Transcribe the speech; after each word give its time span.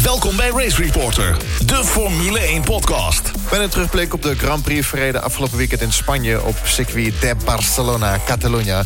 Welkom 0.00 0.36
bij 0.36 0.50
Race 0.50 0.82
Reporter, 0.82 1.36
de 1.66 1.84
Formule 1.84 2.38
1 2.38 2.62
podcast. 2.62 3.30
Met 3.50 3.60
een 3.60 3.68
terugblik 3.68 4.14
op 4.14 4.22
de 4.22 4.36
Grand 4.36 4.62
Prix 4.62 4.86
verreden 4.86 5.22
afgelopen 5.22 5.56
weekend 5.56 5.80
in 5.80 5.92
Spanje... 5.92 6.42
op 6.42 6.56
circuit 6.64 7.20
de 7.20 7.34
Barcelona, 7.44 8.18
Catalunya. 8.26 8.84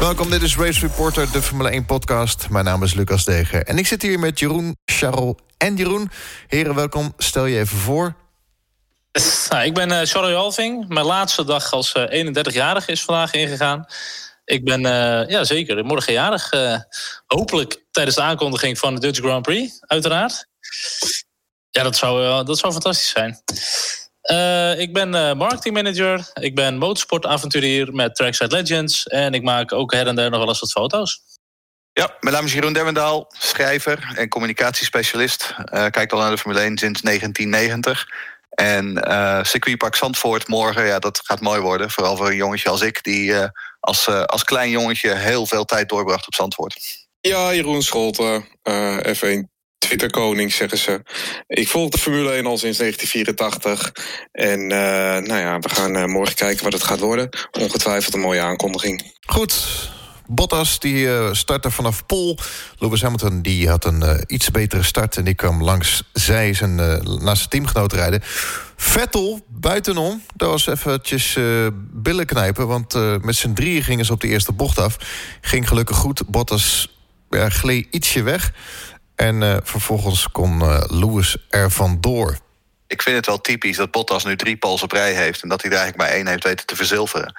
Welkom, 0.00 0.30
dit 0.30 0.42
is 0.42 0.56
Race 0.56 0.80
Reporter, 0.80 1.32
de 1.32 1.42
Formule 1.42 1.70
1 1.70 1.84
podcast. 1.84 2.48
Mijn 2.48 2.64
naam 2.64 2.82
is 2.82 2.94
Lucas 2.94 3.24
Deger 3.24 3.62
en 3.62 3.78
ik 3.78 3.86
zit 3.86 4.02
hier 4.02 4.18
met 4.18 4.38
Jeroen, 4.38 4.76
Charles 4.84 5.34
en 5.56 5.76
Jeroen. 5.76 6.10
Heren, 6.46 6.74
welkom. 6.74 7.12
Stel 7.18 7.44
je 7.44 7.58
even 7.58 7.78
voor. 7.78 8.14
Nou, 9.48 9.64
ik 9.64 9.74
ben 9.74 9.90
uh, 9.90 10.00
Charles 10.02 10.34
Alving. 10.34 10.88
Mijn 10.88 11.06
laatste 11.06 11.44
dag 11.44 11.72
als 11.72 11.94
uh, 11.94 12.26
31-jarige 12.26 12.92
is 12.92 13.02
vandaag 13.02 13.32
ingegaan. 13.32 13.86
Ik 14.48 14.64
ben 14.64 14.80
uh, 14.80 15.28
ja, 15.28 15.44
zeker 15.44 15.84
morgen 15.84 16.12
jarig. 16.12 16.52
Uh, 16.52 16.78
hopelijk 17.26 17.84
tijdens 17.90 18.16
de 18.16 18.22
aankondiging 18.22 18.78
van 18.78 18.94
de 18.94 19.00
Dutch 19.00 19.18
Grand 19.18 19.42
Prix, 19.42 19.80
uiteraard. 19.80 20.46
Ja, 21.70 21.82
dat 21.82 21.96
zou, 21.96 22.22
uh, 22.22 22.44
dat 22.44 22.58
zou 22.58 22.72
fantastisch 22.72 23.08
zijn. 23.08 23.42
ik 24.78 24.92
ben 24.92 25.36
marketingmanager. 25.36 26.30
Ik 26.34 26.54
ben 26.54 26.78
motorsportavonturier 26.78 27.94
met 27.94 28.14
Trackside 28.14 28.56
Legends. 28.56 29.06
En 29.06 29.34
ik 29.34 29.42
maak 29.42 29.72
ook 29.72 29.92
her 29.92 30.06
en 30.06 30.16
der 30.16 30.30
nog 30.30 30.38
wel 30.38 30.48
eens 30.48 30.60
wat 30.60 30.72
foto's. 30.72 31.20
Ja, 31.92 32.16
mijn 32.20 32.34
naam 32.34 32.44
is 32.44 32.52
Jeroen 32.52 32.72
Derwendaal, 32.72 33.32
schrijver 33.38 34.12
en 34.14 34.28
communicatiespecialist. 34.28 35.54
kijk 35.90 36.12
al 36.12 36.18
naar 36.18 36.30
de 36.30 36.38
Formule 36.38 36.60
1 36.60 36.78
sinds 36.78 37.00
1990. 37.00 38.06
En 38.60 39.04
uh, 39.08 39.42
circuitpark 39.42 39.94
Zandvoort 39.94 40.48
morgen, 40.48 40.86
ja, 40.86 40.98
dat 40.98 41.20
gaat 41.24 41.40
mooi 41.40 41.60
worden. 41.60 41.90
Vooral 41.90 42.16
voor 42.16 42.26
een 42.26 42.36
jongetje 42.36 42.68
als 42.68 42.80
ik, 42.80 43.02
die 43.02 43.30
uh, 43.30 43.44
als, 43.80 44.06
uh, 44.06 44.22
als 44.22 44.44
klein 44.44 44.70
jongetje 44.70 45.14
heel 45.14 45.46
veel 45.46 45.64
tijd 45.64 45.88
doorbracht 45.88 46.26
op 46.26 46.34
Zandvoort. 46.34 47.06
Ja, 47.20 47.54
Jeroen 47.54 47.82
Scholten, 47.82 48.44
F1 49.16 49.56
Twitterkoning, 49.78 50.52
zeggen 50.52 50.78
ze. 50.78 51.02
Ik 51.46 51.68
volg 51.68 51.90
de 51.90 51.98
Formule 51.98 52.32
1 52.32 52.46
al 52.46 52.58
sinds 52.58 52.78
1984. 52.78 53.92
En 54.32 54.66
nou 55.26 55.40
ja, 55.40 55.58
we 55.58 55.68
gaan 55.68 56.10
morgen 56.10 56.34
kijken 56.34 56.64
wat 56.64 56.72
het 56.72 56.82
gaat 56.82 56.98
worden. 56.98 57.28
Ongetwijfeld 57.50 58.14
een 58.14 58.20
mooie 58.20 58.40
aankondiging. 58.40 59.14
Goed, 59.26 59.68
Bottas 60.30 60.78
die 60.78 61.04
uh, 61.04 61.28
startte 61.32 61.70
vanaf 61.70 62.06
Pol. 62.06 62.38
Lewis 62.78 63.02
Hamilton 63.02 63.42
die 63.42 63.68
had 63.68 63.84
een 63.84 64.02
uh, 64.02 64.14
iets 64.26 64.50
betere 64.50 64.82
start... 64.82 65.16
en 65.16 65.24
die 65.24 65.34
kwam 65.34 65.62
langs 65.62 66.02
zij 66.12 66.54
zijn, 66.54 66.78
uh, 66.78 67.00
naast 67.00 67.38
zijn 67.38 67.48
teamgenoot 67.48 67.92
rijden. 67.92 68.20
Vettel 68.76 69.40
buitenom, 69.48 70.22
dat 70.36 70.50
was 70.50 70.66
eventjes 70.66 71.38
billen 71.92 72.26
knijpen... 72.26 72.66
want 72.66 72.94
met 73.22 73.36
z'n 73.36 73.52
drieën 73.52 73.82
gingen 73.82 74.04
ze 74.04 74.12
op 74.12 74.20
de 74.20 74.28
eerste 74.28 74.52
bocht 74.52 74.78
af. 74.78 74.96
Ging 75.40 75.68
gelukkig 75.68 75.96
goed. 75.96 76.22
Bottas 76.28 76.96
gleed 77.30 77.86
ietsje 77.90 78.22
weg. 78.22 78.52
En 79.14 79.60
vervolgens 79.64 80.30
kon 80.30 80.62
Lewis 80.86 81.36
er 81.48 81.70
vandoor 81.70 82.38
ik 82.88 83.02
vind 83.02 83.16
het 83.16 83.26
wel 83.26 83.40
typisch 83.40 83.76
dat 83.76 83.90
Bottas 83.90 84.24
nu 84.24 84.36
drie 84.36 84.56
pols 84.56 84.82
op 84.82 84.92
rij 84.92 85.12
heeft... 85.12 85.42
en 85.42 85.48
dat 85.48 85.62
hij 85.62 85.70
er 85.70 85.76
eigenlijk 85.76 86.08
maar 86.08 86.18
één 86.18 86.26
heeft 86.26 86.44
weten 86.44 86.66
te 86.66 86.76
verzilveren. 86.76 87.34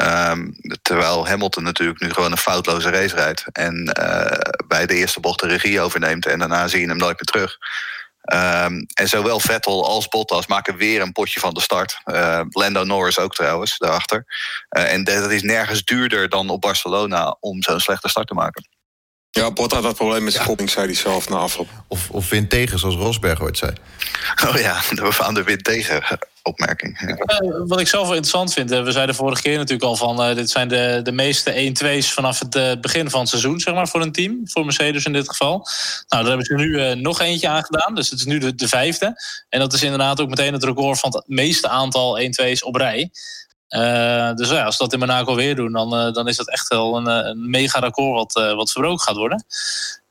Um, 0.00 0.54
terwijl 0.82 1.28
Hamilton 1.28 1.62
natuurlijk 1.62 2.00
nu 2.00 2.12
gewoon 2.12 2.30
een 2.30 2.38
foutloze 2.38 2.90
race 2.90 3.14
rijdt... 3.14 3.44
en 3.52 3.94
uh, 4.00 4.38
bij 4.66 4.86
de 4.86 4.94
eerste 4.94 5.20
bocht 5.20 5.40
de 5.40 5.46
regie 5.46 5.80
overneemt... 5.80 6.26
en 6.26 6.38
daarna 6.38 6.68
zie 6.68 6.80
je 6.80 6.86
hem 6.86 6.96
nooit 6.96 7.20
meer 7.20 7.46
terug. 7.46 7.58
Um, 8.32 8.86
en 8.94 9.08
zowel 9.08 9.40
Vettel 9.40 9.86
als 9.86 10.08
Bottas 10.08 10.46
maken 10.46 10.76
weer 10.76 11.00
een 11.00 11.12
potje 11.12 11.40
van 11.40 11.54
de 11.54 11.60
start. 11.60 12.00
Uh, 12.04 12.40
Lando 12.48 12.84
Norris 12.84 13.18
ook 13.18 13.34
trouwens, 13.34 13.78
daarachter. 13.78 14.24
Uh, 14.76 14.92
en 14.92 15.04
dat 15.04 15.30
is 15.30 15.42
nergens 15.42 15.84
duurder 15.84 16.28
dan 16.28 16.48
op 16.48 16.60
Barcelona... 16.60 17.36
om 17.40 17.62
zo'n 17.62 17.80
slechte 17.80 18.08
start 18.08 18.26
te 18.26 18.34
maken. 18.34 18.68
Ja, 19.30 19.50
Bot 19.50 19.72
had 19.72 19.82
dat 19.82 19.96
probleem 19.96 20.24
met 20.24 20.32
zijn 20.32 20.54
ja. 20.56 20.66
zei 20.66 20.86
hij 20.86 20.94
zelf 20.94 21.28
na 21.28 21.36
afloop. 21.36 21.68
Of, 21.88 22.10
of 22.10 22.28
wind 22.28 22.50
tegen, 22.50 22.78
zoals 22.78 22.94
Rosberg 22.94 23.42
ooit 23.42 23.58
zei. 23.58 23.72
Oh 24.48 24.60
ja, 24.60 24.80
we 24.88 25.22
aan 25.22 25.34
de 25.34 25.42
wind 25.42 25.64
tegen 25.64 26.02
opmerking. 26.42 27.00
Ja. 27.00 27.42
Uh, 27.42 27.62
wat 27.66 27.80
ik 27.80 27.88
zelf 27.88 28.06
wel 28.06 28.16
interessant 28.16 28.52
vind, 28.52 28.70
we 28.70 28.92
zeiden 28.92 29.14
vorige 29.14 29.42
keer 29.42 29.56
natuurlijk 29.56 29.82
al 29.82 29.96
van... 29.96 30.28
Uh, 30.28 30.34
dit 30.34 30.50
zijn 30.50 30.68
de, 30.68 31.00
de 31.02 31.12
meeste 31.12 31.74
1-2's 31.84 32.12
vanaf 32.12 32.38
het 32.38 32.54
uh, 32.54 32.72
begin 32.80 33.10
van 33.10 33.20
het 33.20 33.28
seizoen, 33.28 33.60
zeg 33.60 33.74
maar, 33.74 33.88
voor 33.88 34.00
een 34.00 34.12
team. 34.12 34.40
Voor 34.44 34.64
Mercedes 34.64 35.04
in 35.04 35.12
dit 35.12 35.28
geval. 35.28 35.66
Nou, 36.08 36.22
daar 36.22 36.36
hebben 36.36 36.46
ze 36.46 36.54
nu 36.54 36.94
nog 36.94 37.20
eentje 37.20 37.48
aan 37.48 37.64
gedaan. 37.64 37.94
Dus 37.94 38.10
het 38.10 38.18
is 38.18 38.24
nu 38.24 38.38
de, 38.38 38.54
de 38.54 38.68
vijfde. 38.68 39.14
En 39.48 39.60
dat 39.60 39.72
is 39.72 39.82
inderdaad 39.82 40.20
ook 40.20 40.28
meteen 40.28 40.52
het 40.52 40.64
record 40.64 40.98
van 40.98 41.14
het 41.14 41.24
meeste 41.26 41.68
aantal 41.68 42.20
1-2's 42.20 42.64
op 42.64 42.76
rij. 42.76 43.10
Uh, 43.76 44.34
dus 44.34 44.50
ja, 44.50 44.64
als 44.64 44.76
ze 44.76 44.82
dat 44.82 44.92
in 44.92 44.98
Monaco 44.98 45.34
weer 45.34 45.54
doen, 45.54 45.72
dan, 45.72 46.06
uh, 46.06 46.12
dan 46.12 46.28
is 46.28 46.36
dat 46.36 46.50
echt 46.50 46.68
wel 46.68 46.96
een, 46.96 47.06
een 47.06 47.50
mega 47.50 47.78
record 47.78 48.34
wat, 48.34 48.44
uh, 48.44 48.54
wat 48.54 48.72
verbroken 48.72 49.04
gaat 49.04 49.16
worden. 49.16 49.44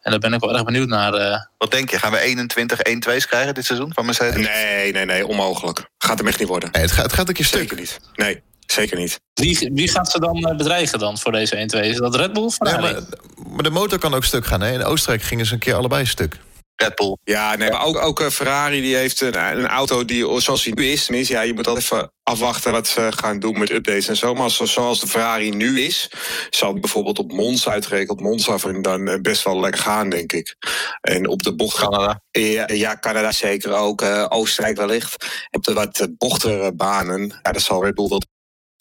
En 0.02 0.12
daar 0.12 0.20
ben 0.20 0.34
ik 0.34 0.40
wel 0.40 0.54
erg 0.54 0.64
benieuwd 0.64 0.88
naar. 0.88 1.48
Wat 1.58 1.72
denk 1.72 1.90
je? 1.90 2.00
Gaan 2.00 2.12
we 2.12 2.20
21 2.20 2.80
1-2's 2.80 3.26
krijgen 3.26 3.54
dit 3.54 3.66
seizoen 3.66 3.94
van 3.94 4.06
Mercedes? 4.06 4.48
Nee, 4.48 4.92
nee, 4.92 5.06
nee, 5.06 5.28
onmogelijk. 5.28 5.90
Gaat 5.98 6.18
hem 6.18 6.28
echt 6.28 6.40
niet 6.40 6.48
worden. 6.48 6.70
Nee, 6.72 6.82
het, 6.82 6.92
gaat, 6.92 7.04
het 7.04 7.14
gaat 7.14 7.28
een 7.28 7.34
keer 7.34 7.46
stuk. 7.46 7.60
Zeker 7.60 7.78
niet. 7.78 8.00
Nee, 8.16 8.42
zeker 8.66 8.98
niet. 8.98 9.20
Wie, 9.34 9.72
wie 9.74 9.90
gaat 9.90 10.12
ze 10.12 10.20
dan 10.20 10.56
bedreigen 10.58 11.00
dan 11.00 11.18
voor 11.18 11.32
deze 11.32 11.70
1-2? 11.78 11.80
Is 11.80 11.98
dat 11.98 12.16
Red 12.16 12.34
Bull? 12.34 12.50
Ja, 12.58 12.80
maar, 12.80 13.02
maar, 13.48 13.64
de 13.64 13.70
motor 13.70 14.00
kan 14.00 14.14
ook 14.14 14.24
stuk 14.24 14.46
gaan. 14.46 14.62
Hè? 14.62 14.74
In 14.74 14.84
Oostenrijk 14.84 15.24
gingen 15.24 15.46
ze 15.46 15.54
een 15.54 15.60
keer 15.60 15.76
allebei 15.76 16.06
stuk. 16.06 16.38
Red 16.82 16.96
Bull. 16.96 17.18
Ja, 17.24 17.56
nee, 17.56 17.70
maar 17.70 17.86
ook, 17.86 17.98
ook 17.98 18.20
uh, 18.20 18.28
Ferrari 18.28 18.82
die 18.82 18.96
heeft 18.96 19.22
een, 19.22 19.58
een, 19.58 19.68
auto 19.68 20.06
die 20.06 20.40
zoals 20.42 20.64
hij 20.64 20.74
nu 20.74 20.86
is. 20.86 21.06
Tenminste, 21.06 21.34
ja, 21.34 21.42
je 21.42 21.54
moet 21.54 21.68
altijd 21.68 21.86
even 21.86 22.12
afwachten 22.24 22.72
wat 22.72 22.88
ze 22.88 23.12
gaan 23.16 23.40
doen 23.40 23.60
met 23.60 23.72
updates 23.72 24.08
en 24.08 24.18
zo. 24.18 24.34
Maar 24.34 24.50
zoals 24.50 25.00
de 25.00 25.08
Ferrari 25.08 25.50
nu 25.50 25.82
is, 25.82 26.12
zal 26.50 26.74
bijvoorbeeld 26.74 27.20
op 27.20 27.32
Monza 27.32 27.72
uitgerekend. 27.72 28.20
Monza 28.20 28.58
dan 28.82 29.22
best 29.22 29.44
wel 29.44 29.60
lekker 29.60 29.82
gaan, 29.82 30.10
denk 30.10 30.34
ik. 30.34 30.56
En 31.02 31.28
op 31.28 31.44
de 31.44 31.56
bocht... 31.56 31.78
Canada. 31.78 32.22
Ja, 32.32 32.68
ja 32.68 32.98
Canada 33.00 33.32
zeker 33.32 33.74
ook. 33.74 34.02
Uh, 34.02 34.26
Oostenrijk 34.30 34.78
wellicht. 34.78 35.26
Op 35.52 35.64
de 35.64 35.74
wat 35.74 36.08
bochtere 36.18 36.76
banen, 36.76 37.40
ja, 37.42 37.52
dat 37.52 37.62
zal 37.62 37.84
Red 37.84 37.96
Bull 37.96 38.08
wel 38.08 38.22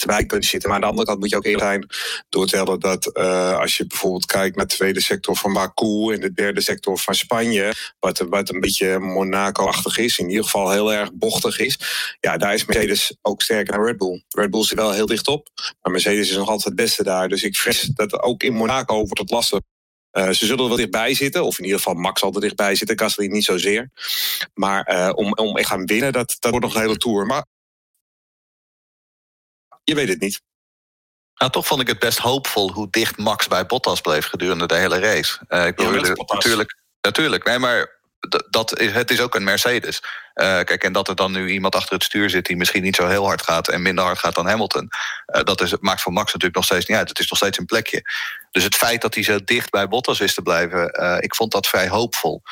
wijkpunten 0.05 0.49
zitten. 0.49 0.69
Maar 0.69 0.79
aan 0.79 0.85
de 0.85 0.91
andere 0.91 1.07
kant 1.07 1.19
moet 1.19 1.31
je 1.31 1.37
ook 1.37 1.45
eerlijk 1.45 1.65
zijn 1.65 1.87
doortellen 2.29 2.81
dat 2.81 3.11
uh, 3.15 3.59
als 3.59 3.77
je 3.77 3.87
bijvoorbeeld 3.87 4.27
kijkt 4.27 4.57
naar 4.57 4.67
de 4.67 4.75
tweede 4.75 5.01
sector 5.01 5.37
van 5.37 5.53
Baku 5.53 6.13
en 6.13 6.21
de 6.21 6.33
derde 6.33 6.61
sector 6.61 6.99
van 6.99 7.15
Spanje, 7.15 7.73
wat, 7.99 8.19
wat 8.19 8.51
een 8.51 8.61
beetje 8.61 8.99
Monaco-achtig 8.99 9.99
is, 9.99 10.19
in 10.19 10.29
ieder 10.29 10.45
geval 10.45 10.71
heel 10.71 10.93
erg 10.93 11.13
bochtig 11.13 11.59
is, 11.59 11.79
ja, 12.21 12.37
daar 12.37 12.55
is 12.55 12.65
Mercedes 12.65 13.17
ook 13.23 13.43
sterker 13.43 13.73
dan 13.73 13.85
Red 13.85 13.97
Bull. 13.97 14.23
Red 14.29 14.51
Bull 14.51 14.65
zit 14.65 14.79
wel 14.79 14.93
heel 14.93 15.07
dicht 15.07 15.29
op, 15.29 15.49
maar 15.81 15.93
Mercedes 15.93 16.31
is 16.31 16.37
nog 16.37 16.49
altijd 16.49 16.65
het 16.65 16.75
beste 16.75 17.03
daar. 17.03 17.29
Dus 17.29 17.43
ik 17.43 17.57
vrees 17.57 17.83
dat 17.83 18.23
ook 18.23 18.43
in 18.43 18.53
Monaco 18.53 18.95
wordt 18.95 19.19
het 19.19 19.31
lastig. 19.31 19.61
Uh, 20.13 20.31
ze 20.31 20.47
zullen 20.47 20.63
er 20.63 20.69
wel 20.69 20.77
dichtbij 20.77 21.15
zitten, 21.15 21.45
of 21.45 21.59
in 21.59 21.65
ieder 21.65 21.79
geval 21.79 21.95
Max 21.95 22.21
zal 22.21 22.35
er 22.35 22.41
dichtbij 22.41 22.75
zitten, 22.75 22.99
Gasly 22.99 23.27
niet 23.27 23.45
zozeer. 23.45 23.91
Maar 24.55 24.93
uh, 24.93 25.11
om, 25.15 25.33
om 25.33 25.57
echt 25.57 25.69
gaan 25.69 25.87
winnen, 25.87 26.13
dat, 26.13 26.37
dat 26.39 26.51
wordt 26.51 26.67
nog 26.67 26.75
een 26.75 26.81
hele 26.81 26.97
tour. 26.97 27.27
Maar 27.27 27.45
je 29.89 29.95
weet 29.95 30.09
het 30.09 30.21
niet. 30.21 30.41
Nou, 31.35 31.51
toch 31.51 31.67
vond 31.67 31.81
ik 31.81 31.87
het 31.87 31.99
best 31.99 32.19
hoopvol 32.19 32.73
hoe 32.73 32.91
dicht 32.91 33.17
Max 33.17 33.49
bij 33.49 33.67
Bottas 33.67 34.01
bleef 34.01 34.27
gedurende 34.27 34.67
de 34.67 34.75
hele 34.75 34.99
race. 34.99 35.39
Uh, 35.49 35.67
ik 35.67 35.77
bedoel, 35.77 36.05
ja, 36.05 36.15
natuurlijk, 36.27 36.77
natuurlijk, 37.01 37.45
nee, 37.45 37.59
maar 37.59 37.97
dat, 38.51 38.71
het 38.71 39.11
is 39.11 39.21
ook 39.21 39.35
een 39.35 39.45
Mercedes. 39.45 40.03
Uh, 40.35 40.45
kijk, 40.45 40.85
en 40.85 40.93
dat 40.93 41.09
er 41.09 41.15
dan 41.15 41.33
nu 41.33 41.51
iemand 41.51 41.75
achter 41.75 41.95
het 41.95 42.03
stuur 42.05 42.31
zit 42.31 42.47
die 42.47 42.57
misschien 42.57 42.83
niet 42.83 42.97
zo 42.97 43.07
heel 43.07 43.25
hard 43.25 43.43
gaat 43.43 43.69
en 43.69 43.83
minder 43.83 44.05
hard 44.05 44.19
gaat 44.19 44.35
dan 44.35 44.47
Hamilton. 44.47 44.89
Uh, 45.37 45.43
dat 45.43 45.61
is, 45.61 45.77
maakt 45.81 46.01
voor 46.01 46.13
Max 46.13 46.27
natuurlijk 46.27 46.55
nog 46.55 46.65
steeds 46.65 46.87
niet 46.87 46.97
uit. 46.97 47.09
Het 47.09 47.19
is 47.19 47.29
nog 47.29 47.39
steeds 47.39 47.59
een 47.59 47.65
plekje. 47.65 48.03
Dus 48.51 48.65
het 48.65 48.75
feit 48.75 49.03
dat 49.03 49.15
hij 49.15 49.23
zo 49.23 49.45
dicht 49.45 49.71
bij 49.71 49.89
Bottas 49.89 50.21
is 50.21 50.35
te 50.35 50.43
blijven, 50.43 51.01
uh, 51.01 51.17
ik 51.21 51.35
vond 51.35 51.53
dat 51.53 51.67
vrij 51.67 51.89
hoopvol. 51.89 52.43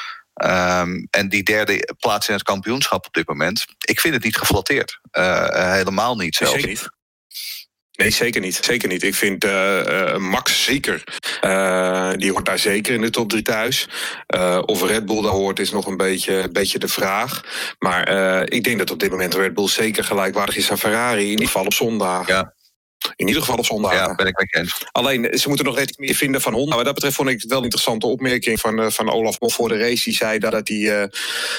Um, 0.44 1.06
en 1.10 1.28
die 1.28 1.42
derde 1.42 1.94
plaats 1.98 2.28
in 2.28 2.34
het 2.34 2.42
kampioenschap 2.42 3.06
op 3.06 3.14
dit 3.14 3.28
moment, 3.28 3.64
ik 3.78 4.00
vind 4.00 4.14
het 4.14 4.24
niet 4.24 4.36
geflatteerd. 4.36 5.00
helemaal 5.10 6.16
niet 6.16 6.36
zelfs. 6.36 6.53
Zeker 6.53 6.68
niet. 6.68 6.96
Nee, 7.97 8.11
zeker 8.11 8.41
niet. 8.41 8.59
Zeker 8.62 8.89
niet. 8.89 9.03
Ik 9.03 9.15
vind 9.15 9.45
uh, 9.45 9.81
uh, 9.89 10.17
Max 10.17 10.65
zeker. 10.65 11.05
Uh, 11.45 12.12
die 12.17 12.31
hoort 12.31 12.45
daar 12.45 12.59
zeker 12.59 12.95
in 12.95 13.01
de 13.01 13.11
top 13.11 13.29
3 13.29 13.43
thuis. 13.43 13.89
of 14.65 14.83
Red 14.83 15.07
Bull 15.07 15.23
daar 15.23 15.33
hoort 15.33 15.59
is 15.59 15.71
nog 15.71 15.87
een 15.87 15.97
beetje, 15.97 16.48
beetje 16.53 16.78
de 16.78 16.89
vraag. 16.89 17.41
Maar 17.78 18.09
ik 18.48 18.65
denk 18.65 18.78
dat 18.78 18.91
op 18.91 19.01
dit 19.01 19.10
moment 19.10 19.34
Red 19.34 19.54
Bull 19.54 19.69
zeker 19.69 20.04
gelijkwaardig 20.04 20.57
is 20.57 20.71
aan 20.71 20.78
Ferrari. 20.78 21.22
In 21.22 21.31
ieder 21.31 21.47
geval 21.47 21.65
op 21.65 21.72
zondag. 21.72 22.27
Ja. 22.27 22.54
In 23.16 23.26
ieder 23.26 23.42
geval 23.42 23.58
op 23.58 23.64
zondag. 23.64 23.92
Ja, 23.92 24.14
ben 24.14 24.26
ik 24.26 24.36
mee 24.36 24.62
eens. 24.62 24.84
Alleen, 24.92 25.38
ze 25.38 25.48
moeten 25.48 25.66
nog 25.66 25.76
net 25.76 25.98
meer 25.98 26.14
vinden 26.14 26.41
van 26.41 26.53
Honda. 26.53 26.76
Wat 26.76 26.84
dat 26.84 26.94
betreft 26.94 27.16
vond 27.16 27.28
ik 27.28 27.41
het 27.41 27.48
wel 27.50 27.58
een 27.58 27.64
interessante 27.64 28.06
opmerking 28.06 28.60
van, 28.60 28.80
uh, 28.80 28.91
van 28.91 29.10
Olaf 29.10 29.41
Mol 29.41 29.50
voor 29.50 29.68
de 29.68 29.78
race. 29.78 30.04
Die 30.04 30.14
zei 30.14 30.38
dat, 30.38 30.53
dat, 30.53 30.66
die, 30.66 30.86
uh, 30.86 31.04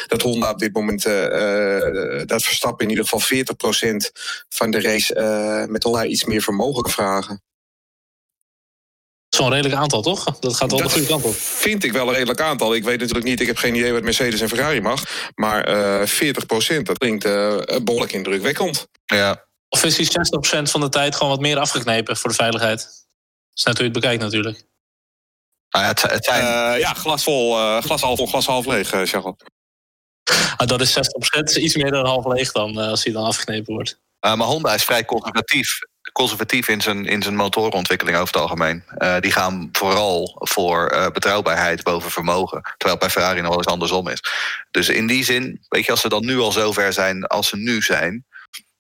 dat 0.08 0.22
Honda 0.22 0.52
op 0.52 0.60
dit 0.60 0.74
moment, 0.74 1.06
uh, 1.06 2.22
dat 2.26 2.44
Verstappen 2.44 2.84
in 2.86 2.90
ieder 2.90 3.08
geval 3.08 3.20
40% 3.20 4.12
van 4.50 4.72
de 4.72 4.82
race 4.82 5.66
met 5.70 5.84
Honda 5.84 6.06
iets 6.06 6.26
meer 6.26 6.42
vermogen 6.42 6.90
vragen. 6.90 7.42
Zo'n 9.30 9.50
redelijk 9.50 9.76
aantal, 9.76 10.02
toch? 10.02 10.24
Dat 10.40 10.56
gaat 10.56 10.72
wel 10.72 10.80
de 10.80 10.90
goede 10.90 11.08
kant 11.08 11.24
op. 11.24 11.36
Vind 11.36 11.84
ik 11.84 11.92
wel 11.92 12.08
een 12.08 12.14
redelijk 12.14 12.42
aantal. 12.42 12.76
Ik 12.76 12.84
weet 12.84 13.00
natuurlijk 13.00 13.26
niet, 13.26 13.40
ik 13.40 13.48
heb 13.48 13.58
geen 13.58 13.76
idee 13.76 13.94
wat 13.94 14.04
Mercedes 14.04 14.42
en 14.42 14.50
Ferrari 14.50 14.82
mag. 14.82 15.04
Maar 15.36 15.70
uh, 16.02 16.08
40%, 16.80 16.82
dat 16.84 16.98
klinkt 16.98 17.26
uh, 17.26 17.58
behoorlijk 17.84 18.12
indrukwekkend. 18.12 18.88
Ja, 19.06 19.47
of 19.70 19.84
is 19.84 19.96
die 19.96 20.08
60% 20.08 20.72
van 20.72 20.82
de 20.82 20.90
tijd 20.90 21.16
gewoon 21.16 21.32
wat 21.32 21.42
meer 21.42 21.58
afgeknepen 21.58 22.18
voor 22.18 22.30
de 22.30 22.36
veiligheid? 22.36 22.80
Dat 22.80 23.08
is 23.54 23.64
net 23.64 23.78
hoe 23.78 23.86
je 23.86 23.92
het 23.92 24.02
bekijkt 24.02 24.22
natuurlijk. 24.22 24.66
Ah, 25.70 25.82
ja, 25.82 25.88
het, 25.88 26.02
het 26.02 26.26
zijn... 26.26 26.44
Uh, 26.44 26.80
ja, 26.80 26.94
glas 26.94 27.24
vol, 27.24 27.58
uh, 27.58 27.82
glas 27.82 28.02
half 28.02 28.18
vol, 28.18 28.28
glas 28.28 28.46
half 28.46 28.66
leeg, 28.66 28.94
uh, 28.94 29.02
Charles. 29.04 29.36
Ah, 30.58 30.68
dat 30.68 30.82
is 30.82 30.98
60%, 30.98 31.00
iets 31.56 31.76
meer 31.76 31.92
dan 31.92 32.06
half 32.06 32.26
leeg 32.26 32.52
dan, 32.52 32.78
als 32.78 33.04
hij 33.04 33.14
dan 33.14 33.26
afgeknepen 33.26 33.74
wordt. 33.74 34.00
maar 34.20 34.38
Honda 34.38 34.74
is 34.74 34.84
vrij 34.84 35.06
conservatief 35.06 35.80
conservatief 36.12 36.68
in 36.68 36.82
zijn, 36.82 37.06
in 37.06 37.22
zijn 37.22 37.36
motorenontwikkeling 37.36 38.18
over 38.18 38.34
het 38.34 38.42
algemeen. 38.42 38.84
Uh, 38.98 39.20
die 39.20 39.32
gaan 39.32 39.70
vooral 39.72 40.36
voor 40.40 40.92
uh, 40.94 41.08
betrouwbaarheid 41.08 41.84
boven 41.84 42.12
vermogen. 42.12 42.62
Terwijl 42.78 43.00
bij 43.00 43.10
Ferrari 43.10 43.40
nog 43.40 43.50
wel 43.50 43.58
eens 43.58 43.68
andersom 43.68 44.08
is. 44.08 44.24
Dus 44.72 44.90
in 44.90 45.08
die 45.08 45.24
zin, 45.24 45.66
weet 45.70 45.86
je, 45.86 45.92
als 45.92 46.02
ze 46.02 46.10
dan 46.10 46.26
nu 46.26 46.40
al 46.40 46.52
zover 46.52 46.94
zijn 46.94 47.26
als 47.26 47.48
ze 47.48 47.58
nu 47.58 47.82
zijn 47.82 48.26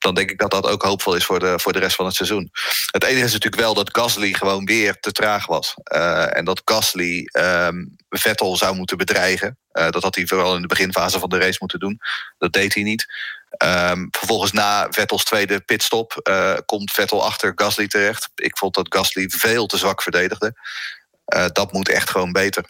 dan 0.07 0.15
denk 0.15 0.31
ik 0.31 0.39
dat 0.39 0.51
dat 0.51 0.67
ook 0.67 0.83
hoopvol 0.83 1.15
is 1.15 1.25
voor 1.25 1.39
de, 1.39 1.59
voor 1.59 1.73
de 1.73 1.79
rest 1.79 1.95
van 1.95 2.05
het 2.05 2.15
seizoen. 2.15 2.49
Het 2.91 3.03
enige 3.03 3.25
is 3.25 3.33
natuurlijk 3.33 3.61
wel 3.61 3.73
dat 3.73 3.95
Gasly 3.97 4.33
gewoon 4.33 4.65
weer 4.65 4.99
te 4.99 5.11
traag 5.11 5.45
was. 5.45 5.73
Uh, 5.93 6.37
en 6.37 6.45
dat 6.45 6.61
Gasly 6.65 7.29
um, 7.31 7.95
Vettel 8.09 8.57
zou 8.57 8.75
moeten 8.75 8.97
bedreigen. 8.97 9.57
Uh, 9.73 9.89
dat 9.89 10.03
had 10.03 10.15
hij 10.15 10.27
vooral 10.27 10.55
in 10.55 10.61
de 10.61 10.67
beginfase 10.67 11.19
van 11.19 11.29
de 11.29 11.37
race 11.37 11.57
moeten 11.59 11.79
doen. 11.79 11.99
Dat 12.37 12.53
deed 12.53 12.73
hij 12.73 12.83
niet. 12.83 13.05
Um, 13.63 14.07
vervolgens 14.11 14.51
na 14.51 14.87
Vettels 14.89 15.23
tweede 15.23 15.59
pitstop 15.59 16.19
uh, 16.29 16.57
komt 16.65 16.91
Vettel 16.91 17.25
achter 17.25 17.51
Gasly 17.55 17.87
terecht. 17.87 18.29
Ik 18.35 18.57
vond 18.57 18.73
dat 18.73 18.95
Gasly 18.95 19.29
veel 19.29 19.65
te 19.65 19.77
zwak 19.77 20.01
verdedigde. 20.01 20.53
dat 21.53 21.71
moet 21.71 21.89
echt 21.89 22.09
gewoon 22.09 22.31
beter. 22.31 22.65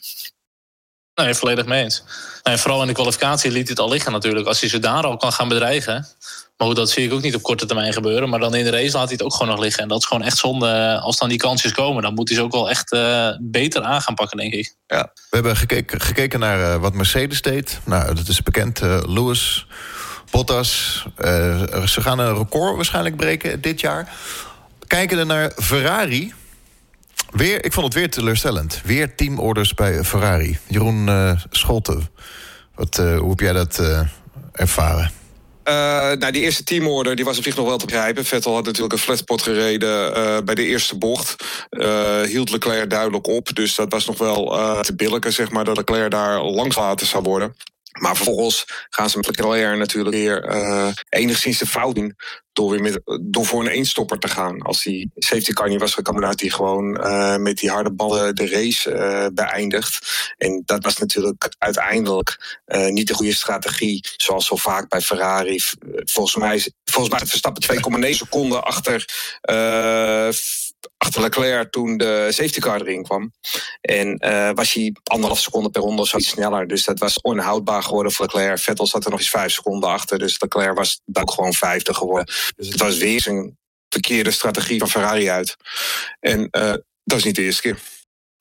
Nee, 1.16 1.34
volledig 1.34 1.66
mee 1.66 1.84
eens. 1.84 2.04
En 2.44 2.60
vooral 2.60 2.82
in 2.82 2.88
de 2.88 2.94
kwalificatie 2.94 3.52
liet 3.52 3.70
het 3.70 3.80
al 3.80 3.90
liggen 3.90 4.12
natuurlijk. 4.12 4.48
Als 4.48 4.60
hij 4.60 4.70
ze 4.70 4.80
daar 4.80 5.04
al 5.04 5.18
kan 5.18 5.34
gaan 5.34 5.48
bedreigen. 5.48 6.08
Maar 6.58 6.74
dat 6.74 6.90
zie 6.90 7.06
ik 7.06 7.14
ook 7.14 7.22
niet 7.22 7.36
op 7.36 7.42
korte 7.42 7.66
termijn 7.66 7.94
gebeuren. 7.94 8.30
Maar 8.30 8.40
dan 8.40 8.56
in 8.56 8.64
de 8.64 8.70
race 8.70 8.98
laat 8.98 9.04
hij 9.04 9.14
het 9.14 9.24
ook 9.24 9.34
gewoon 9.34 9.48
nog 9.48 9.60
liggen. 9.60 9.84
En 9.84 9.90
dat 9.90 9.98
is 9.98 10.06
gewoon 10.06 10.24
echt 10.24 10.38
zonde. 10.38 11.00
Als 11.00 11.18
dan 11.18 11.30
die 11.30 11.38
kansjes 11.38 11.72
komen, 11.72 12.04
dan 12.04 12.14
moet 12.14 12.28
hij 12.28 12.38
ze 12.38 12.44
ook 12.44 12.52
wel 12.52 12.70
echt 12.70 12.94
uh, 12.94 13.30
beter 13.42 13.82
aan 13.82 14.02
gaan 14.02 14.16
pakken, 14.16 14.38
denk 14.38 14.54
ik. 14.54 14.76
Ja. 14.88 15.12
We 15.14 15.36
hebben 15.36 15.56
gekeken, 15.56 16.02
gekeken 16.02 16.40
naar 16.40 16.60
uh, 16.60 16.82
wat 16.82 16.94
Mercedes 16.94 17.42
deed. 17.42 17.80
Nou, 17.86 18.16
dat 18.16 18.28
is 18.28 18.44
bekend. 18.44 18.80
Lewis, 19.06 19.68
Bottas. 20.32 21.06
ze 21.86 22.02
gaan 22.02 22.20
een 22.20 22.36
record 22.36 22.76
waarschijnlijk 22.76 23.16
breken 23.16 23.62
dit 23.62 23.82
jaar. 23.82 24.14
Kijken 24.88 25.18
er 25.18 25.26
naar 25.26 25.52
Ferrari. 25.56 26.34
Weer, 27.32 27.66
ik 27.66 27.74
vond 27.74 27.86
het 27.86 27.96
weer 27.96 28.10
teleurstellend. 28.10 28.82
Weer 28.84 29.16
teamorders 29.16 29.74
bij 29.74 30.04
Ferrari. 30.04 30.58
Jeroen 30.68 31.38
Scholten, 31.50 32.10
wat, 32.76 32.98
hoe 32.98 33.30
heb 33.30 33.40
jij 33.40 33.54
dat 33.54 33.82
ervaren? 34.52 35.17
Uh, 35.68 35.74
nou, 36.12 36.32
die 36.32 36.42
eerste 36.42 36.64
teamorder 36.64 37.16
die 37.16 37.26
was 37.26 37.38
op 37.38 37.44
zich 37.44 37.56
nog 37.56 37.66
wel 37.66 37.78
te 37.78 37.86
begrijpen. 37.86 38.26
Vettel 38.26 38.54
had 38.54 38.66
natuurlijk 38.66 38.94
een 38.94 39.00
flatspot 39.00 39.42
gereden 39.42 40.18
uh, 40.18 40.38
bij 40.46 40.56
de 40.56 40.66
eerste 40.66 40.98
bocht. 40.98 41.36
Uh, 41.70 42.22
hield 42.22 42.50
Leclerc 42.50 42.90
duidelijk 42.90 43.28
op. 43.28 43.56
Dus 43.56 43.76
dat 43.76 43.92
was 43.92 44.06
nog 44.06 44.18
wel 44.18 44.46
te 44.82 44.96
billijken, 44.96 45.34
zeg 45.34 45.52
maar, 45.52 45.64
dat 45.66 45.78
Leclerc 45.78 46.12
daar 46.12 46.42
langs 46.44 46.76
laten 46.76 47.08
zou 47.08 47.24
worden. 47.24 47.56
Maar 48.00 48.16
vervolgens 48.16 48.66
gaan 48.90 49.10
ze 49.10 49.18
met 49.18 49.28
Leclerc 49.28 49.78
natuurlijk 49.78 50.16
weer 50.16 50.56
uh, 50.56 50.90
enigszins 51.10 51.58
de 51.58 51.66
fout 51.66 51.98
in. 51.98 52.16
Door, 52.54 52.72
weer 52.72 52.82
met, 52.82 53.02
door 53.22 53.46
voor 53.46 53.62
een 53.62 53.68
eenstopper 53.68 54.20
te 54.20 54.28
gaan. 54.28 54.62
Als 54.62 54.84
die 54.84 55.12
safety 55.16 55.54
car 55.54 55.70
niet 55.70 55.80
was 55.80 55.94
gekomen, 55.94 56.24
had 56.24 56.40
hij 56.40 56.50
gewoon 56.50 57.06
uh, 57.06 57.36
met 57.36 57.58
die 57.58 57.70
harde 57.70 57.92
ballen 57.92 58.36
de 58.36 58.50
race 58.50 58.92
uh, 58.92 59.28
beëindigd. 59.34 60.00
En 60.38 60.62
dat 60.66 60.84
was 60.84 60.98
natuurlijk 60.98 61.56
uiteindelijk 61.58 62.60
niet 62.90 63.08
de 63.08 63.14
goede 63.14 63.34
strategie. 63.34 64.06
Zoals 64.16 64.46
zo 64.46 64.56
vaak 64.56 64.90
bij 64.90 65.02
Ferrari. 65.02 65.60
Volgens 66.06 66.36
mij, 66.36 66.72
volgens 66.84 67.20
mij 67.20 67.28
Verstappen 67.28 68.04
2,9 68.04 68.10
seconden 68.10 68.64
achter 68.64 69.06
achter 70.98 71.22
Leclerc 71.22 71.72
toen 71.72 71.98
de 71.98 72.28
safety 72.30 72.60
car 72.60 72.82
erin 72.82 73.04
kwam. 73.04 73.34
En 73.82 74.26
uh, 74.26 74.50
was 74.54 74.74
hij 74.74 74.96
anderhalf 75.04 75.40
seconde 75.40 75.70
per 75.70 75.82
ronde 75.82 76.02
of 76.02 76.08
zoiets 76.08 76.30
sneller. 76.30 76.68
Dus 76.68 76.86
dat 76.86 77.00
was 77.00 77.22
onhoudbaar 77.22 77.84
geworden 77.84 78.12
voor 78.12 78.26
Leclerc. 78.26 78.60
Vettel 78.60 78.88
zat 78.88 79.06
er 79.06 79.10
nog 79.10 79.20
eens 79.20 79.30
vijf 79.30 79.54
seconden 79.54 79.90
achter. 79.90 80.20
Dus 80.20 80.42
Leclerc 80.42 80.78
was 80.78 81.02
ook 81.14 81.32
gewoon 81.32 81.54
vijfde 81.54 81.94
geworden. 81.94 82.34
Dus 82.56 82.68
het 82.68 82.80
was 82.80 82.98
weer 82.98 83.28
een 83.28 83.58
verkeerde 83.90 84.32
strategie 84.32 84.80
van 84.80 84.90
Ferrari 84.90 85.30
uit. 85.30 85.56
En 86.20 86.48
uh, 86.52 86.74
dat 87.04 87.18
is 87.18 87.24
niet 87.24 87.36
de 87.36 87.44
eerste 87.44 87.62
keer. 87.62 87.78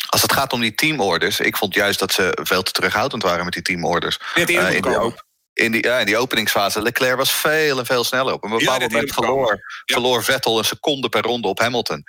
Als 0.07 0.23
het 0.23 0.33
gaat 0.33 0.53
om 0.53 0.61
die 0.61 0.75
teamorders, 0.75 1.41
ik 1.41 1.57
vond 1.57 1.75
juist 1.75 1.99
dat 1.99 2.13
ze 2.13 2.39
veel 2.43 2.63
te 2.63 2.73
terughoudend 2.73 3.23
waren 3.23 3.45
met 3.45 3.55
die 3.55 3.63
teamorders. 3.63 4.19
Ja, 4.35 4.45
die 4.45 4.57
uh, 4.57 4.75
in 4.75 5.15
in 5.57 5.73
die, 5.73 5.85
ja, 5.85 5.99
in 5.99 6.07
die 6.07 6.17
openingsfase. 6.17 6.83
Leclerc 6.83 7.17
was 7.17 7.33
veel 7.33 7.79
en 7.79 7.87
veel 7.87 8.05
sneller. 8.05 8.33
Op 8.33 8.45
een 8.45 8.51
bepaald 8.51 8.81
ja, 8.81 8.87
moment 8.87 9.13
verloor, 9.13 9.55
ja. 9.55 9.95
verloor 9.95 10.25
Vettel 10.25 10.59
een 10.59 10.65
seconde 10.65 11.09
per 11.09 11.23
ronde 11.23 11.49
op 11.49 11.59
Hamilton. 11.59 12.05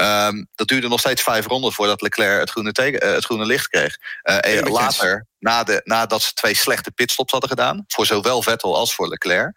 Um, 0.00 0.48
dat 0.54 0.68
duurde 0.68 0.88
nog 0.88 1.00
steeds 1.00 1.22
vijf 1.22 1.46
ronden 1.46 1.72
voordat 1.72 2.02
Leclerc 2.02 2.40
het 2.40 2.50
groene, 2.50 2.72
teken, 2.72 3.08
uh, 3.08 3.14
het 3.14 3.24
groene 3.24 3.46
licht 3.46 3.68
kreeg. 3.68 3.96
Uh, 4.22 4.56
en 4.56 4.68
later, 4.68 5.26
na 5.38 5.62
de, 5.62 5.80
nadat 5.84 6.22
ze 6.22 6.32
twee 6.32 6.54
slechte 6.54 6.90
pitstops 6.90 7.32
hadden 7.32 7.50
gedaan, 7.50 7.84
voor 7.86 8.06
zowel 8.06 8.42
Vettel 8.42 8.76
als 8.76 8.94
voor 8.94 9.08
Leclerc, 9.08 9.52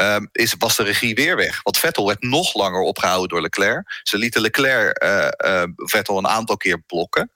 um, 0.00 0.28
is, 0.32 0.54
was 0.58 0.76
de 0.76 0.82
regie 0.82 1.14
weer 1.14 1.36
weg. 1.36 1.60
Want 1.62 1.78
Vettel 1.78 2.06
werd 2.06 2.22
nog 2.22 2.54
langer 2.54 2.80
opgehouden 2.80 3.28
door 3.28 3.40
Leclerc. 3.40 4.00
Ze 4.02 4.18
lieten 4.18 4.40
Leclerc 4.40 5.04
uh, 5.04 5.62
Vettel 5.76 6.18
een 6.18 6.28
aantal 6.28 6.56
keer 6.56 6.80
blokken 6.80 7.30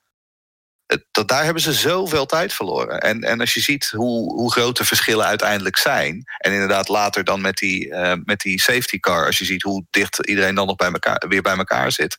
dat, 1.11 1.29
daar 1.29 1.45
hebben 1.45 1.63
ze 1.63 1.73
zoveel 1.73 2.27
tijd 2.27 2.53
verloren. 2.53 3.01
En, 3.01 3.21
en 3.21 3.41
als 3.41 3.55
je 3.55 3.61
ziet 3.61 3.91
hoe, 3.91 4.33
hoe 4.33 4.53
groot 4.53 4.77
de 4.77 4.85
verschillen 4.85 5.27
uiteindelijk 5.27 5.77
zijn. 5.77 6.25
En 6.39 6.53
inderdaad 6.53 6.89
later 6.89 7.25
dan 7.25 7.41
met 7.41 7.57
die, 7.57 7.87
uh, 7.87 8.13
met 8.25 8.41
die 8.41 8.61
safety 8.61 9.01
car. 9.01 9.27
Als 9.27 9.39
je 9.39 9.45
ziet 9.45 9.63
hoe 9.63 9.85
dicht 9.91 10.27
iedereen 10.27 10.55
dan 10.55 10.67
nog 10.67 10.77
bij 10.77 10.93
elkaar, 10.93 11.25
weer 11.29 11.43
bij 11.43 11.57
elkaar 11.57 11.93
zit. 11.93 12.17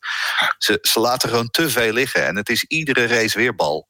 Ze, 0.57 0.77
ze 0.81 0.99
laten 0.99 1.29
gewoon 1.29 1.49
te 1.49 1.69
veel 1.69 1.93
liggen. 1.93 2.25
En 2.25 2.35
het 2.35 2.49
is 2.49 2.63
iedere 2.63 3.05
race 3.07 3.37
weer 3.37 3.55
bal. 3.55 3.89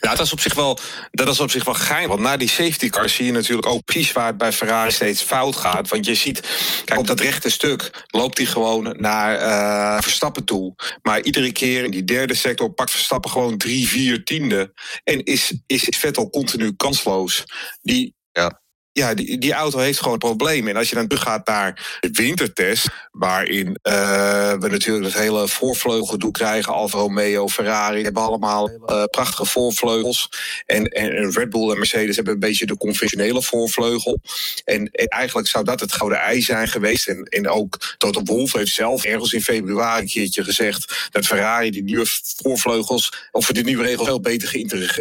Ja, 0.00 0.14
dat 0.14 0.26
is 0.26 0.32
op 0.32 0.40
zich 0.40 0.54
wel, 0.54 0.78
dat 1.10 1.28
is 1.28 1.40
op 1.40 1.50
zich 1.50 1.64
wel 1.64 1.74
geheim. 1.74 2.08
Want 2.08 2.20
na 2.20 2.36
die 2.36 2.48
safety 2.48 2.88
car 2.88 3.08
zie 3.08 3.26
je 3.26 3.32
natuurlijk 3.32 3.66
ook 3.66 3.84
precies 3.84 4.12
waar 4.12 4.26
het 4.26 4.36
bij 4.36 4.52
Ferrari 4.52 4.90
steeds 4.90 5.22
fout 5.22 5.56
gaat. 5.56 5.88
Want 5.88 6.06
je 6.06 6.14
ziet, 6.14 6.40
kijk, 6.84 6.98
op 6.98 7.06
dat 7.06 7.20
rechte 7.20 7.50
stuk 7.50 8.06
loopt 8.06 8.38
hij 8.38 8.46
gewoon 8.46 8.94
naar 8.98 9.40
uh, 9.40 10.02
Verstappen 10.02 10.44
toe. 10.44 10.74
Maar 11.02 11.22
iedere 11.22 11.52
keer 11.52 11.84
in 11.84 11.90
die 11.90 12.04
derde 12.04 12.34
sector 12.34 12.72
pakt 12.72 12.90
Verstappen 12.90 13.30
gewoon 13.30 13.58
drie, 13.58 13.88
vier 13.88 14.24
tiende. 14.24 14.72
En 15.04 15.24
is, 15.24 15.54
is 15.66 15.86
Vettel 15.98 16.30
continu 16.30 16.72
kansloos. 16.76 17.44
Die, 17.82 18.14
ja 18.32 18.59
ja, 18.92 19.14
die, 19.14 19.38
die 19.38 19.52
auto 19.52 19.78
heeft 19.78 20.00
gewoon 20.00 20.18
problemen. 20.18 20.70
En 20.70 20.76
als 20.76 20.88
je 20.88 20.94
dan 20.94 21.06
teruggaat 21.06 21.46
naar 21.46 21.98
de 22.00 22.08
wintertest, 22.12 22.88
waarin 23.10 23.66
uh, 23.66 24.52
we 24.52 24.68
natuurlijk 24.68 25.04
het 25.04 25.22
hele 25.22 25.48
voorvleugeldoek 25.48 26.34
krijgen, 26.34 26.72
Alfa 26.72 26.98
Romeo, 26.98 27.48
Ferrari, 27.48 28.02
hebben 28.02 28.22
allemaal 28.22 28.70
uh, 28.70 29.04
prachtige 29.04 29.44
voorvleugels. 29.44 30.28
En, 30.66 30.84
en 30.84 31.32
Red 31.32 31.50
Bull 31.50 31.70
en 31.70 31.78
Mercedes 31.78 32.16
hebben 32.16 32.34
een 32.34 32.40
beetje 32.40 32.66
de 32.66 32.76
conventionele 32.76 33.42
voorvleugel. 33.42 34.20
En, 34.64 34.90
en 34.90 35.06
eigenlijk 35.06 35.48
zou 35.48 35.64
dat 35.64 35.80
het 35.80 35.92
gouden 35.92 36.18
ei 36.18 36.42
zijn 36.42 36.68
geweest. 36.68 37.08
En, 37.08 37.22
en 37.22 37.48
ook 37.48 37.94
Toto 37.98 38.22
Wolff 38.22 38.52
heeft 38.52 38.74
zelf 38.74 39.04
ergens 39.04 39.32
in 39.32 39.42
februari 39.42 40.02
een 40.02 40.08
keertje 40.08 40.44
gezegd 40.44 41.08
dat 41.10 41.26
Ferrari 41.26 41.70
die 41.70 41.82
nieuwe 41.82 42.06
voorvleugels, 42.36 43.12
of 43.30 43.46
de 43.46 43.62
nieuwe 43.62 43.82
regels 43.82 44.06
veel 44.06 44.20
beter 44.20 44.48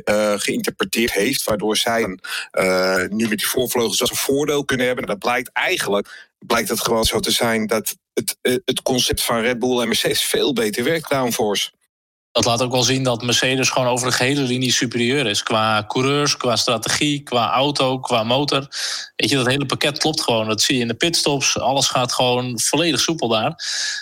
uh, 0.05 0.33
geïnterpreteerd 0.37 1.11
heeft, 1.11 1.43
waardoor 1.43 1.77
zij 1.77 2.17
nu 3.09 3.27
met 3.27 3.37
die 3.37 3.47
voorvleugels 3.47 3.78
vleugels 3.79 4.09
een 4.09 4.15
voordeel 4.15 4.65
kunnen 4.65 4.85
hebben. 4.85 5.03
En 5.03 5.09
dat 5.09 5.19
blijkt 5.19 5.49
eigenlijk 5.53 6.29
blijkt 6.45 6.69
het 6.69 6.81
gewoon 6.81 7.03
zo 7.03 7.19
te 7.19 7.31
zijn 7.31 7.67
dat 7.67 7.95
het, 8.13 8.37
eh, 8.41 8.55
het 8.65 8.81
concept 8.81 9.23
van 9.23 9.41
Red 9.41 9.59
Bull 9.59 9.79
en 9.79 9.87
Mercedes 9.87 10.23
veel 10.23 10.53
beter 10.53 10.83
werkt, 10.83 11.09
downforce. 11.09 11.71
Dat 12.31 12.45
laat 12.45 12.61
ook 12.61 12.71
wel 12.71 12.83
zien 12.83 13.03
dat 13.03 13.23
Mercedes 13.23 13.69
gewoon 13.69 13.87
over 13.87 14.07
de 14.07 14.15
gehele 14.15 14.41
linie 14.41 14.71
superieur 14.71 15.25
is. 15.25 15.43
Qua 15.43 15.83
coureurs, 15.87 16.37
qua 16.37 16.55
strategie, 16.55 17.23
qua 17.23 17.51
auto, 17.51 17.99
qua 17.99 18.23
motor. 18.23 18.67
Weet 19.15 19.29
je, 19.29 19.35
dat 19.35 19.45
hele 19.45 19.65
pakket 19.65 19.97
klopt 19.97 20.21
gewoon. 20.21 20.47
Dat 20.47 20.61
zie 20.61 20.75
je 20.75 20.81
in 20.81 20.87
de 20.87 20.93
pitstops. 20.93 21.59
Alles 21.59 21.87
gaat 21.87 22.13
gewoon 22.13 22.59
volledig 22.59 22.99
soepel 22.99 23.27
daar. 23.27 23.55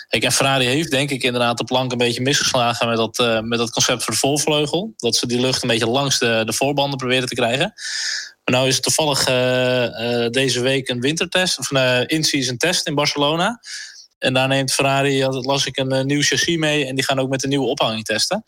Kijk, 0.08 0.22
en 0.22 0.32
Ferrari 0.32 0.66
heeft 0.66 0.90
denk 0.90 1.10
ik 1.10 1.22
inderdaad 1.22 1.58
de 1.58 1.64
plank 1.64 1.92
een 1.92 1.98
beetje 1.98 2.20
misgeslagen 2.20 2.88
met 2.88 2.96
dat, 2.96 3.18
uh, 3.18 3.40
met 3.40 3.58
dat 3.58 3.70
concept 3.70 4.04
voor 4.04 4.12
de 4.12 4.18
volvleugel. 4.18 4.92
Dat 4.96 5.16
ze 5.16 5.26
die 5.26 5.40
lucht 5.40 5.62
een 5.62 5.68
beetje 5.68 5.88
langs 5.88 6.18
de, 6.18 6.42
de 6.44 6.52
voorbanden 6.52 6.98
proberen 6.98 7.28
te 7.28 7.34
krijgen. 7.34 7.72
Maar 8.48 8.56
nou 8.56 8.68
is 8.68 8.80
toevallig 8.80 9.28
uh, 9.28 9.84
uh, 9.84 10.28
deze 10.30 10.60
week 10.60 10.88
een 10.88 11.00
wintertest, 11.00 11.58
of 11.58 11.70
een 11.70 12.06
in-season 12.06 12.56
test 12.56 12.86
in 12.86 12.94
Barcelona. 12.94 13.60
En 14.18 14.34
daar 14.34 14.48
neemt 14.48 14.72
Ferrari, 14.72 15.26
las 15.26 15.66
ik, 15.66 15.76
een 15.76 16.06
nieuw 16.06 16.22
chassis 16.22 16.56
mee. 16.56 16.86
En 16.86 16.94
die 16.94 17.04
gaan 17.04 17.18
ook 17.18 17.28
met 17.28 17.42
een 17.42 17.48
nieuwe 17.48 17.66
ophanging 17.66 18.04
testen. 18.04 18.44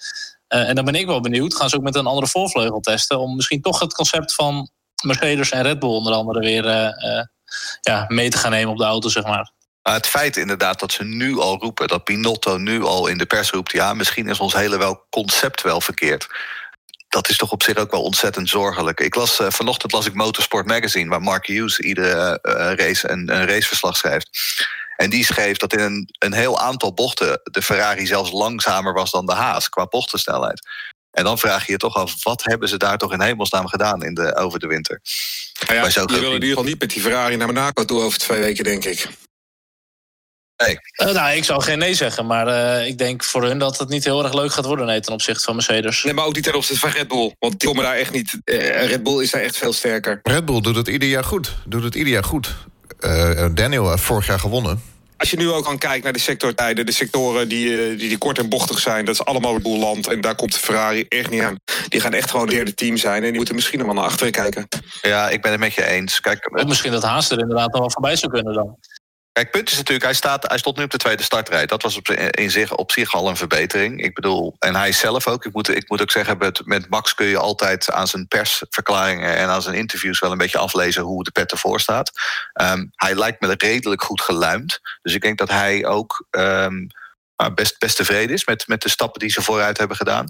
en 0.48 0.74
dan 0.74 0.84
ben 0.84 0.94
ik 0.94 1.06
wel 1.06 1.20
benieuwd. 1.20 1.54
Gaan 1.54 1.68
ze 1.68 1.76
ook 1.76 1.82
met 1.82 1.94
een 1.94 2.06
andere 2.06 2.26
voorvleugel 2.26 2.80
testen? 2.80 3.18
Om 3.18 3.36
misschien 3.36 3.60
toch 3.60 3.78
het 3.78 3.94
concept 3.94 4.34
van 4.34 4.70
Mercedes 5.04 5.50
en 5.50 5.62
Red 5.62 5.78
Bull 5.78 5.90
onder 5.90 6.12
andere 6.12 6.40
weer 6.40 6.64
ja, 7.80 8.04
mee 8.08 8.30
te 8.30 8.38
gaan 8.38 8.50
nemen 8.50 8.72
op 8.72 8.78
de 8.78 8.84
auto, 8.84 9.08
zeg 9.08 9.24
maar. 9.24 9.52
Het 9.82 10.06
feit 10.06 10.36
inderdaad 10.36 10.80
dat 10.80 10.92
ze 10.92 11.04
nu 11.04 11.38
al 11.38 11.58
roepen, 11.58 11.88
dat 11.88 12.04
Pinotto 12.04 12.56
nu 12.56 12.82
al 12.82 13.06
in 13.06 13.18
de 13.18 13.26
pers 13.26 13.50
roept... 13.50 13.72
ja, 13.72 13.94
misschien 13.94 14.28
is 14.28 14.40
ons 14.40 14.54
hele 14.54 14.78
wel 14.78 15.06
concept 15.10 15.62
wel 15.62 15.80
verkeerd 15.80 16.28
dat 17.10 17.28
is 17.28 17.36
toch 17.36 17.50
op 17.50 17.62
zich 17.62 17.76
ook 17.76 17.90
wel 17.90 18.02
ontzettend 18.02 18.48
zorgelijk. 18.48 19.00
Ik 19.00 19.14
las, 19.14 19.40
uh, 19.40 19.46
vanochtend 19.50 19.92
las 19.92 20.06
ik 20.06 20.14
Motorsport 20.14 20.66
Magazine, 20.66 21.10
waar 21.10 21.22
Mark 21.22 21.46
Hughes 21.46 21.78
iedere 21.78 22.38
uh, 22.42 22.52
race 22.54 23.10
een, 23.10 23.34
een 23.34 23.46
raceverslag 23.46 23.96
schrijft. 23.96 24.28
En 24.96 25.10
die 25.10 25.24
schreef 25.24 25.56
dat 25.56 25.72
in 25.72 25.78
een, 25.78 26.08
een 26.18 26.32
heel 26.32 26.60
aantal 26.60 26.94
bochten 26.94 27.40
de 27.42 27.62
Ferrari 27.62 28.06
zelfs 28.06 28.30
langzamer 28.30 28.92
was 28.92 29.10
dan 29.10 29.26
de 29.26 29.32
Haas 29.32 29.68
qua 29.68 29.86
bochtensnelheid. 29.86 30.68
En 31.10 31.24
dan 31.24 31.38
vraag 31.38 31.66
je 31.66 31.72
je 31.72 31.78
toch 31.78 31.94
af, 31.94 32.24
wat 32.24 32.44
hebben 32.44 32.68
ze 32.68 32.76
daar 32.76 32.98
toch 32.98 33.12
in 33.12 33.20
hemelsnaam 33.20 33.66
gedaan 33.66 34.02
in 34.02 34.14
de, 34.14 34.36
over 34.36 34.58
de 34.58 34.66
winter? 34.66 35.00
Nou 35.66 35.90
ja, 35.90 36.02
je 36.02 36.06
wil 36.06 36.26
in 36.26 36.32
ieder 36.32 36.48
geval 36.48 36.64
niet 36.64 36.80
met 36.80 36.90
die 36.90 37.02
Ferrari 37.02 37.36
naar 37.36 37.46
Monaco 37.46 37.84
toe 37.84 38.00
over 38.00 38.18
twee 38.18 38.40
weken, 38.40 38.64
denk 38.64 38.84
ik. 38.84 39.08
Nee. 40.66 40.78
Uh, 41.08 41.14
nou, 41.14 41.36
ik 41.36 41.44
zou 41.44 41.62
geen 41.62 41.78
nee 41.78 41.94
zeggen, 41.94 42.26
maar 42.26 42.48
uh, 42.48 42.86
ik 42.86 42.98
denk 42.98 43.24
voor 43.24 43.44
hun 43.44 43.58
dat 43.58 43.78
het 43.78 43.88
niet 43.88 44.04
heel 44.04 44.24
erg 44.24 44.34
leuk 44.34 44.52
gaat 44.52 44.64
worden 44.64 44.86
nee, 44.86 45.00
ten 45.00 45.12
opzichte 45.12 45.44
van 45.44 45.54
Mercedes. 45.54 46.04
Nee, 46.04 46.14
maar 46.14 46.24
ook 46.24 46.34
niet 46.34 46.44
ten 46.44 46.54
opzichte 46.54 46.80
van 46.80 46.90
Red 46.90 47.08
Bull. 47.08 47.34
Want 47.38 47.60
die 47.60 47.68
komen 47.68 47.84
daar 47.84 47.96
echt 47.96 48.12
niet. 48.12 48.38
Uh, 48.44 48.86
Red 48.86 49.02
Bull 49.02 49.22
is 49.22 49.30
daar 49.30 49.42
echt 49.42 49.56
veel 49.56 49.72
sterker. 49.72 50.20
Red 50.22 50.44
Bull 50.44 50.60
doet 50.60 50.76
het 50.76 50.88
ieder 50.88 51.08
jaar 51.08 51.24
goed. 51.24 51.54
Doet 51.64 51.82
het 51.82 51.94
ieder 51.94 52.12
jaar 52.12 52.24
goed. 52.24 52.54
Daniel 53.54 53.90
heeft 53.90 54.02
vorig 54.02 54.26
jaar 54.26 54.40
gewonnen. 54.40 54.82
Als 55.16 55.30
je 55.30 55.36
nu 55.36 55.50
ook 55.50 55.64
kan 55.64 55.78
kijken 55.78 56.02
naar 56.02 56.12
de 56.12 56.18
sectortijden, 56.18 56.86
de 56.86 56.92
sectoren 56.92 57.48
die, 57.48 57.96
die, 57.96 58.08
die 58.08 58.18
kort 58.18 58.38
en 58.38 58.48
bochtig 58.48 58.78
zijn, 58.78 59.04
dat 59.04 59.14
is 59.14 59.24
allemaal 59.24 59.52
Red 59.52 59.62
Bull 59.62 59.78
land. 59.78 60.06
En 60.08 60.20
daar 60.20 60.34
komt 60.34 60.52
de 60.52 60.58
Ferrari 60.58 61.04
echt 61.08 61.30
niet 61.30 61.42
aan. 61.42 61.56
Die 61.88 62.00
gaan 62.00 62.12
echt 62.12 62.30
gewoon 62.30 62.46
het 62.46 62.54
derde 62.54 62.74
team 62.74 62.96
zijn. 62.96 63.22
En 63.22 63.28
die 63.28 63.36
moeten 63.36 63.54
misschien 63.54 63.78
nog 63.78 63.86
wel 63.86 63.96
naar 63.96 64.04
achteren 64.04 64.32
kijken. 64.32 64.68
Ja, 65.02 65.28
ik 65.28 65.42
ben 65.42 65.50
het 65.50 65.60
met 65.60 65.74
je 65.74 65.86
eens. 65.86 66.20
Kijk, 66.20 66.58
of 66.58 66.64
misschien 66.64 66.92
dat 66.92 67.02
Haas 67.02 67.30
er 67.30 67.38
inderdaad 67.38 67.72
nog 67.72 67.80
wel 67.80 67.90
voorbij 67.90 68.16
zou 68.16 68.32
kunnen 68.32 68.54
dan. 68.54 68.78
Kijk, 69.40 69.52
punt 69.52 69.70
is 69.70 69.76
natuurlijk, 69.76 70.04
hij, 70.04 70.14
staat, 70.14 70.48
hij 70.48 70.58
stond 70.58 70.76
nu 70.76 70.84
op 70.84 70.90
de 70.90 70.98
tweede 70.98 71.22
startrij. 71.22 71.66
Dat 71.66 71.82
was 71.82 71.96
op, 71.96 72.08
in 72.10 72.50
zich, 72.50 72.74
op 72.74 72.92
zich 72.92 73.14
al 73.14 73.28
een 73.28 73.36
verbetering. 73.36 74.02
Ik 74.02 74.14
bedoel, 74.14 74.56
en 74.58 74.74
hij 74.74 74.92
zelf 74.92 75.26
ook. 75.26 75.44
Ik 75.44 75.52
moet, 75.52 75.68
ik 75.68 75.88
moet 75.88 76.00
ook 76.00 76.10
zeggen, 76.10 76.38
met, 76.38 76.60
met 76.64 76.90
Max 76.90 77.14
kun 77.14 77.26
je 77.26 77.38
altijd 77.38 77.90
aan 77.90 78.06
zijn 78.06 78.28
persverklaringen 78.28 79.36
en 79.36 79.48
aan 79.48 79.62
zijn 79.62 79.74
interviews 79.74 80.18
wel 80.18 80.32
een 80.32 80.38
beetje 80.38 80.58
aflezen 80.58 81.02
hoe 81.02 81.24
de 81.24 81.30
pet 81.30 81.50
ervoor 81.50 81.80
staat. 81.80 82.10
Um, 82.62 82.90
hij 82.94 83.14
lijkt 83.14 83.40
me 83.40 83.54
redelijk 83.58 84.02
goed 84.02 84.20
geluimd. 84.20 84.80
Dus 85.02 85.14
ik 85.14 85.22
denk 85.22 85.38
dat 85.38 85.48
hij 85.48 85.86
ook. 85.86 86.26
Um, 86.30 86.86
best, 87.54 87.78
best 87.78 87.96
tevreden 87.96 88.34
is 88.34 88.44
met, 88.44 88.66
met 88.66 88.82
de 88.82 88.88
stappen 88.88 89.20
die 89.20 89.30
ze 89.30 89.42
vooruit 89.42 89.78
hebben 89.78 89.96
gedaan. 89.96 90.26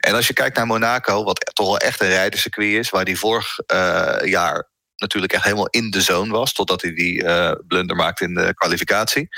En 0.00 0.14
als 0.14 0.26
je 0.26 0.32
kijkt 0.32 0.56
naar 0.56 0.66
Monaco, 0.66 1.24
wat 1.24 1.50
toch 1.52 1.66
wel 1.66 1.78
echt 1.78 2.00
een 2.00 2.08
rijderscircuit 2.08 2.72
is, 2.72 2.90
waar 2.90 3.04
die 3.04 3.18
vorig 3.18 3.58
uh, 3.74 4.16
jaar 4.24 4.68
natuurlijk 4.96 5.32
echt 5.32 5.44
helemaal 5.44 5.68
in 5.68 5.90
de 5.90 6.00
zone 6.00 6.32
was. 6.32 6.52
Totdat 6.52 6.82
hij 6.82 6.94
die 6.94 7.22
uh, 7.22 7.52
blunder 7.66 7.96
maakte 7.96 8.24
in 8.24 8.34
de 8.34 8.54
kwalificatie. 8.54 9.28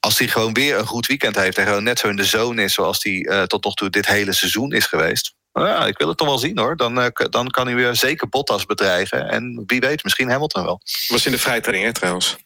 Als 0.00 0.18
hij 0.18 0.28
gewoon 0.28 0.52
weer 0.52 0.78
een 0.78 0.86
goed 0.86 1.06
weekend 1.06 1.36
heeft 1.36 1.58
en 1.58 1.66
gewoon 1.66 1.82
net 1.82 1.98
zo 1.98 2.08
in 2.08 2.16
de 2.16 2.24
zone 2.24 2.62
is 2.62 2.74
zoals 2.74 3.02
hij 3.02 3.12
uh, 3.12 3.42
tot 3.42 3.64
nog 3.64 3.74
toe 3.74 3.90
dit 3.90 4.06
hele 4.06 4.32
seizoen 4.32 4.72
is 4.72 4.86
geweest. 4.86 5.34
Nou 5.52 5.68
ja, 5.68 5.86
ik 5.86 5.98
wil 5.98 6.08
het 6.08 6.16
toch 6.16 6.28
wel 6.28 6.38
zien 6.38 6.58
hoor. 6.58 6.76
Dan, 6.76 6.98
uh, 6.98 7.06
dan 7.30 7.50
kan 7.50 7.66
hij 7.66 7.74
weer 7.74 7.94
zeker 7.94 8.28
Bottas 8.28 8.66
bedreigen. 8.66 9.28
En 9.28 9.62
wie 9.66 9.80
weet, 9.80 10.04
misschien 10.04 10.30
Hamilton 10.30 10.64
wel. 10.64 10.80
Was 11.08 11.26
in 11.26 11.32
de 11.32 11.38
vrijtraining 11.38 11.86
hè 11.86 11.92
trouwens. 11.92 12.36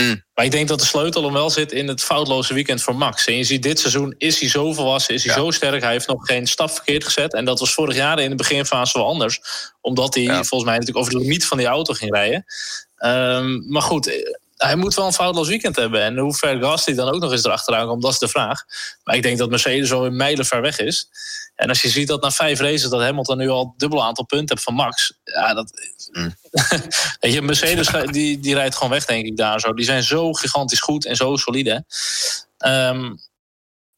Mm. 0.00 0.22
Maar 0.34 0.44
ik 0.44 0.50
denk 0.50 0.68
dat 0.68 0.78
de 0.78 0.86
sleutel 0.86 1.24
hem 1.24 1.32
wel 1.32 1.50
zit 1.50 1.72
in 1.72 1.88
het 1.88 2.02
foutloze 2.02 2.54
weekend 2.54 2.82
voor 2.82 2.96
Max. 2.96 3.26
En 3.26 3.36
je 3.36 3.44
ziet 3.44 3.62
dit 3.62 3.78
seizoen, 3.78 4.14
is 4.18 4.40
hij 4.40 4.48
zo 4.48 4.72
volwassen, 4.72 5.14
is 5.14 5.24
hij 5.24 5.34
zo 5.34 5.50
sterk. 5.50 5.82
Hij 5.82 5.92
heeft 5.92 6.08
nog 6.08 6.26
geen 6.26 6.46
stap 6.46 6.70
verkeerd 6.70 7.04
gezet. 7.04 7.34
En 7.34 7.44
dat 7.44 7.60
was 7.60 7.74
vorig 7.74 7.94
jaar 7.94 8.18
in 8.18 8.30
de 8.30 8.36
beginfase 8.36 8.98
wel 8.98 9.06
anders. 9.06 9.40
Omdat 9.80 10.14
hij 10.14 10.26
volgens 10.26 10.64
mij 10.64 10.78
natuurlijk 10.78 10.98
over 10.98 11.12
de 11.12 11.18
limiet 11.18 11.46
van 11.46 11.58
die 11.58 11.66
auto 11.66 11.94
ging 11.94 12.12
rijden. 12.12 12.44
Um, 13.04 13.64
maar 13.68 13.82
goed, 13.82 14.10
hij 14.56 14.76
moet 14.76 14.94
wel 14.94 15.06
een 15.06 15.12
foutloos 15.12 15.48
weekend 15.48 15.76
hebben. 15.76 16.02
En 16.02 16.18
hoe 16.18 16.34
ver 16.34 16.58
Gasly 16.62 16.94
dan 16.94 17.14
ook 17.14 17.20
nog 17.20 17.32
eens 17.32 17.44
erachteraan 17.44 17.86
komt, 17.86 18.02
dat 18.02 18.12
is 18.12 18.18
de 18.18 18.28
vraag. 18.28 18.64
Maar 19.04 19.16
ik 19.16 19.22
denk 19.22 19.38
dat 19.38 19.50
Mercedes 19.50 19.92
al 19.92 20.06
een 20.06 20.16
mijlen 20.16 20.46
ver 20.46 20.60
weg 20.60 20.78
is. 20.78 21.08
En 21.60 21.68
als 21.68 21.82
je 21.82 21.88
ziet 21.88 22.08
dat 22.08 22.22
na 22.22 22.30
vijf 22.30 22.60
races 22.60 22.88
dat 22.88 23.00
Hamilton 23.00 23.36
nu 23.36 23.48
al 23.48 23.74
dubbel 23.76 24.04
aantal 24.04 24.24
punten 24.24 24.48
heeft 24.48 24.62
van 24.62 24.74
Max. 24.74 25.18
Ja, 25.24 25.54
dat. 25.54 25.72
Mm. 26.12 26.34
Weet 27.20 27.32
je, 27.32 27.42
Mercedes 27.42 27.88
die, 28.12 28.38
die 28.38 28.54
rijdt 28.54 28.74
gewoon 28.74 28.90
weg, 28.90 29.04
denk 29.04 29.26
ik 29.26 29.36
daar 29.36 29.60
zo. 29.60 29.74
Die 29.74 29.84
zijn 29.84 30.02
zo 30.02 30.32
gigantisch 30.32 30.80
goed 30.80 31.06
en 31.06 31.16
zo 31.16 31.36
solide. 31.36 31.84
Um, 32.66 33.20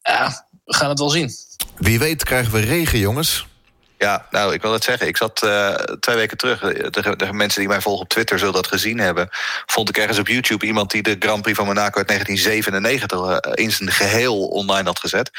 ja, 0.00 0.46
we 0.64 0.74
gaan 0.74 0.88
het 0.88 0.98
wel 0.98 1.10
zien. 1.10 1.30
Wie 1.76 1.98
weet 1.98 2.24
krijgen 2.24 2.52
we 2.52 2.60
regen, 2.60 2.98
jongens. 2.98 3.46
Ja, 4.02 4.26
nou, 4.30 4.54
ik 4.54 4.62
wil 4.62 4.72
het 4.72 4.84
zeggen. 4.84 5.06
Ik 5.06 5.16
zat 5.16 5.42
uh, 5.44 5.74
twee 5.74 6.16
weken 6.16 6.36
terug. 6.36 6.60
De, 6.60 7.16
de, 7.16 7.32
mensen 7.32 7.60
die 7.60 7.68
mij 7.68 7.80
volgen 7.80 8.02
op 8.02 8.08
Twitter 8.08 8.38
zullen 8.38 8.54
dat 8.54 8.66
gezien 8.66 8.98
hebben. 8.98 9.28
Vond 9.66 9.88
ik 9.88 9.96
ergens 9.96 10.18
op 10.18 10.28
YouTube 10.28 10.66
iemand 10.66 10.90
die 10.90 11.02
de 11.02 11.16
Grand 11.18 11.42
Prix 11.42 11.56
van 11.56 11.66
Monaco 11.66 11.98
uit 11.98 12.08
1997 12.08 13.20
uh, 13.20 13.64
in 13.64 13.72
zijn 13.72 13.90
geheel 13.90 14.46
online 14.46 14.88
had 14.88 14.98
gezet. 14.98 15.30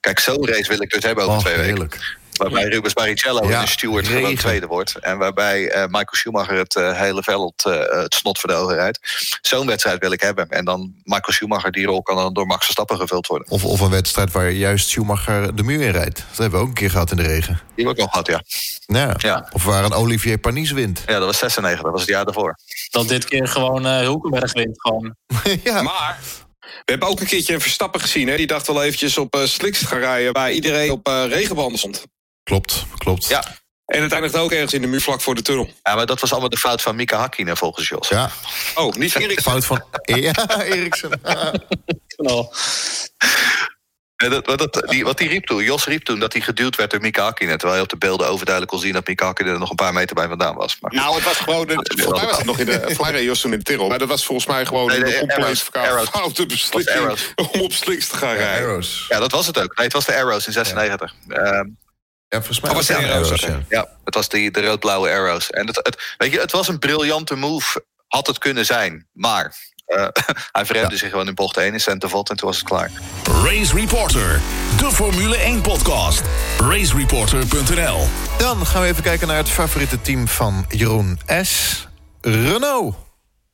Kijk, 0.00 0.18
zo'n 0.18 0.46
race 0.46 0.68
wil 0.68 0.82
ik 0.82 0.90
dus 0.90 1.02
hebben 1.02 1.24
over 1.24 1.36
oh, 1.36 1.44
twee 1.44 1.58
heerlijk. 1.58 2.18
Waarbij 2.40 2.64
Rubens 2.64 2.92
Barrichello 2.92 3.48
ja, 3.48 3.60
de 3.60 3.68
steward 3.68 4.08
gewoon 4.08 4.34
tweede 4.34 4.66
wordt. 4.66 4.96
En 4.96 5.18
waarbij 5.18 5.62
uh, 5.62 5.82
Michael 5.82 6.06
Schumacher 6.10 6.56
het 6.56 6.74
uh, 6.74 6.98
hele 6.98 7.22
veld 7.22 7.64
uh, 7.66 8.02
het 8.02 8.14
snot 8.14 8.38
voor 8.38 8.48
de 8.48 8.54
ogen 8.54 8.74
rijdt. 8.74 8.98
Zo'n 9.42 9.66
wedstrijd 9.66 10.00
wil 10.00 10.12
ik 10.12 10.20
hebben. 10.20 10.48
En 10.48 10.64
dan 10.64 10.94
Michael 11.04 11.32
Schumacher, 11.32 11.72
die 11.72 11.86
rol 11.86 12.02
kan 12.02 12.16
dan 12.16 12.32
door 12.32 12.46
Max 12.46 12.64
Verstappen 12.64 12.96
gevuld 12.96 13.26
worden. 13.26 13.50
Of, 13.50 13.64
of 13.64 13.80
een 13.80 13.90
wedstrijd 13.90 14.32
waar 14.32 14.50
juist 14.50 14.88
Schumacher 14.88 15.56
de 15.56 15.62
muur 15.62 15.80
in 15.80 15.90
rijdt. 15.90 16.16
Dat 16.28 16.38
hebben 16.38 16.58
we 16.58 16.64
ook 16.64 16.68
een 16.68 16.74
keer 16.74 16.90
gehad 16.90 17.10
in 17.10 17.16
de 17.16 17.22
regen. 17.22 17.60
Die 17.74 17.84
hebben 17.84 17.84
we 17.84 17.90
ook 17.90 17.98
al 17.98 18.22
gehad, 18.22 18.26
ja. 18.26 18.42
ja. 18.86 19.14
ja. 19.18 19.48
Of 19.52 19.64
waar 19.64 19.84
een 19.84 19.92
Olivier 19.92 20.38
Panis 20.38 20.70
wint. 20.70 21.02
Ja, 21.06 21.18
dat 21.18 21.24
was 21.24 21.38
96, 21.38 21.82
dat 21.82 21.92
was 21.92 22.00
het 22.00 22.10
jaar 22.10 22.24
daarvoor. 22.24 22.58
Dat 22.90 23.08
dit 23.08 23.24
keer 23.24 23.48
gewoon 23.48 23.86
uh, 23.86 23.98
Hulkenberg 23.98 24.52
wint. 24.52 24.80
Gewoon. 24.80 25.14
ja. 25.62 25.82
Maar 25.82 26.18
we 26.60 26.90
hebben 26.90 27.08
ook 27.08 27.20
een 27.20 27.26
keertje 27.26 27.54
een 27.54 27.60
Verstappen 27.60 28.00
gezien. 28.00 28.28
Hè? 28.28 28.36
Die 28.36 28.46
dacht 28.46 28.66
wel 28.66 28.82
eventjes 28.82 29.18
op 29.18 29.36
uh, 29.36 29.44
slicks 29.44 29.78
te 29.78 29.86
gaan 29.86 29.98
rijden... 29.98 30.32
waar 30.32 30.52
iedereen 30.52 30.90
op 30.90 31.08
uh, 31.08 31.24
regenbanden 31.28 31.78
stond. 31.78 32.04
Klopt, 32.50 32.84
klopt. 32.98 33.28
Ja. 33.28 33.44
En 33.86 34.02
het 34.02 34.12
eindigt 34.12 34.36
ook 34.36 34.52
ergens 34.52 34.72
in 34.72 34.80
de 34.80 34.86
muur 34.86 35.00
vlak 35.00 35.20
voor 35.20 35.34
de 35.34 35.42
tunnel. 35.42 35.70
Ja, 35.82 35.94
maar 35.94 36.06
dat 36.06 36.20
was 36.20 36.30
allemaal 36.30 36.48
de 36.48 36.56
fout 36.56 36.82
van 36.82 36.96
Mika 36.96 37.18
Hakkinen 37.18 37.56
volgens 37.56 37.88
Jos. 37.88 38.08
Ja. 38.08 38.30
Oh, 38.74 38.94
niet 38.94 39.12
van 39.12 39.22
Eriksen. 39.22 39.50
Fout 39.50 39.64
van 39.64 39.84
ja, 40.20 40.62
Eriksen. 40.62 41.20
dat, 44.16 44.58
dat, 44.58 44.82
die, 44.86 45.04
wat 45.04 45.18
die 45.18 45.28
riep 45.28 45.46
toen, 45.46 45.64
Jos 45.64 45.86
riep 45.86 46.04
toen 46.04 46.18
dat 46.18 46.32
hij 46.32 46.42
geduwd 46.42 46.76
werd 46.76 46.90
door 46.90 47.00
Mika 47.00 47.22
Hakkinen. 47.22 47.58
Terwijl 47.58 47.78
je 47.78 47.84
op 47.84 47.90
de 47.90 47.96
beelden 47.96 48.28
overduidelijk 48.28 48.74
kon 48.74 48.82
zien 48.82 48.92
dat 48.92 49.06
Mika 49.06 49.24
Hakkinen 49.24 49.52
er 49.52 49.58
nog 49.58 49.70
een 49.70 49.76
paar 49.76 49.92
meter 49.92 50.14
bij 50.14 50.28
vandaan 50.28 50.54
was. 50.54 50.76
Maar, 50.80 50.94
nou, 50.94 51.14
het 51.14 51.24
was 51.24 51.36
gewoon. 51.36 51.66
De, 51.66 51.74
volgens 51.74 52.20
mij 52.20 52.28
was 52.28 52.36
het 52.36 52.46
nog 52.46 52.58
in 52.58 52.66
de 52.66 52.94
Flyre 52.94 53.24
Jos 53.24 53.40
toen 53.40 53.52
in 53.52 53.58
de 53.58 53.64
Tirol. 53.64 53.88
Maar 53.88 53.98
dat 53.98 54.08
was 54.08 54.24
volgens 54.24 54.46
mij 54.46 54.66
gewoon 54.66 54.86
nee, 54.86 54.98
de, 54.98 55.04
de 55.04 55.18
complete 55.18 55.56
foute 56.10 56.46
beslissing 56.46 57.18
om 57.52 57.60
op 57.60 57.72
slicks 57.72 58.08
te 58.08 58.16
gaan 58.16 58.34
rijden. 58.34 58.84
Ja, 59.08 59.18
dat 59.18 59.32
was 59.32 59.46
het 59.46 59.58
ook. 59.58 59.76
Nee, 59.76 59.86
het 59.86 59.94
was 59.94 60.04
de 60.04 60.16
Arrows 60.16 60.46
in 60.46 60.52
96. 60.52 61.14
Ja. 61.28 61.58
Um, 61.58 61.78
ja, 62.30 62.38
volgens 62.38 62.60
mij 62.60 62.70
oh, 62.70 62.76
was 62.76 62.88
het 62.88 62.98
de 62.98 63.12
Arrows. 63.12 63.40
ja. 63.40 63.62
ja. 63.68 63.88
het 64.04 64.14
was 64.14 64.28
die, 64.28 64.50
de 64.50 64.66
rood-blauwe 64.66 65.10
Arrows. 65.10 65.50
En 65.50 65.66
het, 65.66 65.76
het, 65.76 66.14
weet 66.16 66.32
je, 66.32 66.40
het 66.40 66.52
was 66.52 66.68
een 66.68 66.78
briljante 66.78 67.34
move, 67.34 67.84
had 68.06 68.26
het 68.26 68.38
kunnen 68.38 68.66
zijn. 68.66 69.08
Maar 69.12 69.56
uh, 69.86 70.06
hij 70.52 70.66
verremde 70.66 70.92
ja. 70.92 70.98
zich 70.98 71.10
gewoon 71.10 71.28
in 71.28 71.34
bocht 71.34 71.56
1 71.56 71.72
in 71.72 71.80
Centervot 71.80 72.30
en 72.30 72.36
toen 72.36 72.48
was 72.48 72.58
het 72.58 72.66
klaar. 72.66 72.90
Race 73.24 73.74
Reporter, 73.74 74.40
de 74.78 74.90
Formule 74.92 75.58
1-podcast. 75.58 76.22
Racereporter.nl 76.58 78.06
Dan 78.38 78.66
gaan 78.66 78.82
we 78.82 78.88
even 78.88 79.02
kijken 79.02 79.28
naar 79.28 79.36
het 79.36 79.48
favoriete 79.48 80.00
team 80.00 80.28
van 80.28 80.64
Jeroen 80.68 81.18
S. 81.42 81.86
Renault. 82.20 82.96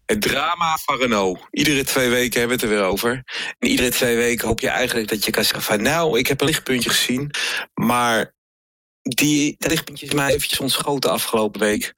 Het 0.07 0.23
drama 0.23 0.79
van 0.85 0.99
Renault. 0.99 1.41
Iedere 1.51 1.85
twee 1.85 2.09
weken 2.09 2.41
hebben 2.41 2.59
we 2.59 2.65
het 2.65 2.73
er 2.73 2.79
weer 2.79 2.89
over. 2.91 3.11
En 3.59 3.69
iedere 3.69 3.91
twee 3.91 4.17
weken 4.17 4.49
hoop 4.49 4.61
je 4.61 4.69
eigenlijk 4.69 5.09
dat 5.09 5.25
je 5.25 5.31
kan 5.31 5.45
zeggen 5.45 5.63
van... 5.63 5.83
nou, 5.83 6.19
ik 6.19 6.27
heb 6.27 6.41
een 6.41 6.47
lichtpuntje 6.47 6.91
gezien, 6.91 7.31
maar 7.75 8.35
die, 9.09 9.57
dat 9.59 10.13
mij 10.13 10.35
eventjes 10.35 10.61
ontschoten 10.61 11.11
afgelopen 11.11 11.61
week. 11.61 11.95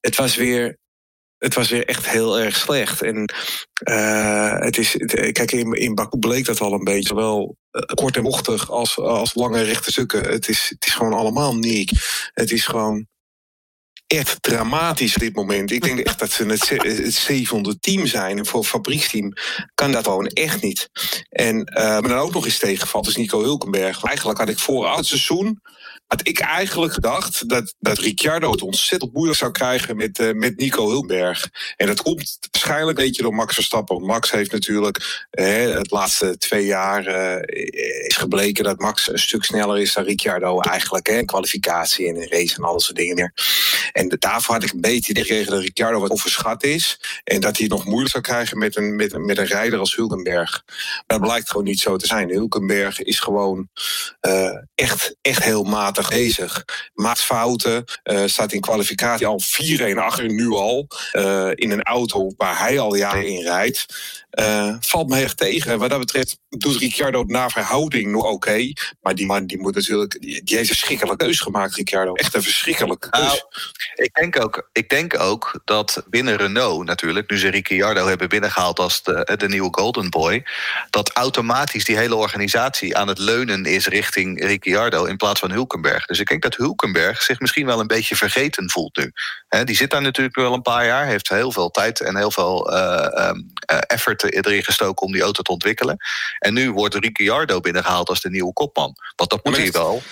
Het 0.00 0.16
was 0.16 0.36
weer 0.36 0.78
het 1.38 1.54
was 1.54 1.68
weer 1.68 1.84
echt 1.84 2.08
heel 2.08 2.38
erg 2.38 2.56
slecht. 2.56 3.02
En 3.02 3.32
uh, 3.88 4.58
het 4.58 4.78
is, 4.78 4.96
kijk, 5.32 5.52
in, 5.52 5.72
in 5.72 5.94
Baku 5.94 6.18
bleek 6.18 6.44
dat 6.44 6.60
al 6.60 6.72
een 6.72 6.84
beetje. 6.84 7.08
Zowel 7.08 7.56
uh, 7.72 7.82
kort 7.82 8.16
en 8.16 8.22
bochtig 8.22 8.70
als, 8.70 8.98
als 8.98 9.34
lange 9.34 9.62
rechte 9.62 9.90
stukken. 9.90 10.22
Het 10.22 10.48
is, 10.48 10.68
het 10.68 10.86
is 10.86 10.94
gewoon 10.94 11.12
allemaal 11.12 11.56
niek. 11.56 11.90
Het 12.32 12.52
is 12.52 12.64
gewoon 12.64 13.06
echt 14.06 14.42
dramatisch 14.42 15.14
dit 15.14 15.34
moment. 15.34 15.70
Ik 15.70 15.82
denk 15.82 15.98
echt 15.98 16.18
dat 16.18 16.30
ze 16.30 16.44
het, 16.44 16.68
het 16.68 17.14
zevende 17.14 17.78
team 17.78 18.06
zijn. 18.06 18.46
Voor 18.46 18.64
fabrieksteam 18.64 19.32
kan 19.74 19.92
dat 19.92 20.04
gewoon 20.04 20.26
echt 20.26 20.62
niet. 20.62 20.88
En 21.28 21.56
uh, 21.56 21.84
maar 21.84 22.08
dan 22.08 22.18
ook 22.18 22.32
nog 22.32 22.44
eens 22.44 22.58
tegenvalt 22.58 23.06
is 23.06 23.16
Nico 23.16 23.42
Hulkenberg. 23.42 24.04
Eigenlijk 24.04 24.38
had 24.38 24.48
ik 24.48 24.58
voor 24.58 24.96
het 24.96 25.06
seizoen 25.06 25.60
had 26.06 26.28
ik 26.28 26.38
eigenlijk 26.38 26.92
gedacht 26.92 27.48
dat, 27.48 27.74
dat 27.78 27.98
Ricciardo 27.98 28.50
het 28.50 28.62
ontzettend 28.62 29.12
moeilijk 29.12 29.38
zou 29.38 29.50
krijgen 29.50 29.96
met, 29.96 30.18
uh, 30.18 30.32
met 30.32 30.56
Nico 30.56 30.88
Hulkenberg. 30.88 31.50
En 31.76 31.86
dat 31.86 32.02
komt 32.02 32.38
waarschijnlijk 32.50 32.98
een 32.98 33.04
beetje 33.04 33.22
door 33.22 33.34
Max 33.34 33.54
Verstappen. 33.54 33.94
Want 33.94 34.06
Max 34.06 34.30
heeft 34.30 34.52
natuurlijk 34.52 35.26
uh, 35.30 35.74
het 35.74 35.90
laatste 35.90 36.38
twee 36.38 36.64
jaar 36.64 37.06
uh, 37.08 38.06
is 38.06 38.16
gebleken 38.16 38.64
dat 38.64 38.78
Max 38.78 39.08
een 39.08 39.18
stuk 39.18 39.44
sneller 39.44 39.78
is 39.78 39.94
dan 39.94 40.04
Ricciardo 40.04 40.60
eigenlijk. 40.60 41.08
In 41.08 41.26
kwalificatie 41.26 42.08
en 42.08 42.16
in 42.16 42.28
race 42.28 42.56
en 42.56 42.62
al 42.62 42.72
dat 42.72 42.82
soort 42.82 42.96
dingen 42.96 43.14
meer. 43.14 43.32
En 43.92 44.16
daarvoor 44.18 44.54
had 44.54 44.64
ik 44.64 44.72
een 44.72 44.80
beetje 44.80 45.14
gekregen 45.14 45.52
dat 45.52 45.60
Ricciardo 45.60 46.00
wat 46.00 46.10
overschat 46.10 46.64
is. 46.64 47.00
En 47.24 47.40
dat 47.40 47.56
hij 47.56 47.66
het 47.66 47.76
nog 47.76 47.84
moeilijk 47.84 48.10
zou 48.10 48.22
krijgen 48.22 48.58
met 48.58 48.76
een, 48.76 48.96
met, 48.96 49.18
met 49.18 49.38
een 49.38 49.46
rijder 49.46 49.78
als 49.78 49.96
Hulkenberg. 49.96 50.62
Maar 50.66 51.18
dat 51.18 51.20
blijkt 51.20 51.50
gewoon 51.50 51.66
niet 51.66 51.80
zo 51.80 51.96
te 51.96 52.06
zijn. 52.06 52.30
Hulkenberg 52.30 53.02
is 53.02 53.20
gewoon 53.20 53.68
echt, 54.74 55.16
echt 55.22 55.44
heel 55.44 55.62
matig 55.62 55.95
bezig. 56.08 56.64
Maakt 56.94 57.20
fouten, 57.20 57.84
uh, 58.04 58.22
staat 58.26 58.52
in 58.52 58.60
kwalificatie 58.60 59.26
al 59.26 59.40
4-1 59.40 59.98
achter 59.98 60.32
nu 60.32 60.48
al. 60.48 60.88
Uh, 61.12 61.50
in 61.54 61.70
een 61.70 61.82
auto 61.82 62.32
waar 62.36 62.58
hij 62.58 62.78
al 62.78 62.94
jaren 62.94 63.26
in 63.26 63.42
rijdt. 63.42 63.86
Uh, 64.40 64.74
valt 64.80 65.08
me 65.08 65.20
erg 65.20 65.34
tegen. 65.34 65.78
Wat 65.78 65.90
dat 65.90 65.98
betreft 65.98 66.38
doet 66.48 66.76
Ricciardo 66.76 67.24
na 67.24 67.48
verhouding 67.48 68.10
nog 68.10 68.24
oké. 68.24 68.72
maar 69.00 69.14
die 69.14 69.26
man 69.26 69.46
die 69.46 69.58
moet 69.58 69.74
natuurlijk. 69.74 70.20
Die, 70.20 70.42
heeft 70.44 70.58
een 70.58 70.66
verschrikkelijke 70.66 71.24
keus 71.24 71.40
gemaakt, 71.40 71.74
Ricciardo. 71.74 72.14
Echt 72.14 72.34
een 72.34 72.42
verschrikkelijke 72.42 73.10
keus. 73.10 73.22
Nou, 73.22 73.40
ik, 73.94 74.14
denk 74.14 74.40
ook, 74.40 74.68
ik 74.72 74.88
denk 74.88 75.20
ook 75.20 75.60
dat 75.64 76.04
binnen 76.08 76.36
Renault 76.36 76.84
natuurlijk. 76.84 77.30
nu 77.30 77.38
ze 77.38 77.48
Ricciardo 77.48 78.06
hebben 78.06 78.28
binnengehaald 78.28 78.78
als 78.78 79.02
de, 79.02 79.34
de 79.36 79.48
nieuwe 79.48 79.68
Golden 79.70 80.10
Boy. 80.10 80.46
dat 80.90 81.10
automatisch 81.10 81.84
die 81.84 81.96
hele 81.96 82.14
organisatie 82.14 82.96
aan 82.96 83.08
het 83.08 83.18
leunen 83.18 83.64
is 83.64 83.86
richting 83.86 84.44
Ricciardo. 84.44 85.04
in 85.04 85.16
plaats 85.16 85.40
van 85.40 85.50
Hulkenberg. 85.50 86.06
Dus 86.06 86.20
ik 86.20 86.28
denk 86.28 86.42
dat 86.42 86.56
Hulkenberg 86.56 87.22
zich 87.22 87.40
misschien 87.40 87.66
wel 87.66 87.80
een 87.80 87.86
beetje 87.86 88.16
vergeten 88.16 88.70
voelt 88.70 88.96
nu. 88.96 89.12
die 89.64 89.76
zit 89.76 89.90
daar 89.90 90.02
natuurlijk 90.02 90.36
wel 90.36 90.52
een 90.52 90.62
paar 90.62 90.86
jaar. 90.86 91.06
heeft 91.06 91.28
heel 91.28 91.52
veel 91.52 91.70
tijd 91.70 92.00
en 92.00 92.16
heel 92.16 92.30
veel 92.30 92.72
uh, 92.72 93.30
effort 93.86 94.24
erin 94.28 94.64
gestoken 94.64 95.06
om 95.06 95.12
die 95.12 95.22
auto 95.22 95.42
te 95.42 95.50
ontwikkelen. 95.50 95.96
En 96.38 96.54
nu 96.54 96.72
wordt 96.72 96.94
Ricciardo 96.94 97.60
binnengehaald 97.60 98.08
als 98.08 98.20
de 98.20 98.30
nieuwe 98.30 98.52
kopman. 98.52 98.96
Want 99.16 99.30
dat 99.30 99.44
moet 99.44 99.56
hij 99.56 99.70
wel. 99.70 100.02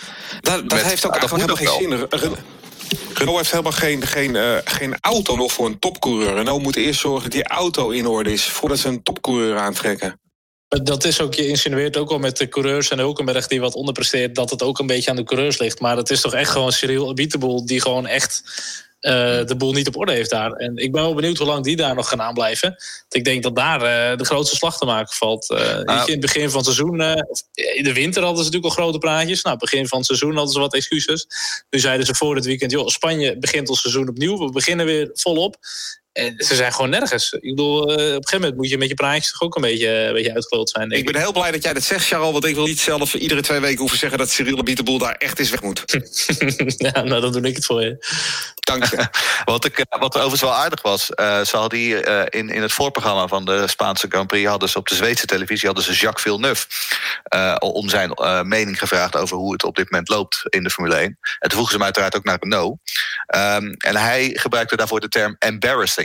Dat, 0.41 0.69
dat 0.71 0.83
heeft 0.83 1.07
ook 1.07 1.17
eigenlijk 1.17 1.51
helemaal 1.51 1.79
geen 2.07 2.19
zin. 2.19 2.45
Renault 3.15 3.37
heeft 3.37 3.51
helemaal 3.51 3.73
geen, 3.73 4.07
geen, 4.07 4.35
uh, 4.35 4.57
geen 4.65 4.97
auto 5.01 5.37
nog 5.37 5.53
voor 5.53 5.67
een 5.67 5.79
topcoureur. 5.79 6.35
Renault 6.35 6.63
moet 6.63 6.77
eerst 6.77 7.01
zorgen 7.01 7.23
dat 7.23 7.33
die 7.33 7.49
auto 7.49 7.91
in 7.91 8.07
orde 8.07 8.33
is... 8.33 8.45
voordat 8.45 8.79
ze 8.79 8.89
een 8.89 9.03
topcoureur 9.03 9.59
aantrekken. 9.59 10.21
Dat 10.69 11.05
is 11.05 11.21
ook, 11.21 11.35
je 11.35 11.49
insinueert 11.49 11.97
ook 11.97 12.11
al 12.11 12.19
met 12.19 12.37
de 12.37 12.49
coureurs 12.49 12.91
en 12.91 12.99
Hulkenberg 12.99 13.47
die 13.47 13.61
wat 13.61 13.75
onderpresteert, 13.75 14.35
dat 14.35 14.51
het 14.51 14.63
ook 14.63 14.79
een 14.79 14.87
beetje 14.87 15.11
aan 15.11 15.17
de 15.17 15.25
coureurs 15.25 15.59
ligt. 15.59 15.81
Maar 15.81 15.97
het 15.97 16.11
is 16.11 16.21
toch 16.21 16.35
echt 16.35 16.51
gewoon 16.51 16.73
Cyril 16.73 17.09
Abiteboul 17.09 17.67
die 17.67 17.81
gewoon 17.81 18.07
echt 18.07 18.43
de 19.47 19.55
boel 19.57 19.73
niet 19.73 19.89
op 19.89 19.97
orde 19.97 20.13
heeft 20.13 20.31
daar. 20.31 20.53
En 20.53 20.77
ik 20.77 20.93
ben 20.93 21.03
wel 21.03 21.15
benieuwd 21.15 21.39
hoe 21.39 21.47
lang 21.47 21.65
die 21.65 21.77
daar 21.77 21.95
nog 21.95 22.09
gaan 22.09 22.23
aanblijven. 22.23 22.69
Want 22.69 23.15
ik 23.15 23.25
denk 23.25 23.43
dat 23.43 23.57
daar 23.57 23.81
uh, 23.81 24.19
de 24.19 24.25
grootste 24.25 24.57
slag 24.57 24.79
te 24.79 24.85
maken 24.85 25.15
valt. 25.15 25.51
Uh, 25.51 25.79
in 25.79 26.13
het 26.13 26.21
begin 26.21 26.51
van 26.51 26.57
het 26.57 26.75
seizoen, 26.75 27.01
in 27.75 27.85
de 27.85 27.93
winter 27.93 28.23
hadden 28.23 28.45
ze 28.45 28.51
natuurlijk 28.51 28.65
al 28.65 28.83
grote 28.83 28.99
praatjes. 28.99 29.43
Nou, 29.43 29.59
begin 29.59 29.89
van 29.89 29.99
het 29.99 30.07
seizoen 30.07 30.35
hadden 30.35 30.53
ze 30.53 30.61
wat 30.61 30.75
excuses. 30.75 31.27
Nu 31.71 31.79
zeiden 31.79 32.07
ze 32.07 32.15
voor 32.15 32.35
het 32.35 32.45
weekend, 32.45 32.71
joh, 32.71 32.89
Spanje 32.89 33.39
begint 33.39 33.69
ons 33.69 33.81
seizoen 33.81 34.09
opnieuw. 34.09 34.39
We 34.39 34.53
beginnen 34.53 34.87
weer 34.87 35.11
volop. 35.13 35.57
En 36.15 36.35
ze 36.37 36.55
zijn 36.55 36.73
gewoon 36.73 36.91
nergens. 36.91 37.33
Ik 37.33 37.41
bedoel, 37.41 37.83
op 37.83 37.89
een 37.89 37.97
gegeven 37.97 38.41
moment 38.41 38.57
moet 38.57 38.69
je 38.69 38.79
met 38.79 38.89
je 38.89 38.95
praatjes 38.95 39.31
toch 39.31 39.43
ook 39.43 39.57
een 39.57 39.63
beetje, 39.63 39.89
een 39.89 40.13
beetje 40.13 40.63
zijn. 40.65 40.91
Ik 40.91 41.05
ben 41.05 41.21
heel 41.21 41.33
blij 41.33 41.51
dat 41.51 41.63
jij 41.63 41.73
dat 41.73 41.83
zegt, 41.83 42.07
Charles. 42.07 42.33
Want 42.33 42.45
ik 42.45 42.55
wil 42.55 42.67
niet 42.67 42.81
zelf 42.81 43.15
iedere 43.15 43.41
twee 43.41 43.61
weken 43.61 43.79
hoeven 43.79 43.99
zeggen 43.99 44.19
dat 44.19 44.31
Cyril 44.31 44.63
Bietenboel 44.63 44.99
daar 44.99 45.15
echt 45.15 45.39
eens 45.39 45.51
weg 45.51 45.63
moet. 45.63 45.85
ja, 46.77 47.03
nou 47.03 47.21
dan 47.21 47.33
doe 47.33 47.43
ik 47.43 47.57
het 47.57 47.67
voor 47.67 47.83
je. 47.83 47.97
Dank 48.55 48.85
je. 48.85 49.09
wat, 49.53 49.65
ik, 49.65 49.79
eh, 49.79 50.01
wat 50.01 50.15
overigens 50.15 50.41
wel 50.41 50.55
aardig 50.55 50.83
was, 50.83 51.11
uh, 51.15 51.41
ze 51.41 51.57
hadden 51.57 51.79
hier 51.79 52.09
uh, 52.09 52.23
in, 52.29 52.51
in 52.51 52.63
het 52.63 52.73
voorprogramma 52.73 53.27
van 53.27 53.45
de 53.45 53.69
Spaanse 53.69 54.07
Grand 54.09 54.27
Prix 54.27 54.49
hadden 54.49 54.69
ze 54.69 54.79
op 54.79 54.89
de 54.89 54.95
Zweedse 54.95 55.27
televisie 55.27 55.67
hadden 55.67 55.85
ze 55.85 55.93
Jacques 55.93 56.23
Villeneuve 56.23 56.67
uh, 57.35 57.57
om 57.59 57.89
zijn 57.89 58.13
mening 58.43 58.79
gevraagd 58.79 59.17
over 59.17 59.37
hoe 59.37 59.53
het 59.53 59.65
op 59.65 59.77
dit 59.77 59.91
moment 59.91 60.09
loopt 60.09 60.43
in 60.49 60.63
de 60.63 60.71
Formule 60.71 60.95
1. 60.95 61.05
En 61.05 61.17
toen 61.39 61.51
vroegen 61.51 61.71
ze 61.71 61.77
hem 61.77 61.85
uiteraard 61.85 62.17
ook 62.17 62.25
naar 62.25 62.39
Renault. 62.41 62.79
Um, 63.35 63.73
en 63.73 63.97
hij 63.97 64.31
gebruikte 64.35 64.77
daarvoor 64.77 65.01
de 65.01 65.09
term 65.09 65.37
embarrassing. 65.39 66.04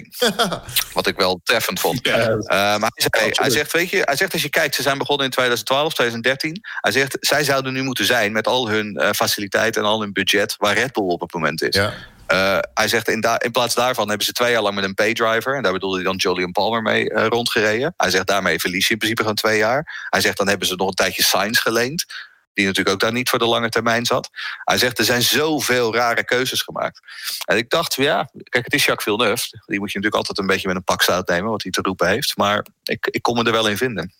wat 0.93 1.07
ik 1.07 1.15
wel 1.15 1.39
treffend 1.43 1.79
vond. 1.79 1.99
Ja. 2.01 2.37
maar 2.77 2.91
hij, 2.93 3.09
zei, 3.11 3.31
hij, 3.31 3.49
zegt, 3.49 3.71
weet 3.71 3.89
je, 3.89 4.01
hij 4.05 4.15
zegt 4.15 4.33
als 4.33 4.41
je 4.41 4.49
kijkt, 4.49 4.75
ze 4.75 4.81
zijn 4.81 4.97
begonnen 4.97 5.25
in 5.25 5.31
2012, 5.31 5.93
2013. 5.93 6.59
Hij 6.81 6.91
zegt, 6.91 7.17
zij 7.19 7.43
zouden 7.43 7.73
nu 7.73 7.83
moeten 7.83 8.05
zijn 8.05 8.31
met 8.31 8.47
al 8.47 8.69
hun 8.69 9.13
faciliteiten 9.15 9.81
en 9.81 9.87
al 9.87 10.01
hun 10.01 10.13
budget 10.13 10.55
waar 10.57 10.73
Red 10.73 10.93
Bull 10.93 11.07
op 11.07 11.21
het 11.21 11.33
moment 11.33 11.61
is. 11.61 11.75
Ja. 11.75 11.93
Uh, 12.31 12.57
hij 12.73 12.87
zegt 12.87 13.07
in, 13.07 13.25
in, 13.37 13.51
plaats 13.51 13.75
daarvan 13.75 14.07
hebben 14.07 14.25
ze 14.25 14.31
twee 14.31 14.51
jaar 14.51 14.61
lang 14.61 14.75
met 14.75 14.83
een 14.83 14.93
paydriver. 14.93 15.55
En 15.55 15.63
daar 15.63 15.71
bedoelde 15.71 15.95
hij 15.95 16.05
dan 16.05 16.15
Julian 16.15 16.51
Palmer 16.51 16.81
mee 16.81 17.11
uh, 17.11 17.25
rondgereden. 17.27 17.93
Hij 17.97 18.09
zegt 18.09 18.27
daarmee 18.27 18.59
verlies 18.59 18.85
je 18.87 18.91
in 18.91 18.97
principe 18.97 19.21
gewoon 19.21 19.35
twee 19.35 19.57
jaar. 19.57 20.07
Hij 20.09 20.21
zegt 20.21 20.37
dan 20.37 20.47
hebben 20.47 20.67
ze 20.67 20.75
nog 20.75 20.87
een 20.87 20.93
tijdje 20.93 21.23
Sainz 21.23 21.61
geleend. 21.61 22.05
Die 22.53 22.65
natuurlijk 22.65 22.95
ook 22.95 23.01
daar 23.01 23.11
niet 23.11 23.29
voor 23.29 23.39
de 23.39 23.45
lange 23.45 23.69
termijn 23.69 24.05
zat. 24.05 24.29
Hij 24.63 24.77
zegt 24.77 24.99
er 24.99 25.05
zijn 25.05 25.21
zoveel 25.21 25.93
rare 25.93 26.23
keuzes 26.23 26.61
gemaakt. 26.61 26.99
En 27.45 27.57
ik 27.57 27.69
dacht, 27.69 27.95
ja, 27.95 28.29
kijk, 28.43 28.65
het 28.65 28.73
is 28.73 28.85
Jacques 28.85 29.03
Villeneuve. 29.03 29.47
Die 29.49 29.79
moet 29.79 29.91
je 29.91 29.97
natuurlijk 29.97 30.15
altijd 30.15 30.37
een 30.37 30.47
beetje 30.47 30.67
met 30.67 30.75
een 30.75 30.83
pak 30.83 31.01
zout 31.01 31.27
nemen, 31.27 31.49
wat 31.51 31.63
hij 31.63 31.71
te 31.71 31.81
roepen 31.81 32.07
heeft. 32.07 32.37
Maar 32.37 32.65
ik, 32.83 33.07
ik 33.07 33.21
kon 33.21 33.35
me 33.35 33.43
er 33.43 33.51
wel 33.51 33.67
in 33.67 33.77
vinden 33.77 34.13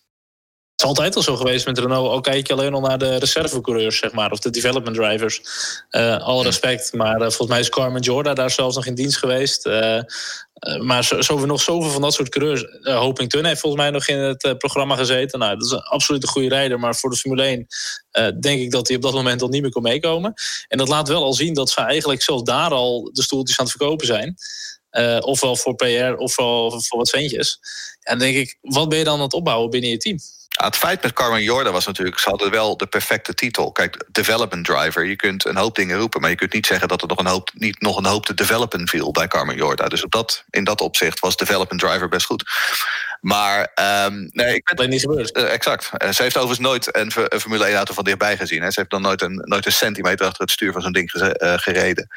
is 0.79 0.85
altijd 0.85 1.15
al 1.15 1.21
zo 1.21 1.35
geweest 1.35 1.65
met 1.65 1.79
Renault. 1.79 2.09
Al 2.09 2.21
kijk 2.21 2.47
je 2.47 2.53
alleen 2.53 2.73
al 2.73 2.81
naar 2.81 2.97
de 2.97 3.15
reservecoureurs, 3.15 3.97
zeg 3.97 4.11
maar, 4.11 4.31
of 4.31 4.39
de 4.39 4.49
development 4.49 4.95
drivers. 4.95 5.41
Uh, 5.91 6.17
al 6.17 6.43
respect, 6.43 6.93
maar 6.93 7.15
uh, 7.15 7.21
volgens 7.21 7.47
mij 7.47 7.59
is 7.59 7.69
Carmen 7.69 8.01
Jorda 8.01 8.33
daar 8.33 8.51
zelfs 8.51 8.75
nog 8.75 8.85
in 8.85 8.95
dienst 8.95 9.17
geweest. 9.17 9.65
Uh, 9.65 10.01
maar 10.81 11.03
zo, 11.03 11.21
zo 11.21 11.39
we 11.39 11.45
nog 11.45 11.61
zoveel 11.61 11.91
van 11.91 12.01
dat 12.01 12.13
soort 12.13 12.29
coureurs. 12.29 12.65
Hoping 12.81 13.29
Tun 13.29 13.45
heeft 13.45 13.59
volgens 13.59 13.81
mij 13.81 13.91
nog 13.91 14.07
in 14.07 14.17
het 14.17 14.57
programma 14.57 14.95
gezeten. 14.95 15.39
Nou, 15.39 15.53
dat 15.53 15.65
is 15.65 15.71
een 15.71 15.81
absoluut 15.81 16.23
een 16.23 16.29
goede 16.29 16.49
rijder. 16.49 16.79
Maar 16.79 16.95
voor 16.95 17.09
de 17.09 17.15
Formule 17.15 17.43
1 17.43 17.67
denk 18.39 18.59
ik 18.59 18.71
dat 18.71 18.87
hij 18.87 18.97
op 18.97 19.01
dat 19.01 19.13
moment 19.13 19.41
al 19.41 19.47
niet 19.47 19.61
meer 19.61 19.71
kon 19.71 19.81
meekomen. 19.81 20.33
En 20.67 20.77
dat 20.77 20.87
laat 20.87 21.07
wel 21.07 21.23
al 21.23 21.33
zien 21.33 21.53
dat 21.53 21.69
ze 21.69 21.81
eigenlijk 21.81 22.21
zelfs 22.21 22.43
daar 22.43 22.71
al 22.71 23.09
de 23.13 23.21
stoeltjes 23.21 23.59
aan 23.59 23.65
het 23.65 23.75
verkopen 23.75 24.07
zijn. 24.07 24.35
ofwel 25.23 25.55
voor 25.55 25.75
PR, 25.75 26.13
ofwel 26.15 26.81
voor 26.81 26.97
wat 26.97 27.07
centjes. 27.07 27.59
En 28.01 28.17
dan 28.17 28.27
denk 28.27 28.37
ik, 28.37 28.57
wat 28.61 28.89
ben 28.89 28.97
je 28.97 29.03
dan 29.03 29.17
aan 29.17 29.21
het 29.21 29.33
opbouwen 29.33 29.69
binnen 29.69 29.89
je 29.89 29.97
team? 29.97 30.17
Het 30.65 30.75
feit 30.75 31.01
met 31.01 31.13
Carmen 31.13 31.43
Jordan 31.43 31.73
was 31.73 31.85
natuurlijk, 31.85 32.19
ze 32.19 32.29
hadden 32.29 32.51
wel 32.51 32.77
de 32.77 32.87
perfecte 32.87 33.33
titel. 33.33 33.71
Kijk, 33.71 34.05
development 34.11 34.65
driver, 34.65 35.05
je 35.05 35.15
kunt 35.15 35.45
een 35.45 35.57
hoop 35.57 35.75
dingen 35.75 35.97
roepen, 35.97 36.21
maar 36.21 36.29
je 36.29 36.35
kunt 36.35 36.53
niet 36.53 36.65
zeggen 36.65 36.87
dat 36.87 37.01
er 37.01 37.07
nog 37.07 37.17
een 37.17 37.25
hoop, 37.25 37.49
niet 37.53 37.81
nog 37.81 37.97
een 37.97 38.05
hoop 38.05 38.25
te 38.25 38.33
developen 38.33 38.87
viel 38.87 39.11
bij 39.11 39.27
Carmen 39.27 39.55
Jordan. 39.55 39.89
Dus 39.89 40.03
op 40.03 40.11
dat, 40.11 40.43
in 40.49 40.63
dat 40.63 40.81
opzicht 40.81 41.19
was 41.19 41.35
development 41.35 41.81
driver 41.81 42.07
best 42.07 42.25
goed. 42.25 42.43
Maar 43.21 43.71
um, 44.05 44.29
nee, 44.31 44.55
ik 44.55 44.73
ben. 44.75 44.89
Niet 44.89 45.01
gebeurd. 45.01 45.37
Uh, 45.37 45.53
exact. 45.53 45.91
Uh, 46.03 46.09
ze 46.09 46.21
heeft 46.21 46.37
overigens 46.37 46.67
nooit 46.67 46.95
een, 46.95 47.11
een 47.15 47.39
Formule 47.39 47.65
1 47.65 47.75
auto 47.75 47.93
van 47.93 48.03
dichtbij 48.03 48.37
gezien. 48.37 48.61
Hè. 48.61 48.71
Ze 48.71 48.79
heeft 48.79 48.91
dan 48.91 49.01
nooit 49.01 49.21
een, 49.21 49.41
nooit 49.45 49.65
een 49.65 49.71
centimeter 49.71 50.25
achter 50.25 50.41
het 50.41 50.51
stuur 50.51 50.71
van 50.71 50.81
zo'n 50.81 50.91
ding 50.91 51.11
ge, 51.11 51.39
uh, 51.43 51.53
gereden. 51.57 52.07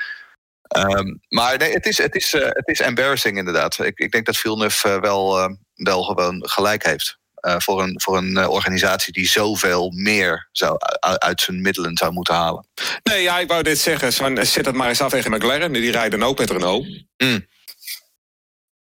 Um, 0.77 1.21
maar 1.29 1.59
nee, 1.59 1.73
het 1.73 1.87
is, 1.87 1.99
het, 1.99 2.15
is, 2.15 2.33
het 2.33 2.69
is 2.69 2.81
embarrassing 2.81 3.37
inderdaad. 3.39 3.79
Ik, 3.79 3.99
ik 3.99 4.13
denk 4.13 4.27
dat 4.27 4.37
Villeneuve 4.37 5.01
wel, 5.01 5.57
wel 5.75 6.03
gewoon 6.03 6.49
gelijk 6.49 6.85
heeft. 6.85 7.21
Uh, 7.43 7.55
voor 7.59 7.83
een, 7.83 8.01
voor 8.01 8.17
een 8.17 8.31
uh, 8.31 8.51
organisatie 8.51 9.13
die 9.13 9.29
zoveel 9.29 9.91
meer 9.91 10.49
zou, 10.53 10.77
uit 11.01 11.41
zijn 11.41 11.63
middelen 11.63 11.97
zou 11.97 12.13
moeten 12.13 12.35
halen. 12.35 12.67
Nee, 13.03 13.23
ja, 13.23 13.39
ik 13.39 13.49
wou 13.49 13.63
dit 13.63 13.79
zeggen. 13.79 14.13
Zet 14.47 14.67
het 14.67 14.75
maar 14.75 14.89
eens 14.89 15.01
af 15.01 15.11
tegen 15.11 15.31
McLaren. 15.31 15.73
Die 15.73 15.91
rijden 15.91 16.23
ook 16.23 16.39
met 16.39 16.51
Renault. 16.51 16.87
Mm. 17.17 17.47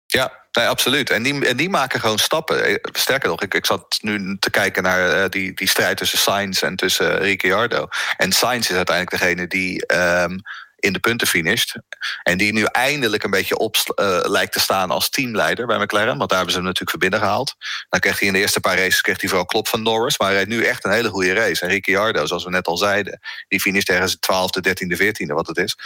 Ja, 0.05 0.31
nee, 0.51 0.67
absoluut. 0.67 1.09
En 1.09 1.23
die, 1.23 1.47
en 1.47 1.57
die 1.57 1.69
maken 1.69 1.99
gewoon 1.99 2.17
stappen. 2.19 2.63
Eh, 2.63 2.75
sterker 2.91 3.29
nog, 3.29 3.41
ik, 3.41 3.53
ik 3.53 3.65
zat 3.65 3.99
nu 4.01 4.37
te 4.39 4.49
kijken 4.49 4.83
naar 4.83 5.23
uh, 5.23 5.29
die, 5.29 5.53
die 5.53 5.67
strijd 5.67 5.97
tussen 5.97 6.17
Sainz 6.17 6.61
en 6.61 6.75
tussen 6.75 7.17
Ricciardo. 7.17 7.87
En 8.17 8.31
Sainz 8.31 8.69
is 8.69 8.75
uiteindelijk 8.75 9.21
degene 9.21 9.47
die 9.47 9.93
um, 9.95 10.41
in 10.79 10.93
de 10.93 10.99
punten 10.99 11.27
finisht. 11.27 11.75
En 12.23 12.37
die 12.37 12.53
nu 12.53 12.63
eindelijk 12.63 13.23
een 13.23 13.31
beetje 13.31 13.57
op 13.57 13.75
uh, 13.75 14.19
lijkt 14.23 14.53
te 14.53 14.59
staan 14.59 14.91
als 14.91 15.09
teamleider 15.09 15.65
bij 15.65 15.77
McLaren. 15.77 16.17
Want 16.17 16.29
daar 16.29 16.37
hebben 16.37 16.51
ze 16.55 16.57
hem 16.57 16.67
natuurlijk 16.67 16.89
voor 16.89 16.99
binnen 16.99 17.19
gehaald. 17.19 17.55
Dan 17.89 17.99
kreeg 17.99 18.19
hij 18.19 18.27
in 18.27 18.33
de 18.33 18.39
eerste 18.39 18.59
paar 18.59 18.77
races 18.77 19.01
kreeg 19.01 19.19
hij 19.19 19.29
vooral 19.29 19.45
klop 19.45 19.67
van 19.67 19.81
Norris. 19.81 20.17
Maar 20.17 20.27
hij 20.27 20.35
rijdt 20.35 20.51
nu 20.51 20.63
echt 20.63 20.85
een 20.85 20.91
hele 20.91 21.09
goede 21.09 21.33
race. 21.33 21.61
En 21.61 21.69
Ricciardo, 21.69 22.25
zoals 22.25 22.43
we 22.43 22.49
net 22.49 22.67
al 22.67 22.77
zeiden, 22.77 23.19
die 23.47 23.59
finisht 23.59 23.89
ergens 23.89 24.15
12e, 24.15 24.69
13e, 24.69 24.97
14e, 25.01 25.33
wat 25.33 25.47
het 25.47 25.57
is. 25.57 25.77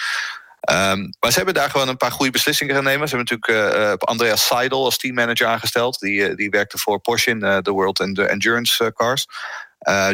Um, 0.71 1.13
maar 1.19 1.31
ze 1.31 1.35
hebben 1.35 1.53
daar 1.53 1.69
gewoon 1.69 1.87
een 1.87 1.97
paar 1.97 2.11
goede 2.11 2.31
beslissingen 2.31 2.75
genomen. 2.75 3.07
Ze 3.07 3.15
hebben 3.15 3.37
natuurlijk 3.37 3.75
uh, 3.75 3.93
Andreas 3.97 4.45
Seidel 4.45 4.83
als 4.83 4.97
teammanager 4.97 5.47
aangesteld. 5.47 5.99
Die, 5.99 6.35
die 6.35 6.49
werkte 6.49 6.77
voor 6.77 6.99
Porsche 6.99 7.29
in 7.29 7.39
de 7.39 7.71
World 7.71 7.99
and 7.99 8.15
the 8.15 8.27
Endurance 8.27 8.93
Cars. 8.95 9.25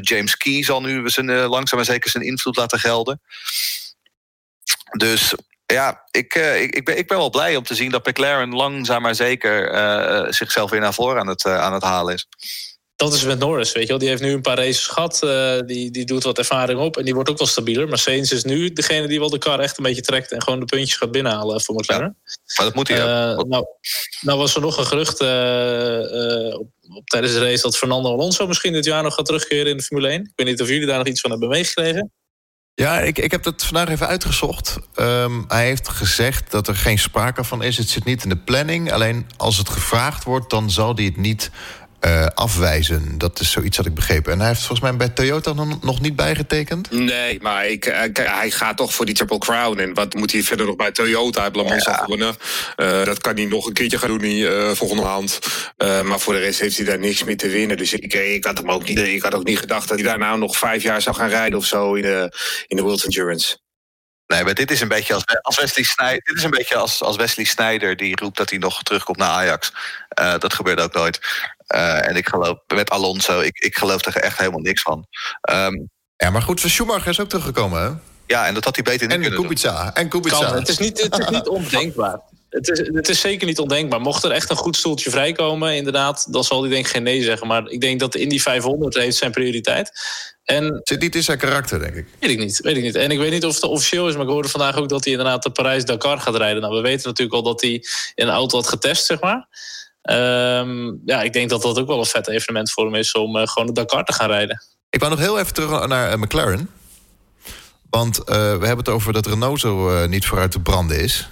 James 0.02 0.38
Key 0.38 0.64
zal 0.64 0.82
nu 0.82 1.10
zijn, 1.10 1.32
langzaam 1.32 1.78
maar 1.78 1.88
zeker 1.88 2.10
zijn 2.10 2.24
invloed 2.24 2.56
laten 2.56 2.80
gelden. 2.80 3.22
Dus 4.98 5.34
ja, 5.74 6.08
ik, 6.12 6.36
uh, 6.36 6.62
ik, 6.62 6.76
ik, 6.76 6.86
ben, 6.86 6.98
ik 6.98 7.08
ben 7.08 7.18
wel 7.18 7.30
blij 7.30 7.56
om 7.56 7.64
te 7.64 7.76
zien 7.76 7.92
dat 7.92 8.06
McLaren 8.06 8.54
langzaam 8.54 9.02
maar 9.02 9.16
zeker 9.16 9.74
uh, 9.74 10.32
zichzelf 10.32 10.70
weer 10.70 10.80
naar 10.80 10.94
voren 10.94 11.20
aan 11.20 11.28
het, 11.28 11.46
uh, 11.46 11.60
aan 11.60 11.74
het 11.74 11.84
halen 11.84 12.14
is. 12.14 12.28
Dat 12.96 13.14
is 13.14 13.24
met 13.24 13.40
Norris, 13.40 13.72
weet 13.72 13.84
je 13.84 13.90
wel. 13.90 13.98
Die 13.98 14.10
heeft 14.10 14.22
nu 14.22 14.32
een 14.32 14.42
paar 14.42 14.58
races 14.58 14.88
gehad. 14.88 15.20
die, 15.66 15.92
die 15.92 16.06
doet 16.06 16.24
wat 16.24 16.38
ervaring 16.38 16.80
op 16.80 16.98
en 16.98 17.06
die 17.06 17.14
wordt 17.14 17.30
ook 17.30 17.38
wel 17.38 17.48
stabieler. 17.48 17.88
Maar 17.88 17.98
Sainz 17.98 18.32
is 18.32 18.44
nu 18.44 18.74
degene 18.74 19.08
die 19.08 19.20
wel 19.20 19.30
de 19.30 19.38
kar 19.38 19.60
echt 19.60 19.78
een 19.78 19.84
beetje 19.84 20.02
trekt... 20.02 20.32
en 20.32 20.44
gewoon 20.44 20.60
de 20.60 20.66
puntjes 20.66 20.98
gaat 20.98 21.12
binnenhalen 21.12 21.62
voor 21.62 21.76
McLaren. 21.76 22.18
Ja, 22.24 22.36
maar 22.56 22.66
dat 22.66 22.76
moet 22.76 22.88
hij 22.88 22.98
nou, 22.98 23.66
nou 24.22 24.38
was 24.38 24.56
er 24.56 24.62
nog 24.62 24.78
een 24.78 24.86
gerucht 24.86 25.20
op, 26.60 26.68
op, 26.98 27.08
tijdens 27.08 27.34
de 27.34 27.40
race... 27.40 27.62
dat 27.62 27.78
Fernando 27.78 28.12
Alonso 28.12 28.48
misschien 28.48 28.74
dit 28.74 28.86
jaar 28.86 29.04
nog 29.04 29.14
gaat 29.14 29.26
terugkeren 29.26 29.72
in 29.72 29.78
de 29.78 29.84
Formule 29.84 30.08
1. 30.08 30.22
Ik 30.22 30.32
weet 30.36 30.48
niet 30.48 30.62
of 30.62 30.68
jullie 30.68 30.88
daar 30.88 30.98
nog 30.98 31.08
iets 31.08 31.22
van 31.22 31.32
hebben 31.32 31.50
meegekregen. 31.50 32.12
Ja, 32.80 33.00
ik, 33.00 33.20
ik 33.20 33.32
heb 33.32 33.44
het 33.44 33.64
vandaag 33.64 33.90
even 33.90 34.08
uitgezocht. 34.08 34.80
Um, 34.96 35.46
hij 35.48 35.66
heeft 35.66 35.90
gezegd 35.90 36.52
dat 36.52 36.68
er 36.68 36.76
geen 36.76 37.00
sprake 37.00 37.44
van 37.44 37.64
is. 37.64 37.78
Het 37.78 37.90
zit 37.90 38.06
niet 38.06 38.24
in 38.24 38.30
de 38.30 38.38
planning. 38.38 38.92
Alleen 38.92 39.28
als 39.38 39.58
het 39.58 39.70
gevraagd 39.70 40.24
wordt, 40.24 40.50
dan 40.50 40.72
zal 40.72 40.96
hij 40.96 41.04
het 41.04 41.18
niet 41.18 41.52
uh, 42.06 42.26
afwijzen. 42.26 43.18
Dat 43.18 43.40
is 43.40 43.52
zoiets 43.52 43.78
dat 43.78 43.86
ik 43.86 43.94
begrepen. 43.94 44.32
En 44.32 44.40
hij 44.40 44.48
heeft 44.48 44.60
volgens 44.60 44.80
mij 44.90 44.98
bij 44.98 45.10
Toyota 45.10 45.54
nog 45.82 46.02
niet 46.02 46.16
bijgetekend. 46.16 46.92
Nee, 46.92 47.40
maar 47.42 47.68
ik, 47.68 47.84
hij 48.14 48.52
gaat 48.52 48.78
toch 48.78 48.94
voor 48.94 49.06
die 49.06 49.16
Triple 49.16 49.38
Crown. 49.38 49.80
En 49.80 49.94
wat 49.94 50.14
moet 50.14 50.32
hij 50.32 50.44
verder 50.44 50.66
nog 50.66 50.76
bij 50.76 50.92
Toyota? 50.92 51.50
Hij 51.52 51.64
heeft 51.64 51.86
ja. 51.86 51.94
gewonnen. 51.94 52.36
Uh, 52.78 53.06
dat 53.06 53.22
kan 53.22 53.36
hij 53.36 53.46
nog 53.46 53.66
een 53.68 53.74
keertje 53.74 53.98
gaan 53.98 54.10
doen 54.10 54.24
uh, 54.24 54.72
volgende 54.72 55.04
maand. 55.04 55.40
maar 55.78 56.20
voor 56.20 56.34
de 56.34 56.40
rest 56.40 56.60
heeft 56.60 56.78
hij 56.78 56.86
daar 56.86 57.00
niks 57.00 57.24
meer 57.24 57.38
te 57.38 57.50
winnen. 57.50 57.78
Dus 57.78 57.94
ik, 57.94 58.14
ik, 58.14 58.46
had 58.46 58.58
hem 58.58 58.72
ook 58.72 58.88
niet, 58.88 59.00
ik 59.00 59.22
had 59.22 59.36
ook 59.36 59.46
niet 59.46 59.60
gedacht 59.60 59.88
dat 59.88 60.00
hij 60.00 60.08
daar 60.08 60.18
nou 60.18 60.40
nog 60.40 60.58
vijf 60.58 60.84
jaar 60.84 61.02
zou 61.02 61.16
gaan 61.16 61.30
rijden 61.30 61.58
of 61.58 61.66
zo 61.66 61.94
in 61.94 62.02
de, 62.02 62.34
in 62.68 62.76
de 62.76 62.84
World 62.84 63.04
Endurance. 63.04 63.58
Nee, 64.34 64.44
maar 64.44 64.54
dit 64.54 64.72
is 64.72 64.82
een 64.82 64.88
beetje 64.88 65.14
als, 65.14 65.24
als 65.42 65.60
Wesley 65.60 65.86
Sneijder. 65.86 66.22
Dit 66.24 66.38
is 66.38 66.44
een 66.44 66.50
beetje 66.50 66.76
als, 66.76 67.02
als 67.02 67.16
Wesley 67.16 67.46
Sneijder 67.46 67.96
die 67.96 68.16
roept 68.16 68.38
dat 68.38 68.50
hij 68.50 68.60
nog 68.60 68.84
terugkomt 68.84 69.18
naar 69.18 69.30
Ajax. 69.30 69.72
Uh, 70.20 70.38
dat 70.38 70.54
gebeurt 70.54 70.80
ook 70.80 70.94
nooit. 70.94 71.20
Uh, 71.76 72.08
en 72.08 72.16
ik 72.16 72.28
geloof 72.28 72.58
met 72.68 72.90
Alonso, 72.90 73.40
ik, 73.40 73.58
ik 73.58 73.78
geloof 73.78 74.06
er 74.06 74.16
echt 74.16 74.38
helemaal 74.38 74.60
niks 74.60 74.82
van. 74.82 75.08
Um, 75.52 75.90
ja, 76.16 76.30
maar 76.30 76.42
goed, 76.42 76.60
Schumacher 76.60 77.08
is 77.08 77.20
ook 77.20 77.30
teruggekomen, 77.30 77.82
hè? 77.82 77.90
Ja, 78.28 78.48
en 78.48 78.54
dat 78.54 78.64
had 78.64 78.76
hij 78.76 78.84
beter 78.84 79.08
niet 79.08 79.16
en 79.16 79.22
kunnen 79.22 79.42
Kubica, 79.42 79.84
doen. 79.84 79.94
En 79.94 80.10
Kubica. 80.10 80.40
Kan, 80.40 80.56
het 80.56 80.68
is 80.68 80.78
niet, 80.78 81.02
het 81.02 81.20
is 81.20 81.30
niet 81.30 81.48
ondenkbaar. 81.58 82.20
Het 82.50 82.70
is, 82.70 82.88
het 82.94 83.10
is 83.10 83.20
zeker 83.20 83.48
niet 83.48 83.60
ondenkbaar. 83.60 84.02
Mocht 84.02 84.24
er 84.24 84.32
echt 84.32 84.50
een 84.50 84.56
goed 84.56 84.76
stoeltje 84.76 85.10
vrijkomen, 85.10 85.76
inderdaad, 85.76 86.28
dan 86.34 86.44
zal 86.44 86.62
hij 86.62 86.70
denk 86.70 86.86
ik 86.86 86.92
geen 86.92 87.04
nee 87.04 87.24
zeggen. 87.24 87.48
Maar 87.48 87.70
ik 87.70 87.82
denk 87.82 88.00
dat 88.00 88.12
de 88.12 88.20
Indy 88.20 88.40
500 88.40 88.96
heeft 88.96 89.18
zijn 89.18 89.32
prioriteit. 89.32 89.92
En, 90.44 90.82
Zit 90.84 91.02
niet 91.02 91.16
in 91.16 91.24
zijn 91.24 91.38
karakter, 91.38 91.80
denk 91.80 91.96
ik. 91.96 92.08
Weet 92.20 92.32
ik 92.32 92.38
niet, 92.38 92.60
weet 92.60 92.78
ik 92.78 92.84
niet. 92.84 92.96
En 92.96 93.12
ik 93.12 93.18
weet 93.18 93.32
niet 93.32 93.46
of 93.46 93.56
het 93.56 93.64
officieel 93.64 94.08
is, 94.08 94.14
maar 94.14 94.24
ik 94.24 94.30
hoorde 94.30 94.50
vandaag 94.50 94.76
ook 94.76 94.90
dat 94.90 95.04
hij 95.04 95.14
inderdaad 95.14 95.44
de 95.44 95.50
Parijs-Dakar 95.50 96.20
gaat 96.20 96.36
rijden. 96.36 96.62
Nou, 96.62 96.76
we 96.76 96.82
weten 96.82 97.08
natuurlijk 97.08 97.38
al 97.38 97.44
dat 97.44 97.62
hij 97.62 97.72
in 98.16 98.28
een 98.28 98.30
auto 98.30 98.58
had 98.58 98.68
getest, 98.68 99.06
zeg 99.06 99.20
maar. 99.20 99.48
Um, 100.12 101.02
ja, 101.06 101.22
ik 101.22 101.34
denk 101.34 101.50
dat 101.50 101.62
dat 101.62 101.80
ook 101.80 101.88
wel 101.88 102.00
een 102.00 102.06
vet 102.06 102.28
evenement 102.28 102.72
voor 102.72 102.86
hem 102.86 102.96
is 102.96 103.12
om 103.12 103.36
uh, 103.36 103.48
gewoon 103.48 103.68
de 103.68 103.74
Dakar 103.74 104.04
te 104.04 104.14
gaan 104.14 104.30
rijden. 104.30 104.64
Ik 104.90 105.00
wou 105.00 105.12
nog 105.12 105.20
heel 105.20 105.40
even 105.40 105.54
terug 105.54 105.88
naar 105.88 106.12
uh, 106.12 106.18
McLaren. 106.18 106.70
Want 107.90 108.20
uh, 108.20 108.26
we 108.26 108.32
hebben 108.66 108.78
het 108.78 108.90
over 108.90 109.14
dat 109.14 109.28
Renault 109.28 109.60
zo 109.60 110.06
niet 110.08 110.26
vooruit 110.26 110.52
te 110.52 110.60
branden 110.60 111.00
is. 111.00 111.30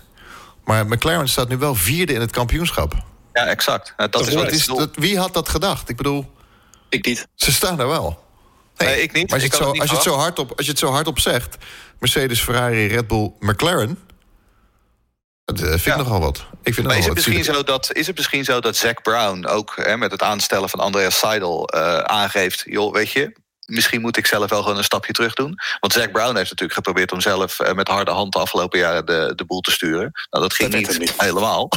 Maar 0.65 0.87
McLaren 0.87 1.29
staat 1.29 1.49
nu 1.49 1.57
wel 1.57 1.75
vierde 1.75 2.13
in 2.13 2.21
het 2.21 2.31
kampioenschap. 2.31 2.93
Ja, 3.33 3.45
exact. 3.45 3.93
Dat, 3.97 4.11
dat 4.11 4.27
is, 4.27 4.33
dat 4.33 4.51
is 4.51 4.65
dat, 4.65 4.89
wie 4.93 5.17
had 5.17 5.33
dat 5.33 5.49
gedacht? 5.49 5.89
Ik 5.89 5.97
bedoel... 5.97 6.31
Ik 6.89 7.05
niet. 7.05 7.27
Ze 7.35 7.51
staan 7.51 7.79
er 7.79 7.87
wel. 7.87 8.23
Nee, 8.77 8.89
nee 8.89 9.01
ik 9.01 9.13
niet. 9.13 9.29
Maar 9.29 9.39
als 9.39 9.41
je, 9.41 9.49
het 9.49 9.57
zo, 9.57 9.71
als, 9.71 9.89
je 9.89 9.95
het 9.95 10.03
zo 10.03 10.15
hard 10.15 10.39
op, 10.39 10.51
als 10.55 10.65
je 10.65 10.71
het 10.71 10.79
zo 10.79 10.91
hard 10.91 11.07
op 11.07 11.19
zegt... 11.19 11.57
Mercedes, 11.99 12.41
Ferrari, 12.41 12.87
Red 12.87 13.07
Bull, 13.07 13.31
McLaren... 13.39 13.99
Dat 15.55 15.59
vind 15.59 15.85
ik 15.85 15.95
nogal 15.95 16.19
wat. 16.19 16.45
Ik 16.63 16.73
vind 16.73 16.87
maar 16.87 16.97
is, 16.97 17.05
het 17.05 17.13
misschien 17.13 17.43
zo 17.43 17.63
dat, 17.63 17.93
is 17.93 18.07
het 18.07 18.15
misschien 18.15 18.43
zo 18.43 18.59
dat 18.59 18.75
Zack 18.75 19.01
Brown 19.01 19.45
ook 19.45 19.75
hè, 19.75 19.97
met 19.97 20.11
het 20.11 20.21
aanstellen 20.21 20.69
van 20.69 20.79
Andreas 20.79 21.19
Seidel 21.19 21.69
uh, 21.75 21.97
aangeeft: 21.97 22.63
joh, 22.65 22.93
weet 22.93 23.11
je, 23.11 23.35
misschien 23.65 24.01
moet 24.01 24.17
ik 24.17 24.25
zelf 24.25 24.49
wel 24.49 24.61
gewoon 24.61 24.77
een 24.77 24.83
stapje 24.83 25.13
terug 25.13 25.33
doen. 25.33 25.55
Want 25.79 25.93
Zack 25.93 26.11
Brown 26.11 26.35
heeft 26.35 26.49
natuurlijk 26.49 26.73
geprobeerd 26.73 27.11
om 27.11 27.21
zelf 27.21 27.59
uh, 27.59 27.71
met 27.71 27.87
harde 27.87 28.11
hand 28.11 28.33
de 28.33 28.39
afgelopen 28.39 28.79
jaren 28.79 29.05
de, 29.05 29.33
de 29.35 29.45
boel 29.45 29.61
te 29.61 29.71
sturen. 29.71 30.11
Nou, 30.29 30.43
dat 30.43 30.53
ging 30.53 30.71
dat 30.71 30.81
niet, 30.81 30.99
niet, 30.99 31.13
helemaal. 31.21 31.69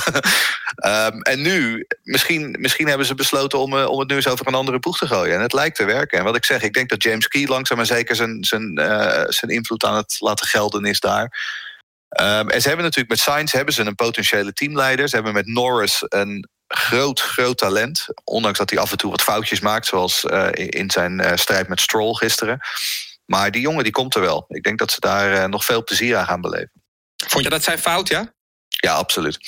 um, 0.85 1.23
en 1.33 1.43
nu, 1.43 1.87
misschien, 2.03 2.57
misschien 2.59 2.89
hebben 2.89 3.07
ze 3.07 3.15
besloten 3.15 3.59
om, 3.59 3.75
uh, 3.75 3.89
om 3.89 3.99
het 3.99 4.09
nu 4.09 4.15
eens 4.15 4.29
over 4.29 4.47
een 4.47 4.55
andere 4.55 4.79
boeg 4.79 4.99
te 4.99 5.07
gooien. 5.07 5.35
En 5.35 5.43
het 5.43 5.53
lijkt 5.53 5.77
te 5.77 5.85
werken. 5.85 6.19
En 6.19 6.25
wat 6.25 6.37
ik 6.37 6.45
zeg, 6.45 6.63
ik 6.63 6.75
denk 6.75 6.89
dat 6.89 7.03
James 7.03 7.29
Key 7.29 7.47
langzaam 7.47 7.77
maar 7.77 7.87
zeker 7.87 8.17
zijn, 8.17 8.45
zijn, 8.45 8.73
zijn 9.29 9.51
invloed 9.51 9.85
aan 9.85 9.97
het 9.97 10.17
laten 10.21 10.47
gelden 10.47 10.85
is 10.85 11.01
daar. 11.01 11.39
Um, 12.21 12.49
en 12.49 12.61
ze 12.61 12.67
hebben 12.69 12.85
natuurlijk 12.85 13.09
met 13.11 13.21
Sainz 13.21 13.53
hebben 13.53 13.75
ze 13.75 13.83
een 13.83 13.95
potentiële 13.95 14.53
teamleider. 14.53 15.09
Ze 15.09 15.15
hebben 15.15 15.33
met 15.33 15.47
Norris 15.47 16.05
een 16.09 16.49
groot, 16.67 17.21
groot 17.21 17.59
talent. 17.59 18.07
Ondanks 18.25 18.59
dat 18.59 18.71
hij 18.71 18.79
af 18.79 18.91
en 18.91 18.97
toe 18.97 19.11
wat 19.11 19.23
foutjes 19.23 19.61
maakt, 19.61 19.87
zoals 19.87 20.25
uh, 20.25 20.49
in 20.53 20.91
zijn 20.91 21.21
uh, 21.21 21.33
strijd 21.35 21.69
met 21.69 21.81
Stroll 21.81 22.15
gisteren. 22.15 22.61
Maar 23.25 23.51
die 23.51 23.61
jongen 23.61 23.85
die 23.85 23.93
komt 23.93 24.15
er 24.15 24.21
wel. 24.21 24.45
Ik 24.49 24.63
denk 24.63 24.79
dat 24.79 24.91
ze 24.91 25.01
daar 25.01 25.33
uh, 25.33 25.45
nog 25.45 25.65
veel 25.65 25.85
plezier 25.85 26.17
aan 26.17 26.27
gaan 26.27 26.41
beleven. 26.41 26.73
Vond 27.27 27.45
je 27.45 27.51
dat 27.51 27.63
zijn 27.63 27.79
fout, 27.79 28.09
ja? 28.09 28.33
Ja, 28.69 28.95
absoluut. 28.95 29.39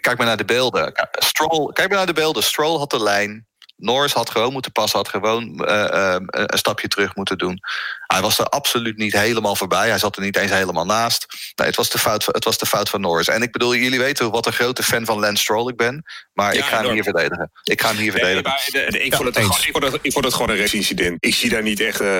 Kijk 0.00 0.16
maar 0.16 0.26
naar 0.26 0.36
de 0.36 0.44
beelden. 0.44 1.08
Stroll, 1.10 1.72
kijk 1.72 1.88
maar 1.88 1.96
naar 1.96 2.06
de 2.06 2.12
beelden. 2.12 2.42
Stroll 2.42 2.78
had 2.78 2.90
de 2.90 3.02
lijn. 3.02 3.46
Norris 3.76 4.12
had 4.12 4.30
gewoon 4.30 4.52
moeten 4.52 4.72
passen, 4.72 4.98
had 4.98 5.08
gewoon 5.08 5.64
uh, 5.68 5.84
uh, 5.92 6.16
een 6.18 6.58
stapje 6.58 6.88
terug 6.88 7.14
moeten 7.14 7.38
doen. 7.38 7.60
Hij 8.08 8.20
was 8.20 8.38
er 8.38 8.46
absoluut 8.46 8.96
niet 8.96 9.12
helemaal 9.12 9.56
voorbij. 9.56 9.88
Hij 9.88 9.98
zat 9.98 10.16
er 10.16 10.22
niet 10.22 10.36
eens 10.36 10.50
helemaal 10.50 10.84
naast. 10.84 11.26
Nee, 11.54 11.66
het, 11.66 11.76
was 11.76 11.90
de 11.90 11.98
fout, 11.98 12.26
het 12.26 12.44
was 12.44 12.58
de 12.58 12.66
fout 12.66 12.88
van 12.88 13.00
Norris. 13.00 13.28
En 13.28 13.42
ik 13.42 13.52
bedoel, 13.52 13.74
jullie 13.74 13.98
weten 13.98 14.30
wat 14.30 14.46
een 14.46 14.52
grote 14.52 14.82
fan 14.82 15.04
van 15.04 15.18
Lance 15.18 15.42
Stroll 15.42 15.68
ik 15.68 15.76
ben. 15.76 16.04
Maar 16.32 16.54
ja, 16.54 16.58
ik 16.58 16.66
ga 16.66 16.82
hem 16.82 16.92
hier 16.92 17.02
verdedigen. 17.02 17.50
Ik 17.62 17.80
ga 17.80 17.88
hem 17.88 17.96
hier 17.96 18.12
verdedigen. 18.12 18.52
Nee, 18.72 18.82
maar, 18.82 19.00
ik, 19.00 19.14
vond 19.14 19.34
het, 19.34 19.36
ik, 19.36 19.72
vond 19.72 19.84
het, 19.84 19.98
ik 20.02 20.12
vond 20.12 20.24
het 20.24 20.34
gewoon 20.34 20.50
een 20.50 20.56
race-incident. 20.56 21.16
Ik 21.20 21.34
zie 21.34 21.50
daar 21.50 21.62
niet 21.62 21.80
echt 21.80 22.00
uh, 22.00 22.16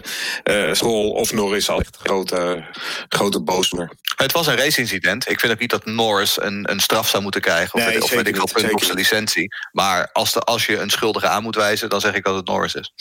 Stroll 0.72 1.11
of 1.11 1.33
Norris 1.33 1.70
als 1.70 1.81
echt 1.81 1.96
grote, 1.96 2.64
grote 3.09 3.40
boosdoener. 3.40 3.90
Het 4.16 4.33
was 4.33 4.46
een 4.46 4.57
race-incident. 4.57 5.31
Ik 5.31 5.40
vind 5.40 5.53
ook 5.53 5.59
niet 5.59 5.70
dat 5.70 5.85
Norris 5.85 6.40
een, 6.40 6.70
een 6.70 6.81
straf 6.81 7.09
zou 7.09 7.22
moeten 7.22 7.40
krijgen. 7.40 7.74
Of, 7.74 7.87
nee, 7.87 8.03
of 8.03 8.11
weet 8.11 8.29
ik 8.29 8.37
wel, 8.37 8.48
punt 8.53 8.72
op 8.72 8.85
zijn 8.85 8.96
licentie. 8.96 9.48
Maar 9.72 10.09
als, 10.12 10.33
de, 10.33 10.40
als 10.40 10.66
je 10.66 10.79
een 10.79 10.90
schuldige 10.90 11.29
aan 11.29 11.42
moet 11.42 11.57
wijzen, 11.57 11.88
dan 11.88 12.01
zeg 12.01 12.14
ik 12.14 12.24
dat 12.24 12.35
het 12.35 12.46
Norris 12.46 12.74
is. 12.74 12.92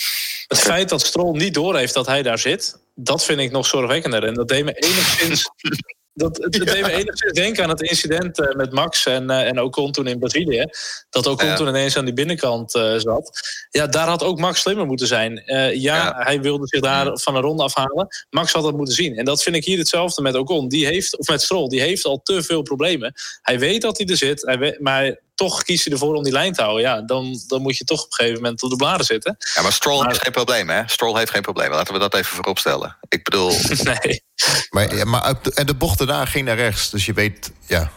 Het 0.48 0.60
feit 0.60 0.90
dat 0.90 1.02
Stroll 1.02 1.38
niet 1.38 1.54
doorheeft 1.54 1.94
dat 1.94 2.06
hij 2.06 2.24
daar 2.24 2.40
zit, 2.40 2.77
dat 3.00 3.26
vind 3.26 3.40
ik 3.40 3.52
nog 3.52 3.66
zorgwekkender. 3.66 4.24
En 4.24 4.34
dat 4.34 4.48
deed 4.48 4.66
me 4.66 4.74
enigszins. 4.74 5.50
Dat, 6.18 6.36
dat 6.36 6.52
deed 6.52 6.82
me 6.82 6.92
enigszins 6.92 7.34
denken 7.34 7.64
aan 7.64 7.70
het 7.70 7.82
incident 7.82 8.40
uh, 8.40 8.56
met 8.56 8.72
Max 8.72 9.06
en, 9.06 9.24
uh, 9.24 9.48
en 9.48 9.62
Ocon 9.62 9.92
toen 9.92 10.08
in 10.08 10.20
Brazilië. 10.20 10.66
Dat 11.10 11.28
Ocon 11.28 11.56
toen 11.56 11.68
ineens 11.68 11.98
aan 11.98 12.06
die 12.06 12.14
binnenkant 12.14 12.76
uh, 12.76 12.94
zat. 12.98 13.40
Ja, 13.70 13.88
daar 13.88 14.08
had 14.08 14.24
ook 14.24 14.40
Max 14.40 14.62
slimmer 14.62 14.86
moeten 14.86 15.08
zijn. 15.08 15.44
Ja, 15.46 15.66
ja, 15.66 16.16
hij 16.18 16.42
wilde 16.42 16.68
zich 16.68 16.82
daar 16.82 17.20
van 17.20 17.36
een 17.36 17.42
ronde 17.42 17.64
afhalen. 17.64 18.08
Max 18.30 18.52
had 18.52 18.64
dat 18.64 18.76
moeten 18.76 18.96
zien. 18.96 19.18
En 19.18 19.26
dat 19.26 19.44
vind 19.44 19.56
ik 19.56 19.66
hier 19.66 19.78
hetzelfde 19.78 20.22
met 20.22 20.36
Ocon. 20.36 20.68
Die 20.68 20.86
heeft, 20.86 21.18
of 21.18 21.28
met 21.28 21.42
Stroll, 21.42 21.68
die 21.68 21.82
heeft 21.82 22.06
al 22.06 22.22
te 22.24 22.44
veel 22.44 22.62
problemen. 22.62 23.14
Hij 23.42 23.60
weet 23.60 23.82
dat 23.82 23.98
hij 23.98 24.08
er 24.08 24.18
zit, 24.18 24.42
hij 24.46 24.58
weet, 24.58 24.80
maar 24.80 25.20
toch 25.36 25.64
kies 25.64 25.84
je 25.84 25.90
ervoor 25.90 26.16
om 26.16 26.24
die 26.24 26.34
lijn 26.34 26.54
te 26.54 26.62
houden. 26.62 26.84
Ja, 26.84 27.02
dan, 27.02 27.44
dan 27.48 27.62
moet 27.62 27.78
je 27.78 27.84
toch 27.84 28.04
op 28.04 28.12
een 28.12 28.14
gegeven 28.14 28.42
moment 28.42 28.64
op 28.64 28.70
de 28.70 28.76
bladen 28.76 29.06
zitten. 29.06 29.38
Ja, 29.56 29.62
maar 29.62 29.74
Stroll 29.74 29.98
maar, 29.98 30.08
heeft 30.08 30.24
geen 30.24 30.32
probleem, 30.32 30.70
hè? 30.70 30.82
Stroll 30.86 31.18
heeft 31.18 31.32
geen 31.32 31.42
probleem. 31.42 31.72
Laten 31.72 31.94
we 31.94 32.00
dat 32.00 32.16
even 32.16 32.36
voorop 32.36 32.60
stellen. 32.60 32.98
Ik 33.10 33.24
bedoel... 33.24 33.52
nee. 34.04 34.26
Maar, 34.70 34.96
ja, 34.96 35.06
maar 35.06 35.36
en 35.54 35.66
de 35.66 35.76
bocht 35.76 35.98
daarna 35.98 36.26
ging 36.26 36.46
naar 36.46 36.56
rechts. 36.56 36.90
Dus 36.90 37.06
je 37.06 37.14
weet, 37.14 37.52
ja... 37.66 37.92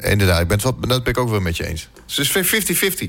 Inderdaad, 0.00 0.40
ik 0.40 0.48
ben 0.48 0.56
het 0.56 0.66
wel, 0.66 0.88
dat 0.88 1.02
ben 1.02 1.12
ik 1.12 1.18
ook 1.18 1.28
wel 1.28 1.40
met 1.40 1.56
je 1.56 1.66
eens. 1.66 1.88
Dus 2.06 2.28
het 2.28 2.52
is 2.52 3.08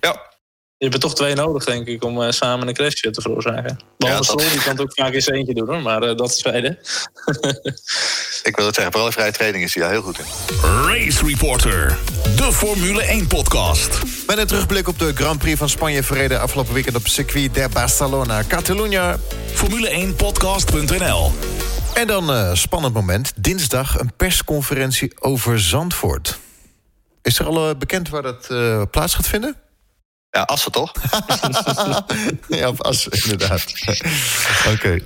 Ja. 0.00 0.30
Je 0.76 0.88
hebt 0.88 0.94
er 0.94 1.00
toch 1.00 1.14
twee 1.14 1.34
nodig, 1.34 1.64
denk 1.64 1.86
ik, 1.86 2.04
om 2.04 2.20
uh, 2.20 2.30
samen 2.30 2.68
een 2.68 2.74
crashje 2.74 3.10
te 3.10 3.20
veroorzaken. 3.20 3.78
Behalve 3.98 4.22
ja, 4.22 4.28
Stroll, 4.28 4.50
die 4.50 4.62
kan 4.62 4.72
het 4.72 4.80
ook 4.80 4.92
vaak 4.94 5.12
eens 5.12 5.26
eentje 5.26 5.54
doen, 5.54 5.68
hoor. 5.68 5.82
Maar 5.82 6.02
uh, 6.02 6.16
dat 6.16 6.30
is 6.30 6.36
tweede. 6.36 6.68
ik 8.48 8.56
wil 8.56 8.66
het 8.66 8.74
zeggen, 8.74 8.92
vooral 8.92 9.06
in 9.06 9.12
vrije 9.12 9.32
training 9.32 9.64
is 9.64 9.74
hij 9.74 9.82
daar 9.82 9.92
heel 9.92 10.02
goed 10.02 10.18
in. 10.18 10.24
Race 10.86 11.26
Reporter, 11.26 11.98
de 12.36 12.52
Formule 12.52 13.22
1-podcast. 13.22 13.98
Met 14.26 14.38
een 14.38 14.46
terugblik 14.46 14.88
op 14.88 14.98
de 14.98 15.12
Grand 15.14 15.38
Prix 15.38 15.58
van 15.58 15.68
Spanje... 15.68 16.02
verreden 16.02 16.40
afgelopen 16.40 16.74
weekend 16.74 16.96
op 16.96 17.06
circuit 17.06 17.54
de 17.54 17.68
Barcelona, 17.72 18.42
Catalunya. 18.48 19.18
Formule1podcast.nl 19.54 21.32
En 21.94 22.06
dan 22.06 22.30
uh, 22.30 22.54
spannend 22.54 22.94
moment. 22.94 23.32
Dinsdag 23.36 23.98
een 23.98 24.16
persconferentie 24.16 25.12
over 25.20 25.60
Zandvoort. 25.60 26.38
Is 27.22 27.38
er 27.38 27.46
al 27.46 27.76
bekend 27.76 28.08
waar 28.08 28.22
dat 28.22 28.46
plaats 28.90 29.14
gaat 29.14 29.26
vinden? 29.26 29.56
Ja, 30.30 30.42
Assen 30.42 30.72
toch? 30.72 30.92
ja, 32.48 32.68
op 32.68 32.82
Assen, 32.82 33.12
inderdaad. 33.12 33.64
Oké. 34.66 34.74
Okay. 34.74 35.02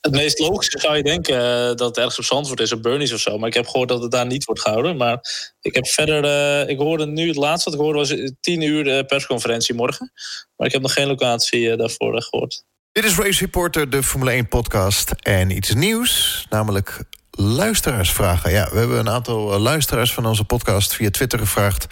Het 0.00 0.12
meest 0.12 0.38
logische 0.38 0.78
zou 0.78 0.96
je 0.96 1.02
denken 1.02 1.34
uh, 1.34 1.66
dat 1.66 1.80
het 1.80 1.96
ergens 1.96 2.18
op 2.18 2.24
Zandvoort 2.24 2.60
is, 2.60 2.72
op 2.72 2.82
Burnies 2.82 3.12
of 3.12 3.20
zo. 3.20 3.38
Maar 3.38 3.48
ik 3.48 3.54
heb 3.54 3.66
gehoord 3.66 3.88
dat 3.88 4.02
het 4.02 4.10
daar 4.10 4.26
niet 4.26 4.44
wordt 4.44 4.60
gehouden. 4.60 4.96
Maar 4.96 5.20
ik 5.60 5.74
heb 5.74 5.86
verder, 5.86 6.24
uh, 6.24 6.68
ik 6.68 6.78
hoorde 6.78 7.06
nu, 7.06 7.26
het 7.26 7.36
laatste 7.36 7.70
wat 7.70 7.78
ik 7.78 7.84
hoorde 7.84 7.98
was 7.98 8.32
tien 8.40 8.60
uur 8.60 8.84
de 8.84 9.04
persconferentie 9.06 9.74
morgen. 9.74 10.12
Maar 10.56 10.66
ik 10.66 10.72
heb 10.72 10.82
nog 10.82 10.92
geen 10.92 11.06
locatie 11.06 11.60
uh, 11.60 11.76
daarvoor 11.76 12.22
gehoord. 12.22 12.64
Dit 12.98 13.06
is 13.06 13.16
Race 13.16 13.40
Reporter, 13.40 13.90
de 13.90 14.02
Formule 14.02 14.30
1 14.30 14.48
podcast. 14.48 15.10
En 15.10 15.56
iets 15.56 15.74
nieuws, 15.74 16.46
namelijk 16.50 17.04
luisteraarsvragen. 17.30 18.50
Ja, 18.50 18.68
we 18.72 18.78
hebben 18.78 18.98
een 18.98 19.10
aantal 19.10 19.58
luisteraars 19.58 20.12
van 20.12 20.26
onze 20.26 20.44
podcast 20.44 20.94
via 20.94 21.10
Twitter 21.10 21.38
gevraagd 21.38 21.86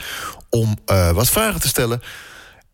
om 0.51 0.77
uh, 0.87 1.11
wat 1.11 1.29
vragen 1.29 1.61
te 1.61 1.69
stellen. 1.69 2.03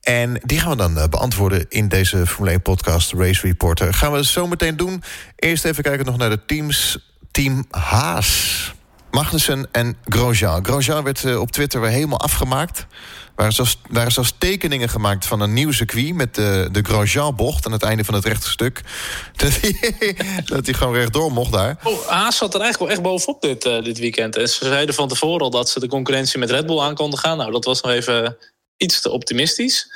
En 0.00 0.40
die 0.42 0.60
gaan 0.60 0.70
we 0.70 0.76
dan 0.76 0.96
uh, 0.96 1.04
beantwoorden 1.04 1.66
in 1.68 1.88
deze 1.88 2.26
Formule 2.26 2.50
1 2.50 2.62
podcast 2.62 3.12
Race 3.12 3.46
Reporter. 3.46 3.94
Gaan 3.94 4.12
we 4.12 4.24
zo 4.24 4.46
meteen 4.46 4.76
doen. 4.76 5.02
Eerst 5.36 5.64
even 5.64 5.82
kijken 5.82 6.06
nog 6.06 6.16
naar 6.16 6.30
de 6.30 6.44
teams. 6.44 6.98
Team 7.30 7.64
Haas. 7.70 8.72
Magnussen 9.10 9.68
en 9.72 9.96
Grosjean. 10.04 10.64
Grosjean 10.64 11.04
werd 11.04 11.36
op 11.36 11.50
Twitter 11.50 11.80
weer 11.80 11.90
helemaal 11.90 12.20
afgemaakt. 12.20 12.86
Waren 13.34 13.52
zelfs, 13.52 13.78
waren 13.88 14.12
zelfs 14.12 14.32
tekeningen 14.38 14.88
gemaakt 14.88 15.26
van 15.26 15.40
een 15.40 15.52
nieuw 15.52 15.72
circuit... 15.72 16.14
met 16.14 16.34
de, 16.34 16.68
de 16.72 16.82
Grosjean-bocht 16.82 17.66
aan 17.66 17.72
het 17.72 17.82
einde 17.82 18.04
van 18.04 18.14
het 18.14 18.24
rechte 18.24 18.50
stuk. 18.50 18.80
Dat 19.36 19.60
hij, 19.60 20.16
dat 20.44 20.66
hij 20.66 20.74
gewoon 20.74 20.94
rechtdoor 20.94 21.32
mocht 21.32 21.52
daar. 21.52 21.76
Oh, 21.82 22.06
Haas 22.06 22.36
zat 22.36 22.54
er 22.54 22.60
eigenlijk 22.60 22.90
wel 22.90 22.98
echt 22.98 23.08
bovenop 23.08 23.42
dit, 23.42 23.64
uh, 23.64 23.82
dit 23.82 23.98
weekend. 23.98 24.36
En 24.36 24.48
ze 24.48 24.64
zeiden 24.64 24.94
van 24.94 25.08
tevoren 25.08 25.40
al 25.40 25.50
dat 25.50 25.68
ze 25.68 25.80
de 25.80 25.88
concurrentie 25.88 26.38
met 26.38 26.50
Red 26.50 26.66
Bull 26.66 26.80
aan 26.80 26.94
konden 26.94 27.18
gaan. 27.18 27.36
Nou, 27.36 27.50
dat 27.50 27.64
was 27.64 27.80
nog 27.80 27.92
even 27.92 28.36
iets 28.76 29.00
te 29.00 29.10
optimistisch. 29.10 29.92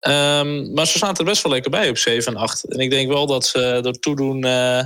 Um, 0.00 0.72
maar 0.72 0.86
ze 0.86 0.98
zaten 0.98 1.24
er 1.24 1.30
best 1.30 1.42
wel 1.42 1.52
lekker 1.52 1.70
bij 1.70 1.88
op 1.88 1.98
7 1.98 2.34
en 2.34 2.40
8. 2.40 2.64
En 2.64 2.78
ik 2.78 2.90
denk 2.90 3.08
wel 3.08 3.26
dat 3.26 3.46
ze 3.46 3.78
door 3.82 3.98
toedoen... 3.98 4.46
Uh, 4.46 4.82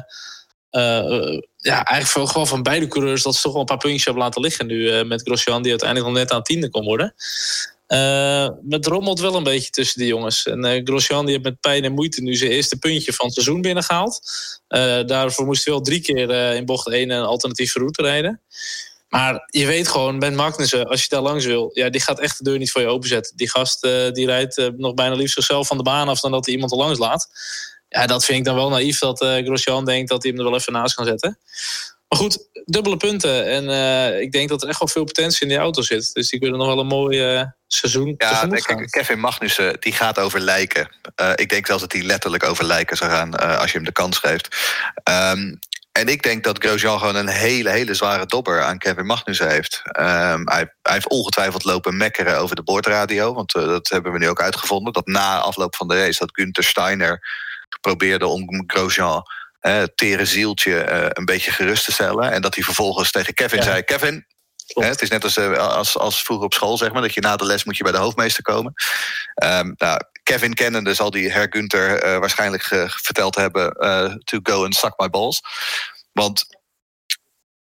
uh, 0.70 1.40
ja, 1.56 1.84
eigenlijk 1.84 2.30
gewoon 2.30 2.46
van 2.46 2.62
beide 2.62 2.88
coureurs... 2.88 3.22
dat 3.22 3.34
ze 3.34 3.42
toch 3.42 3.52
wel 3.52 3.60
een 3.60 3.66
paar 3.66 3.76
puntjes 3.76 4.04
hebben 4.04 4.22
laten 4.22 4.40
liggen 4.40 4.66
nu... 4.66 5.04
Met 5.04 5.22
Grosjean, 5.22 5.62
die 5.62 5.70
uiteindelijk 5.70 6.10
nog 6.10 6.18
net 6.18 6.32
aan 6.32 6.42
tiende 6.42 6.70
kon 6.70 6.84
worden. 6.84 7.14
Uh, 7.88 8.48
het 8.68 8.86
rommelt 8.86 9.20
wel 9.20 9.34
een 9.34 9.42
beetje 9.42 9.70
tussen 9.70 9.98
die 9.98 10.08
jongens. 10.08 10.46
En 10.46 10.64
uh, 10.64 10.80
Grosjean 10.84 11.24
die 11.24 11.34
heeft 11.34 11.44
met 11.44 11.60
pijn 11.60 11.84
en 11.84 11.92
moeite 11.92 12.22
nu 12.22 12.34
zijn 12.34 12.50
eerste 12.50 12.76
puntje 12.76 13.12
van 13.12 13.26
het 13.26 13.34
seizoen 13.34 13.60
binnengehaald. 13.60 14.20
Uh, 14.68 15.02
daarvoor 15.06 15.46
moest 15.46 15.64
hij 15.64 15.74
wel 15.74 15.82
drie 15.82 16.00
keer 16.00 16.30
in 16.54 16.64
bocht 16.64 16.88
1 16.88 17.10
een 17.10 17.24
alternatieve 17.24 17.78
route 17.78 18.02
rijden. 18.02 18.40
Maar 19.08 19.44
je 19.46 19.66
weet 19.66 19.88
gewoon, 19.88 20.18
Ben 20.18 20.34
Magnussen, 20.34 20.86
als 20.86 21.02
je 21.02 21.08
daar 21.08 21.20
langs 21.20 21.44
wil... 21.44 21.70
Ja, 21.72 21.90
die 21.90 22.00
gaat 22.00 22.20
echt 22.20 22.38
de 22.38 22.44
deur 22.44 22.58
niet 22.58 22.70
voor 22.70 22.80
je 22.80 22.86
openzetten. 22.86 23.36
Die 23.36 23.50
gast 23.50 23.80
die 24.12 24.26
rijdt 24.26 24.70
nog 24.76 24.94
bijna 24.94 25.14
liefst 25.14 25.34
zichzelf 25.34 25.66
van 25.66 25.76
de 25.76 25.82
baan 25.82 26.08
af... 26.08 26.20
dan 26.20 26.30
dat 26.30 26.44
hij 26.44 26.54
iemand 26.54 26.72
er 26.72 26.78
langs 26.78 26.98
laat. 26.98 27.28
Ja, 27.88 28.06
dat 28.06 28.24
vind 28.24 28.38
ik 28.38 28.44
dan 28.44 28.54
wel 28.54 28.68
naïef 28.68 28.98
dat 28.98 29.18
Grosjean 29.18 29.84
denkt 29.84 30.08
dat 30.08 30.22
hij 30.22 30.32
hem 30.32 30.40
er 30.40 30.50
wel 30.50 30.58
even 30.58 30.72
naast 30.72 30.94
kan 30.94 31.04
zetten. 31.04 31.38
Maar 32.14 32.22
goed, 32.22 32.48
dubbele 32.64 32.96
punten. 32.96 33.46
En 33.46 33.64
uh, 33.64 34.20
ik 34.20 34.32
denk 34.32 34.48
dat 34.48 34.62
er 34.62 34.68
echt 34.68 34.78
wel 34.78 34.88
veel 34.88 35.04
potentie 35.04 35.42
in 35.42 35.48
die 35.48 35.58
auto 35.58 35.82
zit. 35.82 36.10
Dus 36.12 36.28
die 36.30 36.40
kunnen 36.40 36.58
nog 36.58 36.68
wel 36.68 36.78
een 36.78 36.86
mooi 36.86 37.34
uh, 37.34 37.42
seizoen 37.66 38.14
Ja, 38.18 38.46
kijk, 38.46 38.90
Kevin 38.90 39.20
Magnussen, 39.20 39.80
die 39.80 39.92
gaat 39.92 40.18
over 40.18 40.40
lijken. 40.40 40.88
Uh, 41.20 41.30
ik 41.34 41.48
denk 41.48 41.66
zelfs 41.66 41.82
dat 41.82 41.92
hij 41.92 42.02
letterlijk 42.02 42.44
over 42.44 42.64
lijken 42.64 42.96
zou 42.96 43.10
gaan... 43.10 43.58
als 43.58 43.70
je 43.70 43.76
hem 43.76 43.86
de 43.86 43.92
kans 43.92 44.18
geeft. 44.18 44.48
Um, 45.10 45.58
en 45.92 46.08
ik 46.08 46.22
denk 46.22 46.44
dat 46.44 46.64
Grosjean 46.64 46.98
gewoon 46.98 47.16
een 47.16 47.28
hele, 47.28 47.70
hele 47.70 47.94
zware 47.94 48.26
dobber 48.26 48.62
aan 48.62 48.78
Kevin 48.78 49.06
Magnussen 49.06 49.48
heeft. 49.48 49.82
Um, 49.84 50.48
hij, 50.48 50.74
hij, 50.82 50.92
heeft 50.92 51.08
ongetwijfeld 51.08 51.64
lopen 51.64 51.96
mekkeren 51.96 52.38
over 52.38 52.56
de 52.56 52.62
boordradio. 52.62 53.34
Want 53.34 53.52
dat 53.52 53.88
hebben 53.88 54.12
we 54.12 54.18
nu 54.18 54.28
ook 54.28 54.42
uitgevonden. 54.42 54.92
Dat 54.92 55.06
na 55.06 55.38
afloop 55.38 55.76
van 55.76 55.88
de 55.88 55.98
race 55.98 56.18
dat 56.18 56.30
Günther 56.32 56.64
Steiner 56.64 57.20
probeerde 57.80 58.26
om 58.26 58.64
Grosjean 58.66 59.22
tere 59.94 60.24
zieltje 60.24 60.88
uh, 60.90 61.06
een 61.08 61.24
beetje 61.24 61.50
gerust 61.50 61.84
te 61.84 61.92
stellen. 61.92 62.32
En 62.32 62.42
dat 62.42 62.54
hij 62.54 62.64
vervolgens 62.64 63.10
tegen 63.10 63.34
Kevin 63.34 63.58
ja. 63.58 63.64
zei: 63.64 63.82
Kevin. 63.82 64.26
Hè, 64.66 64.84
het 64.84 65.02
is 65.02 65.08
net 65.08 65.24
als, 65.24 65.36
uh, 65.36 65.58
als, 65.58 65.98
als 65.98 66.22
vroeger 66.22 66.46
op 66.46 66.54
school, 66.54 66.76
zeg 66.76 66.92
maar, 66.92 67.02
dat 67.02 67.14
je 67.14 67.20
na 67.20 67.36
de 67.36 67.44
les 67.44 67.64
moet 67.64 67.76
je 67.76 67.82
bij 67.82 67.92
de 67.92 67.98
hoofdmeester 67.98 68.42
komen. 68.42 68.72
Um, 69.44 69.74
nou, 69.76 70.00
Kevin 70.22 70.54
kennende 70.54 70.94
zal 70.94 71.10
die 71.10 71.30
Herr 71.30 71.46
Gunther 71.50 72.20
waarschijnlijk 72.20 72.64
verteld 72.86 73.34
hebben: 73.34 73.72
to 74.24 74.38
go 74.42 74.64
and 74.64 74.74
suck 74.74 74.92
my 74.96 75.10
balls. 75.10 75.40
Want 76.12 76.46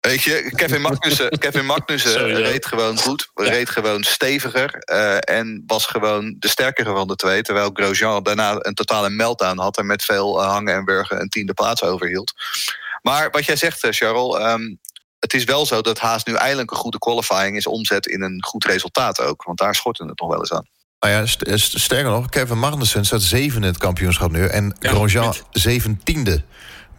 Weet 0.01 0.23
je, 0.23 0.53
Kevin 0.55 0.81
Magnussen, 0.81 1.29
Kevin 1.39 1.67
Magnussen 1.67 2.35
reed 2.35 2.67
gewoon 2.67 2.99
goed, 2.99 3.31
reed 3.35 3.71
gewoon 3.71 4.03
steviger 4.05 4.83
uh, 4.93 5.17
en 5.21 5.63
was 5.67 5.87
gewoon 5.87 6.37
de 6.39 6.49
sterkere 6.49 6.93
van 6.93 7.09
de 7.09 7.17
twee. 7.17 7.43
Terwijl 7.43 7.71
Grosjean 7.73 8.23
daarna 8.23 8.57
een 8.59 8.75
totale 8.75 9.11
meltdown 9.11 9.59
had 9.59 9.79
en 9.79 9.87
met 9.87 10.05
veel 10.05 10.41
uh, 10.41 10.49
hangen 10.49 10.75
en 10.75 10.85
burgen 10.85 11.21
een 11.21 11.29
tiende 11.29 11.55
plaats 11.55 11.83
overhield. 11.83 12.33
Maar 13.03 13.31
wat 13.31 13.45
jij 13.45 13.57
zegt, 13.57 13.87
Charles, 13.91 14.53
um, 14.53 14.79
het 15.19 15.35
is 15.35 15.45
wel 15.45 15.67
zo 15.67 15.81
dat 15.81 15.99
Haas 15.99 16.25
nu 16.25 16.35
eindelijk 16.35 16.71
een 16.71 16.77
goede 16.77 16.99
qualifying 16.99 17.57
is 17.57 17.67
omzet 17.67 18.07
in 18.07 18.23
een 18.23 18.45
goed 18.45 18.65
resultaat 18.65 19.21
ook. 19.21 19.45
Want 19.45 19.59
daar 19.59 19.75
schortte 19.75 20.05
het 20.05 20.21
nog 20.21 20.29
wel 20.29 20.39
eens 20.39 20.53
aan. 20.53 20.67
Nou 21.01 21.15
ja, 21.15 21.27
sterker 21.57 22.11
nog, 22.11 22.29
Kevin 22.29 22.59
Magnussen 22.59 23.05
staat 23.05 23.23
zevende 23.23 23.67
in 23.67 23.73
het 23.73 23.83
kampioenschap 23.83 24.31
nu 24.31 24.47
en 24.47 24.77
ja, 24.79 24.91
Grosjean 24.91 25.35
zeventiende 25.51 26.45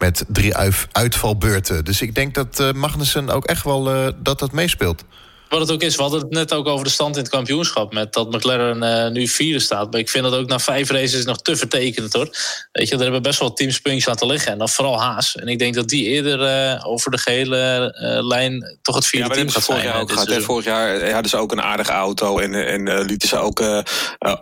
met 0.02 0.24
drie 0.28 0.56
uitvalbeurten. 0.92 1.84
Dus 1.84 2.02
ik 2.02 2.14
denk 2.14 2.34
dat 2.34 2.60
uh, 2.60 2.72
Magnussen 2.72 3.30
ook 3.30 3.44
echt 3.44 3.64
wel 3.64 3.94
uh, 3.94 4.08
dat 4.16 4.38
dat 4.38 4.52
meespeelt. 4.52 5.04
Wat 5.52 5.60
het 5.60 5.70
ook 5.70 5.82
is, 5.82 5.96
we 5.96 6.02
hadden 6.02 6.20
het 6.20 6.30
net 6.30 6.52
ook 6.52 6.66
over 6.66 6.84
de 6.84 6.90
stand 6.90 7.16
in 7.16 7.22
het 7.22 7.30
kampioenschap. 7.30 7.92
Met 7.92 8.12
dat 8.12 8.30
McLaren 8.30 8.82
uh, 8.82 9.12
nu 9.12 9.28
vierde 9.28 9.60
staat. 9.60 9.90
Maar 9.90 10.00
ik 10.00 10.08
vind 10.08 10.24
dat 10.24 10.34
ook 10.34 10.48
na 10.48 10.58
vijf 10.58 10.90
races 10.90 11.24
nog 11.24 11.42
te 11.42 11.56
vertekend 11.56 12.12
hoor. 12.12 12.28
Weet 12.72 12.88
je, 12.88 12.94
er 12.94 13.02
hebben 13.02 13.22
best 13.22 13.38
wel 13.38 13.52
teams 13.52 14.06
laten 14.06 14.26
liggen. 14.26 14.52
En 14.52 14.58
dan 14.58 14.68
vooral 14.68 15.00
Haas. 15.00 15.36
En 15.36 15.48
ik 15.48 15.58
denk 15.58 15.74
dat 15.74 15.88
die 15.88 16.04
eerder 16.04 16.72
uh, 16.74 16.86
over 16.86 17.10
de 17.10 17.18
gehele 17.18 17.94
uh, 18.02 18.26
lijn 18.26 18.78
toch 18.82 18.94
het 18.94 19.06
vierde 19.06 19.28
ja, 19.28 19.34
team 19.34 19.48
gaat 19.48 19.62
vorig 19.62 19.80
zijn. 19.80 19.92
Jaar 19.92 20.02
ook 20.02 20.12
gehad, 20.12 20.42
vorig 20.42 20.64
jaar 20.64 21.10
hadden 21.10 21.30
ze 21.30 21.36
ook 21.36 21.52
een 21.52 21.62
aardige 21.62 21.92
auto. 21.92 22.38
En, 22.38 22.54
en 22.54 23.04
lieten 23.04 23.28
ze 23.28 23.36
ook, 23.36 23.62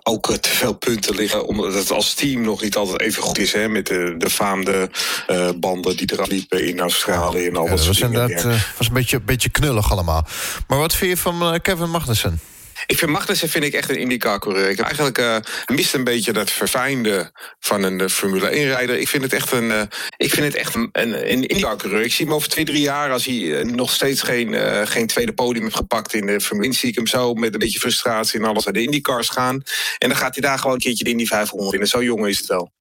ook 0.03 0.37
te 0.37 0.49
veel 0.49 0.75
punten 0.75 1.15
liggen. 1.15 1.47
Omdat 1.47 1.75
het 1.75 1.91
als 1.91 2.15
team 2.15 2.41
nog 2.41 2.63
niet 2.63 2.77
altijd 2.77 3.01
even 3.01 3.23
goed 3.23 3.39
is. 3.39 3.53
Hè, 3.53 3.69
met 3.69 3.87
de, 3.87 4.15
de 4.19 4.31
faamde 4.31 4.91
banden 5.57 5.97
die 5.97 6.17
er 6.17 6.29
liepen 6.29 6.67
in 6.67 6.81
Australië. 6.81 7.47
En 7.47 7.57
al 7.57 7.65
ja, 7.65 7.71
dat 7.71 7.87
was 7.87 8.01
inderdaad 8.01 8.45
was 8.79 8.87
een 8.87 8.95
beetje, 8.95 9.21
beetje 9.21 9.49
knullig 9.49 9.91
allemaal. 9.91 10.27
Maar 10.67 10.79
wat 10.79 10.99
van 11.01 11.61
Kevin 11.63 11.91
Magnussen? 11.91 12.41
Ik 12.87 12.99
vind 12.99 13.11
Magnussen 13.11 13.49
vind 13.49 13.65
ik 13.65 13.73
echt 13.73 13.91
een 13.91 13.99
IndyCar-coureur. 13.99 14.71
Ik 14.71 14.81
eigenlijk 14.81 15.19
uh, 15.19 15.37
mist 15.67 15.95
een 15.95 16.05
beetje 16.05 16.33
dat 16.33 16.51
verfijnde 16.51 17.33
van 17.59 17.83
een 17.83 18.01
uh, 18.01 18.09
Formule 18.09 18.51
1-rijder. 18.51 18.99
Ik 18.99 19.09
vind 19.09 19.23
het 19.23 19.33
echt 19.33 19.53
een, 19.53 19.65
uh, 19.65 19.83
ik 20.17 20.31
vind 20.31 20.47
het 20.47 20.55
echt 20.55 20.75
een, 20.75 20.89
een, 20.93 21.33
een 21.33 21.47
IndyCar-coureur. 21.47 22.03
Ik 22.03 22.13
zie 22.13 22.25
hem 22.27 22.35
over 22.35 22.49
twee, 22.49 22.65
drie 22.65 22.81
jaar, 22.81 23.13
als 23.13 23.25
hij 23.25 23.65
nog 23.65 23.91
steeds 23.91 24.23
geen, 24.23 24.55
geen 24.87 25.07
tweede 25.07 25.33
podium 25.33 25.65
heeft 25.65 25.77
gepakt 25.77 26.15
in 26.15 26.27
de 26.27 26.41
Formule 26.41 26.67
1, 26.67 26.75
zie 26.75 26.89
ik 26.89 26.95
hem 26.95 27.07
zo 27.07 27.35
met 27.35 27.53
een 27.53 27.59
beetje 27.59 27.81
frustratie 27.81 28.41
en 28.41 28.47
alles 28.47 28.65
naar 28.65 28.75
de 28.75 28.83
IndyCars 28.83 29.29
gaan. 29.29 29.63
En 29.99 30.09
dan 30.09 30.19
gaat 30.19 30.35
hij 30.35 30.49
daar 30.49 30.59
gewoon 30.59 30.75
een 30.75 30.81
keertje 30.81 31.05
de 31.05 31.11
Indy 31.11 31.27
500 31.27 31.75
in. 31.75 31.81
En 31.81 31.87
zo 31.87 32.03
jong 32.03 32.27
is 32.27 32.39
het 32.39 32.47
wel. 32.47 32.73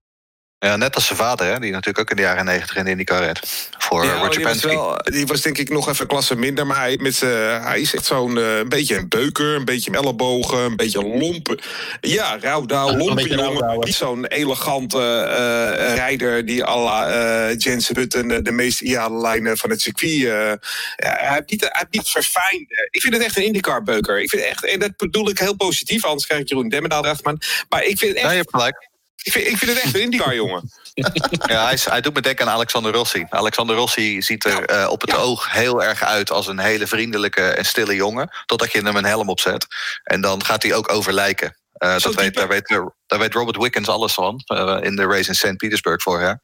Ja, 0.59 0.75
net 0.75 0.95
als 0.95 1.05
zijn 1.05 1.17
vader, 1.17 1.47
hè, 1.47 1.59
die 1.59 1.71
natuurlijk 1.71 1.99
ook 1.99 2.09
in 2.09 2.15
de 2.15 2.21
jaren 2.21 2.45
negentig 2.45 2.75
in 2.75 2.85
de 2.85 2.91
IndyCar 2.91 3.23
reed. 3.23 3.69
Voor 3.77 4.05
ja, 4.05 4.13
Roger 4.13 4.31
die 4.31 4.43
was, 4.43 4.63
wel, 4.63 4.97
die 5.03 5.27
was 5.27 5.41
denk 5.41 5.57
ik 5.57 5.69
nog 5.69 5.89
even 5.89 6.07
klasse 6.07 6.35
minder. 6.35 6.67
Maar 6.67 6.77
hij, 6.77 6.97
met 7.01 7.19
hij 7.19 7.81
is 7.81 7.95
echt 7.95 8.05
zo'n 8.05 8.35
uh, 8.35 8.57
een 8.57 8.69
beetje 8.69 8.97
een 8.97 9.07
beuker, 9.07 9.55
een 9.55 9.65
beetje 9.65 9.91
ellebogen, 9.91 10.57
een 10.57 10.75
beetje 10.75 11.03
lompen. 11.05 11.59
Ja, 12.01 12.37
rouwdouw, 12.41 12.95
lompen 12.97 13.27
jongen. 13.27 13.79
Niet 13.79 13.95
zo'n 13.95 14.25
elegante 14.25 14.97
uh, 14.97 15.95
rijder 15.95 16.45
die 16.45 16.65
à 16.65 16.83
la 16.83 17.09
uh, 17.49 17.57
Jensen 17.57 17.93
Button 17.93 18.27
de, 18.27 18.41
de 18.41 18.51
meest 18.51 18.81
ideale 18.81 19.21
lijnen 19.21 19.57
van 19.57 19.69
het 19.69 19.81
circuit. 19.81 20.11
ja, 20.11 20.57
hij 20.95 21.33
heeft 21.33 21.49
niet, 21.49 21.61
hij 21.61 21.71
heeft 21.73 21.91
niet 21.91 22.09
verfijnd. 22.09 22.71
Ik 22.91 23.01
vind 23.01 23.13
het 23.13 23.23
echt 23.23 23.37
een 23.37 23.45
IndyCar-beuker. 23.45 24.21
Ik 24.21 24.29
vind 24.29 24.43
echt, 24.43 24.65
en 24.65 24.79
dat 24.79 24.97
bedoel 24.97 25.29
ik 25.29 25.39
heel 25.39 25.55
positief, 25.55 26.05
anders 26.05 26.27
krijg 26.27 26.41
ik 26.41 26.49
Jeroen 26.49 26.69
Demmendaal 26.69 27.03
erachter. 27.03 27.37
Maar, 27.69 27.83
ik 27.83 27.97
vind 27.97 28.11
het 28.11 28.15
echt... 28.15 28.25
Ja, 28.25 28.31
je 28.31 28.37
hebt 28.37 28.49
gelijk. 28.49 28.88
Ik 29.23 29.31
vind, 29.31 29.47
ik 29.47 29.57
vind 29.57 29.71
het 29.71 29.83
echt 29.83 29.95
een 29.95 30.01
IndyCar, 30.01 30.35
jongen. 30.35 30.69
Ja, 31.47 31.63
hij, 31.63 31.73
is, 31.73 31.85
hij, 31.85 32.01
doet 32.01 32.13
me 32.13 32.21
denken 32.21 32.45
aan 32.45 32.53
Alexander 32.53 32.91
Rossi. 32.91 33.25
Alexander 33.29 33.75
Rossi 33.75 34.21
ziet 34.21 34.45
er 34.45 34.71
uh, 34.71 34.89
op 34.89 35.01
het 35.01 35.11
ja. 35.11 35.17
oog 35.17 35.51
heel 35.51 35.83
erg 35.83 36.03
uit 36.03 36.31
als 36.31 36.47
een 36.47 36.59
hele 36.59 36.87
vriendelijke 36.87 37.41
en 37.41 37.65
stille 37.65 37.95
jongen. 37.95 38.29
Totdat 38.45 38.71
je 38.71 38.81
hem 38.81 38.95
een 38.95 39.05
helm 39.05 39.29
opzet. 39.29 39.67
En 40.03 40.21
dan 40.21 40.45
gaat 40.45 40.63
hij 40.63 40.73
ook 40.73 40.91
overlijken. 40.91 41.57
Uh, 41.83 41.97
dat 41.97 42.15
weet, 42.15 42.35
daar, 42.35 42.47
weet, 42.47 42.67
daar 43.07 43.19
weet 43.19 43.33
Robert 43.33 43.57
Wickens 43.57 43.87
alles 43.87 44.13
van. 44.13 44.43
Uh, 44.53 44.77
in 44.81 44.95
de 44.95 45.05
race 45.05 45.29
in 45.29 45.35
St. 45.35 45.57
Petersburg 45.57 46.01
vorig 46.01 46.21
jaar. 46.21 46.39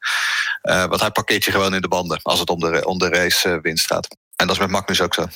want 0.88 1.00
hij 1.00 1.10
parkeert 1.10 1.44
je 1.44 1.50
gewoon 1.50 1.74
in 1.74 1.80
de 1.80 1.88
banden 1.88 2.20
als 2.22 2.38
het 2.38 2.50
om 2.50 2.60
de, 2.60 2.84
om 2.84 2.98
de 2.98 3.08
race 3.08 3.58
winst 3.62 3.86
gaat. 3.86 4.08
En 4.36 4.46
dat 4.46 4.56
is 4.56 4.62
met 4.62 4.70
Magnus 4.70 5.00
ook 5.00 5.14
zo. 5.14 5.26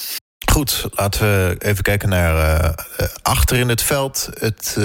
Goed, 0.51 0.87
laten 0.91 1.21
we 1.21 1.57
even 1.59 1.83
kijken 1.83 2.09
naar 2.09 2.75
achter 3.23 3.57
in 3.57 3.69
het 3.69 3.83
veld. 3.83 4.29
Het 4.39 4.77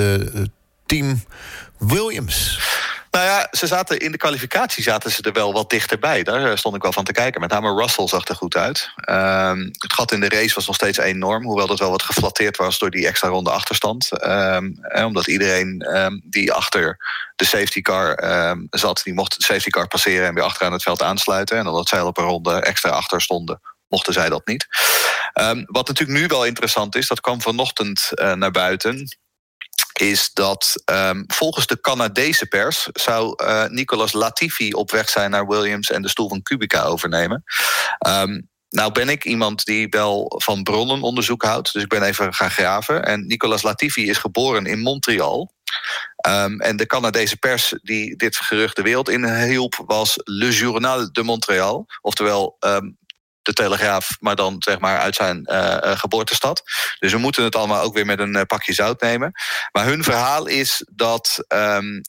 team 0.85 1.23
Williams. 1.87 2.59
Nou 3.11 3.25
ja, 3.27 3.47
ze 3.51 3.67
zaten 3.67 3.99
in 3.99 4.11
de 4.11 4.17
kwalificatie 4.17 4.83
zaten 4.83 5.11
ze 5.11 5.21
er 5.21 5.31
wel 5.31 5.53
wat 5.53 5.69
dichterbij. 5.69 6.23
Daar 6.23 6.57
stond 6.57 6.75
ik 6.75 6.81
wel 6.81 6.91
van 6.91 7.03
te 7.03 7.11
kijken. 7.11 7.41
Met 7.41 7.49
name 7.49 7.81
Russell 7.81 8.07
zag 8.07 8.27
er 8.27 8.35
goed 8.35 8.55
uit. 8.55 8.89
Um, 9.09 9.69
het 9.71 9.93
gat 9.93 10.11
in 10.11 10.19
de 10.19 10.29
race 10.29 10.55
was 10.55 10.67
nog 10.67 10.75
steeds 10.75 10.97
enorm. 10.97 11.43
Hoewel 11.43 11.67
dat 11.67 11.79
wel 11.79 11.89
wat 11.89 12.03
geflatteerd 12.03 12.57
was 12.57 12.79
door 12.79 12.89
die 12.89 13.07
extra 13.07 13.27
ronde 13.27 13.49
achterstand. 13.51 14.09
Um, 14.23 14.79
omdat 15.05 15.27
iedereen 15.27 15.95
um, 15.95 16.21
die 16.23 16.53
achter 16.53 16.97
de 17.35 17.45
safety 17.45 17.81
car 17.81 18.17
zat... 18.69 19.01
die 19.03 19.13
mocht 19.13 19.37
de 19.37 19.43
safety 19.43 19.69
car 19.69 19.87
passeren 19.87 20.27
en 20.27 20.33
weer 20.33 20.43
achteraan 20.43 20.73
het 20.73 20.83
veld 20.83 21.01
aansluiten. 21.01 21.57
En 21.57 21.67
omdat 21.67 21.87
zij 21.87 22.01
op 22.01 22.17
een 22.17 22.23
ronde 22.23 22.61
extra 22.61 22.89
achter 22.89 23.21
stonden 23.21 23.61
mochten 23.87 24.13
zij 24.13 24.29
dat 24.29 24.47
niet. 24.47 24.67
Wat 25.65 25.87
natuurlijk 25.87 26.19
nu 26.19 26.27
wel 26.27 26.45
interessant 26.45 26.95
is, 26.95 27.07
dat 27.07 27.21
kwam 27.21 27.41
vanochtend 27.41 28.09
uh, 28.11 28.33
naar 28.33 28.51
buiten 28.51 29.17
is 29.99 30.34
dat 30.34 30.84
um, 30.86 31.23
volgens 31.27 31.67
de 31.67 31.81
Canadese 31.81 32.45
pers 32.45 32.89
zou 32.93 33.43
uh, 33.43 33.65
Nicolas 33.65 34.13
Latifi 34.13 34.73
op 34.73 34.91
weg 34.91 35.10
zijn 35.10 35.31
naar 35.31 35.47
Williams 35.47 35.91
en 35.91 36.01
de 36.01 36.10
stoel 36.10 36.29
van 36.29 36.41
Kubica 36.41 36.84
overnemen. 36.84 37.43
Um, 38.08 38.49
nou 38.69 38.91
ben 38.91 39.10
ik 39.10 39.25
iemand 39.25 39.65
die 39.65 39.88
wel 39.89 40.41
van 40.43 40.63
bronnen 40.63 41.01
onderzoek 41.01 41.43
houdt, 41.43 41.73
dus 41.73 41.84
ik 41.84 41.89
ben 41.89 42.03
even 42.03 42.34
gaan 42.34 42.51
graven. 42.51 43.05
En 43.05 43.27
Nicolas 43.27 43.62
Latifi 43.62 44.10
is 44.10 44.17
geboren 44.17 44.65
in 44.65 44.79
Montreal. 44.79 45.53
Um, 46.27 46.62
en 46.62 46.77
de 46.77 46.86
Canadese 46.86 47.38
pers 47.38 47.73
die 47.81 48.15
dit 48.15 48.38
gerucht 48.38 48.75
de 48.75 48.81
wereld 48.81 49.10
in 49.10 49.43
hielp 49.43 49.84
was 49.86 50.13
Le 50.23 50.51
Journal 50.51 51.12
de 51.12 51.23
Montréal. 51.23 51.86
Oftewel 52.01 52.58
de 53.45 53.53
Telegraaf, 53.53 54.10
maar 54.19 54.36
dan 54.36 54.55
zeg 54.60 54.79
maar 54.79 54.99
uit 54.99 55.15
zijn 55.15 55.47
geboortestad. 55.97 56.63
Dus 56.99 57.12
we 57.12 57.17
moeten 57.17 57.43
het 57.43 57.55
allemaal 57.55 57.84
ook 57.84 57.93
weer 57.93 58.05
met 58.05 58.19
een 58.19 58.45
pakje 58.45 58.73
zout 58.73 59.01
nemen. 59.01 59.31
Maar 59.71 59.86
hun 59.86 60.03
verhaal 60.03 60.45
is 60.45 60.86
dat 60.91 61.45
um, 61.47 62.01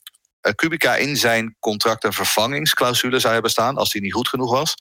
Kubica 0.55 0.95
in 0.95 1.17
zijn 1.17 1.55
contract 1.59 2.03
een 2.03 2.13
vervangingsclausule 2.13 3.19
zou 3.19 3.33
hebben 3.33 3.51
staan 3.51 3.77
als 3.77 3.91
die 3.91 4.01
niet 4.01 4.13
goed 4.13 4.27
genoeg 4.27 4.51
was. 4.51 4.75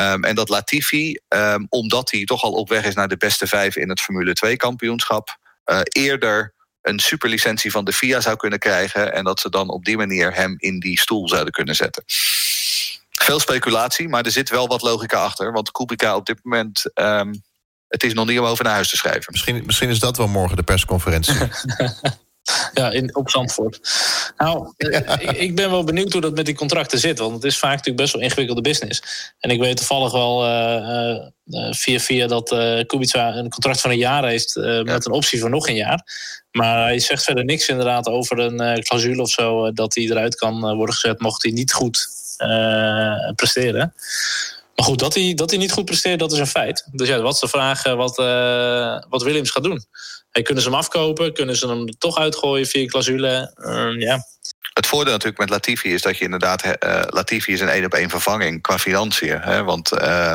Um, 0.00 0.24
en 0.24 0.34
dat 0.34 0.48
Latifi, 0.48 1.18
um, 1.28 1.66
omdat 1.68 2.10
hij 2.10 2.24
toch 2.24 2.42
al 2.42 2.52
op 2.52 2.68
weg 2.68 2.84
is 2.84 2.94
naar 2.94 3.08
de 3.08 3.16
beste 3.16 3.46
vijf 3.46 3.76
in 3.76 3.88
het 3.88 4.00
Formule 4.00 4.32
2 4.32 4.56
kampioenschap, 4.56 5.36
uh, 5.64 5.80
eerder 5.82 6.54
een 6.82 6.98
superlicentie 6.98 7.70
van 7.70 7.84
de 7.84 7.92
FIA 7.92 8.20
zou 8.20 8.36
kunnen 8.36 8.58
krijgen. 8.58 9.12
En 9.12 9.24
dat 9.24 9.40
ze 9.40 9.50
dan 9.50 9.68
op 9.68 9.84
die 9.84 9.96
manier 9.96 10.34
hem 10.34 10.54
in 10.58 10.78
die 10.78 11.00
stoel 11.00 11.28
zouden 11.28 11.52
kunnen 11.52 11.74
zetten. 11.74 12.04
Veel 13.22 13.40
speculatie, 13.40 14.08
maar 14.08 14.24
er 14.24 14.30
zit 14.30 14.50
wel 14.50 14.66
wat 14.66 14.82
logica 14.82 15.22
achter. 15.22 15.52
Want 15.52 15.70
Kubica 15.70 16.16
op 16.16 16.26
dit 16.26 16.38
moment. 16.42 16.90
Um, 16.94 17.42
het 17.88 18.02
is 18.04 18.14
nog 18.14 18.26
niet 18.26 18.38
om 18.38 18.44
over 18.44 18.64
naar 18.64 18.72
huis 18.72 18.90
te 18.90 18.96
schrijven. 18.96 19.26
Misschien, 19.30 19.62
misschien 19.66 19.88
is 19.88 19.98
dat 19.98 20.16
wel 20.16 20.28
morgen 20.28 20.56
de 20.56 20.62
persconferentie. 20.62 21.34
Ja, 22.74 22.90
in, 22.90 23.14
op 23.16 23.30
Zandvoort. 23.30 23.80
Nou, 24.36 24.72
ik, 24.76 25.30
ik, 25.30 25.54
ben 25.54 25.70
wel 25.70 25.84
benieuwd 25.84 26.12
hoe 26.12 26.20
dat 26.20 26.34
met 26.34 26.46
die 26.46 26.54
contracten 26.54 26.98
zit. 26.98 27.18
Want 27.18 27.34
het 27.34 27.44
is 27.44 27.58
vaak 27.58 27.70
natuurlijk 27.70 27.96
best 27.96 28.12
wel 28.12 28.22
ingewikkelde 28.22 28.60
business. 28.60 29.02
En 29.38 29.50
ik 29.50 29.60
weet 29.60 29.76
toevallig 29.76 30.12
wel 30.12 30.46
uh, 30.46 31.16
uh, 31.44 31.72
via 31.72 31.98
via 31.98 32.26
dat 32.26 32.52
uh, 32.52 32.80
Kubica 32.86 33.34
een 33.34 33.48
contract 33.48 33.80
van 33.80 33.90
een 33.90 33.98
jaar 33.98 34.24
heeft... 34.24 34.54
met 34.84 35.06
een 35.06 35.12
optie 35.12 35.40
voor 35.40 35.50
nog 35.50 35.68
een 35.68 35.74
jaar. 35.74 36.02
Maar 36.50 36.82
hij 36.82 36.98
zegt 36.98 37.24
verder 37.24 37.44
niks 37.44 37.68
inderdaad 37.68 38.06
over 38.06 38.38
een 38.38 38.82
clausule 38.82 39.22
of 39.22 39.30
zo... 39.30 39.72
dat 39.72 39.94
hij 39.94 40.04
eruit 40.04 40.34
kan 40.34 40.60
worden 40.60 40.94
gezet 40.94 41.20
mocht 41.20 41.42
hij 41.42 41.52
niet 41.52 41.72
goed 41.72 42.08
presteren. 43.34 43.94
Maar 44.76 44.86
goed, 44.86 44.98
dat 44.98 45.14
hij, 45.14 45.34
dat 45.34 45.50
hij 45.50 45.58
niet 45.58 45.72
goed 45.72 45.84
presteert, 45.84 46.18
dat 46.18 46.32
is 46.32 46.38
een 46.38 46.46
feit. 46.46 46.88
Dus 46.92 47.08
ja, 47.08 47.20
wat 47.20 47.34
is 47.34 47.40
de 47.40 47.48
vraag 47.48 47.82
wat, 47.82 48.16
wat 49.08 49.22
Williams 49.22 49.50
gaat 49.50 49.62
doen? 49.62 49.84
Hey, 50.32 50.42
kunnen 50.42 50.62
ze 50.62 50.68
hem 50.68 50.78
afkopen? 50.78 51.34
Kunnen 51.34 51.56
ze 51.56 51.68
hem 51.68 51.98
toch 51.98 52.18
uitgooien 52.18 52.66
via 52.66 52.86
clausule? 52.86 53.54
Uh, 53.56 54.00
ja. 54.00 54.24
Het 54.72 54.86
voordeel 54.86 55.12
natuurlijk 55.12 55.38
met 55.38 55.50
Latifi 55.50 55.92
is 55.92 56.02
dat 56.02 56.18
je 56.18 56.24
inderdaad... 56.24 56.64
Uh, 56.64 57.02
Latifi 57.06 57.52
is 57.52 57.60
een 57.60 57.68
één 57.68 57.84
op 57.84 57.94
één 57.94 58.10
vervanging 58.10 58.62
qua 58.62 58.78
financiën. 58.78 59.40
Hè? 59.40 59.62
Want 59.62 59.92
uh, 59.92 60.34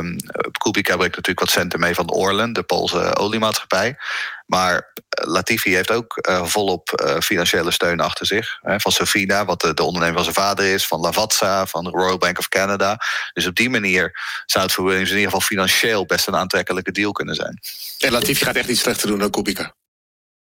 Kubica 0.63 0.96
brengt 0.96 1.15
natuurlijk 1.15 1.39
wat 1.39 1.50
centen 1.50 1.80
mee 1.80 1.96
van 1.96 2.12
Orlen... 2.12 2.54
de 2.54 2.63
Poolse 2.63 3.15
oliemaatschappij. 3.15 3.98
Maar 4.47 4.93
eh, 5.10 5.27
Latifi 5.27 5.75
heeft 5.75 5.91
ook 5.91 6.27
uh, 6.29 6.45
volop 6.45 7.01
uh, 7.03 7.19
financiële 7.19 7.71
steun 7.71 7.99
achter 7.99 8.25
zich. 8.25 8.57
Hè? 8.62 8.79
Van 8.79 8.91
Sofina, 8.91 9.45
wat 9.45 9.62
de, 9.62 9.73
de, 9.73 9.83
ondernemer 9.83 10.15
van 10.15 10.23
zijn 10.23 10.45
vader 10.45 10.73
is... 10.73 10.88
van 10.88 10.99
Lavazza, 10.99 11.65
van 11.65 11.83
de 11.83 11.89
Royal 11.89 12.17
Bank 12.17 12.39
of 12.39 12.49
Canada. 12.49 12.97
Dus 13.33 13.47
op 13.47 13.55
die 13.55 13.69
manier 13.69 14.19
zou 14.45 14.63
het 14.63 14.73
voor 14.73 14.86
Williams 14.86 15.10
in 15.10 15.15
ieder 15.15 15.31
geval... 15.31 15.47
financieel 15.47 16.05
best 16.05 16.27
een 16.27 16.36
aantrekkelijke 16.36 16.91
deal 16.91 17.12
kunnen 17.12 17.36
zijn. 17.36 17.60
En 17.99 18.12
Latifi 18.12 18.45
gaat 18.45 18.55
echt 18.55 18.67
niet 18.67 18.79
slechter 18.79 19.07
doen 19.07 19.19
dan 19.19 19.31
Kubica. 19.31 19.75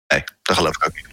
Nee, 0.06 0.24
dat 0.42 0.56
geloof 0.56 0.74
ik 0.74 0.86
ook 0.86 0.94
niet. 0.94 1.10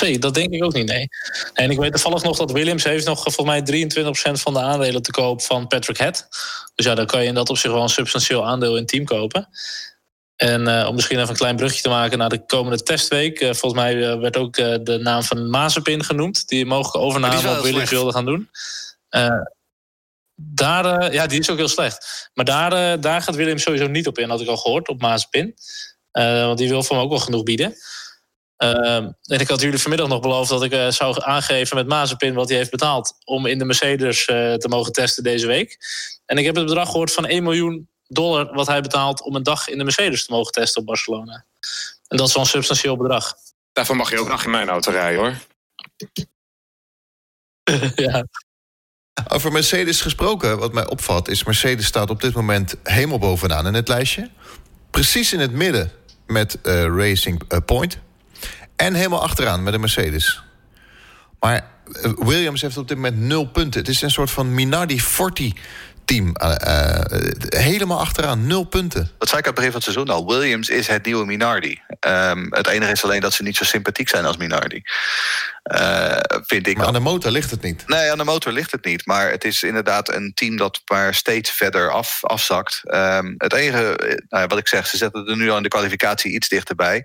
Nee, 0.00 0.18
dat 0.18 0.34
denk 0.34 0.52
ik 0.52 0.64
ook 0.64 0.72
niet, 0.72 0.86
nee. 0.86 1.08
En 1.54 1.70
ik 1.70 1.78
weet 1.78 1.92
toevallig 1.92 2.22
nog 2.22 2.36
dat 2.36 2.52
Williams 2.52 2.84
heeft 2.84 3.06
nog 3.06 3.22
volgens 3.22 3.46
mij 3.46 3.88
23% 3.88 4.40
van 4.40 4.52
de 4.52 4.60
aandelen 4.60 5.02
te 5.02 5.10
koop 5.10 5.42
van 5.42 5.66
Patrick 5.66 5.96
Head. 5.96 6.28
Dus 6.74 6.86
ja, 6.86 6.94
dan 6.94 7.06
kan 7.06 7.22
je 7.22 7.28
in 7.28 7.34
dat 7.34 7.50
opzicht 7.50 7.74
wel 7.74 7.82
een 7.82 7.88
substantieel 7.88 8.46
aandeel 8.46 8.74
in 8.74 8.80
het 8.80 8.88
team 8.88 9.04
kopen. 9.04 9.48
En 10.38 10.68
uh, 10.68 10.86
om 10.88 10.94
misschien 10.94 11.18
even 11.18 11.30
een 11.30 11.36
klein 11.36 11.56
brugje 11.56 11.82
te 11.82 11.88
maken 11.88 12.18
naar 12.18 12.28
de 12.28 12.46
komende 12.46 12.82
testweek. 12.82 13.40
Uh, 13.40 13.52
volgens 13.52 13.82
mij 13.82 13.94
uh, 13.94 14.20
werd 14.20 14.36
ook 14.36 14.54
de 14.54 14.98
naam 15.02 15.22
van 15.22 15.50
Mazepin 15.50 16.04
genoemd. 16.04 16.48
Die 16.48 16.66
mogelijke 16.66 16.98
overname 16.98 17.56
op 17.56 17.62
Williams 17.62 17.90
wilde 17.90 18.12
gaan 18.12 18.24
doen. 18.24 18.50
daar, 20.34 21.12
ja, 21.12 21.26
die 21.26 21.40
is 21.40 21.50
ook 21.50 21.56
heel 21.56 21.68
slecht. 21.68 22.30
Maar 22.34 22.44
daar, 22.44 23.00
daar 23.00 23.22
gaat 23.22 23.34
Williams 23.34 23.62
sowieso 23.62 23.86
niet 23.86 24.06
op 24.06 24.18
in, 24.18 24.28
had 24.28 24.40
ik 24.40 24.48
al 24.48 24.56
gehoord, 24.56 24.88
op 24.88 25.00
Mazepin. 25.00 25.54
want 26.10 26.58
die 26.58 26.68
wil 26.68 26.82
voor 26.82 26.96
me 26.96 27.02
ook 27.02 27.10
wel 27.10 27.18
genoeg 27.18 27.42
bieden. 27.42 27.74
En 28.56 29.16
ik 29.22 29.48
had 29.48 29.60
jullie 29.60 29.78
vanmiddag 29.78 30.08
nog 30.08 30.20
beloofd 30.20 30.50
dat 30.50 30.62
ik 30.62 30.92
zou 30.92 31.22
aangeven 31.22 31.76
met 31.76 31.86
Mazepin 31.86 32.34
wat 32.34 32.48
hij 32.48 32.58
heeft 32.58 32.70
betaald 32.70 33.14
om 33.24 33.46
in 33.46 33.58
de 33.58 33.64
Mercedes 33.64 34.24
te 34.24 34.66
mogen 34.68 34.92
testen 34.92 35.22
deze 35.22 35.46
week. 35.46 35.78
En 36.26 36.38
ik 36.38 36.44
heb 36.44 36.56
het 36.56 36.66
bedrag 36.66 36.90
gehoord 36.90 37.12
van 37.12 37.26
1 37.26 37.42
miljoen 37.42 37.88
dollar 38.08 38.54
wat 38.54 38.66
hij 38.66 38.80
betaalt 38.80 39.22
om 39.22 39.34
een 39.34 39.42
dag 39.42 39.68
in 39.68 39.78
de 39.78 39.84
Mercedes 39.84 40.24
te 40.24 40.32
mogen 40.32 40.52
testen 40.52 40.80
op 40.80 40.86
Barcelona. 40.86 41.44
En 42.08 42.16
dat 42.16 42.28
is 42.28 42.34
wel 42.34 42.42
een 42.42 42.48
substantieel 42.48 42.96
bedrag. 42.96 43.34
Daarvoor 43.72 43.96
mag 43.96 44.10
je 44.10 44.20
ook 44.20 44.28
nog 44.28 44.44
in 44.44 44.50
mijn 44.50 44.68
auto 44.68 44.90
rijden 44.90 45.20
hoor. 45.20 45.36
ja. 47.94 48.26
Over 49.28 49.52
Mercedes 49.52 50.00
gesproken, 50.00 50.58
wat 50.58 50.72
mij 50.72 50.88
opvalt, 50.88 51.28
is 51.28 51.44
Mercedes 51.44 51.86
staat 51.86 52.10
op 52.10 52.20
dit 52.20 52.34
moment 52.34 52.74
helemaal 52.82 53.18
bovenaan 53.18 53.66
in 53.66 53.74
het 53.74 53.88
lijstje. 53.88 54.30
Precies 54.90 55.32
in 55.32 55.40
het 55.40 55.52
midden 55.52 55.92
met 56.26 56.58
uh, 56.62 56.84
Racing 56.84 57.64
Point. 57.64 57.98
En 58.76 58.94
helemaal 58.94 59.22
achteraan 59.22 59.62
met 59.62 59.74
een 59.74 59.80
Mercedes. 59.80 60.42
Maar 61.40 61.70
eh, 61.92 62.12
Williams 62.16 62.60
heeft 62.60 62.76
op 62.76 62.88
dit 62.88 62.96
moment 62.96 63.18
nul 63.18 63.46
punten. 63.46 63.80
Het 63.80 63.88
is 63.88 64.02
een 64.02 64.10
soort 64.10 64.30
van 64.30 64.54
Minardi-Forti 64.54 65.54
team. 66.08 66.34
Uh, 66.42 66.54
uh, 66.66 67.00
helemaal 67.48 67.98
achteraan, 67.98 68.46
nul 68.46 68.64
punten. 68.64 69.10
Dat 69.18 69.28
zei 69.28 69.40
ik 69.40 69.46
aan 69.46 69.52
het 69.52 69.54
begin 69.54 69.72
van 69.72 69.80
het 69.80 69.92
seizoen 69.92 70.14
al. 70.14 70.26
Williams 70.26 70.68
is 70.68 70.86
het 70.86 71.04
nieuwe 71.04 71.26
Minardi. 71.26 71.80
Um, 72.06 72.46
het 72.50 72.66
enige 72.66 72.92
is 72.92 73.04
alleen 73.04 73.20
dat 73.20 73.32
ze 73.32 73.42
niet 73.42 73.56
zo 73.56 73.64
sympathiek 73.64 74.08
zijn 74.08 74.24
als 74.24 74.36
Minardi. 74.36 74.82
Uh, 75.72 76.16
vind 76.46 76.66
ik 76.66 76.76
maar 76.76 76.86
aan 76.86 76.92
de 76.92 77.00
motor 77.00 77.30
ligt 77.30 77.50
het 77.50 77.62
niet. 77.62 77.86
Nee, 77.86 78.10
aan 78.10 78.18
de 78.18 78.24
motor 78.24 78.52
ligt 78.52 78.72
het 78.72 78.84
niet. 78.84 79.06
Maar 79.06 79.30
het 79.30 79.44
is 79.44 79.62
inderdaad 79.62 80.12
een 80.12 80.32
team 80.34 80.56
dat 80.56 80.80
maar 80.84 81.14
steeds 81.14 81.50
verder 81.50 81.90
af, 81.90 82.24
afzakt. 82.24 82.80
Um, 82.84 83.34
het 83.38 83.52
enige, 83.52 83.96
nou 84.28 84.42
ja, 84.42 84.46
wat 84.46 84.58
ik 84.58 84.68
zeg, 84.68 84.86
ze 84.86 84.96
zetten 84.96 85.26
er 85.26 85.36
nu 85.36 85.50
al 85.50 85.56
in 85.56 85.62
de 85.62 85.68
kwalificatie 85.68 86.32
iets 86.32 86.48
dichterbij. 86.48 87.04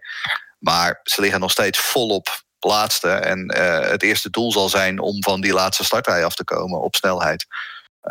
Maar 0.60 1.00
ze 1.04 1.22
liggen 1.22 1.40
nog 1.40 1.52
steeds 1.52 1.80
volop 1.80 2.44
laatste. 2.60 3.10
En 3.10 3.54
uh, 3.58 3.80
het 3.80 4.04
eerste 4.04 4.30
doel 4.30 4.52
zal 4.52 4.70
zijn 4.70 5.00
om 5.00 5.24
van 5.24 5.42
die 5.42 5.54
laatste 5.54 5.84
startrij 5.84 6.26
af 6.26 6.36
te 6.36 6.44
komen 6.44 6.82
op 6.82 6.96
snelheid. 6.96 7.46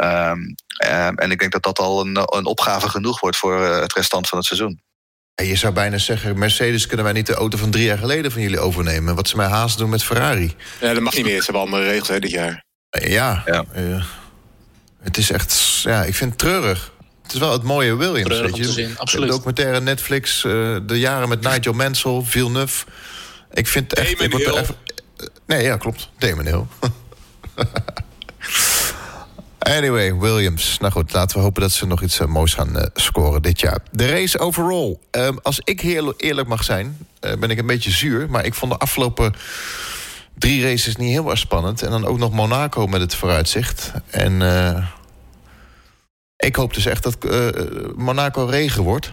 Um, 0.01 0.55
um, 0.87 1.17
en 1.17 1.31
ik 1.31 1.39
denk 1.39 1.53
dat 1.53 1.63
dat 1.63 1.79
al 1.79 2.01
een, 2.01 2.17
een 2.17 2.47
opgave 2.47 2.89
genoeg 2.89 3.21
wordt 3.21 3.37
voor 3.37 3.61
uh, 3.61 3.81
het 3.81 3.93
restant 3.93 4.29
van 4.29 4.39
het 4.39 4.47
seizoen. 4.47 4.83
En 5.35 5.47
je 5.47 5.57
zou 5.57 5.73
bijna 5.73 5.99
zeggen, 5.99 6.39
Mercedes 6.39 6.87
kunnen 6.87 7.05
wij 7.05 7.15
niet 7.15 7.27
de 7.27 7.35
auto 7.35 7.59
van 7.59 7.71
drie 7.71 7.85
jaar 7.85 7.99
geleden 7.99 8.33
van 8.33 8.43
jullie 8.43 8.59
overnemen. 8.59 9.15
Wat 9.15 9.29
ze 9.29 9.37
mij 9.37 9.47
haast 9.47 9.79
doen 9.79 9.91
met 9.91 10.05
Ferrari. 10.05 10.55
Ja, 10.81 10.93
dat 10.93 11.03
mag 11.03 11.15
niet 11.15 11.25
meer. 11.25 11.39
Ze 11.39 11.45
hebben 11.45 11.63
andere 11.63 11.85
regels 11.85 12.09
hè, 12.09 12.19
dit 12.19 12.31
jaar. 12.31 12.65
Ja, 12.91 13.43
ja. 13.47 13.65
Uh, 13.77 14.05
het 15.01 15.17
is 15.17 15.31
echt, 15.31 15.81
ja, 15.83 16.05
ik 16.05 16.15
vind 16.15 16.31
het 16.31 16.39
treurig. 16.39 16.93
Het 17.23 17.33
is 17.33 17.39
wel 17.39 17.53
het 17.53 17.63
mooie 17.63 17.97
Williams. 17.97 18.29
Treurig 18.29 18.57
weet 18.57 18.67
je. 18.67 18.73
Zien, 18.73 18.99
absoluut. 18.99 19.27
De 19.27 19.33
documentaire 19.33 19.81
Netflix, 19.81 20.45
uh, 20.45 20.77
de 20.87 20.99
jaren 20.99 21.29
met 21.29 21.41
Nigel 21.41 21.73
Mansell, 21.73 22.21
Villeneuve. 22.25 22.87
Ik 23.53 23.67
vind 23.67 23.91
het 23.91 23.99
echt... 23.99 24.21
Ik 24.21 24.31
word 24.31 24.57
even, 24.57 24.75
nee, 25.47 25.63
ja, 25.63 25.77
klopt. 25.77 26.09
Damon 26.19 26.47
Hill. 26.47 26.65
Anyway, 29.63 30.15
Williams. 30.15 30.79
Nou 30.79 30.93
goed, 30.93 31.13
laten 31.13 31.37
we 31.37 31.43
hopen 31.43 31.63
dat 31.63 31.71
ze 31.71 31.87
nog 31.87 32.03
iets 32.03 32.21
uh, 32.21 32.27
moois 32.27 32.55
gaan 32.55 32.77
uh, 32.77 32.83
scoren 32.95 33.43
dit 33.43 33.61
jaar. 33.61 33.79
De 33.91 34.07
race 34.07 34.39
overall. 34.39 34.99
Uh, 35.17 35.29
als 35.43 35.61
ik 35.65 35.81
heel 35.81 36.15
eerlijk 36.17 36.49
mag 36.49 36.65
zijn, 36.65 36.99
eh, 37.21 37.37
ben 37.39 37.51
ik 37.51 37.59
een 37.59 37.67
beetje 37.67 37.91
zuur. 37.91 38.31
Maar 38.31 38.45
ik 38.45 38.55
vond 38.55 38.73
de 38.73 38.79
afgelopen 38.79 39.35
drie 40.39 40.63
races 40.63 40.97
niet 40.97 41.11
heel 41.11 41.31
erg 41.31 41.39
spannend. 41.39 41.83
En 41.83 41.91
dan 41.91 42.05
ook 42.05 42.19
nog 42.19 42.33
Monaco 42.33 42.87
met 42.87 43.01
het 43.01 43.15
vooruitzicht. 43.15 43.93
En 44.11 44.43
ik 46.37 46.57
hoop 46.57 46.75
dus 46.75 46.87
echt 46.87 47.03
dat 47.03 47.17
Monaco 47.97 48.45
regen 48.45 48.83
wordt. 48.83 49.13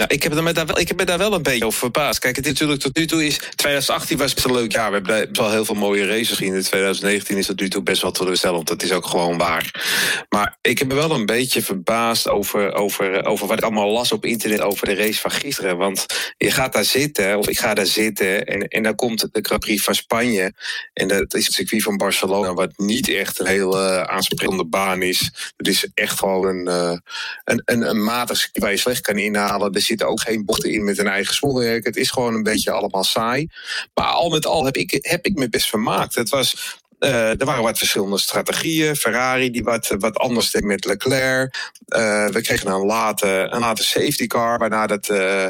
Nou, 0.00 0.12
ik, 0.12 0.22
heb 0.22 0.34
me 0.34 0.52
daar 0.52 0.66
wel, 0.66 0.78
ik 0.78 0.88
heb 0.88 1.06
daar 1.06 1.18
wel 1.18 1.32
een 1.32 1.42
beetje 1.42 1.64
over 1.64 1.78
verbaasd. 1.78 2.18
Kijk, 2.18 2.36
het 2.36 2.44
is 2.44 2.52
natuurlijk 2.52 2.80
tot 2.80 2.96
nu 2.96 3.06
toe 3.06 3.26
is... 3.26 3.36
2018 3.36 4.18
was 4.18 4.34
best 4.34 4.46
een 4.46 4.52
leuk 4.52 4.72
jaar. 4.72 4.88
We 4.88 4.94
hebben 4.94 5.28
wel 5.32 5.50
heel 5.50 5.64
veel 5.64 5.74
mooie 5.74 6.06
races 6.06 6.28
gezien. 6.28 6.54
In 6.54 6.62
2019 6.62 7.36
is 7.36 7.46
dat 7.46 7.60
nu 7.60 7.68
toe 7.68 7.82
best 7.82 8.02
wel 8.02 8.10
teleurstellend. 8.10 8.66
Dat 8.66 8.82
is 8.82 8.92
ook 8.92 9.06
gewoon 9.06 9.38
waar. 9.38 9.84
Maar 10.28 10.56
ik 10.60 10.78
heb 10.78 10.88
me 10.88 10.94
wel 10.94 11.10
een 11.10 11.26
beetje 11.26 11.62
verbaasd 11.62 12.28
over, 12.28 12.72
over, 12.72 13.24
over 13.24 13.46
wat 13.46 13.58
ik 13.58 13.64
allemaal 13.64 13.90
las 13.90 14.12
op 14.12 14.24
internet... 14.24 14.60
over 14.60 14.86
de 14.86 14.94
race 14.94 15.20
van 15.20 15.30
gisteren. 15.30 15.76
Want 15.76 16.06
je 16.36 16.50
gaat 16.50 16.72
daar 16.72 16.84
zitten, 16.84 17.38
of 17.38 17.48
ik 17.48 17.58
ga 17.58 17.74
daar 17.74 17.86
zitten... 17.86 18.46
en, 18.46 18.68
en 18.68 18.82
dan 18.82 18.94
komt 18.94 19.28
de 19.32 19.40
Grand 19.42 19.60
Prix 19.60 19.82
van 19.82 19.94
Spanje. 19.94 20.52
En 20.92 21.08
dat 21.08 21.34
is 21.34 21.44
het 21.44 21.54
circuit 21.54 21.82
van 21.82 21.96
Barcelona... 21.96 22.54
wat 22.54 22.72
niet 22.76 23.08
echt 23.08 23.38
een 23.38 23.46
heel 23.46 23.76
uh, 23.76 24.02
aansprekende 24.02 24.64
baan 24.64 25.02
is. 25.02 25.30
Het 25.56 25.68
is 25.68 25.86
echt 25.94 26.18
gewoon 26.18 26.46
een, 26.46 26.68
uh, 26.68 26.98
een, 27.44 27.62
een, 27.64 27.88
een 27.88 28.04
matig 28.04 28.36
circuit 28.36 28.64
waar 28.64 28.72
je 28.72 28.78
slecht 28.78 29.00
kan 29.00 29.18
inhalen... 29.18 29.72
Er 29.72 29.88
zitten 29.90 30.08
ook 30.08 30.20
geen 30.20 30.44
bochten 30.44 30.70
in 30.70 30.84
met 30.84 30.98
een 30.98 31.06
eigen 31.06 31.34
spoelwerk. 31.34 31.84
Het 31.84 31.96
is 31.96 32.10
gewoon 32.10 32.34
een 32.34 32.42
beetje 32.42 32.70
allemaal 32.70 33.04
saai. 33.04 33.48
Maar 33.94 34.06
al 34.06 34.30
met 34.30 34.46
al 34.46 34.64
heb 34.64 34.76
ik, 34.76 34.98
heb 35.00 35.26
ik 35.26 35.34
me 35.34 35.48
best 35.48 35.68
vermaakt. 35.68 36.14
Het 36.14 36.28
was 36.28 36.78
uh, 37.00 37.40
er 37.40 37.44
waren 37.44 37.62
wat 37.62 37.78
verschillende 37.78 38.18
strategieën. 38.18 38.96
Ferrari 38.96 39.50
die 39.50 39.64
wat, 39.64 39.94
wat 39.98 40.16
anders 40.16 40.50
deed 40.50 40.64
met 40.64 40.84
Leclerc. 40.84 41.72
Uh, 41.88 42.28
we 42.28 42.40
kregen 42.42 42.70
een 42.70 42.86
late, 42.86 43.46
een 43.50 43.60
late 43.60 43.84
safety 43.84 44.26
car, 44.26 44.58
waarna 44.58 44.86
het 44.86 45.08
uh, 45.08 45.46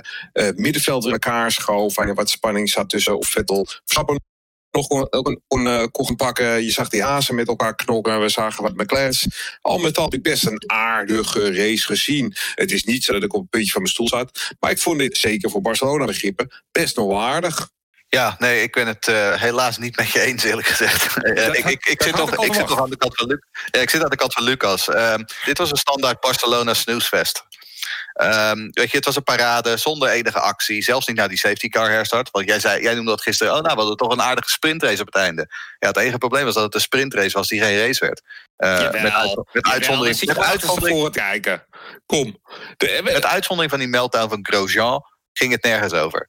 middenveld 0.55 1.05
in 1.05 1.13
elkaar 1.13 1.53
schoof. 1.53 1.95
Waar 1.95 2.15
wat 2.15 2.31
spanning 2.31 2.71
zat 2.71 2.89
tussen 2.89 3.19
of 3.19 3.29
Vettel 3.29 3.67
Verstappen 3.67 4.30
nog 4.71 4.87
kon, 4.87 5.09
kon, 5.47 5.67
uh, 5.67 5.85
kon 5.93 6.17
pakken. 6.17 6.65
Je 6.65 6.71
zag 6.71 6.89
die 6.89 7.03
hazen 7.03 7.35
met 7.35 7.49
elkaar 7.49 7.75
knokken. 7.75 8.21
We 8.21 8.29
zagen 8.29 8.63
wat 8.63 8.77
McLaren's. 8.77 9.27
Al 9.61 9.79
met 9.79 9.97
al 9.97 10.05
heb 10.05 10.15
ik 10.15 10.23
best 10.23 10.47
een 10.47 10.63
aardige 10.67 11.55
race 11.55 11.87
gezien. 11.87 12.35
Het 12.55 12.73
is 12.73 12.85
niet 12.85 13.05
zo 13.05 13.13
dat 13.13 13.23
ik 13.23 13.35
op 13.35 13.41
een 13.41 13.49
puntje 13.49 13.71
van 13.71 13.83
mijn 13.83 13.95
stoel 13.95 14.09
zat. 14.09 14.55
Maar 14.61 14.71
ik 14.71 14.79
vond 14.79 14.99
dit 14.99 15.17
zeker 15.17 15.51
voor 15.51 15.61
Barcelona 15.61 16.05
begrippen 16.05 16.51
best 16.73 16.97
nog 16.97 17.07
wel 17.07 17.21
aardig. 17.21 17.69
Ja, 18.09 18.37
nee, 18.39 18.63
ik 18.63 18.73
ben 18.73 18.87
het 18.87 19.09
uh, 19.09 19.35
helaas 19.35 19.79
niet 19.79 19.97
met 19.97 20.11
je 20.11 20.21
eens, 20.21 20.43
eerlijk 20.43 20.67
gezegd. 20.67 21.17
ik, 21.17 21.65
ik, 21.65 21.87
ik, 21.87 22.03
zit 22.03 22.17
toch, 22.17 22.45
ik 22.45 22.55
zit 22.55 22.67
toch 22.67 22.81
aan 22.81 22.91
de 22.91 22.97
kant 22.97 23.15
van, 23.15 23.27
Luc 23.27 23.39
ja, 23.71 23.81
ik 23.81 23.91
zit 23.91 24.03
aan 24.03 24.11
de 24.11 24.17
kant 24.17 24.33
van 24.33 24.43
Lucas. 24.43 24.89
Uh, 24.89 25.15
dit 25.45 25.59
was 25.59 25.71
een 25.71 25.77
standaard 25.77 26.21
Barcelona 26.21 26.75
snoesfest. 26.75 27.45
Um, 28.23 28.69
weet 28.71 28.91
je, 28.91 28.97
het 28.97 29.05
was 29.05 29.17
een 29.17 29.23
parade 29.23 29.77
zonder 29.77 30.09
enige 30.09 30.41
actie. 30.41 30.83
Zelfs 30.83 31.07
niet 31.07 31.17
naar 31.17 31.29
die 31.29 31.39
safety 31.39 31.69
car 31.69 31.91
herstart. 31.91 32.31
Want 32.31 32.47
jij, 32.47 32.61
zei, 32.61 32.83
jij 32.83 32.95
noemde 32.95 33.11
dat 33.11 33.23
gisteren. 33.23 33.55
Oh, 33.55 33.61
nou, 33.61 33.73
we 33.75 33.81
hadden 33.81 33.97
toch 33.97 34.13
een 34.13 34.23
aardige 34.23 34.51
sprintrace 34.51 35.01
op 35.01 35.07
het 35.07 35.17
einde. 35.17 35.47
Ja, 35.79 35.89
het 35.89 35.97
enige 35.97 36.19
probleem 36.19 36.45
was 36.45 36.55
dat 36.55 36.63
het 36.63 36.75
een 36.75 36.81
sprintrace 36.81 37.37
was 37.37 37.49
die 37.49 37.61
geen 37.61 37.79
race 37.79 38.05
werd. 38.05 38.23
Uh, 38.59 39.03
met, 39.03 39.13
uit, 39.13 39.41
met 39.53 39.67
uitzondering. 39.67 40.25
Met 40.25 40.39
uitzondering 40.39 41.11
kijken. 41.11 41.67
Kom. 42.07 42.41
De, 42.77 43.01
met 43.03 43.25
uitzondering 43.25 43.71
van 43.71 43.81
die 43.81 43.89
meltdown 43.89 44.29
van 44.29 44.47
Grosjean 44.47 45.05
ging 45.33 45.53
het 45.53 45.63
nergens 45.63 45.93
over. 45.93 46.29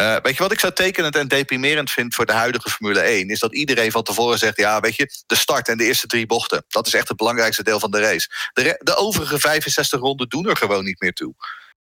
Uh, 0.00 0.16
weet 0.22 0.36
je 0.36 0.42
wat 0.42 0.52
ik 0.52 0.60
zo 0.60 0.72
tekenend 0.72 1.16
en 1.16 1.28
deprimerend 1.28 1.90
vind 1.90 2.14
voor 2.14 2.26
de 2.26 2.32
huidige 2.32 2.70
Formule 2.70 3.00
1? 3.00 3.28
Is 3.28 3.38
dat 3.38 3.54
iedereen 3.54 3.90
van 3.90 4.02
tevoren 4.02 4.38
zegt: 4.38 4.56
ja, 4.56 4.80
weet 4.80 4.96
je, 4.96 5.22
de 5.26 5.34
start 5.34 5.68
en 5.68 5.78
de 5.78 5.84
eerste 5.84 6.06
drie 6.06 6.26
bochten. 6.26 6.64
Dat 6.68 6.86
is 6.86 6.94
echt 6.94 7.08
het 7.08 7.16
belangrijkste 7.16 7.62
deel 7.62 7.80
van 7.80 7.90
de 7.90 8.00
race. 8.00 8.50
De, 8.52 8.80
de 8.82 8.96
overige 8.96 9.38
65 9.38 10.00
ronden 10.00 10.28
doen 10.28 10.48
er 10.48 10.56
gewoon 10.56 10.84
niet 10.84 11.00
meer 11.00 11.12
toe. 11.12 11.34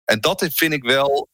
En 0.05 0.19
dat 0.19 0.47
vind 0.53 0.73
ik 0.73 0.83
wel. 0.83 1.29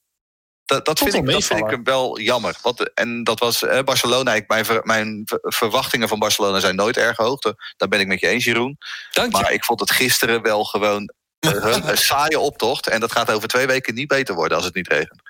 Dat, 0.66 0.86
dat, 0.86 1.00
vind, 1.00 1.14
ik, 1.14 1.26
dat 1.26 1.44
vind 1.44 1.72
ik 1.72 1.80
wel 1.84 2.20
jammer. 2.20 2.58
Want, 2.62 2.94
en 2.94 3.24
dat 3.24 3.40
was 3.40 3.64
eh, 3.64 3.84
Barcelona. 3.84 4.36
Ik, 4.36 4.48
mijn, 4.48 4.66
mijn 4.84 5.24
verwachtingen 5.42 6.08
van 6.08 6.20
Barcelona 6.20 6.60
zijn 6.60 6.76
nooit 6.76 6.98
erg 6.98 7.18
hoog. 7.18 7.40
Daar 7.78 7.88
ben 7.90 8.00
ik 8.00 8.08
met 8.08 8.20
je 8.20 8.28
eens, 8.28 8.44
Jeroen. 8.44 8.78
Dank 9.12 9.36
je. 9.36 9.42
Maar 9.42 9.52
ik 9.52 9.64
vond 9.64 9.80
het 9.80 9.92
gisteren 9.92 10.42
wel 10.42 10.64
gewoon 10.64 11.14
een, 11.40 11.90
een 11.90 11.98
saaie 11.98 12.40
optocht. 12.40 12.88
En 12.88 13.00
dat 13.00 13.12
gaat 13.12 13.32
over 13.32 13.48
twee 13.48 13.68
weken 13.68 13.94
niet 13.94 14.08
beter 14.08 14.36
worden 14.36 14.58
als 14.58 14.66
het 14.66 14.76
niet 14.76 14.88
regent. 14.88 15.22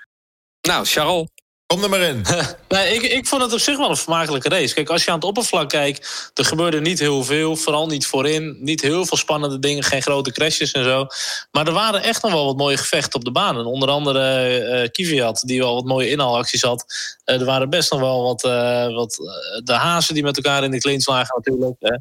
Nou, 0.61 0.85
Charles. 0.85 1.27
Kom 1.67 1.83
er 1.83 1.89
maar 1.89 2.01
in. 2.01 2.25
nee, 2.67 2.93
ik, 2.93 3.01
ik 3.01 3.27
vond 3.27 3.41
het 3.41 3.53
op 3.53 3.59
zich 3.59 3.77
wel 3.77 3.89
een 3.89 3.97
vermakelijke 3.97 4.49
race. 4.49 4.73
Kijk, 4.73 4.89
als 4.89 5.03
je 5.03 5.09
aan 5.09 5.15
het 5.15 5.25
oppervlak 5.25 5.69
kijkt, 5.69 6.31
er 6.33 6.45
gebeurde 6.45 6.81
niet 6.81 6.99
heel 6.99 7.23
veel. 7.23 7.55
Vooral 7.55 7.87
niet 7.87 8.05
voorin. 8.05 8.57
Niet 8.59 8.81
heel 8.81 9.05
veel 9.05 9.17
spannende 9.17 9.59
dingen, 9.59 9.83
geen 9.83 10.01
grote 10.01 10.31
crashes 10.31 10.71
en 10.71 10.83
zo. 10.83 11.07
Maar 11.51 11.67
er 11.67 11.73
waren 11.73 12.03
echt 12.03 12.21
nog 12.21 12.31
wel 12.31 12.45
wat 12.45 12.57
mooie 12.57 12.77
gevechten 12.77 13.13
op 13.13 13.25
de 13.25 13.31
baan. 13.31 13.57
En 13.57 13.65
onder 13.65 13.89
andere 13.89 14.81
uh, 14.83 14.89
Kvyat, 14.89 15.41
die 15.45 15.59
wel 15.59 15.73
wat 15.73 15.85
mooie 15.85 16.09
inhaalacties 16.09 16.61
had. 16.61 16.85
Uh, 17.25 17.39
er 17.39 17.45
waren 17.45 17.69
best 17.69 17.91
nog 17.91 17.99
wel 17.99 18.23
wat, 18.23 18.43
uh, 18.43 18.95
wat 18.95 19.15
de 19.63 19.73
hazen 19.73 20.13
die 20.13 20.23
met 20.23 20.35
elkaar 20.35 20.63
in 20.63 20.71
de 20.71 20.79
clinch 20.79 21.07
lagen 21.07 21.35
natuurlijk. 21.35 21.75
Ja, 21.79 21.99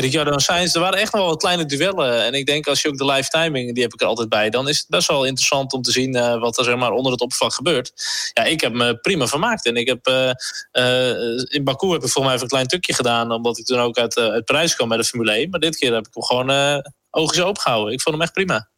Ricciardo 0.00 0.30
en 0.30 0.70
er 0.72 0.80
waren 0.80 0.98
echt 0.98 1.12
nog 1.12 1.20
wel 1.20 1.30
wat 1.30 1.40
kleine 1.40 1.66
duellen. 1.66 2.24
En 2.24 2.34
ik 2.34 2.46
denk 2.46 2.66
als 2.66 2.82
je 2.82 2.88
ook 2.88 2.98
de 2.98 3.04
live 3.04 3.28
timing, 3.28 3.74
die 3.74 3.82
heb 3.82 3.92
ik 3.92 4.00
er 4.00 4.06
altijd 4.06 4.28
bij... 4.28 4.50
dan 4.50 4.68
is 4.68 4.78
het 4.78 4.88
best 4.88 5.08
wel 5.08 5.24
interessant 5.24 5.72
om 5.72 5.82
te 5.82 5.90
zien 5.90 6.38
wat 6.38 6.58
er 6.58 6.64
zeg 6.64 6.76
maar, 6.76 6.92
onder 6.92 7.12
het 7.12 7.20
oppervlak 7.20 7.54
gebeurt. 7.54 7.92
Ja, 8.34 8.44
ik 8.44 8.60
heb 8.60 8.72
me 8.72 8.89
prima 8.94 9.26
vermaakt. 9.26 9.66
En 9.66 9.76
ik 9.76 9.88
heb, 9.88 10.06
uh, 10.08 10.30
uh, 10.72 11.44
in 11.48 11.64
Baku 11.64 11.88
heb 11.92 12.02
ik 12.02 12.08
voor 12.08 12.22
mij 12.22 12.30
even 12.30 12.42
een 12.42 12.48
klein 12.48 12.66
tukje 12.66 12.94
gedaan... 12.94 13.32
omdat 13.32 13.58
ik 13.58 13.64
toen 13.64 13.78
ook 13.78 13.98
uit, 13.98 14.16
uit 14.18 14.44
Parijs 14.44 14.74
kwam 14.74 14.88
bij 14.88 14.96
de 14.96 15.04
Formule 15.04 15.32
1. 15.32 15.50
Maar 15.50 15.60
dit 15.60 15.76
keer 15.76 15.94
heb 15.94 16.06
ik 16.06 16.14
hem 16.14 16.22
gewoon 16.22 16.82
ogen 17.10 17.46
opgehouden. 17.46 17.92
Ik 17.92 18.00
vond 18.00 18.14
hem 18.14 18.24
echt 18.24 18.32
prima. 18.32 18.68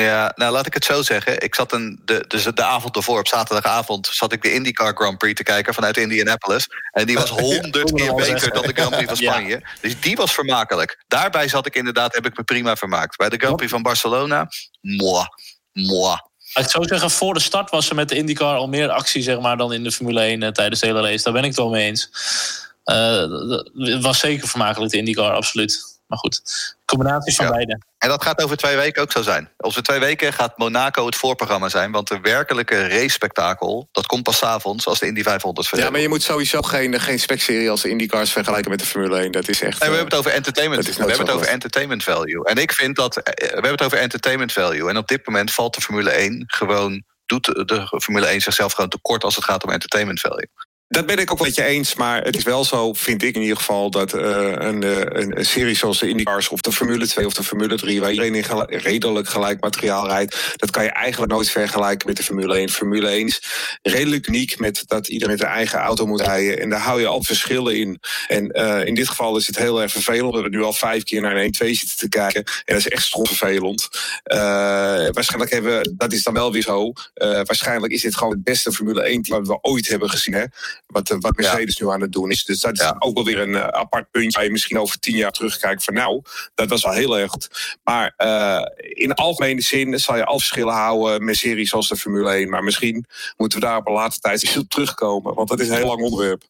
Ja, 0.00 0.32
nou 0.34 0.52
laat 0.52 0.66
ik 0.66 0.74
het 0.74 0.84
zo 0.84 1.02
zeggen. 1.02 1.40
Ik 1.40 1.54
zat 1.54 1.72
een, 1.72 2.00
de, 2.04 2.24
dus 2.28 2.44
de 2.44 2.64
avond 2.64 2.96
ervoor, 2.96 3.18
op 3.18 3.28
zaterdagavond, 3.28 4.06
zat 4.06 4.32
ik 4.32 4.42
de 4.42 4.54
IndyCar 4.54 4.94
Grand 4.94 5.18
Prix 5.18 5.34
te 5.34 5.42
kijken 5.42 5.74
vanuit 5.74 5.96
Indianapolis. 5.96 6.68
En 6.90 7.06
die 7.06 7.16
was 7.16 7.30
honderd 7.50 7.92
keer 7.92 8.14
beter 8.14 8.52
dan 8.52 8.62
de 8.62 8.72
Grand 8.72 8.90
Prix 8.90 9.06
van 9.06 9.16
Spanje. 9.26 9.48
Ja. 9.48 9.68
Dus 9.80 10.00
die 10.00 10.16
was 10.16 10.34
vermakelijk. 10.34 11.04
Daarbij 11.08 11.48
zat 11.48 11.66
ik 11.66 11.74
inderdaad, 11.74 12.14
heb 12.14 12.26
ik 12.26 12.36
me 12.36 12.44
prima 12.44 12.76
vermaakt. 12.76 13.16
Bij 13.16 13.28
de 13.28 13.36
Grand 13.36 13.56
Prix 13.56 13.70
van 13.70 13.82
Barcelona, 13.82 14.48
moi, 14.80 15.24
moi. 15.72 16.16
Ik 16.54 16.68
zou 16.68 16.86
zeggen, 16.86 17.10
voor 17.10 17.34
de 17.34 17.40
start 17.40 17.70
was 17.70 17.88
er 17.88 17.94
met 17.94 18.08
de 18.08 18.16
IndyCar 18.16 18.56
al 18.56 18.68
meer 18.68 18.88
actie 18.90 19.22
zeg 19.22 19.40
maar, 19.40 19.56
dan 19.56 19.72
in 19.72 19.84
de 19.84 19.92
Formule 19.92 20.20
1 20.20 20.42
uh, 20.42 20.48
tijdens 20.48 20.80
de 20.80 20.86
hele 20.86 21.00
race. 21.00 21.24
Daar 21.24 21.32
ben 21.32 21.42
ik 21.42 21.48
het 21.48 21.58
wel 21.58 21.70
mee 21.70 21.86
eens. 21.86 22.10
Het 23.74 24.02
was 24.02 24.18
zeker 24.18 24.48
vermakelijk, 24.48 24.92
de 24.92 24.98
IndyCar, 24.98 25.32
absoluut. 25.32 26.00
Maar 26.06 26.18
goed, 26.18 26.42
combinaties 26.84 27.36
van 27.36 27.44
ja. 27.44 27.50
beide. 27.50 27.78
En 27.98 28.08
dat 28.08 28.22
gaat 28.22 28.42
over 28.42 28.56
twee 28.56 28.76
weken 28.76 29.02
ook 29.02 29.12
zo 29.12 29.22
zijn. 29.22 29.50
Over 29.56 29.82
twee 29.82 29.98
weken 29.98 30.32
gaat 30.32 30.58
Monaco 30.58 31.06
het 31.06 31.16
voorprogramma 31.16 31.68
zijn. 31.68 31.92
Want 31.92 32.08
de 32.08 32.20
werkelijke 32.20 32.88
race-spektakel, 32.88 33.88
dat 33.92 34.06
komt 34.06 34.22
pas 34.22 34.42
avonds 34.42 34.86
als 34.86 34.98
de 34.98 35.06
Indy 35.06 35.22
500 35.22 35.68
verder. 35.68 35.86
Ja, 35.86 35.92
maar 35.92 36.00
je 36.00 36.08
moet 36.08 36.22
sowieso 36.22 36.62
geen, 36.62 37.00
geen 37.00 37.20
specserie 37.20 37.70
als 37.70 37.82
de 37.82 37.88
IndyCars 37.88 38.32
vergelijken 38.32 38.70
met 38.70 38.80
de 38.80 38.86
Formule 38.86 39.18
1. 39.18 39.32
Dat 39.32 39.48
is 39.48 39.60
echt... 39.60 39.80
Nee, 39.80 39.90
we 39.90 39.96
hebben 39.96 40.04
het 40.04 40.14
over 40.14 40.30
entertainment. 40.30 40.86
We 40.86 40.92
hebben 40.94 41.18
het 41.18 41.30
over 41.30 41.46
entertainment 41.46 42.02
value. 42.02 42.44
En 42.44 42.56
ik 42.56 42.72
vind 42.72 42.96
dat... 42.96 43.14
We 43.14 43.48
hebben 43.52 43.70
het 43.70 43.82
over 43.82 43.98
entertainment 43.98 44.52
value. 44.52 44.88
En 44.88 44.96
op 44.96 45.08
dit 45.08 45.26
moment 45.26 45.52
valt 45.52 45.74
de 45.74 45.80
Formule 45.80 46.10
1 46.10 46.44
gewoon... 46.46 47.04
Doet 47.26 47.44
de 47.44 48.00
Formule 48.02 48.26
1 48.26 48.40
zichzelf 48.40 48.72
gewoon 48.72 48.90
tekort 48.90 49.24
als 49.24 49.34
het 49.34 49.44
gaat 49.44 49.64
om 49.64 49.70
entertainment 49.70 50.20
value. 50.20 50.48
Dat 50.88 51.06
ben 51.06 51.18
ik 51.18 51.32
ook 51.32 51.40
met 51.40 51.54
je 51.54 51.64
eens, 51.64 51.94
maar 51.94 52.22
het 52.22 52.36
is 52.36 52.42
wel 52.42 52.64
zo, 52.64 52.92
vind 52.92 53.22
ik 53.22 53.34
in 53.34 53.40
ieder 53.40 53.56
geval, 53.56 53.90
dat 53.90 54.14
uh, 54.14 54.22
een, 54.22 54.82
een, 54.82 55.38
een, 55.38 55.46
serie 55.46 55.74
zoals 55.74 55.98
de 55.98 56.08
IndyCars 56.08 56.48
of 56.48 56.60
de 56.60 56.72
Formule 56.72 57.06
2 57.06 57.26
of 57.26 57.34
de 57.34 57.42
Formule 57.42 57.76
3, 57.76 58.00
waar 58.00 58.10
iedereen 58.10 58.34
in 58.34 58.78
redelijk 58.78 59.28
gelijk 59.28 59.60
materiaal 59.60 60.06
rijdt, 60.06 60.54
dat 60.56 60.70
kan 60.70 60.84
je 60.84 60.90
eigenlijk 60.90 61.32
nooit 61.32 61.50
vergelijken 61.50 62.06
met 62.06 62.16
de 62.16 62.22
Formule 62.22 62.56
1. 62.56 62.70
Formule 62.70 63.08
1 63.08 63.26
is 63.26 63.42
redelijk 63.82 64.26
uniek 64.26 64.58
met 64.58 64.82
dat 64.86 65.08
iedereen 65.08 65.32
met 65.32 65.42
zijn 65.42 65.52
eigen 65.52 65.78
auto 65.78 66.06
moet 66.06 66.20
rijden. 66.20 66.60
En 66.60 66.70
daar 66.70 66.80
hou 66.80 67.00
je 67.00 67.06
al 67.06 67.22
verschillen 67.22 67.76
in. 67.76 68.00
En 68.28 68.50
uh, 68.52 68.84
in 68.84 68.94
dit 68.94 69.08
geval 69.08 69.36
is 69.36 69.46
het 69.46 69.58
heel 69.58 69.82
erg 69.82 69.92
vervelend. 69.92 70.34
We 70.34 70.40
hebben 70.40 70.58
nu 70.58 70.62
al 70.62 70.72
vijf 70.72 71.02
keer 71.02 71.20
naar 71.20 71.36
een 71.36 71.54
1-2 71.64 71.66
zitten 71.66 71.96
te 71.96 72.08
kijken. 72.08 72.44
En 72.44 72.74
dat 72.74 72.76
is 72.76 72.88
echt 72.88 73.08
vervelend. 73.08 73.88
Waarschijnlijk 75.12 75.52
hebben 75.52 75.78
we, 75.78 75.94
dat 75.96 76.12
is 76.12 76.22
dan 76.22 76.34
wel 76.34 76.52
weer 76.52 76.62
zo. 76.62 76.92
waarschijnlijk 77.14 77.92
is 77.92 78.02
dit 78.02 78.16
gewoon 78.16 78.32
het 78.32 78.44
beste 78.44 78.72
Formule 78.72 79.02
1 79.02 79.22
team 79.22 79.38
wat 79.38 79.48
we 79.48 79.70
ooit 79.70 79.88
hebben 79.88 80.10
gezien. 80.10 80.34
Hè? 80.34 80.44
Wat, 80.86 81.10
eh, 81.10 81.16
wat 81.20 81.36
Mercedes 81.36 81.78
nu 81.78 81.90
aan 81.90 82.00
het 82.00 82.12
doen 82.12 82.30
is. 82.30 82.44
Dus 82.44 82.60
dat 82.60 82.80
is 82.80 82.92
ook 82.98 83.14
wel 83.14 83.24
weer 83.24 83.38
een 83.38 83.48
uh, 83.48 83.66
apart 83.66 84.10
puntje. 84.10 84.30
Waar 84.30 84.44
je 84.44 84.50
misschien 84.50 84.78
over 84.78 84.98
tien 84.98 85.16
jaar 85.16 85.32
terugkijkt 85.32 85.84
van 85.84 85.94
nou, 85.94 86.22
dat 86.54 86.68
was 86.68 86.86
al 86.86 86.92
heel 86.92 87.18
erg 87.18 87.30
goed. 87.30 87.78
Maar 87.82 88.14
uh, 88.18 88.62
in 88.76 89.14
algemene 89.14 89.60
zin 89.60 89.98
zal 89.98 90.16
je 90.16 90.24
al 90.24 90.38
verschillen 90.38 90.74
houden 90.74 91.24
met 91.24 91.36
series 91.36 91.70
zoals 91.70 91.88
de 91.88 91.96
Formule 91.96 92.30
1. 92.30 92.50
Maar 92.50 92.64
misschien 92.64 93.06
moeten 93.36 93.60
we 93.60 93.64
daar 93.64 93.76
op 93.76 93.86
een 93.86 93.92
later 93.92 94.20
tijd 94.20 94.56
op 94.58 94.68
terugkomen. 94.68 95.34
Want 95.34 95.48
dat 95.48 95.60
is 95.60 95.68
een 95.68 95.76
heel 95.76 95.86
lang 95.86 96.02
onderwerp. 96.02 96.42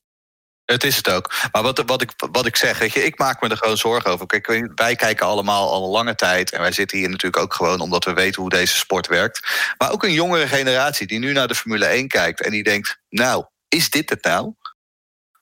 Het 0.64 0.84
is 0.84 0.96
het 0.96 1.10
ook. 1.10 1.32
Maar 1.52 1.62
wat, 1.62 1.82
wat, 1.86 2.02
ik, 2.02 2.12
wat 2.30 2.46
ik 2.46 2.56
zeg, 2.56 2.78
weet 2.78 2.92
je, 2.92 3.04
ik 3.04 3.18
maak 3.18 3.40
me 3.40 3.48
er 3.48 3.56
gewoon 3.56 3.76
zorgen 3.76 4.10
over. 4.10 4.26
Kijk, 4.26 4.72
wij 4.74 4.96
kijken 4.96 5.26
allemaal 5.26 5.70
al 5.70 5.84
een 5.84 5.90
lange 5.90 6.14
tijd. 6.14 6.50
En 6.50 6.60
wij 6.60 6.72
zitten 6.72 6.98
hier 6.98 7.08
natuurlijk 7.08 7.42
ook 7.42 7.54
gewoon 7.54 7.80
omdat 7.80 8.04
we 8.04 8.12
weten 8.12 8.40
hoe 8.40 8.50
deze 8.50 8.76
sport 8.76 9.06
werkt. 9.06 9.46
Maar 9.78 9.92
ook 9.92 10.02
een 10.02 10.12
jongere 10.12 10.48
generatie 10.48 11.06
die 11.06 11.18
nu 11.18 11.32
naar 11.32 11.48
de 11.48 11.54
Formule 11.54 11.84
1 11.84 12.08
kijkt 12.08 12.40
en 12.40 12.50
die 12.50 12.62
denkt: 12.62 12.98
Nou, 13.08 13.44
is 13.74 13.90
dit 13.90 14.10
het 14.10 14.24
nou? 14.24 14.54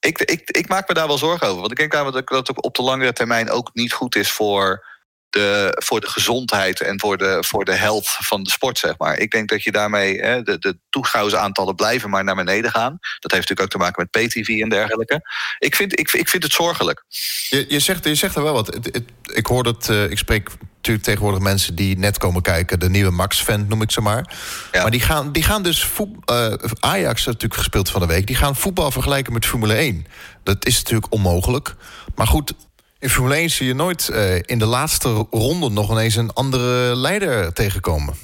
Ik, 0.01 0.19
ik, 0.19 0.51
ik 0.51 0.69
maak 0.69 0.89
me 0.89 0.95
daar 0.95 1.07
wel 1.07 1.19
zorgen 1.19 1.47
over. 1.47 1.61
Want 1.61 1.71
ik 1.71 1.77
denk 1.77 1.93
dat 1.93 2.15
het 2.15 2.63
op 2.63 2.75
de 2.75 2.83
langere 2.83 3.13
termijn 3.13 3.51
ook 3.51 3.71
niet 3.73 3.93
goed 3.93 4.17
is 4.17 4.31
voor 4.31 4.85
de, 5.33 5.77
voor 5.85 6.01
de 6.01 6.09
gezondheid 6.09 6.81
en 6.81 7.01
voor 7.01 7.19
de, 7.19 7.37
voor 7.41 7.65
de 7.65 7.75
health 7.75 8.09
van 8.09 8.43
de 8.43 8.51
sport, 8.51 8.79
zeg 8.79 8.95
maar. 8.99 9.19
Ik 9.19 9.31
denk 9.31 9.49
dat 9.49 9.63
je 9.63 9.73
daarmee, 9.73 10.21
hè, 10.21 10.43
de, 10.43 10.59
de 10.59 10.79
toeschouwersaantallen 10.91 11.75
blijven 11.75 12.11
maar 12.11 12.25
naar 12.25 12.35
beneden 12.35 12.71
gaan. 12.71 12.99
Dat 13.19 13.31
heeft 13.33 13.49
natuurlijk 13.49 13.61
ook 13.61 13.69
te 13.71 13.79
maken 13.79 14.03
met 14.03 14.11
pay-tv 14.11 14.49
en 14.61 14.69
dergelijke. 14.69 15.21
Ik 15.59 15.75
vind, 15.75 15.99
ik, 15.99 16.13
ik 16.13 16.29
vind 16.29 16.43
het 16.43 16.53
zorgelijk. 16.53 17.05
Je, 17.49 17.65
je, 17.69 17.81
zegt, 17.81 18.05
je 18.05 18.15
zegt 18.15 18.37
er 18.37 18.43
wel 18.43 18.53
wat. 18.53 18.67
Het, 18.67 18.85
het, 18.93 19.05
ik 19.23 19.47
hoor 19.47 19.63
dat, 19.63 19.89
uh, 19.91 20.11
ik 20.11 20.19
spreek 20.19 20.49
natuurlijk 20.77 21.05
tegenwoordig 21.05 21.41
mensen 21.41 21.75
die 21.75 21.99
net 21.99 22.19
komen 22.19 22.43
kijken, 22.43 22.81
de 22.81 22.91
nieuwe 22.91 23.11
Max-fan 23.11 23.67
noem 23.69 23.83
ik 23.83 23.91
ze 23.91 24.01
maar. 24.01 24.35
Ja. 24.73 24.83
Maar 24.83 24.91
die 24.91 25.01
gaan, 25.01 25.33
die 25.33 25.43
gaan 25.43 25.63
dus 25.63 25.85
voet, 25.85 26.31
uh, 26.31 26.55
Ajax 26.81 27.25
natuurlijk 27.25 27.55
gespeeld 27.55 27.91
van 27.91 28.01
de 28.01 28.07
week. 28.07 28.27
Die 28.27 28.37
gaan 28.37 28.57
voetbal 28.57 28.91
vergelijken 28.91 29.33
met 29.33 29.47
Formule 29.47 29.75
1. 29.75 30.07
Dat 30.43 30.67
is 30.67 30.77
natuurlijk 30.77 31.13
onmogelijk. 31.13 31.75
Maar 32.15 32.27
goed, 32.27 32.55
in 33.03 33.11
Formule 33.11 33.35
1 33.35 33.51
zie 33.51 33.67
je 33.67 33.75
nooit 33.75 34.09
uh, 34.13 34.35
in 34.35 34.59
de 34.59 34.67
laatste 34.67 35.27
ronde 35.31 35.71
nog 35.71 35.91
ineens 35.91 36.15
een 36.15 36.33
andere 36.33 36.97
leider 36.97 37.53
tegenkomen. 37.53 38.15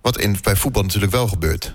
Wat 0.00 0.18
in, 0.18 0.36
bij 0.42 0.56
voetbal 0.56 0.82
natuurlijk 0.82 1.12
wel 1.12 1.28
gebeurt. 1.28 1.74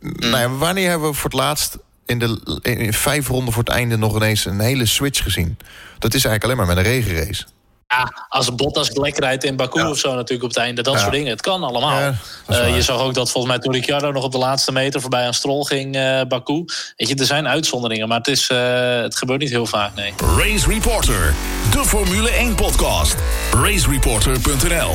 Mm. 0.00 0.14
Nou 0.18 0.36
ja, 0.36 0.50
wanneer 0.50 0.88
hebben 0.88 1.08
we 1.08 1.14
voor 1.14 1.30
het 1.30 1.38
laatst 1.38 1.78
in, 2.06 2.18
de, 2.18 2.60
in 2.62 2.92
vijf 2.92 3.28
ronden 3.28 3.54
voor 3.54 3.62
het 3.62 3.72
einde 3.72 3.96
nog 3.96 4.16
ineens 4.16 4.44
een 4.44 4.60
hele 4.60 4.86
switch 4.86 5.22
gezien? 5.22 5.58
Dat 5.98 6.14
is 6.14 6.24
eigenlijk 6.24 6.44
alleen 6.44 6.56
maar 6.56 6.66
met 6.66 6.76
een 6.76 6.92
regenrace. 6.92 7.44
Ja, 7.92 8.26
als 8.28 8.54
Bottas 8.54 8.90
lek 8.90 9.18
rijdt 9.18 9.44
in 9.44 9.56
Baku 9.56 9.80
ja. 9.80 9.90
of 9.90 9.98
zo 9.98 10.14
natuurlijk 10.14 10.42
op 10.42 10.48
het 10.48 10.58
einde. 10.58 10.82
Dat 10.82 10.94
ja. 10.94 11.00
soort 11.00 11.12
dingen. 11.12 11.30
Het 11.30 11.40
kan 11.40 11.62
allemaal. 11.62 12.00
Ja, 12.00 12.14
uh, 12.48 12.74
je 12.74 12.82
zag 12.82 13.00
ook 13.00 13.14
dat 13.14 13.30
volgens 13.30 13.52
mij 13.52 13.62
toen 13.62 13.72
Ricciardo 13.72 14.12
nog 14.12 14.24
op 14.24 14.32
de 14.32 14.38
laatste 14.38 14.72
meter 14.72 15.00
voorbij 15.00 15.26
aan 15.26 15.34
Stroll 15.34 15.64
ging, 15.64 15.96
uh, 15.96 16.20
Baku. 16.28 16.64
Weet 16.96 17.08
je, 17.08 17.14
er 17.14 17.24
zijn 17.24 17.48
uitzonderingen, 17.48 18.08
maar 18.08 18.18
het, 18.18 18.28
is, 18.28 18.50
uh, 18.50 18.58
het 19.00 19.16
gebeurt 19.16 19.40
niet 19.40 19.50
heel 19.50 19.66
vaak, 19.66 19.94
nee. 19.94 20.14
Race 20.36 20.68
Reporter, 20.68 21.34
de 21.70 21.84
Formule 21.84 22.30
1 22.30 22.54
podcast. 22.54 23.16
Racereporter.nl 23.52 24.90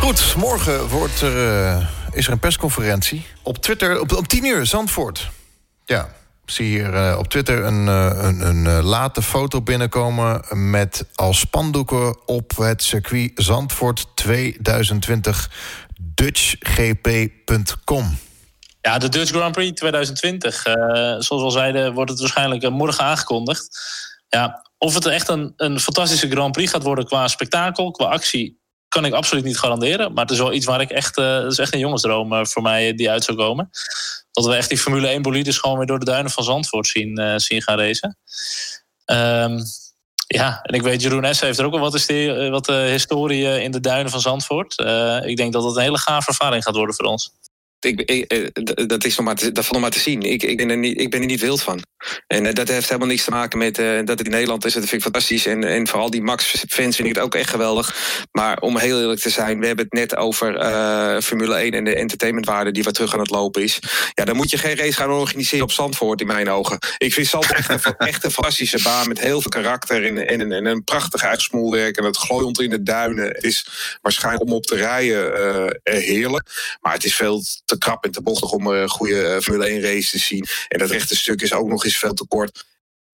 Goed, 0.00 0.34
morgen 0.36 0.88
wordt 0.88 1.20
er, 1.20 1.88
is 2.12 2.26
er 2.26 2.32
een 2.32 2.38
persconferentie. 2.38 3.26
Op 3.42 3.58
Twitter, 3.58 4.00
op, 4.00 4.12
op 4.12 4.28
10 4.28 4.44
uur, 4.44 4.66
Zandvoort. 4.66 5.30
Ja, 5.84 6.08
zie 6.50 6.66
hier 6.66 7.18
op 7.18 7.28
Twitter 7.28 7.64
een, 7.64 7.86
een, 7.86 8.40
een 8.40 8.82
late 8.82 9.22
foto 9.22 9.62
binnenkomen... 9.62 10.42
met 10.70 11.06
als 11.14 11.38
spandoeken 11.38 12.26
op 12.26 12.56
het 12.56 12.82
circuit 12.82 13.32
Zandvoort 13.34 14.06
2020 14.14 15.50
dutchgp.com. 16.14 17.38
Ja, 18.80 18.98
de 18.98 19.08
Dutch 19.08 19.30
Grand 19.30 19.52
Prix 19.52 19.78
2020. 19.78 20.62
zoals 20.62 21.28
we 21.28 21.34
al 21.34 21.50
zeiden, 21.50 21.92
wordt 21.92 22.10
het 22.10 22.20
waarschijnlijk 22.20 22.70
morgen 22.70 23.04
aangekondigd. 23.04 23.78
Ja, 24.28 24.70
of 24.78 24.94
het 24.94 25.06
echt 25.06 25.28
een, 25.28 25.52
een 25.56 25.80
fantastische 25.80 26.30
Grand 26.30 26.52
Prix 26.52 26.70
gaat 26.70 26.82
worden 26.82 27.06
qua 27.06 27.28
spektakel, 27.28 27.90
qua 27.90 28.04
actie, 28.04 28.59
kan 28.90 29.04
ik 29.04 29.12
absoluut 29.12 29.44
niet 29.44 29.58
garanderen. 29.58 30.12
Maar 30.12 30.24
het 30.24 30.32
is 30.32 30.38
wel 30.38 30.52
iets 30.52 30.66
waar 30.66 30.80
ik 30.80 30.90
echt. 30.90 31.18
Uh, 31.18 31.34
het 31.34 31.52
is 31.52 31.58
echt 31.58 31.72
een 31.72 31.78
jongensdroom 31.78 32.32
uh, 32.32 32.44
voor 32.44 32.62
mij 32.62 32.94
die 32.94 33.10
uit 33.10 33.24
zou 33.24 33.36
komen. 33.36 33.70
Dat 34.32 34.46
we 34.46 34.54
echt 34.54 34.68
die 34.68 34.78
Formule 34.78 35.06
1 35.06 35.22
bolides 35.22 35.58
gewoon 35.58 35.76
weer 35.76 35.86
door 35.86 35.98
de 35.98 36.04
duinen 36.04 36.30
van 36.30 36.44
Zandvoort 36.44 36.86
zien, 36.86 37.40
gaan 37.62 37.78
racen. 37.78 38.18
Um, 39.06 39.62
ja, 40.26 40.62
en 40.62 40.74
ik 40.74 40.82
weet, 40.82 41.02
Jeroen 41.02 41.34
S. 41.34 41.40
heeft 41.40 41.58
er 41.58 41.64
ook 41.64 41.72
wel 41.72 41.80
wat, 41.80 42.06
wat 42.50 42.66
historie 42.66 43.62
in 43.62 43.70
de 43.70 43.80
duinen 43.80 44.10
van 44.10 44.20
Zandvoort. 44.20 44.78
ik 45.24 45.36
denk 45.36 45.52
dat 45.52 45.64
het 45.64 45.76
een 45.76 45.82
hele 45.82 45.98
gaaf 45.98 46.26
ervaring 46.26 46.62
gaat 46.62 46.76
worden 46.76 46.94
voor 46.94 47.04
ons. 47.04 47.32
Ik, 47.80 48.00
eh, 48.00 48.46
dat, 48.86 49.04
is 49.04 49.16
nog 49.16 49.26
maar 49.26 49.34
te, 49.34 49.52
dat 49.52 49.70
nog 49.70 49.80
maar 49.80 49.90
te 49.90 50.00
zien. 50.00 50.22
Ik, 50.22 50.42
ik, 50.42 50.56
ben 50.56 50.70
er 50.70 50.76
niet, 50.76 51.00
ik 51.00 51.10
ben 51.10 51.20
er 51.20 51.26
niet 51.26 51.40
wild 51.40 51.62
van. 51.62 51.82
En 52.26 52.54
dat 52.54 52.68
heeft 52.68 52.86
helemaal 52.88 53.08
niks 53.08 53.24
te 53.24 53.30
maken 53.30 53.58
met 53.58 53.74
dat 53.76 54.18
het 54.18 54.24
in 54.24 54.30
Nederland 54.30 54.64
is. 54.64 54.72
Dat 54.72 54.82
vind 54.82 54.94
ik 54.94 55.02
fantastisch. 55.02 55.46
En, 55.46 55.64
en 55.64 55.88
vooral 55.88 56.10
die 56.10 56.22
Max-fans 56.22 56.96
vind 56.96 57.08
ik 57.08 57.14
het 57.14 57.24
ook 57.24 57.34
echt 57.34 57.50
geweldig. 57.50 57.96
Maar 58.32 58.60
om 58.60 58.78
heel 58.78 59.00
eerlijk 59.00 59.20
te 59.20 59.30
zijn, 59.30 59.60
we 59.60 59.66
hebben 59.66 59.84
het 59.84 59.94
net 59.94 60.16
over 60.16 60.52
Formule 61.22 61.54
1 61.54 61.72
en 61.72 61.84
de 61.84 61.94
entertainmentwaarde 61.94 62.70
die 62.70 62.82
wat 62.82 62.94
terug 62.94 63.12
aan 63.12 63.20
het 63.20 63.30
lopen 63.30 63.62
is. 63.62 63.78
Ja, 64.14 64.24
dan 64.24 64.36
moet 64.36 64.50
je 64.50 64.58
geen 64.58 64.76
race 64.76 64.92
gaan 64.92 65.10
organiseren 65.10 65.64
op 65.64 65.72
Zandvoort 65.72 66.20
in 66.20 66.26
mijn 66.26 66.50
ogen. 66.50 66.78
Ik 66.98 67.12
vind 67.12 67.26
Zandvoort 67.26 67.58
echt 67.58 67.86
een, 67.86 67.96
echt 67.96 68.32
fantastische 68.32 68.82
baan 68.82 69.08
met 69.08 69.20
heel 69.20 69.40
veel 69.40 69.50
karakter 69.50 70.06
en, 70.06 70.26
en, 70.26 70.52
en 70.52 70.66
een 70.66 70.84
prachtig 70.84 71.24
uitsmoelwerk. 71.24 71.96
En 71.96 72.04
het 72.04 72.16
glooiend 72.16 72.60
in 72.60 72.70
de 72.70 72.82
duinen. 72.82 73.40
Is 73.40 73.66
waarschijnlijk 74.02 74.44
om 74.44 74.52
op 74.52 74.66
te 74.66 74.76
rijden 74.76 75.80
heerlijk. 75.82 76.78
Maar 76.80 76.92
het 76.92 77.04
is 77.04 77.14
veel 77.14 77.42
te 77.70 77.78
krap 77.78 78.04
en 78.04 78.10
te 78.10 78.22
bochtig 78.22 78.52
om 78.52 78.66
een 78.66 78.88
goede 78.88 79.22
eh, 79.22 79.40
Formule 79.40 79.66
1 79.66 79.80
race 79.80 80.10
te 80.10 80.18
zien. 80.18 80.46
En 80.68 80.78
dat 80.78 80.90
rechte 80.90 81.16
stuk 81.16 81.42
is 81.42 81.52
ook 81.52 81.68
nog 81.68 81.84
eens 81.84 81.98
veel 81.98 82.14
te 82.14 82.26
kort. 82.26 82.64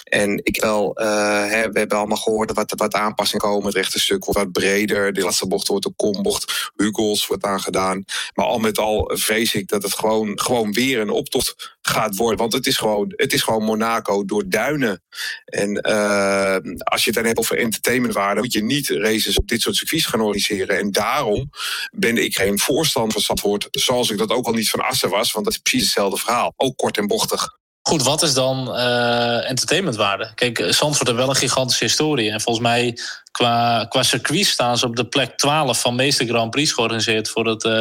En 0.06 0.40
ik 0.42 0.60
wel, 0.60 1.00
uh, 1.00 1.06
hè, 1.46 1.70
we 1.70 1.78
hebben 1.78 1.98
allemaal 1.98 2.16
gehoord 2.16 2.48
dat 2.48 2.56
wat, 2.56 2.72
wat 2.76 2.94
aanpassingen 2.94 3.48
komen. 3.48 3.66
Het 3.66 3.74
rechte 3.74 4.00
stuk 4.00 4.24
wordt 4.24 4.40
wat 4.40 4.52
breder. 4.52 5.12
De 5.12 5.20
laatste 5.20 5.46
bocht 5.46 5.68
wordt 5.68 5.84
een 5.84 5.96
kombocht. 5.96 6.70
Hugels 6.76 7.26
wordt 7.26 7.44
aangedaan. 7.44 8.04
Maar 8.34 8.46
al 8.46 8.58
met 8.58 8.78
al 8.78 9.10
vrees 9.14 9.54
ik 9.54 9.68
dat 9.68 9.82
het 9.82 9.94
gewoon, 9.94 10.40
gewoon 10.40 10.72
weer 10.72 11.00
een 11.00 11.10
optocht 11.10 11.76
gaat 11.80 12.16
worden. 12.16 12.38
Want 12.38 12.52
het 12.52 12.66
is 12.66 12.76
gewoon, 12.76 13.12
het 13.16 13.32
is 13.32 13.42
gewoon 13.42 13.62
Monaco 13.62 14.24
door 14.24 14.48
duinen. 14.48 15.02
En 15.44 15.88
uh, 15.88 16.56
als 16.78 17.04
je 17.04 17.10
het 17.10 17.14
dan 17.14 17.24
hebt 17.24 17.38
over 17.38 17.58
entertainmentwaarde, 17.58 18.40
moet 18.40 18.52
je 18.52 18.62
niet 18.62 18.88
races 18.88 19.36
op 19.36 19.48
dit 19.48 19.60
soort 19.60 19.76
circuits 19.76 20.06
gaan 20.06 20.20
organiseren. 20.20 20.78
En 20.78 20.90
daarom 20.90 21.50
ben 21.92 22.16
ik 22.16 22.36
geen 22.36 22.58
voorstander 22.58 23.12
van 23.12 23.22
Zandvoort. 23.22 23.68
Zoals 23.70 24.10
ik 24.10 24.18
dat 24.18 24.30
ook 24.30 24.46
al 24.46 24.52
niet 24.52 24.70
van 24.70 24.80
Assen 24.80 25.10
was. 25.10 25.32
Want 25.32 25.44
dat 25.44 25.54
is 25.54 25.60
precies 25.60 25.84
hetzelfde 25.84 26.18
verhaal. 26.18 26.52
Ook 26.56 26.76
kort 26.76 26.98
en 26.98 27.06
bochtig. 27.06 27.55
Goed, 27.86 28.02
wat 28.02 28.22
is 28.22 28.34
dan 28.34 28.68
uh, 28.68 29.50
entertainmentwaarde? 29.50 30.30
Kijk, 30.34 30.58
Zandvoort 30.58 31.06
heeft 31.06 31.20
wel 31.20 31.28
een 31.28 31.34
gigantische 31.34 31.84
historie. 31.84 32.30
En 32.30 32.40
volgens 32.40 32.66
mij 32.66 32.98
qua, 33.36 33.84
qua 33.88 34.02
circuit 34.02 34.46
staan 34.46 34.78
ze 34.78 34.86
op 34.86 34.96
de 34.96 35.06
plek 35.06 35.38
12 35.38 35.80
van 35.80 35.94
meeste 35.94 36.26
Grand 36.26 36.50
Prix 36.50 36.72
georganiseerd 36.72 37.28
voor, 37.28 37.46
het, 37.46 37.64
uh, 37.64 37.72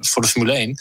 voor 0.00 0.22
de 0.22 0.28
Formule 0.28 0.52
1. 0.52 0.76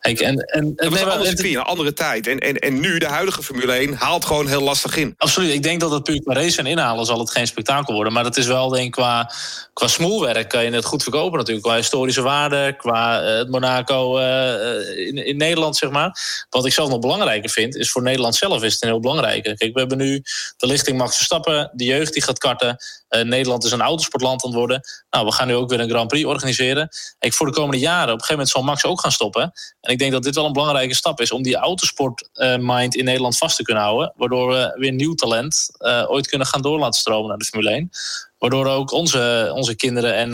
Kijk, 0.00 0.20
en, 0.20 0.38
en, 0.38 0.72
dat 0.76 0.88
was 0.88 1.14
een 1.14 1.26
circuit, 1.26 1.54
een 1.54 1.62
andere 1.62 1.92
tijd. 1.92 2.26
En, 2.26 2.38
en, 2.38 2.56
en 2.56 2.80
nu, 2.80 2.98
de 2.98 3.06
huidige 3.06 3.42
Formule 3.42 3.72
1, 3.72 3.94
haalt 3.94 4.24
gewoon 4.24 4.48
heel 4.48 4.60
lastig 4.60 4.96
in. 4.96 5.14
Absoluut. 5.16 5.52
Ik 5.52 5.62
denk 5.62 5.80
dat 5.80 5.90
het 5.90 6.02
puur 6.02 6.22
qua 6.22 6.34
race 6.34 6.58
en 6.58 6.66
inhalen 6.66 7.06
zal 7.06 7.18
het 7.18 7.30
geen 7.30 7.46
spektakel 7.46 7.94
worden. 7.94 8.12
Maar 8.12 8.22
dat 8.22 8.36
is 8.36 8.46
wel, 8.46 8.68
denk 8.68 8.84
ik, 8.84 8.90
qua, 8.90 9.32
qua 9.72 9.86
smoelwerk 9.86 10.48
kan 10.48 10.64
je 10.64 10.70
het 10.70 10.84
goed 10.84 11.02
verkopen 11.02 11.38
natuurlijk. 11.38 11.66
Qua 11.66 11.76
historische 11.76 12.22
waarde, 12.22 12.74
qua 12.76 13.22
uh, 13.22 13.38
het 13.38 13.50
Monaco 13.50 14.18
uh, 14.18 15.06
in, 15.06 15.26
in 15.26 15.36
Nederland, 15.36 15.76
zeg 15.76 15.90
maar. 15.90 16.18
Wat 16.50 16.66
ik 16.66 16.72
zelf 16.72 16.88
nog 16.88 16.98
belangrijker 16.98 17.50
vind, 17.50 17.76
is 17.76 17.90
voor 17.90 18.02
Nederland 18.02 18.34
zelf 18.34 18.62
is 18.62 18.72
het 18.72 18.82
een 18.82 18.88
heel 18.88 19.00
belangrijke. 19.00 19.56
Kijk, 19.56 19.72
we 19.72 19.78
hebben 19.78 19.98
nu 19.98 20.22
de 20.56 20.66
lichting 20.66 20.98
Max 20.98 21.16
Verstappen, 21.16 21.70
de 21.74 21.84
jeugd 21.84 22.12
die 22.12 22.22
gaat 22.22 22.38
karten. 22.38 22.76
Uh, 23.10 23.22
Nederland 23.22 23.64
is 23.64 23.72
een 23.72 23.80
autosportland 23.80 24.44
aan 24.44 24.50
het 24.50 24.58
worden. 24.58 24.80
Nou, 25.10 25.26
we 25.26 25.32
gaan 25.32 25.46
nu 25.46 25.54
ook 25.54 25.70
weer 25.70 25.80
een 25.80 25.88
Grand 25.88 26.08
Prix 26.08 26.26
organiseren. 26.26 26.88
Ik 27.18 27.32
voor 27.32 27.46
de 27.46 27.52
komende 27.52 27.78
jaren, 27.78 28.12
op 28.12 28.20
een 28.20 28.24
gegeven 28.24 28.32
moment 28.32 28.48
zal 28.48 28.62
Max 28.62 28.84
ook 28.84 29.00
gaan 29.00 29.12
stoppen. 29.12 29.42
En 29.80 29.92
ik 29.92 29.98
denk 29.98 30.12
dat 30.12 30.22
dit 30.22 30.34
wel 30.34 30.44
een 30.44 30.52
belangrijke 30.52 30.94
stap 30.94 31.20
is 31.20 31.32
om 31.32 31.42
die 31.42 31.56
autosport-mind 31.56 32.94
in 32.94 33.04
Nederland 33.04 33.38
vast 33.38 33.56
te 33.56 33.62
kunnen 33.62 33.82
houden. 33.82 34.12
Waardoor 34.16 34.48
we 34.48 34.74
weer 34.78 34.92
nieuw 34.92 35.14
talent 35.14 35.68
uh, 35.78 36.04
ooit 36.08 36.26
kunnen 36.26 36.46
gaan 36.46 36.62
door 36.62 36.78
laten 36.78 37.00
stromen 37.00 37.28
naar 37.28 37.38
de 37.38 37.44
Formule 37.44 37.70
1. 37.70 37.90
Waardoor 38.38 38.66
ook 38.66 38.92
onze, 38.92 39.50
onze 39.54 39.76
kinderen 39.76 40.14
en 40.14 40.30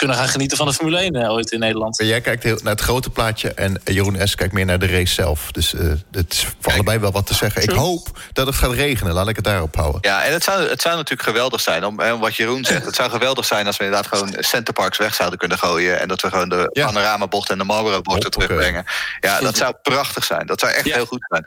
kunnen 0.00 0.16
gaan 0.16 0.28
genieten 0.28 0.56
van 0.56 0.66
de 0.66 0.72
Formule 0.72 0.98
1 0.98 1.16
uh, 1.16 1.30
ooit 1.30 1.52
in 1.52 1.58
Nederland. 1.58 1.96
Jij 1.96 2.20
kijkt 2.20 2.42
heel 2.42 2.58
naar 2.62 2.72
het 2.72 2.80
grote 2.80 3.10
plaatje 3.10 3.54
en 3.54 3.80
Jeroen 3.84 4.28
S. 4.28 4.34
kijkt 4.34 4.52
meer 4.52 4.64
naar 4.64 4.78
de 4.78 4.86
race 4.86 5.14
zelf. 5.14 5.52
Dus 5.52 5.72
uh, 5.72 5.92
het 6.10 6.32
is 6.32 6.46
voor 6.60 6.72
allebei 6.72 6.98
wel 6.98 7.12
wat 7.12 7.26
te 7.26 7.34
zeggen. 7.34 7.62
Ik 7.62 7.70
hoop 7.70 8.08
dat 8.32 8.46
het 8.46 8.56
gaat 8.56 8.72
regenen, 8.72 9.12
laat 9.12 9.28
ik 9.28 9.36
het 9.36 9.44
daarop 9.44 9.74
houden. 9.74 10.00
Ja, 10.00 10.24
en 10.24 10.32
het 10.32 10.44
zou, 10.44 10.68
het 10.68 10.82
zou 10.82 10.96
natuurlijk 10.96 11.28
geweldig 11.28 11.60
zijn, 11.60 11.84
om, 11.84 12.02
om 12.02 12.20
wat 12.20 12.36
Jeroen 12.36 12.64
zegt... 12.64 12.84
het 12.84 12.94
zou 12.94 13.10
geweldig 13.10 13.44
zijn 13.44 13.66
als 13.66 13.76
we 13.76 13.84
inderdaad 13.84 14.06
gewoon 14.06 14.34
Centerparks 14.38 14.98
weg 14.98 15.14
zouden 15.14 15.38
kunnen 15.38 15.58
gooien... 15.58 16.00
en 16.00 16.08
dat 16.08 16.20
we 16.20 16.30
gewoon 16.30 16.48
de 16.48 16.70
ja. 16.72 16.86
panoramabocht 16.86 17.50
en 17.50 17.58
de 17.58 17.64
Marlboro-bochten 17.64 18.30
terugbrengen. 18.30 18.84
Ja, 19.20 19.40
dat 19.40 19.56
zou 19.56 19.74
prachtig 19.82 20.24
zijn. 20.24 20.46
Dat 20.46 20.60
zou 20.60 20.72
echt 20.72 20.86
ja. 20.86 20.94
heel 20.94 21.06
goed 21.06 21.26
zijn. 21.28 21.44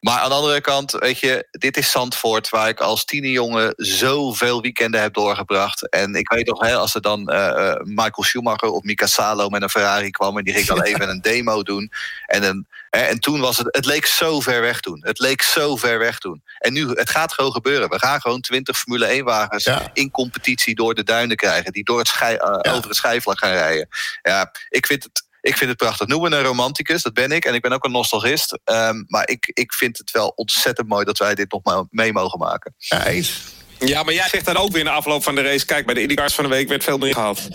Maar 0.00 0.18
aan 0.18 0.28
de 0.28 0.34
andere 0.34 0.60
kant, 0.60 0.92
weet 0.92 1.18
je, 1.18 1.46
dit 1.50 1.76
is 1.76 1.90
Zandvoort... 1.90 2.48
waar 2.48 2.68
ik 2.68 2.80
als 2.80 3.04
tienerjongen 3.04 3.72
zoveel 3.76 4.62
weekenden 4.62 5.00
heb 5.00 5.14
doorgebracht. 5.14 5.88
En 5.88 6.14
ik 6.14 6.28
weet 6.28 6.46
nog, 6.46 6.60
hè, 6.60 6.76
als 6.76 6.94
er 6.94 7.00
dan 7.00 7.32
uh, 7.32 7.74
Michael 7.82 8.22
Schumacher 8.22 8.70
of 8.70 8.82
Mika 8.82 9.06
Salo 9.06 9.48
met 9.48 9.62
een 9.62 9.70
Ferrari 9.70 10.10
kwam... 10.10 10.38
en 10.38 10.44
die 10.44 10.54
ging 10.54 10.66
dan 10.66 10.82
even 10.90 11.08
een 11.08 11.20
demo 11.20 11.62
doen. 11.62 11.90
En, 12.26 12.42
een, 12.42 12.66
hè, 12.90 13.00
en 13.00 13.20
toen 13.20 13.40
was 13.40 13.58
het, 13.58 13.68
het 13.70 13.84
leek 13.84 14.06
zo 14.06 14.40
ver 14.40 14.60
weg 14.60 14.80
toen. 14.80 15.00
Het 15.02 15.18
leek 15.18 15.42
zo 15.42 15.76
ver 15.76 15.98
weg 15.98 16.18
toen. 16.18 16.42
En 16.58 16.72
nu, 16.72 16.88
het 16.88 17.10
gaat 17.10 17.32
gewoon 17.32 17.52
gebeuren. 17.52 17.88
We 17.88 17.98
gaan 17.98 18.20
gewoon 18.20 18.40
20 18.40 18.78
Formule 18.78 19.20
1-wagens 19.20 19.64
ja. 19.64 19.90
in 19.92 20.10
competitie 20.10 20.74
door 20.74 20.94
de 20.94 21.04
duinen 21.04 21.36
krijgen... 21.36 21.72
die 21.72 21.84
door 21.84 21.98
het 21.98 22.08
schij, 22.08 22.32
uh, 22.32 22.58
ja. 22.62 22.72
over 22.72 22.88
het 22.88 22.96
schijfvlak 22.96 23.38
gaan 23.38 23.52
rijden. 23.52 23.88
Ja, 24.22 24.52
ik 24.68 24.86
vind 24.86 25.02
het 25.02 25.25
ik 25.46 25.56
vind 25.56 25.70
het 25.70 25.78
prachtig. 25.78 26.06
Noem 26.06 26.22
me 26.22 26.36
een 26.36 26.42
romanticus, 26.42 27.02
dat 27.02 27.12
ben 27.12 27.30
ik. 27.30 27.44
En 27.44 27.54
ik 27.54 27.62
ben 27.62 27.72
ook 27.72 27.84
een 27.84 27.90
nostalgist. 27.90 28.58
Um, 28.64 29.04
maar 29.08 29.28
ik, 29.28 29.50
ik 29.52 29.72
vind 29.72 29.98
het 29.98 30.10
wel 30.10 30.28
ontzettend 30.28 30.88
mooi 30.88 31.04
dat 31.04 31.18
wij 31.18 31.34
dit 31.34 31.52
nog 31.52 31.86
mee 31.90 32.12
mogen 32.12 32.38
maken. 32.38 32.74
Ja, 32.78 33.06
eens. 33.06 33.40
Ja, 33.78 34.02
maar 34.02 34.14
jij 34.14 34.28
zegt 34.28 34.44
dan 34.44 34.56
ook 34.56 34.70
weer 34.70 34.78
in 34.78 34.84
de 34.84 34.90
afloop 34.90 35.22
van 35.22 35.34
de 35.34 35.42
race... 35.42 35.66
kijk, 35.66 35.86
bij 35.86 35.94
de 35.94 36.02
IndyCars 36.02 36.34
van 36.34 36.44
de 36.44 36.50
week 36.50 36.68
werd 36.68 36.84
veel 36.84 36.98
meer 36.98 37.12
gehaald. 37.12 37.48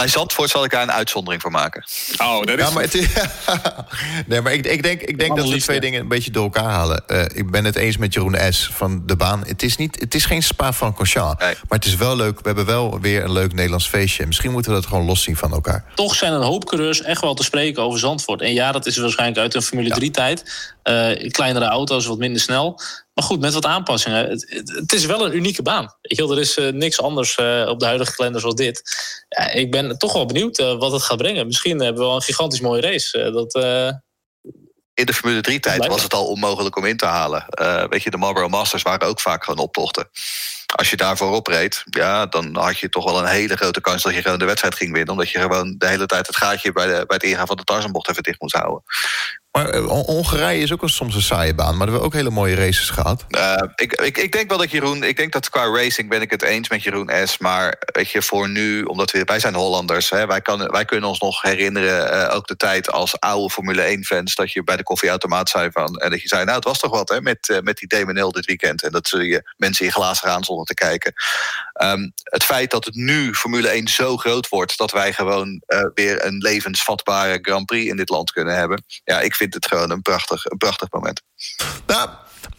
Bij 0.00 0.08
Zandvoort 0.08 0.50
zal 0.50 0.64
ik 0.64 0.70
daar 0.70 0.82
een 0.82 0.92
uitzondering 0.92 1.42
voor 1.42 1.50
maken. 1.50 1.84
Oh, 2.16 2.38
dat 2.38 2.58
is... 2.58 2.64
Ja, 2.64 2.70
maar 2.70 2.82
het, 2.82 2.94
nee, 4.26 4.40
maar 4.40 4.52
ik, 4.52 4.66
ik 4.66 4.82
denk, 4.82 5.00
ik 5.00 5.18
denk 5.18 5.36
dat 5.36 5.48
we 5.48 5.60
twee 5.60 5.80
dingen 5.80 6.00
een 6.00 6.08
beetje 6.08 6.30
door 6.30 6.42
elkaar 6.42 6.70
halen. 6.70 7.02
Uh, 7.06 7.22
ik 7.32 7.50
ben 7.50 7.64
het 7.64 7.76
eens 7.76 7.96
met 7.96 8.14
Jeroen 8.14 8.36
S. 8.52 8.70
van 8.72 9.02
de 9.06 9.16
baan. 9.16 9.42
Het 9.46 9.62
is, 9.62 9.76
niet, 9.76 10.00
het 10.00 10.14
is 10.14 10.24
geen 10.24 10.42
spa 10.42 10.72
van 10.72 10.94
Conchamp. 10.94 11.40
Nee. 11.40 11.54
Maar 11.68 11.78
het 11.78 11.84
is 11.84 11.96
wel 11.96 12.16
leuk. 12.16 12.36
We 12.40 12.46
hebben 12.46 12.66
wel 12.66 13.00
weer 13.00 13.24
een 13.24 13.32
leuk 13.32 13.52
Nederlands 13.52 13.88
feestje. 13.88 14.26
Misschien 14.26 14.50
moeten 14.50 14.70
we 14.70 14.76
dat 14.80 14.86
gewoon 14.86 15.04
loszien 15.04 15.36
van 15.36 15.52
elkaar. 15.52 15.84
Toch 15.94 16.14
zijn 16.14 16.32
een 16.32 16.42
hoop 16.42 16.64
coureurs 16.64 17.02
echt 17.02 17.20
wel 17.20 17.34
te 17.34 17.44
spreken 17.44 17.82
over 17.82 17.98
Zandvoort. 17.98 18.40
En 18.40 18.52
ja, 18.52 18.72
dat 18.72 18.86
is 18.86 18.96
waarschijnlijk 18.96 19.38
uit 19.38 19.54
een 19.54 19.62
Formule 19.62 20.00
3-tijd. 20.04 20.72
Uh, 20.84 21.30
kleinere 21.30 21.64
auto's, 21.64 22.06
wat 22.06 22.18
minder 22.18 22.40
snel. 22.40 22.80
Maar 23.20 23.28
goed, 23.28 23.40
met 23.40 23.54
wat 23.54 23.66
aanpassingen. 23.66 24.28
Het, 24.28 24.72
het, 24.74 24.92
is 24.92 25.06
wel 25.06 25.26
een 25.26 25.36
unieke 25.36 25.62
baan. 25.62 25.94
Ik 26.02 26.18
er 26.18 26.38
is 26.38 26.56
uh, 26.56 26.72
niks 26.72 27.00
anders 27.00 27.38
uh, 27.38 27.66
op 27.68 27.78
de 27.78 27.84
huidige 27.84 28.14
kalender 28.14 28.40
zoals 28.40 28.54
dit. 28.54 28.82
Ja, 29.28 29.50
ik 29.50 29.70
ben 29.70 29.98
toch 29.98 30.12
wel 30.12 30.26
benieuwd 30.26 30.58
uh, 30.58 30.78
wat 30.78 30.92
het 30.92 31.02
gaat 31.02 31.16
brengen. 31.16 31.46
Misschien 31.46 31.80
hebben 31.80 32.02
we 32.02 32.08
wel 32.08 32.14
een 32.14 32.22
gigantisch 32.22 32.60
mooie 32.60 32.80
race. 32.80 33.30
dat, 33.32 33.54
in 34.94 35.06
de 35.06 35.14
Formule 35.14 35.50
3-tijd 35.50 35.86
was 35.86 36.02
het 36.02 36.14
al 36.14 36.26
onmogelijk 36.26 36.76
om 36.76 36.84
in 36.84 36.96
te 36.96 37.06
halen. 37.06 37.46
weet 37.88 38.02
je, 38.02 38.10
de 38.10 38.16
Marlboro 38.16 38.48
Masters 38.48 38.82
waren 38.82 39.08
ook 39.08 39.20
vaak 39.20 39.44
gewoon 39.44 39.64
optochten. 39.64 40.10
Als 40.70 40.90
je 40.90 40.96
daarvoor 40.96 41.34
opreed, 41.34 41.84
ja, 41.90 42.26
dan 42.26 42.56
had 42.56 42.78
je 42.78 42.88
toch 42.88 43.04
wel 43.04 43.18
een 43.18 43.26
hele 43.26 43.56
grote 43.56 43.80
kans 43.80 44.02
dat 44.02 44.14
je 44.14 44.22
gewoon 44.22 44.38
de 44.38 44.44
wedstrijd 44.44 44.74
ging 44.74 44.92
winnen. 44.92 45.12
Omdat 45.12 45.30
je 45.30 45.40
gewoon 45.40 45.74
de 45.78 45.86
hele 45.86 46.06
tijd 46.06 46.26
het 46.26 46.36
gaatje 46.36 46.72
bij, 46.72 46.86
de, 46.86 46.92
bij 46.92 47.16
het 47.16 47.22
ingaan 47.22 47.46
van 47.46 47.56
de 47.56 47.64
Tarzanbocht 47.64 48.10
even 48.10 48.22
dicht 48.22 48.40
moest 48.40 48.54
houden. 48.54 48.82
Maar 49.52 49.76
Hongarije 49.76 50.62
is 50.62 50.72
ook 50.72 50.82
een, 50.82 50.88
soms 50.88 51.14
een 51.14 51.22
saaie 51.22 51.54
baan, 51.54 51.76
maar 51.76 51.86
we 51.86 51.92
hebben 51.92 52.02
ook 52.02 52.12
hele 52.12 52.30
mooie 52.30 52.54
races 52.54 52.90
gehad. 52.90 53.24
Uh, 53.28 53.54
ik, 53.74 53.92
ik, 53.92 54.18
ik 54.18 54.32
denk 54.32 54.48
wel 54.48 54.58
dat 54.58 54.70
Jeroen, 54.70 55.02
ik 55.02 55.16
denk 55.16 55.32
dat 55.32 55.50
qua 55.50 55.64
racing 55.64 56.08
ben 56.08 56.20
ik 56.20 56.30
het 56.30 56.42
eens 56.42 56.68
met 56.68 56.82
Jeroen 56.82 57.10
S. 57.24 57.38
Maar 57.38 57.76
weet 57.92 58.10
je, 58.10 58.22
voor 58.22 58.48
nu, 58.48 58.82
omdat 58.82 59.10
we, 59.10 59.24
wij 59.24 59.40
zijn 59.40 59.54
Hollanders, 59.54 60.10
hè, 60.10 60.26
wij, 60.26 60.40
kan, 60.40 60.70
wij 60.70 60.84
kunnen 60.84 61.08
ons 61.08 61.18
nog 61.18 61.42
herinneren, 61.42 62.14
uh, 62.14 62.34
ook 62.34 62.46
de 62.46 62.56
tijd 62.56 62.90
als 62.90 63.20
oude 63.20 63.50
Formule 63.50 63.96
1-fans, 63.98 64.34
dat 64.34 64.52
je 64.52 64.64
bij 64.64 64.76
de 64.76 64.82
koffieautomaat 64.82 65.48
zei 65.48 65.70
van, 65.72 65.96
en 65.96 66.10
dat 66.10 66.22
je 66.22 66.28
zei, 66.28 66.44
nou 66.44 66.56
het 66.56 66.64
was 66.64 66.78
toch 66.78 66.90
wat 66.90 67.08
hè, 67.08 67.20
met, 67.20 67.48
uh, 67.48 67.58
met 67.60 67.76
die 67.76 67.88
DMNL 67.88 68.32
dit 68.32 68.46
weekend. 68.46 68.82
En 68.82 68.92
dat 68.92 69.08
ze 69.08 69.26
je 69.26 69.52
mensen 69.56 69.84
in 69.84 69.92
glazen 69.92 70.28
raam 70.28 70.44
om 70.60 70.66
te 70.66 70.74
kijken. 70.74 71.12
Ehm, 71.72 72.10
het 72.22 72.44
feit 72.44 72.70
dat 72.70 72.84
het 72.84 72.94
nu 72.94 73.34
Formule 73.34 73.68
1 73.68 73.88
zo 73.88 74.16
groot 74.16 74.48
wordt 74.48 74.78
dat 74.78 74.90
wij 74.90 75.12
gewoon 75.12 75.62
uh, 75.66 75.80
weer 75.94 76.24
een 76.24 76.36
levensvatbare 76.36 77.38
Grand 77.42 77.66
Prix 77.66 77.90
in 77.90 77.96
dit 77.96 78.08
land 78.08 78.32
kunnen 78.32 78.54
hebben. 78.54 78.84
Ja, 79.04 79.20
ik 79.20 79.34
vind 79.34 79.54
het 79.54 79.66
gewoon 79.66 79.90
een 79.90 80.02
prachtig, 80.02 80.44
een 80.44 80.56
prachtig 80.56 80.90
moment. 80.90 81.22
Nou, 81.86 82.10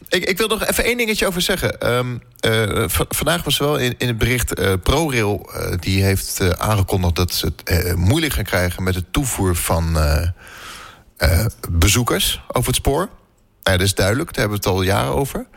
ik, 0.08 0.26
ik 0.26 0.38
wil 0.38 0.48
nog 0.48 0.66
even 0.66 0.84
één 0.84 0.98
dingetje 0.98 1.28
over 1.28 1.42
zeggen. 1.42 1.94
Um, 1.94 2.22
uh, 2.46 2.84
vandaag 2.88 3.44
was 3.44 3.58
wel 3.58 3.78
in, 3.78 3.96
in 3.98 4.08
het 4.08 4.18
bericht 4.18 4.60
uh, 4.60 4.74
ProRail... 4.84 5.50
Die 5.80 6.04
heeft 6.04 6.58
aangekondigd 6.58 7.16
dat 7.16 7.34
ze 7.34 7.54
het 7.64 7.96
moeilijk 7.96 8.34
gaan 8.34 8.44
krijgen... 8.44 8.84
met 8.84 8.96
het 8.96 9.14
toevoer 9.14 9.56
van 9.56 9.98
bezoekers 11.70 12.42
over 12.48 12.68
het 12.68 12.76
spoor. 12.76 13.10
Ja, 13.64 13.72
dat 13.72 13.82
is 13.82 13.96
duidelijk, 13.96 14.34
daar 14.34 14.40
hebben 14.40 14.62
we 14.62 14.70
het 14.70 14.78
al 14.78 14.84
jaren 14.84 15.14
over. 15.14 15.48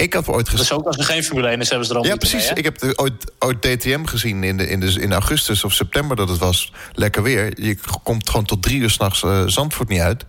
Ik 0.00 0.12
had 0.14 0.28
ooit 0.28 0.48
gezien. 0.48 0.64
Dus 0.64 0.72
ook 0.72 0.86
als 0.86 0.96
er 0.96 1.04
geen 1.04 1.24
Formule 1.24 1.48
1 1.48 1.60
is, 1.60 1.68
hebben 1.68 1.86
ze 1.86 1.92
er 1.92 1.98
al 1.98 2.06
Ja, 2.06 2.16
precies. 2.16 2.46
Mee, 2.46 2.54
ik 2.54 2.64
heb 2.64 2.78
de, 2.78 2.98
ooit, 2.98 3.32
ooit 3.38 3.62
DTM 3.62 4.04
gezien 4.04 4.44
in, 4.44 4.56
de, 4.56 4.68
in, 4.68 4.80
de, 4.80 5.00
in 5.00 5.12
augustus 5.12 5.64
of 5.64 5.72
september 5.72 6.16
dat 6.16 6.28
het 6.28 6.38
was. 6.38 6.72
Lekker 6.92 7.22
weer. 7.22 7.62
Je 7.62 7.78
komt 8.02 8.28
gewoon 8.30 8.44
tot 8.44 8.62
drie 8.62 8.80
uur 8.80 8.90
s'nachts 8.90 9.22
uh, 9.22 9.42
Zandvoort 9.46 9.88
niet 9.88 10.00
uit. 10.00 10.24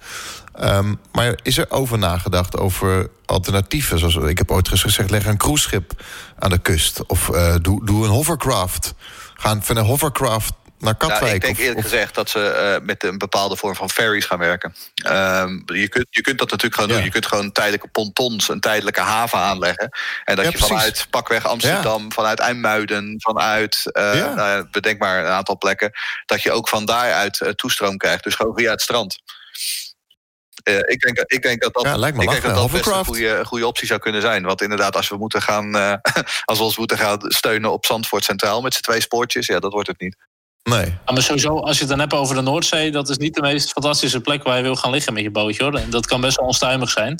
Um, 0.63 0.99
maar 1.11 1.39
is 1.43 1.57
er 1.57 1.71
over 1.71 1.97
nagedacht 1.97 2.57
over 2.57 3.09
alternatieven? 3.25 3.99
Zoals, 3.99 4.15
ik 4.15 4.37
heb 4.37 4.51
ooit 4.51 4.69
gezegd, 4.69 5.09
leg 5.09 5.25
een 5.25 5.37
cruiseschip 5.37 6.03
aan 6.39 6.49
de 6.49 6.59
kust. 6.59 7.05
Of 7.07 7.29
uh, 7.29 7.55
doe, 7.61 7.85
doe 7.85 8.03
een 8.03 8.11
hovercraft. 8.11 8.93
Gaan 9.33 9.63
van 9.63 9.77
een 9.77 9.85
hovercraft 9.85 10.53
naar 10.81 10.95
Katwijk. 10.95 11.21
Nou, 11.21 11.35
ik 11.35 11.41
denk 11.41 11.57
eerlijk 11.57 11.77
of, 11.77 11.83
gezegd 11.83 12.15
dat 12.15 12.29
ze 12.29 12.77
uh, 12.79 12.85
met 12.85 13.03
een 13.03 13.17
bepaalde 13.17 13.55
vorm 13.55 13.75
van 13.75 13.89
ferries 13.89 14.25
gaan 14.25 14.39
werken. 14.39 14.75
Um, 15.07 15.63
je, 15.65 15.87
kunt, 15.89 16.07
je 16.09 16.21
kunt 16.21 16.37
dat 16.37 16.49
natuurlijk 16.49 16.73
gewoon 16.73 16.89
ja. 16.89 16.95
doen. 16.95 17.03
Je 17.03 17.11
kunt 17.11 17.25
gewoon 17.25 17.51
tijdelijke 17.51 17.87
pontons, 17.87 18.49
een 18.49 18.59
tijdelijke 18.59 18.99
haven 18.99 19.39
aanleggen. 19.39 19.89
En 20.23 20.35
dat 20.35 20.45
ja, 20.45 20.51
je 20.51 20.57
precies. 20.57 20.75
vanuit 20.75 21.07
pakweg 21.09 21.45
Amsterdam, 21.45 22.03
ja. 22.03 22.09
vanuit 22.09 22.39
IJmuiden, 22.39 23.15
vanuit, 23.17 23.89
uh, 23.93 24.35
nou, 24.35 24.67
bedenk 24.71 24.99
maar 24.99 25.19
een 25.19 25.31
aantal 25.31 25.57
plekken, 25.57 25.91
dat 26.25 26.41
je 26.41 26.51
ook 26.51 26.69
van 26.69 26.85
daaruit 26.85 27.39
uh, 27.39 27.49
toestroom 27.49 27.97
krijgt. 27.97 28.23
Dus 28.23 28.35
gewoon 28.35 28.57
via 28.57 28.71
het 28.71 28.81
strand. 28.81 29.21
Uh, 30.63 30.77
ik, 30.77 30.99
denk, 30.99 31.17
ik 31.17 31.41
denk 31.41 31.61
dat 31.61 31.73
dat, 31.73 31.83
ja, 31.83 32.07
ik 32.07 32.15
denk 32.15 32.41
dat, 32.41 32.55
dat 32.55 32.71
best 32.71 32.85
een 32.85 33.05
goede, 33.05 33.45
goede 33.45 33.67
optie 33.67 33.87
zou 33.87 33.99
kunnen 33.99 34.21
zijn. 34.21 34.43
Want 34.43 34.61
inderdaad, 34.61 34.95
als 34.95 35.09
we 35.09 35.17
moeten 35.17 35.41
gaan, 35.41 35.75
uh, 35.75 35.93
als 36.45 36.57
we 36.57 36.63
ons 36.63 36.77
moeten 36.77 36.97
gaan 36.97 37.19
steunen 37.21 37.71
op 37.71 37.85
Zandvoort 37.85 38.23
Centraal 38.23 38.61
met 38.61 38.73
z'n 38.73 38.81
twee 38.81 39.01
spoortjes, 39.01 39.47
ja, 39.47 39.59
dat 39.59 39.71
wordt 39.71 39.87
het 39.87 39.99
niet. 39.99 40.15
Nee. 40.63 40.85
Ja, 40.85 41.13
maar 41.13 41.21
sowieso, 41.21 41.59
als 41.59 41.75
je 41.75 41.79
het 41.79 41.89
dan 41.89 41.99
hebt 41.99 42.13
over 42.13 42.35
de 42.35 42.41
Noordzee, 42.41 42.91
dat 42.91 43.09
is 43.09 43.17
niet 43.17 43.33
de 43.33 43.41
meest 43.41 43.71
fantastische 43.71 44.21
plek 44.21 44.43
waar 44.43 44.57
je 44.57 44.63
wil 44.63 44.75
gaan 44.75 44.91
liggen 44.91 45.13
met 45.13 45.23
je 45.23 45.31
bootje 45.31 45.63
hoor. 45.63 45.75
En 45.75 45.89
dat 45.89 46.05
kan 46.05 46.21
best 46.21 46.37
wel 46.37 46.47
onstuimig 46.47 46.89
zijn. 46.89 47.19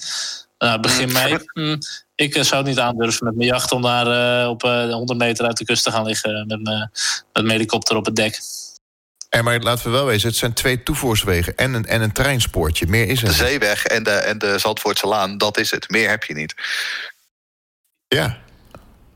Uh, 0.59 0.79
begin 0.79 1.11
mei, 1.11 1.37
hm, 1.53 1.77
ik 2.15 2.33
zou 2.33 2.55
het 2.55 2.65
niet 2.65 2.79
aandurven 2.79 3.25
met 3.25 3.35
mijn 3.35 3.47
jacht 3.47 3.71
om 3.71 3.81
daar 3.81 4.47
op 4.47 4.61
100 4.61 5.19
meter 5.19 5.45
uit 5.45 5.57
de 5.57 5.65
kust 5.65 5.83
te 5.83 5.91
gaan 5.91 6.05
liggen 6.05 6.47
met, 6.47 6.61
met 6.63 6.89
mijn 7.33 7.49
helikopter 7.49 7.95
op 7.95 8.05
het 8.05 8.15
dek. 8.15 8.39
En 9.29 9.43
maar 9.43 9.59
laten 9.59 9.85
we 9.85 9.91
wel 9.91 10.05
wezen, 10.05 10.27
het 10.27 10.37
zijn 10.37 10.53
twee 10.53 10.83
toevoerswegen 10.83 11.57
en 11.57 11.73
een, 11.73 11.85
en 11.85 12.01
een 12.01 12.11
treinspoortje. 12.11 12.87
Meer 12.87 13.07
is 13.07 13.21
er 13.21 13.27
De 13.27 13.33
zeeweg 13.33 13.85
en 13.85 14.03
de, 14.03 14.11
en 14.11 14.37
de 14.37 14.59
Zandvoortse 14.59 15.07
Laan, 15.07 15.37
dat 15.37 15.57
is 15.57 15.71
het. 15.71 15.89
Meer 15.89 16.09
heb 16.09 16.23
je 16.23 16.33
niet. 16.33 16.55
Ja. 18.07 18.37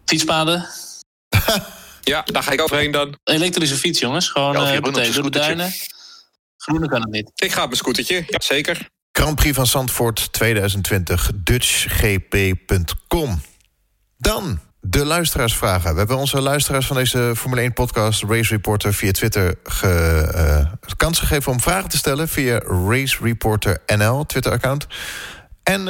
Fietspaden? 0.06 0.68
ja, 2.06 2.22
daar 2.22 2.44
ga 2.44 2.52
ik 2.52 2.62
overheen 2.62 2.92
dan. 2.92 3.20
Elektrische 3.24 3.76
fiets, 3.76 4.00
jongens. 4.00 4.30
Gewoon 4.30 4.54
ja, 4.54 4.76
uh, 4.76 4.82
meteen 4.82 5.12
door 5.12 5.24
de 5.24 5.30
duinen. 5.30 5.74
Groene 6.58 6.88
kan 6.88 7.02
het 7.02 7.12
niet. 7.12 7.32
Ik 7.36 7.52
ga 7.52 7.62
op 7.62 7.68
mijn 7.68 7.78
scootertje, 7.78 8.24
ja, 8.28 8.40
zeker. 8.40 8.90
Grand 9.12 9.36
Prix 9.36 9.56
van 9.56 9.68
Zandvoort 9.68 10.34
2020, 10.34 11.32
dutchgp.com. 11.36 12.62
Dan 14.18 14.60
de 14.80 15.06
luisteraarsvragen. 15.06 15.92
We 15.92 15.98
hebben 15.98 16.18
onze 16.18 16.42
luisteraars 16.42 16.86
van 16.86 16.96
deze 16.96 17.34
Formule 17.36 17.70
1-podcast... 17.70 18.24
Race 18.24 18.54
Reporter 18.54 18.94
via 18.94 19.12
Twitter 19.12 19.56
ge, 19.64 20.32
uh, 20.36 20.72
kans 20.98 21.20
gegeven 21.20 21.52
om 21.52 21.60
vragen 21.60 21.90
te 21.90 21.98
stellen... 21.98 22.28
via 22.28 22.60
Race 22.88 23.18
Reporter 23.22 23.82
NL, 23.98 24.26
Twitter-account. 24.26 24.88
En 25.66 25.80
uh, 25.80 25.86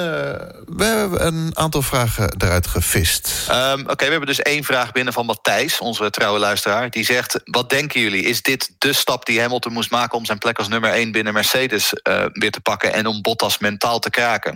we 0.65 0.84
hebben 0.84 1.26
een 1.26 1.51
aantal 1.53 1.82
vragen 1.82 2.36
eruit 2.38 2.67
gevist. 2.67 3.47
Um, 3.51 3.80
Oké, 3.80 4.05
we 4.05 4.11
hebben 4.11 4.28
dus 4.28 4.41
één 4.41 4.63
vraag 4.63 4.91
binnen 4.91 5.13
van 5.13 5.26
Matthijs, 5.26 5.80
onze 5.80 6.09
trouwe 6.09 6.39
luisteraar. 6.39 6.89
Die 6.89 7.05
zegt, 7.05 7.39
wat 7.43 7.69
denken 7.69 8.01
jullie? 8.01 8.23
Is 8.23 8.41
dit 8.41 8.76
de 8.78 8.93
stap 8.93 9.26
die 9.26 9.41
Hamilton 9.41 9.73
moest 9.73 9.91
maken... 9.91 10.17
om 10.17 10.26
zijn 10.26 10.38
plek 10.38 10.57
als 10.57 10.67
nummer 10.67 10.91
één 10.91 11.11
binnen 11.11 11.34
Mercedes 11.34 11.93
uh, 11.93 12.26
weer 12.32 12.51
te 12.51 12.61
pakken... 12.61 12.93
en 12.93 13.05
om 13.05 13.21
Bottas 13.21 13.57
mentaal 13.57 13.99
te 13.99 14.09
kraken? 14.09 14.55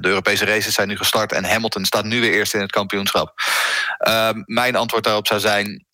De 0.00 0.08
Europese 0.08 0.44
races 0.44 0.74
zijn 0.74 0.88
nu 0.88 0.96
gestart 0.96 1.32
en 1.32 1.44
Hamilton 1.44 1.84
staat 1.84 2.04
nu 2.04 2.20
weer 2.20 2.32
eerst 2.32 2.54
in 2.54 2.60
het 2.60 2.70
kampioenschap. 2.70 3.32
Uh, 4.08 4.30
mijn 4.44 4.76
antwoord 4.76 5.04
daarop 5.04 5.26
zou 5.26 5.40
zijn: 5.40 5.86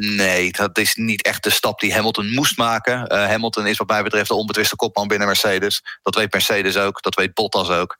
nee, 0.00 0.52
dat 0.52 0.78
is 0.78 0.94
niet 0.94 1.22
echt 1.22 1.42
de 1.42 1.50
stap 1.50 1.80
die 1.80 1.94
Hamilton 1.94 2.30
moest 2.30 2.56
maken. 2.56 3.12
Uh, 3.12 3.26
Hamilton 3.26 3.66
is, 3.66 3.76
wat 3.76 3.88
mij 3.88 4.02
betreft, 4.02 4.28
de 4.28 4.34
onbetwiste 4.34 4.76
kopman 4.76 5.08
binnen 5.08 5.26
Mercedes. 5.26 5.82
Dat 6.02 6.14
weet 6.14 6.32
Mercedes 6.32 6.76
ook, 6.76 7.02
dat 7.02 7.14
weet 7.14 7.34
Bottas 7.34 7.68
ook. 7.68 7.96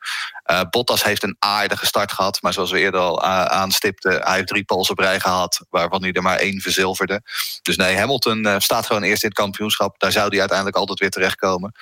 Uh, 0.51 0.61
Bottas 0.71 1.05
heeft 1.05 1.23
een 1.23 1.37
aardige 1.39 1.87
start 1.87 2.13
gehad, 2.13 2.43
maar 2.43 2.53
zoals 2.53 2.71
we 2.71 2.79
eerder 2.79 3.01
al 3.01 3.23
aanstipten, 3.23 4.23
hij 4.23 4.35
heeft 4.35 4.49
drie 4.49 4.65
pols 4.65 4.91
op 4.91 4.99
rij 4.99 5.21
gehad, 5.21 5.61
waarvan 5.71 6.03
hij 6.03 6.13
er 6.13 6.23
maar 6.23 6.39
één 6.39 6.61
verzilverde. 6.61 7.23
Dus 7.63 7.77
nee, 7.77 7.97
Hamilton 7.97 8.61
staat 8.61 8.87
gewoon 8.87 9.03
eerst 9.03 9.23
in 9.23 9.29
het 9.29 9.39
kampioenschap. 9.39 9.99
Daar 9.99 10.13
zou 10.13 10.29
hij 10.29 10.39
uiteindelijk 10.39 10.77
altijd 10.77 10.99
weer 10.99 11.11
terechtkomen. 11.11 11.73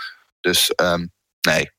Dus 0.40 0.72
um, 0.76 1.12
nee, 1.40 1.70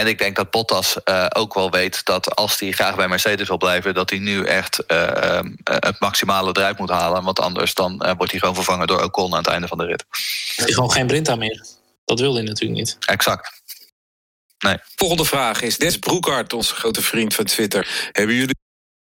en 0.00 0.06
ik 0.06 0.18
denk 0.18 0.36
dat 0.36 0.50
Bottas 0.50 0.96
uh, 1.04 1.26
ook 1.28 1.54
wel 1.54 1.70
weet 1.70 2.04
dat 2.04 2.36
als 2.36 2.60
hij 2.60 2.72
graag 2.72 2.96
bij 2.96 3.08
Mercedes 3.08 3.48
wil 3.48 3.56
blijven, 3.56 3.94
dat 3.94 4.10
hij 4.10 4.18
nu 4.18 4.44
echt 4.44 4.82
uh, 4.86 5.10
uh, 5.22 5.40
het 5.64 6.00
maximale 6.00 6.50
eruit 6.52 6.78
moet 6.78 6.90
halen. 6.90 7.22
Want 7.22 7.40
anders 7.40 7.74
dan 7.74 8.14
wordt 8.16 8.30
hij 8.30 8.40
gewoon 8.40 8.54
vervangen 8.54 8.86
door 8.86 9.02
Ocon 9.02 9.32
aan 9.32 9.38
het 9.38 9.46
einde 9.46 9.68
van 9.68 9.78
de 9.78 9.84
rit. 9.84 10.04
Hij 10.56 10.66
is 10.66 10.74
gewoon 10.74 10.92
geen 10.92 11.06
Brinta 11.06 11.36
meer. 11.36 11.64
Dat 12.04 12.20
wil 12.20 12.34
hij 12.34 12.42
natuurlijk 12.42 12.78
niet. 12.78 12.96
Exact. 13.00 13.62
Nee. 14.58 14.76
Volgende 14.96 15.24
vraag 15.24 15.62
is 15.62 15.78
Des 15.78 15.98
Broekhart, 15.98 16.52
onze 16.52 16.74
grote 16.74 17.02
vriend 17.02 17.34
van 17.34 17.44
Twitter. 17.44 18.08
Hebben 18.12 18.34
jullie 18.34 18.58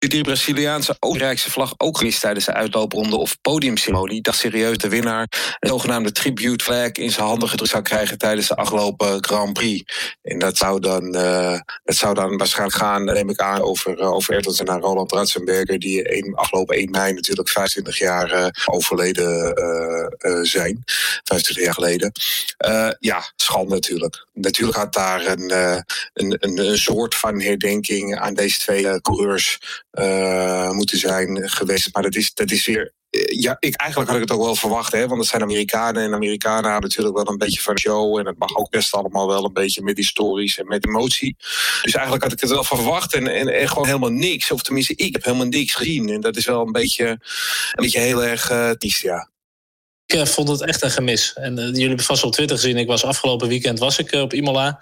die 0.09 0.23
Braziliaanse 0.23 0.95
Oostenrijkse 0.99 1.51
vlag 1.51 1.73
ook 1.77 1.97
gemist 1.97 2.21
tijdens 2.21 2.45
de 2.45 2.53
uitloopronde 2.53 3.15
of 3.15 3.41
podiumceremonie. 3.41 4.21
Dat 4.21 4.35
serieus 4.35 4.77
de 4.77 4.89
winnaar 4.89 5.27
een 5.59 5.69
zogenaamde 5.69 6.11
tribute 6.11 6.63
flag 6.63 6.91
in 6.91 7.11
zijn 7.11 7.25
handen 7.25 7.49
gedrukt 7.49 7.71
zou 7.71 7.83
krijgen 7.83 8.17
tijdens 8.17 8.47
de 8.47 8.55
afgelopen 8.55 9.23
Grand 9.23 9.53
Prix. 9.53 9.93
En 10.21 10.39
dat 10.39 10.57
zou 10.57 10.79
dan, 10.79 11.15
uh, 11.15 11.59
dat 11.83 11.95
zou 11.95 12.13
dan 12.13 12.37
waarschijnlijk 12.37 12.77
gaan, 12.77 13.03
neem 13.03 13.29
ik 13.29 13.39
aan, 13.39 13.61
over, 13.61 13.99
uh, 13.99 14.11
over 14.11 14.35
en 14.65 14.79
Roland 14.79 15.11
Ratzenberger, 15.11 15.79
die 15.79 16.17
een, 16.17 16.35
afgelopen 16.35 16.75
1 16.75 16.91
mei 16.91 17.13
natuurlijk 17.13 17.49
25 17.49 17.97
jaar 17.97 18.33
uh, 18.33 18.47
overleden 18.65 19.29
zijn. 20.45 20.83
25 21.23 21.63
jaar 21.63 21.73
geleden. 21.73 22.11
ja, 22.99 23.31
schande 23.35 23.73
natuurlijk. 23.73 24.25
Natuurlijk 24.33 24.77
had 24.77 24.93
daar 24.93 25.25
een, 25.25 25.51
een, 26.13 26.37
een, 26.39 26.59
een 26.67 26.77
soort 26.77 27.15
van 27.15 27.41
herdenking 27.41 28.19
aan 28.19 28.33
deze 28.33 28.59
twee 28.59 29.01
coureurs 29.01 29.59
uh, 29.91 30.71
moeten 30.71 30.97
zijn 30.97 31.49
geweest. 31.49 31.89
Maar 31.91 32.03
dat 32.03 32.15
is, 32.15 32.33
dat 32.33 32.51
is 32.51 32.65
weer. 32.65 32.93
Ja, 33.27 33.57
ik, 33.59 33.75
eigenlijk 33.75 34.11
had 34.11 34.21
ik 34.21 34.27
het 34.29 34.37
ook 34.37 34.45
wel 34.45 34.55
verwacht, 34.55 34.91
hè, 34.91 35.07
want 35.07 35.19
het 35.19 35.29
zijn 35.29 35.41
Amerikanen. 35.41 36.03
En 36.03 36.13
Amerikanen 36.13 36.71
hebben 36.71 36.89
natuurlijk 36.89 37.15
wel 37.15 37.27
een 37.27 37.37
beetje 37.37 37.61
van 37.61 37.79
show. 37.79 38.17
En 38.17 38.25
het 38.25 38.37
mag 38.37 38.55
ook 38.55 38.69
best 38.69 38.93
allemaal 38.93 39.27
wel 39.27 39.45
een 39.45 39.53
beetje 39.53 39.81
met 39.81 39.97
historisch 39.97 40.57
en 40.57 40.67
met 40.67 40.87
emotie. 40.87 41.35
Dus 41.81 41.93
eigenlijk 41.93 42.23
had 42.23 42.31
ik 42.31 42.39
het 42.39 42.49
wel 42.49 42.63
verwacht 42.63 43.13
en, 43.13 43.27
en, 43.27 43.67
gewoon 43.69 43.85
helemaal 43.85 44.11
niks. 44.11 44.51
Of 44.51 44.61
tenminste, 44.61 44.95
ik 44.95 45.13
heb 45.13 45.23
helemaal 45.23 45.47
niks 45.47 45.73
gezien. 45.73 46.09
En 46.09 46.21
dat 46.21 46.37
is 46.37 46.45
wel 46.45 46.65
een 46.65 46.71
beetje, 46.71 47.07
een 47.07 47.19
beetje 47.83 47.99
heel 47.99 48.23
erg 48.23 48.51
uh, 48.51 48.71
ja. 48.79 49.29
Ik 50.05 50.27
vond 50.27 50.49
het 50.49 50.61
echt 50.61 50.81
een 50.81 50.91
gemis. 50.91 51.33
En 51.33 51.55
jullie 51.55 51.87
hebben 51.87 52.05
vast 52.05 52.23
op 52.23 52.31
Twitter 52.31 52.57
gezien. 52.57 52.77
Ik 52.77 52.87
was 52.87 53.03
afgelopen 53.03 53.47
weekend 53.47 53.79
was 53.79 53.97
ik 53.97 54.11
op 54.11 54.33
Imola. 54.33 54.81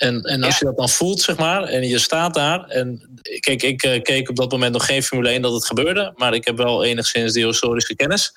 En, 0.00 0.22
en 0.22 0.42
als 0.42 0.52
ja. 0.52 0.58
je 0.58 0.64
dat 0.64 0.76
dan 0.76 0.88
voelt, 0.88 1.20
zeg 1.20 1.36
maar, 1.36 1.62
en 1.62 1.88
je 1.88 1.98
staat 1.98 2.34
daar. 2.34 2.64
En 2.64 3.18
kijk, 3.40 3.62
ik 3.62 3.84
uh, 3.84 4.02
keek 4.02 4.28
op 4.28 4.36
dat 4.36 4.50
moment 4.50 4.72
nog 4.72 4.86
geen 4.86 5.02
Formule 5.02 5.28
1 5.28 5.42
dat 5.42 5.52
het 5.52 5.66
gebeurde. 5.66 6.12
Maar 6.16 6.34
ik 6.34 6.44
heb 6.44 6.56
wel 6.56 6.84
enigszins 6.84 7.32
die 7.32 7.46
historische 7.46 7.96
kennis. 7.96 8.32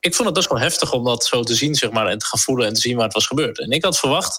Ik 0.00 0.14
vond 0.14 0.28
het 0.28 0.36
best 0.36 0.48
wel 0.48 0.58
heftig 0.58 0.92
om 0.92 1.04
dat 1.04 1.24
zo 1.24 1.42
te 1.42 1.54
zien, 1.54 1.74
zeg 1.74 1.90
maar, 1.90 2.06
en 2.06 2.18
te 2.18 2.26
gaan 2.26 2.38
voelen 2.38 2.66
en 2.66 2.74
te 2.74 2.80
zien 2.80 2.96
waar 2.96 3.04
het 3.04 3.14
was 3.14 3.26
gebeurd. 3.26 3.58
En 3.58 3.70
ik 3.70 3.84
had 3.84 3.98
verwacht 3.98 4.38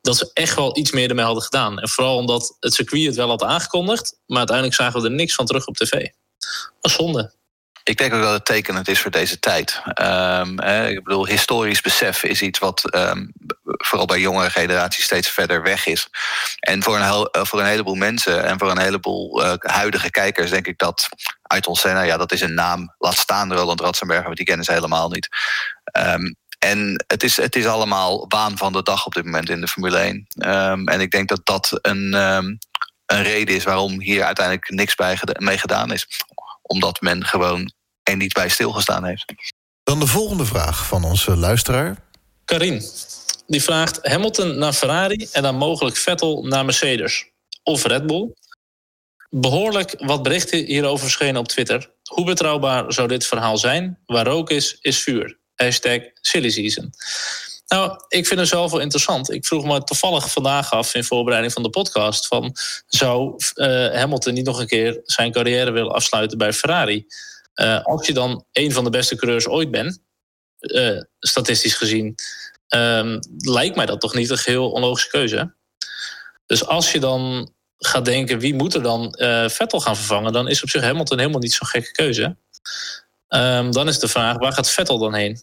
dat 0.00 0.16
ze 0.16 0.30
echt 0.32 0.56
wel 0.56 0.78
iets 0.78 0.90
meer 0.90 1.08
ermee 1.08 1.24
hadden 1.24 1.42
gedaan. 1.42 1.78
En 1.78 1.88
vooral 1.88 2.16
omdat 2.16 2.56
het 2.60 2.74
circuit 2.74 3.06
het 3.06 3.16
wel 3.16 3.28
had 3.28 3.42
aangekondigd. 3.42 4.18
Maar 4.26 4.38
uiteindelijk 4.38 4.76
zagen 4.76 5.00
we 5.00 5.08
er 5.08 5.14
niks 5.14 5.34
van 5.34 5.46
terug 5.46 5.66
op 5.66 5.76
tv. 5.76 5.90
Dat 5.90 6.76
was 6.80 6.92
zonde. 6.92 7.32
Ik 7.84 7.96
denk 7.96 8.14
ook 8.14 8.22
dat 8.22 8.32
het 8.32 8.44
tekenend 8.44 8.88
is 8.88 9.00
voor 9.00 9.10
deze 9.10 9.38
tijd. 9.38 9.82
Um, 10.00 10.58
eh, 10.58 10.90
ik 10.90 11.04
bedoel, 11.04 11.26
historisch 11.26 11.80
besef 11.80 12.22
is 12.22 12.42
iets 12.42 12.58
wat 12.58 12.94
um, 12.94 13.32
vooral 13.64 14.06
bij 14.06 14.20
jongere 14.20 14.50
generaties 14.50 15.04
steeds 15.04 15.28
verder 15.28 15.62
weg 15.62 15.86
is. 15.86 16.08
En 16.58 16.82
voor 16.82 16.96
een, 16.96 17.04
heel, 17.04 17.28
voor 17.32 17.60
een 17.60 17.66
heleboel 17.66 17.94
mensen 17.94 18.44
en 18.44 18.58
voor 18.58 18.70
een 18.70 18.78
heleboel 18.78 19.44
uh, 19.44 19.52
huidige 19.58 20.10
kijkers 20.10 20.50
denk 20.50 20.66
ik 20.66 20.78
dat 20.78 21.08
Ayrton 21.42 21.76
Senna, 21.76 22.02
ja, 22.02 22.16
dat 22.16 22.32
is 22.32 22.40
een 22.40 22.54
naam. 22.54 22.94
Laat 22.98 23.16
staan 23.16 23.52
Roland 23.52 23.80
Ratzenberger, 23.80 24.24
want 24.24 24.36
die 24.36 24.46
kennen 24.46 24.64
ze 24.64 24.72
helemaal 24.72 25.08
niet. 25.08 25.28
Um, 25.98 26.36
en 26.58 27.04
het 27.06 27.22
is, 27.22 27.36
het 27.36 27.56
is 27.56 27.66
allemaal 27.66 28.24
waan 28.28 28.56
van 28.56 28.72
de 28.72 28.82
dag 28.82 29.06
op 29.06 29.14
dit 29.14 29.24
moment 29.24 29.48
in 29.48 29.60
de 29.60 29.68
Formule 29.68 29.98
1. 29.98 30.26
en 30.84 31.00
ik 31.00 31.10
denk 31.10 31.28
dat 31.28 31.40
dat 31.44 31.78
een, 31.82 32.12
een 33.06 33.22
reden 33.22 33.54
is 33.54 33.64
waarom 33.64 34.00
hier 34.00 34.24
uiteindelijk 34.24 34.70
niks 34.70 34.94
bij, 34.94 35.18
mee 35.38 35.58
gedaan 35.58 35.92
is 35.92 36.06
omdat 36.62 37.00
men 37.00 37.24
gewoon 37.24 37.72
er 38.02 38.16
niet 38.16 38.32
bij 38.32 38.48
stilgestaan 38.48 39.04
heeft. 39.04 39.32
Dan 39.82 40.00
de 40.00 40.06
volgende 40.06 40.44
vraag 40.44 40.86
van 40.86 41.04
onze 41.04 41.36
luisteraar. 41.36 41.96
Karin, 42.44 42.82
die 43.46 43.62
vraagt 43.62 43.98
Hamilton 44.02 44.58
naar 44.58 44.72
Ferrari 44.72 45.28
en 45.32 45.42
dan 45.42 45.56
mogelijk 45.56 45.96
Vettel 45.96 46.42
naar 46.42 46.64
Mercedes 46.64 47.30
of 47.62 47.84
Red 47.84 48.06
Bull. 48.06 48.34
Behoorlijk 49.30 49.94
wat 49.98 50.22
berichten 50.22 50.64
hierover 50.64 51.04
verschenen 51.04 51.40
op 51.40 51.48
Twitter. 51.48 51.90
Hoe 52.02 52.24
betrouwbaar 52.24 52.92
zou 52.92 53.08
dit 53.08 53.26
verhaal 53.26 53.58
zijn? 53.58 53.98
Waar 54.06 54.26
rook 54.26 54.50
is, 54.50 54.78
is 54.80 55.02
vuur. 55.02 55.38
Hashtag 55.54 56.00
silly 56.14 56.50
season. 56.50 56.90
Nou, 57.72 58.04
ik 58.08 58.26
vind 58.26 58.40
het 58.40 58.48
zelf 58.48 58.70
wel 58.70 58.80
interessant. 58.80 59.30
Ik 59.30 59.46
vroeg 59.46 59.64
me 59.64 59.84
toevallig 59.84 60.30
vandaag 60.30 60.70
af 60.70 60.94
in 60.94 61.04
voorbereiding 61.04 61.52
van 61.52 61.62
de 61.62 61.70
podcast: 61.70 62.26
van, 62.26 62.56
zou 62.86 63.34
uh, 63.54 63.66
Hamilton 63.94 64.34
niet 64.34 64.44
nog 64.44 64.60
een 64.60 64.66
keer 64.66 65.00
zijn 65.04 65.32
carrière 65.32 65.70
willen 65.70 65.92
afsluiten 65.92 66.38
bij 66.38 66.52
Ferrari? 66.52 67.06
Uh, 67.54 67.82
als 67.82 68.06
je 68.06 68.12
dan 68.12 68.44
een 68.52 68.72
van 68.72 68.84
de 68.84 68.90
beste 68.90 69.16
coureurs 69.16 69.46
ooit 69.46 69.70
bent, 69.70 69.98
uh, 70.60 71.00
statistisch 71.18 71.74
gezien, 71.74 72.14
um, 72.68 73.18
lijkt 73.38 73.76
mij 73.76 73.86
dat 73.86 74.00
toch 74.00 74.14
niet 74.14 74.30
een 74.30 74.38
geheel 74.38 74.70
onlogische 74.70 75.08
keuze. 75.08 75.54
Dus 76.46 76.66
als 76.66 76.92
je 76.92 77.00
dan 77.00 77.52
gaat 77.78 78.04
denken 78.04 78.38
wie 78.38 78.54
moet 78.54 78.74
er 78.74 78.82
dan 78.82 79.14
Vettel 79.50 79.80
gaan 79.80 79.96
vervangen, 79.96 80.32
dan 80.32 80.48
is 80.48 80.62
op 80.62 80.70
zich 80.70 80.82
Hamilton 80.82 81.18
helemaal 81.18 81.40
niet 81.40 81.54
zo'n 81.54 81.68
gekke 81.68 81.92
keuze. 81.92 82.36
Um, 83.28 83.72
dan 83.72 83.88
is 83.88 83.98
de 83.98 84.08
vraag, 84.08 84.38
waar 84.38 84.52
gaat 84.52 84.70
Vettel 84.70 84.98
dan 84.98 85.14
heen? 85.14 85.42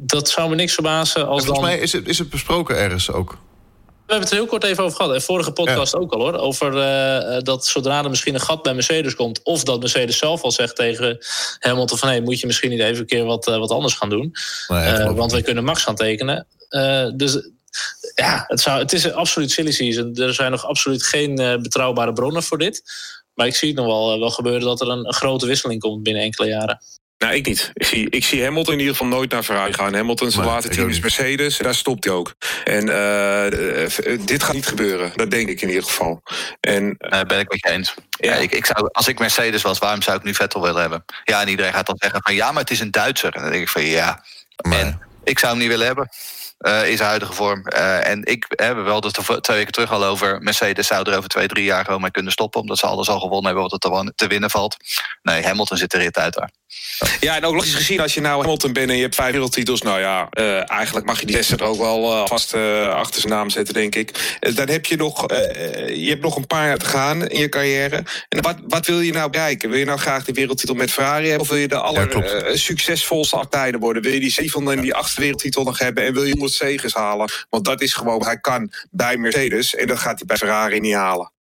Dat 0.00 0.28
zou 0.28 0.48
me 0.48 0.54
niks 0.54 0.74
verbazen 0.74 1.20
als 1.20 1.44
volgens 1.44 1.60
dan... 1.60 1.60
mij 1.60 1.78
is 1.78 1.92
het, 1.92 2.08
is 2.08 2.18
het 2.18 2.30
besproken 2.30 2.76
ergens 2.76 3.10
ook. 3.10 3.30
We 3.30 4.14
hebben 4.14 4.28
het 4.28 4.30
er 4.30 4.42
heel 4.42 4.46
kort 4.46 4.64
even 4.64 4.84
over 4.84 4.96
gehad. 4.96 5.14
En 5.14 5.22
vorige 5.22 5.52
podcast 5.52 5.92
ja. 5.92 5.98
ook 5.98 6.12
al 6.12 6.20
hoor. 6.20 6.34
Over 6.34 6.72
uh, 6.72 7.40
dat 7.40 7.66
zodra 7.66 8.02
er 8.02 8.10
misschien 8.10 8.34
een 8.34 8.40
gat 8.40 8.62
bij 8.62 8.74
Mercedes 8.74 9.14
komt. 9.14 9.42
Of 9.42 9.62
dat 9.62 9.80
Mercedes 9.80 10.18
zelf 10.18 10.42
al 10.42 10.50
zegt 10.50 10.76
tegen 10.76 11.18
Hamilton 11.58 11.98
van... 11.98 12.08
hé, 12.08 12.14
hey, 12.14 12.24
moet 12.24 12.40
je 12.40 12.46
misschien 12.46 12.70
niet 12.70 12.80
even 12.80 12.98
een 12.98 13.06
keer 13.06 13.24
wat, 13.24 13.48
uh, 13.48 13.58
wat 13.58 13.70
anders 13.70 13.94
gaan 13.94 14.08
doen. 14.08 14.32
Nee, 14.68 14.92
uh, 14.92 15.10
want 15.10 15.32
wij 15.32 15.42
kunnen 15.42 15.64
Max 15.64 15.82
gaan 15.82 15.94
tekenen. 15.94 16.46
dus 17.16 17.50
ja, 18.14 18.44
het, 18.46 18.60
zou, 18.60 18.78
het 18.78 18.92
is 18.92 19.12
absoluut 19.12 19.50
silly 19.50 19.72
season. 19.72 20.14
Er 20.16 20.34
zijn 20.34 20.50
nog 20.50 20.66
absoluut 20.66 21.02
geen 21.02 21.34
betrouwbare 21.62 22.12
bronnen 22.12 22.42
voor 22.42 22.58
dit. 22.58 22.82
Maar 23.34 23.46
ik 23.46 23.54
zie 23.54 23.68
het 23.68 23.76
nog 23.76 23.86
wel, 23.86 24.18
wel 24.18 24.30
gebeuren 24.30 24.62
dat 24.62 24.80
er 24.80 24.88
een, 24.88 25.06
een, 25.06 25.14
grote 25.14 25.46
wisseling 25.46 25.80
komt 25.80 26.02
binnen 26.02 26.22
enkele 26.22 26.48
jaren. 26.48 26.80
Nou, 27.18 27.34
ik 27.34 27.46
niet. 27.46 27.70
Ik 27.74 27.86
zie, 27.86 28.10
ik 28.10 28.24
zie 28.24 28.44
Hamilton 28.44 28.72
in 28.72 28.78
ieder 28.78 28.94
geval 28.94 29.08
nooit 29.08 29.30
naar 29.30 29.42
Ferrari 29.42 29.72
gaan. 29.72 29.94
Hamilton, 29.94 30.30
zijn 30.30 30.46
later 30.46 30.70
team 30.70 30.88
is 30.88 31.00
Mercedes. 31.00 31.56
Daar 31.56 31.74
stopt 31.74 32.04
hij 32.04 32.12
ook. 32.12 32.34
En 32.64 32.86
uh, 32.88 34.26
dit 34.26 34.42
gaat 34.42 34.54
niet 34.54 34.66
gebeuren. 34.66 35.12
Dat 35.14 35.30
denk 35.30 35.48
ik 35.48 35.60
in 35.60 35.68
ieder 35.68 35.82
geval. 35.82 36.22
En, 36.60 36.96
uh, 36.98 37.20
ben 37.20 37.38
ik 37.38 37.50
met 37.50 37.60
je 37.60 37.70
eens. 37.70 37.94
Ja. 38.08 38.34
ja 38.34 38.40
ik, 38.40 38.52
ik 38.52 38.66
zou, 38.66 38.88
als 38.92 39.08
ik 39.08 39.18
Mercedes 39.18 39.62
was, 39.62 39.78
waarom 39.78 40.02
zou 40.02 40.16
ik 40.16 40.22
nu 40.22 40.34
Vettel 40.34 40.62
willen 40.62 40.80
hebben? 40.80 41.04
Ja, 41.24 41.40
en 41.40 41.48
iedereen 41.48 41.72
gaat 41.72 41.86
dan 41.86 41.96
zeggen 41.98 42.22
van 42.22 42.34
ja, 42.34 42.52
maar 42.52 42.62
het 42.62 42.70
is 42.70 42.80
een 42.80 42.90
Duitser. 42.90 43.34
En 43.34 43.42
dan 43.42 43.50
denk 43.50 43.62
ik 43.62 43.68
van 43.68 43.82
ja. 43.82 44.24
Maar... 44.68 44.78
En 44.78 45.00
ik 45.24 45.38
zou 45.38 45.52
hem 45.52 45.60
niet 45.60 45.70
willen 45.70 45.86
hebben. 45.86 46.08
Uh, 46.58 46.90
in 46.90 46.96
zijn 46.96 47.08
huidige 47.08 47.32
vorm. 47.32 47.62
Uh, 47.74 48.06
en 48.06 48.24
ik, 48.24 48.46
uh, 48.60 48.84
we 48.84 48.90
hadden 48.90 49.10
het 49.10 49.28
er 49.28 49.42
twee 49.42 49.56
weken 49.56 49.72
terug 49.72 49.92
al 49.92 50.04
over. 50.04 50.42
Mercedes 50.42 50.86
zou 50.86 51.10
er 51.10 51.16
over 51.16 51.28
twee, 51.28 51.48
drie 51.48 51.64
jaar 51.64 51.84
gewoon 51.84 52.00
mee 52.00 52.10
kunnen 52.10 52.32
stoppen. 52.32 52.60
Omdat 52.60 52.78
ze 52.78 52.86
alles 52.86 53.08
al 53.08 53.20
gewonnen 53.20 53.44
hebben 53.44 53.62
wat 53.62 53.72
er 53.72 53.78
te, 53.78 54.12
te 54.14 54.26
winnen 54.26 54.50
valt. 54.50 54.76
Nee, 55.22 55.42
Hamilton 55.42 55.76
zit 55.76 55.90
de 55.90 55.98
rit 55.98 56.18
uit 56.18 56.34
daar. 56.34 56.50
Ja, 57.20 57.36
en 57.36 57.44
ook 57.44 57.54
logisch 57.54 57.74
gezien, 57.74 58.00
als 58.00 58.14
je 58.14 58.20
nou 58.20 58.40
Hamilton 58.40 58.72
bent 58.72 58.90
en 58.90 58.96
je 58.96 59.02
hebt 59.02 59.14
vijf 59.14 59.32
wereldtitels. 59.32 59.82
Nou 59.82 60.00
ja, 60.00 60.28
eigenlijk 60.64 61.06
mag 61.06 61.20
je 61.20 61.26
die 61.26 61.36
zes 61.36 61.50
er 61.50 61.62
ook 61.62 61.78
wel 61.78 62.26
vast 62.26 62.54
achter 62.54 63.20
zijn 63.20 63.32
naam 63.32 63.50
zetten, 63.50 63.74
denk 63.74 63.94
ik. 63.94 64.38
dan 64.54 64.68
heb 64.68 64.86
je 64.86 64.96
nog, 64.96 65.26
je 65.86 66.06
hebt 66.08 66.22
nog 66.22 66.36
een 66.36 66.46
paar 66.46 66.66
jaar 66.66 66.78
te 66.78 66.84
gaan 66.84 67.26
in 67.26 67.40
je 67.40 67.48
carrière. 67.48 68.02
En 68.28 68.42
wat, 68.42 68.56
wat 68.66 68.86
wil 68.86 69.00
je 69.00 69.12
nou 69.12 69.30
bereiken? 69.30 69.70
Wil 69.70 69.78
je 69.78 69.84
nou 69.84 69.98
graag 69.98 70.24
de 70.24 70.32
wereldtitel 70.32 70.74
met 70.74 70.90
Ferrari 70.90 71.24
hebben? 71.24 71.40
Of 71.40 71.48
wil 71.48 71.58
je 71.58 71.68
de 71.68 71.78
aller 71.80 72.58
succesvolste 72.58 73.36
achtijden 73.36 73.80
worden? 73.80 74.02
Wil 74.02 74.12
je 74.12 74.20
die 74.20 74.30
zevende 74.30 74.72
en 74.72 74.80
die 74.80 74.94
achtste 74.94 75.20
wereldtitel 75.20 75.64
nog 75.64 75.78
hebben? 75.78 76.04
En 76.04 76.12
wil 76.12 76.24
je 76.24 76.30
100 76.30 76.52
zegens 76.52 76.94
halen? 76.94 77.30
Want 77.50 77.64
dat 77.64 77.80
is 77.80 77.94
gewoon, 77.94 78.24
hij 78.24 78.38
kan 78.38 78.72
bij 78.90 79.16
Mercedes 79.16 79.74
en 79.74 79.86
dat 79.86 79.98
gaat 79.98 80.18
hij 80.18 80.26
bij 80.26 80.36
Ferrari 80.36 80.80
niet 80.80 80.94
halen. 80.94 81.32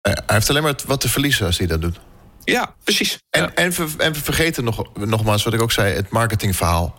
Hij 0.00 0.14
heeft 0.26 0.50
alleen 0.50 0.62
maar 0.62 0.74
wat 0.86 1.00
te 1.00 1.08
verliezen 1.08 1.46
als 1.46 1.58
hij 1.58 1.66
dat 1.66 1.80
doet. 1.80 2.00
Ja, 2.44 2.74
precies. 2.84 3.18
En, 3.30 3.42
ja. 3.42 3.54
en, 3.54 3.74
en 3.98 4.12
we 4.12 4.20
vergeten 4.20 4.64
nog, 4.64 4.84
nogmaals 4.94 5.42
wat 5.42 5.54
ik 5.54 5.62
ook 5.62 5.72
zei, 5.72 5.94
het 5.94 6.10
marketingverhaal. 6.10 6.98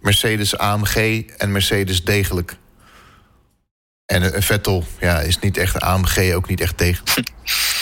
Mercedes 0.00 0.56
AMG 0.56 1.24
en 1.36 1.52
Mercedes 1.52 2.04
degelijk. 2.04 2.56
En 4.06 4.22
uh, 4.22 4.28
Vettel 4.32 4.84
ja, 5.00 5.20
is 5.20 5.38
niet 5.38 5.56
echt 5.56 5.80
AMG, 5.80 6.34
ook 6.34 6.48
niet 6.48 6.60
echt 6.60 6.78
degelijk. 6.78 7.28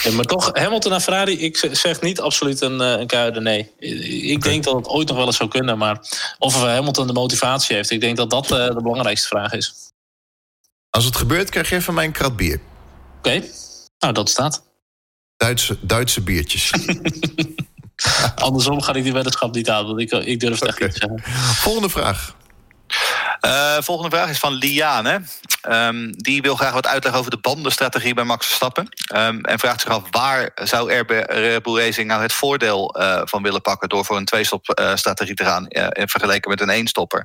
Ja, 0.03 0.13
maar 0.13 0.25
toch, 0.25 0.51
Hamilton 0.53 0.91
naar 0.91 1.01
Ferrari, 1.01 1.41
ik 1.41 1.57
zeg 1.73 2.01
niet 2.01 2.21
absoluut 2.21 2.61
een, 2.61 2.81
een 2.81 3.07
keiharde 3.07 3.41
nee. 3.41 3.71
Ik 3.79 4.37
okay. 4.37 4.51
denk 4.51 4.65
dat 4.65 4.75
het 4.75 4.89
ooit 4.89 5.09
nog 5.09 5.17
wel 5.17 5.27
eens 5.27 5.37
zou 5.37 5.49
kunnen, 5.49 5.79
maar 5.79 6.01
of 6.39 6.55
Hamilton 6.55 7.07
de 7.07 7.13
motivatie 7.13 7.77
heeft, 7.77 7.91
ik 7.91 8.01
denk 8.01 8.17
dat 8.17 8.31
dat 8.31 8.45
uh, 8.45 8.67
de 8.67 8.83
belangrijkste 8.83 9.29
vraag 9.29 9.53
is. 9.53 9.75
Als 10.91 11.05
het 11.05 11.17
gebeurt, 11.17 11.51
krijg 11.51 11.69
je 11.69 11.77
even 11.77 11.95
mijn 11.95 12.13
krat 12.13 12.37
bier. 12.37 12.61
Oké, 13.19 13.29
okay. 13.29 13.51
nou 13.99 14.13
dat 14.13 14.29
staat. 14.29 14.63
Duitse, 15.39 15.77
Duitse 15.81 16.21
biertjes. 16.21 16.71
Andersom 18.35 18.83
ga 18.83 18.95
ik 18.95 19.03
die 19.03 19.13
weddenschap 19.13 19.55
niet 19.55 19.71
aan, 19.71 19.87
want 19.87 20.01
ik, 20.01 20.13
ik 20.13 20.41
durf 20.41 20.61
het 20.61 20.69
okay. 20.69 20.87
echt 20.87 21.03
niet 21.03 21.11
te 21.11 21.19
zeggen. 21.21 21.55
Volgende 21.55 21.89
vraag. 21.89 22.37
Uh, 23.41 23.77
volgende 23.81 24.17
vraag 24.17 24.31
is 24.31 24.39
van 24.39 24.53
Liane. 24.53 25.23
Um, 25.69 26.13
die 26.17 26.43
wil 26.43 26.57
graag 26.57 26.73
wat 26.73 26.87
uitleggen 26.87 27.21
over 27.21 27.31
de 27.31 27.39
bandenstrategie 27.41 28.15
bij 28.15 28.25
Max 28.25 28.47
Verstappen. 28.47 28.89
Um, 29.15 29.45
en 29.45 29.59
vraagt 29.59 29.81
zich 29.81 29.91
af 29.91 30.03
waar 30.11 30.51
zou 30.55 31.05
Bull 31.63 31.79
Racing 31.79 32.09
nou 32.09 32.23
het 32.23 32.33
voordeel 32.33 33.01
uh, 33.01 33.21
van 33.25 33.43
willen 33.43 33.61
pakken 33.61 33.89
door 33.89 34.05
voor 34.05 34.17
een 34.17 34.25
twee-stop-strategie 34.25 35.35
te 35.35 35.45
gaan 35.45 35.67
in 35.69 36.09
vergelijking 36.09 36.55
met 36.55 36.61
een 36.61 36.75
één-stopper. 36.75 37.25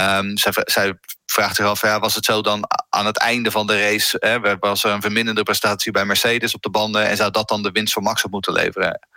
Um, 0.00 0.36
zij, 0.36 0.52
zij, 0.54 0.98
vraagt 1.26 1.56
zich 1.56 1.66
af, 1.66 1.82
ja, 1.82 1.98
was 1.98 2.14
het 2.14 2.24
zo 2.24 2.42
dan 2.42 2.64
aan 2.88 3.06
het 3.06 3.18
einde 3.18 3.50
van 3.50 3.66
de 3.66 3.82
race, 3.82 4.16
hè, 4.20 4.58
was 4.58 4.84
er 4.84 4.90
een 4.90 5.00
verminderde 5.00 5.42
prestatie 5.42 5.92
bij 5.92 6.04
Mercedes 6.04 6.54
op 6.54 6.62
de 6.62 6.70
banden 6.70 7.06
en 7.06 7.16
zou 7.16 7.30
dat 7.30 7.48
dan 7.48 7.62
de 7.62 7.70
winst 7.70 7.92
voor 7.92 8.02
Max 8.02 8.24
op 8.24 8.30
moeten 8.30 8.52
leveren? 8.52 9.08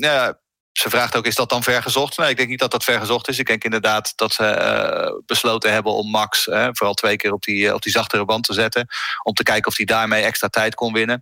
ja, 0.00 0.38
ze 0.78 0.90
vraagt 0.90 1.16
ook, 1.16 1.26
is 1.26 1.34
dat 1.34 1.48
dan 1.48 1.62
ver 1.62 1.82
gezocht? 1.82 2.18
Nee, 2.18 2.30
ik 2.30 2.36
denk 2.36 2.48
niet 2.48 2.58
dat 2.58 2.70
dat 2.70 2.84
ver 2.84 3.00
gezocht 3.00 3.28
is. 3.28 3.38
Ik 3.38 3.46
denk 3.46 3.64
inderdaad 3.64 4.12
dat 4.16 4.32
ze 4.32 4.42
uh, 4.42 5.20
besloten 5.26 5.72
hebben 5.72 5.92
om 5.92 6.10
Max 6.10 6.46
uh, 6.46 6.68
vooral 6.72 6.94
twee 6.94 7.16
keer 7.16 7.32
op 7.32 7.42
die, 7.42 7.64
uh, 7.64 7.74
op 7.74 7.82
die 7.82 7.92
zachtere 7.92 8.24
band 8.24 8.44
te 8.44 8.52
zetten. 8.52 8.86
Om 9.22 9.34
te 9.34 9.42
kijken 9.42 9.70
of 9.70 9.76
hij 9.76 9.86
daarmee 9.86 10.22
extra 10.22 10.48
tijd 10.48 10.74
kon 10.74 10.92
winnen. 10.92 11.20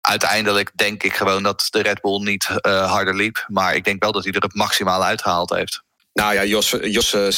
Uiteindelijk 0.00 0.70
denk 0.74 1.02
ik 1.02 1.14
gewoon 1.14 1.42
dat 1.42 1.66
de 1.70 1.82
Red 1.82 2.00
Bull 2.00 2.20
niet 2.22 2.44
harder 2.62 3.14
liep. 3.14 3.44
Maar 3.48 3.74
ik 3.74 3.84
denk 3.84 4.02
wel 4.02 4.12
dat 4.12 4.24
hij 4.24 4.32
er 4.32 4.42
het 4.42 4.54
maximaal 4.54 5.04
uitgehaald 5.04 5.50
heeft. 5.50 5.82
Nou 6.12 6.34
ja, 6.34 6.44
Jos, 6.44 6.74
Jos 6.80 7.14
uh, 7.14 7.30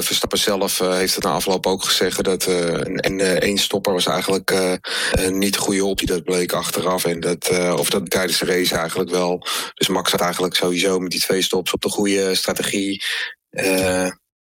Verstappen 0.00 0.38
zelf 0.38 0.80
uh, 0.80 0.92
heeft 0.92 1.14
het 1.14 1.24
na 1.24 1.30
afloop 1.30 1.66
ook 1.66 1.84
gezegd 1.84 2.24
dat 2.24 2.46
uh, 2.46 2.80
een, 2.82 3.20
één 3.20 3.58
stopper 3.58 3.92
was 3.92 4.06
eigenlijk 4.06 4.80
niet 5.28 5.52
de 5.52 5.58
goede 5.58 5.84
optie. 5.84 6.06
Dat 6.06 6.24
bleek 6.24 6.52
achteraf. 6.52 7.04
En 7.04 7.20
dat, 7.20 7.48
of 7.78 7.90
dat 7.90 8.10
tijdens 8.10 8.38
de 8.38 8.46
race 8.46 8.76
eigenlijk 8.76 9.10
wel. 9.10 9.46
Dus 9.74 9.88
Max 9.88 10.10
had 10.10 10.20
eigenlijk 10.20 10.54
sowieso 10.54 10.98
met 10.98 11.10
die 11.10 11.20
twee 11.20 11.42
stops 11.42 11.72
op 11.72 11.80
de 11.80 11.88
goede 11.88 12.34
strategie. 12.34 13.04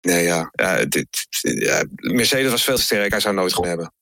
nee 0.01 0.23
ja, 0.23 0.51
Mercedes 1.95 2.51
was 2.51 2.63
veel 2.63 2.75
te 2.75 2.81
sterk. 2.81 3.11
Hij 3.11 3.19
zou 3.19 3.35
nooit 3.35 3.53
gewonnen 3.53 3.77
hebben. 3.77 3.93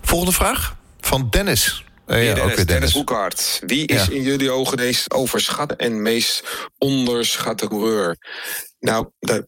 Volgende 0.00 0.34
vraag 0.34 0.76
van 1.00 1.28
Dennis. 1.30 1.84
Uh, 2.06 2.24
ja, 2.24 2.34
Dennis, 2.34 2.66
Dennis. 2.66 3.60
Wie 3.66 3.86
is 3.86 4.06
ja. 4.06 4.12
in 4.12 4.22
jullie 4.22 4.50
ogen 4.50 4.76
de 4.76 4.82
meest 4.82 5.10
overschatte 5.10 5.76
en 5.76 6.02
meest 6.02 6.68
onderschatte 6.78 7.68
coureur? 7.68 8.16
Nou, 8.78 9.06
daar 9.18 9.46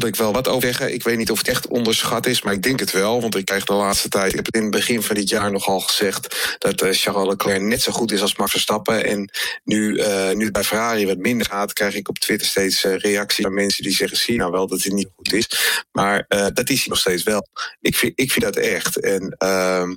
wil 0.00 0.08
ik 0.08 0.16
wel 0.16 0.32
wat 0.32 0.48
over 0.48 0.62
zeggen. 0.64 0.94
Ik 0.94 1.02
weet 1.02 1.16
niet 1.16 1.30
of 1.30 1.38
het 1.38 1.48
echt 1.48 1.66
onderschat 1.66 2.26
is, 2.26 2.42
maar 2.42 2.52
ik 2.52 2.62
denk 2.62 2.80
het 2.80 2.90
wel. 2.90 3.20
Want 3.20 3.36
ik 3.36 3.44
krijg 3.44 3.64
de 3.64 3.72
laatste 3.72 4.08
tijd, 4.08 4.30
ik 4.30 4.36
heb 4.36 4.46
het 4.46 4.54
in 4.54 4.62
het 4.62 4.70
begin 4.70 5.02
van 5.02 5.14
dit 5.14 5.28
jaar 5.28 5.52
nogal 5.52 5.80
gezegd... 5.80 6.56
dat 6.58 6.82
uh, 6.82 6.88
Charles 6.92 7.28
Leclerc 7.28 7.60
net 7.60 7.82
zo 7.82 7.92
goed 7.92 8.12
is 8.12 8.22
als 8.22 8.36
Max 8.36 8.50
Verstappen. 8.50 9.04
En 9.04 9.30
nu, 9.64 9.98
uh, 9.98 10.30
nu 10.30 10.44
het 10.44 10.52
bij 10.52 10.64
Ferrari 10.64 11.06
wat 11.06 11.18
minder 11.18 11.46
gaat... 11.46 11.72
krijg 11.72 11.94
ik 11.94 12.08
op 12.08 12.18
Twitter 12.18 12.46
steeds 12.46 12.84
uh, 12.84 12.96
reacties 12.96 13.44
van 13.44 13.54
mensen 13.54 13.82
die 13.82 13.94
zeggen... 13.94 14.18
zie 14.18 14.36
nou 14.36 14.50
wel 14.50 14.66
dat 14.66 14.82
het 14.82 14.92
niet 14.92 15.08
goed 15.16 15.32
is. 15.32 15.48
Maar 15.92 16.24
dat 16.28 16.70
is 16.70 16.78
hij 16.78 16.88
nog 16.88 16.98
steeds 16.98 17.22
wel. 17.22 17.46
Ik 17.80 17.96
vind, 17.96 18.12
ik 18.16 18.32
vind 18.32 18.44
dat 18.44 18.56
echt. 18.56 19.00
En 19.00 19.34
ehm, 19.38 19.94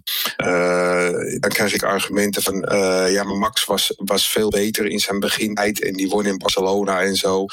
dan 1.39 1.49
krijg 1.49 1.73
ik 1.73 1.83
argumenten 1.83 2.41
van... 2.41 2.65
ja, 3.09 3.23
maar 3.23 3.37
Max 3.37 3.65
was, 3.65 3.93
was 3.97 4.29
veel 4.29 4.49
beter 4.49 4.85
in 4.85 4.99
zijn 4.99 5.19
begintijd... 5.19 5.81
en 5.81 5.93
die 5.93 6.09
won 6.09 6.25
in 6.25 6.37
Barcelona 6.37 7.01
en 7.01 7.15
zo. 7.15 7.45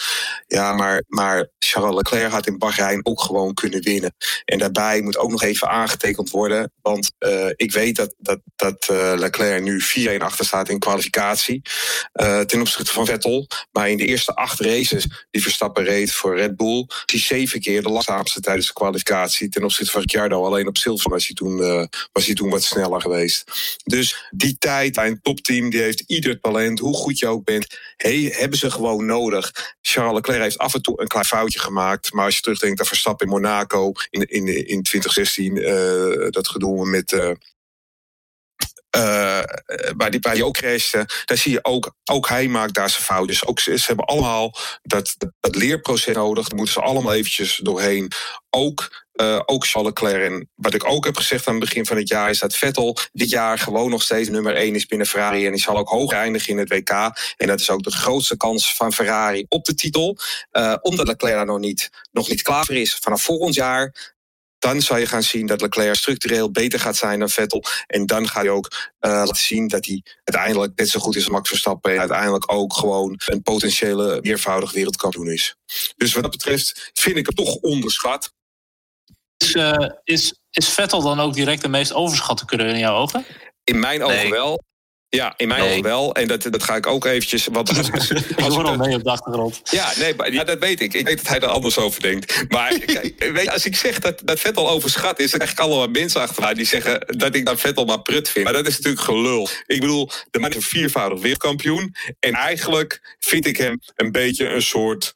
Ja, 0.47 0.73
maar, 0.73 1.03
maar 1.09 1.49
Charles 1.59 1.95
Leclerc 1.95 2.34
had 2.35 2.47
in 2.47 2.59
Bahrein 2.59 3.07
ook 3.07 3.21
gewoon 3.21 3.55
kunnen 3.55 3.83
winnen. 3.83 4.15
En 4.45 4.59
daarbij 4.59 5.01
moet 5.01 5.17
ook 5.17 5.31
nog 5.31 5.43
even 5.43 5.69
aangetekend 5.69 6.31
worden. 6.31 6.73
Want 6.83 7.13
uh, 7.19 7.51
ik 7.57 7.73
weet 7.73 7.97
dat, 7.97 8.15
dat, 8.19 8.41
dat 8.57 8.89
uh, 8.91 9.13
Leclerc 9.17 9.63
nu 9.63 9.83
4-1 10.19 10.19
achter 10.19 10.45
staat 10.45 10.69
in 10.69 10.79
kwalificatie. 10.79 11.63
Uh, 12.13 12.41
ten 12.41 12.61
opzichte 12.61 12.93
van 12.93 13.07
Vettel. 13.07 13.47
Maar 13.73 13.91
in 13.91 13.97
de 13.97 14.07
eerste 14.07 14.35
acht 14.35 14.61
races 14.61 15.27
die 15.31 15.43
Verstappen 15.43 15.85
reed 15.85 16.13
voor 16.13 16.37
Red 16.37 16.57
Bull... 16.57 16.87
hij 17.07 17.21
zeven 17.21 17.61
keer 17.61 17.83
de 17.83 17.89
langzaamste 17.89 18.41
tijdens 18.41 18.67
de 18.67 18.73
kwalificatie. 18.73 19.49
Ten 19.49 19.65
opzichte 19.65 19.93
van 19.93 20.01
Ricciardo. 20.01 20.45
Alleen 20.45 20.67
op 20.67 20.77
Silverstone 20.77 21.15
was 21.15 21.27
hij 21.27 21.35
toen, 21.35 21.89
was 22.13 22.27
hij 22.27 22.35
toen 22.35 22.51
wat 22.51 22.63
sneller 22.63 23.01
geweest. 23.01 23.45
Dus 23.85 24.29
die 24.31 24.57
tijd 24.59 24.97
een 24.97 25.21
topteam, 25.23 25.71
die 25.71 25.81
heeft 25.81 26.05
ieder 26.07 26.41
talent, 26.41 26.79
hoe 26.79 26.95
goed 26.95 27.19
je 27.19 27.27
ook 27.27 27.45
bent, 27.45 27.79
hey, 27.97 28.35
hebben 28.37 28.59
ze 28.59 28.71
gewoon 28.71 29.07
nodig. 29.07 29.75
Charles 29.81 30.15
Leclerc 30.15 30.43
heeft 30.43 30.59
af 30.59 30.75
en 30.75 30.83
toe 30.83 31.01
een 31.01 31.09
klein 31.09 31.25
foutje 31.25 31.59
gemaakt. 31.59 32.13
Maar 32.15 32.25
als 32.25 32.37
je 32.37 32.43
terugdenkt 32.43 32.81
aan 32.81 32.87
Verstappen 32.87 33.27
in 33.27 33.33
Monaco 33.33 33.93
in, 34.11 34.21
in, 34.21 34.47
in 34.67 34.83
2016, 34.83 35.57
uh, 35.57 36.31
dat 36.31 36.49
gedoe 36.49 36.87
met. 36.87 37.13
Uh, 37.13 37.31
uh, 38.97 39.43
waar, 39.97 40.11
die, 40.11 40.21
waar 40.21 40.35
die 40.35 40.45
ook 40.45 40.55
crashte, 40.55 41.09
daar 41.25 41.37
zie 41.37 41.53
je 41.53 41.65
ook, 41.65 41.95
ook 42.05 42.29
hij 42.29 42.49
maakt 42.49 42.75
daar 42.75 42.91
zijn 42.91 43.03
fouten. 43.03 43.27
Dus 43.27 43.47
ook, 43.47 43.61
ze, 43.61 43.83
hebben 43.87 44.05
allemaal 44.05 44.55
dat, 44.83 45.17
dat, 45.41 45.57
leerproces 45.57 46.15
nodig. 46.15 46.53
Moeten 46.53 46.75
ze 46.75 46.81
allemaal 46.81 47.13
eventjes 47.13 47.61
doorheen. 47.63 48.13
Ook 48.51 49.04
uh, 49.15 49.41
ook 49.47 49.67
Charles 49.67 49.93
Leclerc. 49.93 50.31
En 50.31 50.51
wat 50.55 50.75
ik 50.75 50.89
ook 50.89 51.05
heb 51.05 51.17
gezegd 51.17 51.47
aan 51.47 51.55
het 51.55 51.65
begin 51.65 51.87
van 51.87 51.97
het 51.97 52.09
jaar 52.09 52.31
is 52.31 52.39
dat 52.39 52.57
Vettel 52.57 52.97
dit 53.13 53.31
jaar 53.31 53.59
gewoon 53.59 53.91
nog 53.91 54.03
steeds 54.03 54.29
nummer 54.29 54.55
1 54.55 54.75
is 54.75 54.87
binnen 54.87 55.07
Ferrari. 55.07 55.45
En 55.45 55.51
hij 55.51 55.61
zal 55.61 55.77
ook 55.77 55.89
hoog 55.89 56.13
eindigen 56.13 56.53
in 56.53 56.59
het 56.59 56.69
WK. 56.69 56.91
En 57.37 57.47
dat 57.47 57.61
is 57.61 57.71
ook 57.71 57.83
de 57.83 57.91
grootste 57.91 58.37
kans 58.37 58.75
van 58.75 58.93
Ferrari 58.93 59.45
op 59.49 59.65
de 59.65 59.75
titel. 59.75 60.19
Uh, 60.53 60.75
omdat 60.81 61.07
Leclerc 61.07 61.35
daar 61.35 61.47
nog 61.47 61.59
niet, 61.59 61.91
nog 62.13 62.29
niet 62.29 62.43
klaar 62.43 62.65
voor 62.65 62.75
is. 62.75 62.95
Vanaf 62.95 63.23
volgend 63.23 63.55
jaar 63.55 64.13
dan 64.65 64.83
zal 64.83 64.97
je 64.97 65.07
gaan 65.07 65.23
zien 65.23 65.47
dat 65.47 65.61
Leclerc 65.61 65.95
structureel 65.95 66.51
beter 66.51 66.81
gaat 66.81 66.97
zijn 66.97 67.19
dan 67.19 67.29
Vettel. 67.29 67.65
En 67.87 68.07
dan 68.07 68.29
ga 68.29 68.43
je 68.43 68.51
ook 68.51 68.73
uh, 68.73 69.11
laten 69.11 69.37
zien 69.37 69.69
dat 69.69 69.87
hij 69.87 70.03
uiteindelijk 70.25 70.79
net 70.79 70.89
zo 70.89 71.01
goed 71.01 71.17
is 71.17 71.23
als 71.23 71.33
Max 71.33 71.49
Verstappen. 71.49 71.93
En 71.93 71.99
uiteindelijk 71.99 72.53
ook 72.53 72.75
gewoon 72.75 73.21
een 73.27 73.43
potentiële 73.43 74.19
meervoudig 74.23 74.73
wereldkampioen 74.73 75.31
is. 75.31 75.57
Dus 75.97 76.13
wat 76.13 76.23
dat 76.23 76.33
betreft 76.33 76.91
vind 76.95 77.17
ik 77.17 77.27
het 77.27 77.37
toch 77.37 77.55
onderschat. 77.55 78.33
Is, 79.45 79.55
uh, 79.55 79.89
is, 80.05 80.35
is 80.51 80.69
Vettel 80.69 81.03
dan 81.03 81.21
ook 81.21 81.35
direct 81.35 81.63
de 81.63 81.69
meest 81.69 81.93
overschatte 81.93 82.45
coureur 82.45 82.69
in 82.69 82.79
jouw 82.79 82.97
ogen? 82.97 83.25
In 83.65 83.79
mijn 83.79 84.03
ogen 84.03 84.31
wel. 84.31 84.63
Ja, 85.09 85.35
in 85.37 85.49
mijn 85.49 85.61
nee. 85.61 85.71
ogen 85.71 85.83
wel. 85.83 86.15
En 86.15 86.29
dat, 86.29 86.43
dat 86.43 86.63
ga 86.63 86.77
ik 86.77 86.87
ook 86.87 87.05
eventjes... 87.05 87.47
Want 87.47 87.69
als, 87.69 87.93
als, 87.93 88.11
ik 88.11 88.39
hoor 88.39 88.65
al 88.65 88.77
mee 88.77 88.95
op 88.95 89.05
de 89.05 89.11
achtergrond. 89.11 89.61
Ja, 89.71 89.93
nee, 89.99 90.15
maar, 90.15 90.33
ja, 90.33 90.45
dat 90.45 90.59
weet 90.59 90.81
ik. 90.81 90.95
Ik 90.95 91.07
weet 91.07 91.17
dat 91.17 91.29
hij 91.29 91.41
er 91.41 91.47
anders 91.47 91.79
over 91.79 92.03
denkt. 92.03 92.45
Maar 92.49 92.79
kijk, 92.87 93.31
weet, 93.33 93.51
als 93.51 93.65
ik 93.65 93.77
zeg 93.77 93.99
dat, 93.99 94.21
dat 94.25 94.41
Vettel 94.41 94.71
overschat 94.71 95.21
is... 95.21 95.31
dan 95.31 95.39
krijg 95.39 95.53
ik 95.53 95.61
allemaal 95.61 95.89
mensen 95.89 96.21
achter 96.21 96.55
die 96.55 96.67
zeggen... 96.67 97.01
dat 97.19 97.35
ik 97.35 97.47
dat 97.47 97.61
Vettel 97.61 97.85
maar 97.85 98.03
prut 98.03 98.29
vind. 98.29 98.45
Maar 98.45 98.53
dat 98.53 98.67
is 98.67 98.77
natuurlijk 98.77 99.05
gelul. 99.05 99.49
Ik 99.67 99.81
bedoel, 99.81 100.11
de 100.31 100.39
man 100.39 100.51
is 100.51 100.57
een 100.57 100.63
viervoudig 100.63 101.21
wereldkampioen. 101.21 101.95
En 102.21 102.33
eigenlijk 102.33 103.17
vind 103.19 103.47
ik 103.47 103.57
hem 103.57 103.81
een 103.95 104.13
beetje 104.13 104.49
een 104.49 104.63
soort 104.63 105.15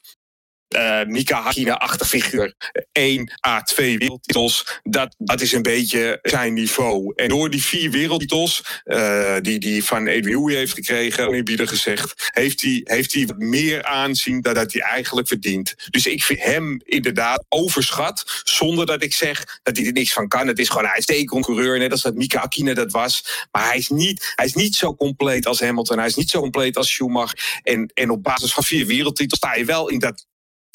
uh, 0.77 1.05
Mika 1.05 1.43
Hakkinen-achtig 1.43 2.09
figuur. 2.09 2.55
1 2.93 3.33
A2 3.49 3.75
wereldtitels, 3.75 4.81
dat, 4.83 5.15
dat 5.19 5.41
is 5.41 5.53
een 5.53 5.63
beetje 5.63 6.19
zijn 6.23 6.53
niveau. 6.53 7.13
En 7.17 7.29
door 7.29 7.51
die 7.51 7.63
vier 7.63 7.91
wereldtitels, 7.91 8.83
uh, 8.85 9.37
die 9.41 9.73
hij 9.73 9.83
van 9.83 10.09
Adrian 10.09 10.49
heeft 10.49 10.75
gekregen, 10.75 11.69
gezegd, 11.69 12.31
heeft 12.35 12.63
hij, 12.63 12.81
heeft 12.85 13.13
hij 13.13 13.29
meer 13.37 13.85
aanzien 13.85 14.41
dan 14.41 14.55
dat 14.55 14.73
hij 14.73 14.83
eigenlijk 14.83 15.29
verdient. 15.29 15.75
Dus 15.91 16.07
ik 16.07 16.23
vind 16.23 16.43
hem 16.43 16.81
inderdaad 16.85 17.45
overschat, 17.49 18.43
zonder 18.45 18.87
dat 18.87 19.03
ik 19.03 19.15
zeg 19.15 19.61
dat 19.63 19.77
hij 19.77 19.87
er 19.87 19.93
niks 19.93 20.13
van 20.13 20.29
kan. 20.29 20.47
Het 20.47 20.59
is 20.59 20.69
gewoon 20.69 20.85
een 20.85 20.91
uitstekend 20.91 21.45
coureur, 21.45 21.79
net 21.79 21.93
als 21.93 22.03
dat 22.03 22.15
Mika 22.15 22.39
Hakkinen 22.41 22.75
dat 22.75 22.93
was. 22.93 23.47
Maar 23.53 23.67
hij 23.67 23.77
is, 23.77 23.89
niet, 23.89 24.33
hij 24.37 24.47
is 24.47 24.55
niet 24.55 24.75
zo 24.75 24.95
compleet 24.95 25.47
als 25.47 25.61
Hamilton, 25.61 25.99
hij 25.99 26.07
is 26.07 26.15
niet 26.15 26.31
zo 26.31 26.41
compleet 26.41 26.77
als 26.77 26.91
Schumacher. 26.91 27.61
En, 27.63 27.91
en 27.95 28.11
op 28.11 28.23
basis 28.23 28.53
van 28.53 28.65
vier 28.65 28.87
wereldtitels 28.87 29.39
sta 29.39 29.55
je 29.55 29.65
wel 29.65 29.89
in 29.89 29.99
dat 29.99 30.27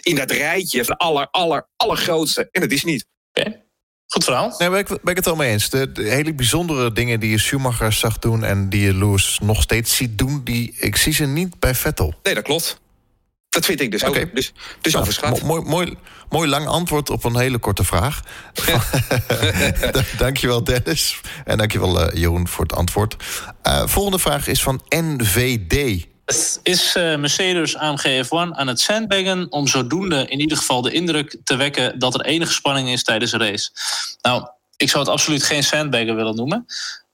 in 0.03 0.15
dat 0.15 0.31
rijtje 0.31 0.85
van 0.85 0.95
de 0.97 1.03
aller, 1.03 1.27
aller, 1.31 1.67
allergrootste. 1.75 2.47
En 2.51 2.61
het 2.61 2.71
is 2.71 2.83
niet. 2.83 3.05
Okay. 3.33 3.61
Goed 4.07 4.23
verhaal. 4.23 4.55
Nee, 4.57 4.69
ben 4.69 4.79
ik, 4.79 4.87
ben 4.87 4.99
ik 5.03 5.15
het 5.15 5.25
wel 5.25 5.35
mee 5.35 5.51
eens. 5.51 5.69
De, 5.69 5.91
de, 5.91 6.03
hele 6.03 6.33
bijzondere 6.33 6.91
dingen 6.91 7.19
die 7.19 7.29
je 7.29 7.39
Schumacher 7.39 7.91
zag 7.91 8.19
doen... 8.19 8.43
en 8.43 8.69
die 8.69 8.81
je 8.81 8.93
Lewis 8.93 9.39
nog 9.41 9.61
steeds 9.61 9.95
ziet 9.95 10.17
doen... 10.17 10.43
Die, 10.43 10.75
ik 10.77 10.95
zie 10.95 11.13
ze 11.13 11.25
niet 11.25 11.59
bij 11.59 11.75
Vettel. 11.75 12.13
Nee, 12.23 12.33
dat 12.33 12.43
klopt. 12.43 12.81
Dat 13.49 13.65
vind 13.65 13.81
ik 13.81 13.91
dus 13.91 14.03
okay. 14.03 14.21
ook. 14.21 14.35
Dus, 14.35 14.53
dus 14.81 14.91
nou, 14.91 15.03
overschat. 15.03 15.41
Mooi, 15.41 15.61
mooi, 15.61 15.95
mooi 16.29 16.49
lang 16.49 16.67
antwoord 16.67 17.09
op 17.09 17.23
een 17.23 17.37
hele 17.37 17.57
korte 17.57 17.83
vraag. 17.83 18.21
dankjewel 20.17 20.63
Dennis. 20.63 21.21
En 21.45 21.57
dankjewel 21.57 22.01
uh, 22.01 22.21
Jeroen 22.21 22.47
voor 22.47 22.63
het 22.63 22.73
antwoord. 22.73 23.15
Uh, 23.67 23.87
volgende 23.87 24.19
vraag 24.19 24.47
is 24.47 24.63
van 24.63 24.81
NVD. 24.89 26.05
Is 26.25 26.95
uh, 26.97 27.15
Mercedes 27.15 27.77
AMG 27.77 28.25
F1 28.25 28.29
aan 28.29 28.67
het 28.67 28.79
sandbaggen 28.79 29.51
om 29.51 29.67
zodoende 29.67 30.25
in 30.27 30.39
ieder 30.39 30.57
geval 30.57 30.81
de 30.81 30.91
indruk 30.91 31.37
te 31.43 31.55
wekken 31.55 31.99
dat 31.99 32.13
er 32.13 32.25
enige 32.25 32.53
spanning 32.53 32.89
is 32.89 33.03
tijdens 33.03 33.31
een 33.31 33.39
race? 33.39 33.69
Nou, 34.21 34.47
ik 34.77 34.89
zou 34.89 35.03
het 35.03 35.13
absoluut 35.13 35.43
geen 35.43 35.63
sandbaggen 35.63 36.15
willen 36.15 36.35
noemen. 36.35 36.65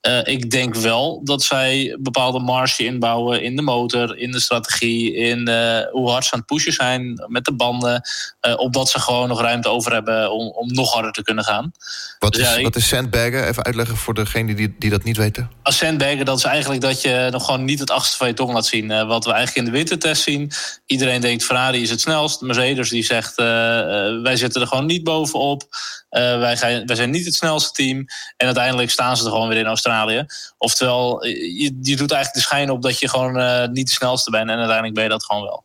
Uh, 0.07 0.19
ik 0.23 0.51
denk 0.51 0.75
wel 0.75 1.21
dat 1.23 1.43
zij 1.43 1.97
bepaalde 1.99 2.39
marge 2.39 2.85
inbouwen 2.85 3.41
in 3.43 3.55
de 3.55 3.61
motor, 3.61 4.17
in 4.17 4.31
de 4.31 4.39
strategie, 4.39 5.15
in 5.15 5.49
uh, 5.49 5.79
hoe 5.91 6.09
hard 6.09 6.25
ze 6.25 6.33
aan 6.33 6.39
het 6.39 6.47
pushen 6.47 6.73
zijn 6.73 7.25
met 7.27 7.45
de 7.45 7.53
banden. 7.53 8.01
Uh, 8.47 8.53
opdat 8.57 8.89
ze 8.89 8.99
gewoon 8.99 9.27
nog 9.27 9.41
ruimte 9.41 9.69
over 9.69 9.93
hebben 9.93 10.31
om, 10.31 10.47
om 10.47 10.73
nog 10.73 10.93
harder 10.93 11.11
te 11.11 11.23
kunnen 11.23 11.43
gaan. 11.43 11.71
Wat 12.19 12.37
is, 12.37 12.43
dus 12.43 12.55
ja, 12.55 12.61
wat 12.61 12.75
is 12.75 12.87
sandbaggen? 12.87 13.47
Even 13.47 13.63
uitleggen 13.63 13.97
voor 13.97 14.13
degenen 14.13 14.55
die, 14.55 14.75
die 14.77 14.89
dat 14.89 15.03
niet 15.03 15.17
weten. 15.17 15.51
Als 15.63 15.77
sandbaggen, 15.77 16.25
dat 16.25 16.37
is 16.37 16.43
eigenlijk 16.43 16.81
dat 16.81 17.01
je 17.01 17.27
nog 17.31 17.45
gewoon 17.45 17.65
niet 17.65 17.79
het 17.79 17.91
achterste 17.91 18.17
van 18.17 18.27
je 18.27 18.33
tong 18.33 18.53
laat 18.53 18.65
zien. 18.65 19.07
wat 19.07 19.25
we 19.25 19.31
eigenlijk 19.31 19.67
in 19.67 19.71
de 19.73 19.77
wintertest 19.77 20.23
zien. 20.23 20.51
Iedereen 20.85 21.21
denkt 21.21 21.43
Ferrari 21.43 21.81
is 21.81 21.89
het 21.89 22.01
snelst. 22.01 22.41
Mercedes 22.41 22.89
die 22.89 23.03
zegt 23.03 23.35
wij 23.35 24.35
zitten 24.35 24.61
er 24.61 24.67
gewoon 24.67 24.85
niet 24.85 25.03
bovenop. 25.03 25.67
Wij, 26.09 26.57
gaan, 26.57 26.85
wij 26.85 26.95
zijn 26.95 27.09
niet 27.09 27.25
het 27.25 27.35
snelste 27.35 27.71
team. 27.71 27.97
En 28.37 28.45
uiteindelijk 28.45 28.91
staan 28.91 29.17
ze 29.17 29.25
er 29.25 29.31
gewoon 29.31 29.47
weer 29.47 29.57
in 29.57 29.65
Australië. 29.65 30.25
Oftewel, 30.57 31.25
je, 31.25 31.77
je 31.81 31.95
doet 31.95 32.11
eigenlijk 32.11 32.33
de 32.33 32.39
schijn 32.39 32.69
op 32.69 32.81
dat 32.81 32.99
je 32.99 33.09
gewoon 33.09 33.39
uh, 33.39 33.67
niet 33.67 33.87
de 33.87 33.93
snelste 33.93 34.31
bent. 34.31 34.49
En 34.49 34.57
uiteindelijk 34.57 34.93
ben 34.93 35.03
je 35.03 35.09
dat 35.09 35.25
gewoon 35.25 35.43
wel. 35.43 35.63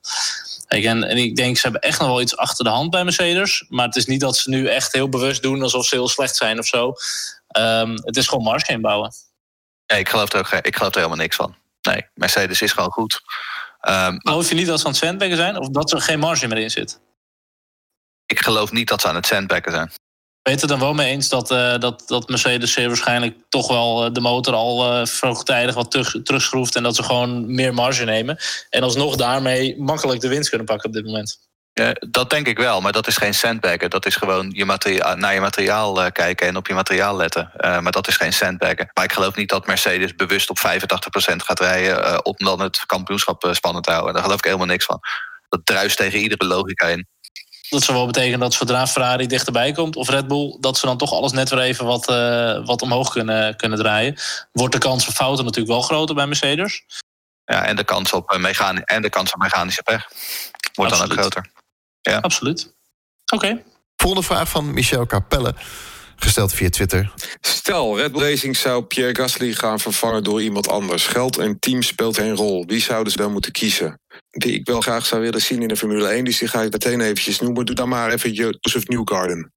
Kijk, 0.66 0.84
en, 0.84 1.04
en, 1.04 1.16
ik 1.16 1.36
denk, 1.36 1.56
ze 1.56 1.62
hebben 1.62 1.80
echt 1.80 1.98
nog 1.98 2.08
wel 2.08 2.20
iets 2.20 2.36
achter 2.36 2.64
de 2.64 2.70
hand 2.70 2.90
bij 2.90 3.04
Mercedes. 3.04 3.64
Maar 3.68 3.86
het 3.86 3.96
is 3.96 4.06
niet 4.06 4.20
dat 4.20 4.36
ze 4.36 4.50
nu 4.50 4.68
echt 4.68 4.92
heel 4.92 5.08
bewust 5.08 5.42
doen 5.42 5.62
alsof 5.62 5.86
ze 5.86 5.94
heel 5.94 6.08
slecht 6.08 6.36
zijn 6.36 6.58
of 6.58 6.66
zo. 6.66 6.94
Um, 7.58 7.94
het 8.04 8.16
is 8.16 8.28
gewoon 8.28 8.44
marge 8.44 8.72
inbouwen. 8.72 9.12
Nee, 9.86 9.98
ik 9.98 10.08
geloof 10.08 10.32
er, 10.32 10.38
ook, 10.38 10.50
ik 10.50 10.76
geloof 10.76 10.90
er 10.90 10.96
helemaal 10.96 11.18
niks 11.18 11.36
van. 11.36 11.54
Nee, 11.82 12.06
Mercedes 12.14 12.62
is 12.62 12.72
gewoon 12.72 12.90
goed. 12.90 13.20
Um, 13.88 14.20
maar 14.22 14.34
hoef 14.34 14.48
je 14.48 14.54
niet 14.54 14.66
dat 14.66 14.80
ze 14.80 14.86
aan 14.86 14.92
het 14.92 15.00
sandbaggen 15.00 15.36
zijn? 15.36 15.58
Of 15.58 15.68
dat 15.68 15.92
er 15.92 16.00
geen 16.00 16.18
marge 16.18 16.46
meer 16.46 16.58
in 16.58 16.70
zit? 16.70 17.00
Ik 18.26 18.40
geloof 18.40 18.72
niet 18.72 18.88
dat 18.88 19.00
ze 19.00 19.08
aan 19.08 19.14
het 19.14 19.26
sandbaggen 19.26 19.72
zijn 19.72 19.90
weet 20.44 20.60
het 20.60 20.70
dan 20.70 20.78
wel 20.78 20.94
mee 20.94 21.10
eens 21.10 21.28
dat, 21.28 21.50
uh, 21.50 21.78
dat, 21.78 22.02
dat 22.06 22.28
Mercedes 22.28 22.72
zeer 22.72 22.86
waarschijnlijk 22.86 23.36
toch 23.48 23.68
wel 23.68 24.12
de 24.12 24.20
motor 24.20 24.54
al 24.54 25.00
uh, 25.00 25.06
vroegtijdig 25.06 25.74
wat 25.74 25.90
terug, 25.90 26.16
terugschroeft. 26.22 26.76
En 26.76 26.82
dat 26.82 26.96
ze 26.96 27.02
gewoon 27.02 27.54
meer 27.54 27.74
marge 27.74 28.04
nemen. 28.04 28.38
En 28.70 28.82
alsnog 28.82 29.16
daarmee 29.16 29.78
makkelijk 29.78 30.20
de 30.20 30.28
winst 30.28 30.48
kunnen 30.48 30.66
pakken 30.66 30.88
op 30.88 30.94
dit 30.94 31.04
moment. 31.04 31.38
Ja, 31.72 31.92
dat 32.10 32.30
denk 32.30 32.46
ik 32.46 32.58
wel, 32.58 32.80
maar 32.80 32.92
dat 32.92 33.06
is 33.06 33.16
geen 33.16 33.34
sandbaggen. 33.34 33.90
Dat 33.90 34.06
is 34.06 34.16
gewoon 34.16 34.50
je 34.50 34.64
naar 35.16 35.34
je 35.34 35.40
materiaal 35.40 36.12
kijken 36.12 36.46
en 36.46 36.56
op 36.56 36.66
je 36.66 36.74
materiaal 36.74 37.16
letten. 37.16 37.50
maar 37.56 37.92
dat 37.92 38.08
is 38.08 38.16
geen 38.16 38.32
sandbaggen. 38.32 38.90
Maar 38.92 39.04
ik 39.04 39.12
geloof 39.12 39.34
niet 39.34 39.48
dat 39.48 39.66
Mercedes 39.66 40.14
bewust 40.14 40.50
op 40.50 40.58
85% 40.58 40.62
gaat 41.36 41.60
rijden... 41.60 42.24
om 42.24 42.34
dan 42.36 42.60
het 42.60 42.86
kampioenschap 42.86 43.48
spannend 43.50 43.84
te 43.84 43.90
houden. 43.90 44.14
Daar 44.14 44.22
geloof 44.22 44.38
ik 44.38 44.44
helemaal 44.44 44.66
niks 44.66 44.84
van. 44.84 45.00
Dat 45.48 45.60
druist 45.66 45.96
tegen 45.96 46.18
iedere 46.18 46.46
logica 46.46 46.86
in. 46.86 47.06
Dat 47.74 47.82
zou 47.82 47.96
wel 47.96 48.06
betekenen 48.06 48.40
dat 48.40 48.54
zodra 48.54 48.86
Ferrari 48.86 49.26
dichterbij 49.26 49.72
komt, 49.72 49.96
of 49.96 50.08
Red 50.08 50.28
Bull, 50.28 50.56
dat 50.60 50.78
ze 50.78 50.86
dan 50.86 50.96
toch 50.96 51.12
alles 51.12 51.32
net 51.32 51.50
weer 51.50 51.58
even 51.58 51.84
wat, 51.84 52.10
uh, 52.10 52.66
wat 52.66 52.82
omhoog 52.82 53.10
kunnen, 53.10 53.56
kunnen 53.56 53.78
draaien. 53.78 54.16
Wordt 54.52 54.72
de 54.72 54.80
kans 54.80 55.08
op 55.08 55.14
fouten 55.14 55.44
natuurlijk 55.44 55.72
wel 55.72 55.82
groter 55.82 56.14
bij 56.14 56.26
Mercedes. 56.26 56.84
Ja, 57.44 57.64
en 57.64 57.76
de 57.76 57.84
kans 57.84 58.12
op, 58.12 58.32
uh, 58.32 58.38
mechani 58.38 58.80
en 58.84 59.02
de 59.02 59.08
kans 59.08 59.32
op 59.32 59.40
mechanische 59.40 59.82
pech 59.82 60.08
wordt 60.74 60.92
Absoluut. 60.92 61.16
dan 61.16 61.24
ook 61.24 61.32
groter. 61.32 61.50
Ja. 62.00 62.18
Absoluut. 62.18 62.74
Oké. 63.32 63.46
Okay. 63.46 63.64
Volgende 63.96 64.26
vraag 64.26 64.48
van 64.48 64.74
Michel 64.74 65.06
Capelle 65.06 65.54
gesteld 66.16 66.52
via 66.52 66.68
Twitter. 66.68 67.12
Stel, 67.40 67.96
Red 67.96 68.12
Bull 68.12 68.30
Racing 68.30 68.56
zou 68.56 68.82
Pierre 68.82 69.14
Gasly 69.14 69.52
gaan 69.52 69.80
vervangen 69.80 70.24
door 70.24 70.42
iemand 70.42 70.68
anders. 70.68 71.06
Geld 71.06 71.38
en 71.38 71.58
team 71.58 71.82
speelt 71.82 72.16
geen 72.16 72.36
rol. 72.36 72.64
Wie 72.66 72.80
zouden 72.80 73.12
ze 73.12 73.18
dan 73.18 73.32
moeten 73.32 73.52
kiezen? 73.52 74.00
Die 74.30 74.52
ik 74.52 74.66
wel 74.66 74.80
graag 74.80 75.06
zou 75.06 75.20
willen 75.20 75.40
zien 75.40 75.62
in 75.62 75.68
de 75.68 75.76
Formule 75.76 76.08
1, 76.08 76.24
dus 76.24 76.38
die 76.38 76.48
ga 76.48 76.62
ik 76.62 76.72
meteen 76.72 77.00
eventjes 77.00 77.40
noemen. 77.40 77.66
Doe 77.66 77.74
dan 77.74 77.88
maar 77.88 78.12
even 78.12 78.32
Joseph 78.32 78.86
Newgarden. 78.86 79.52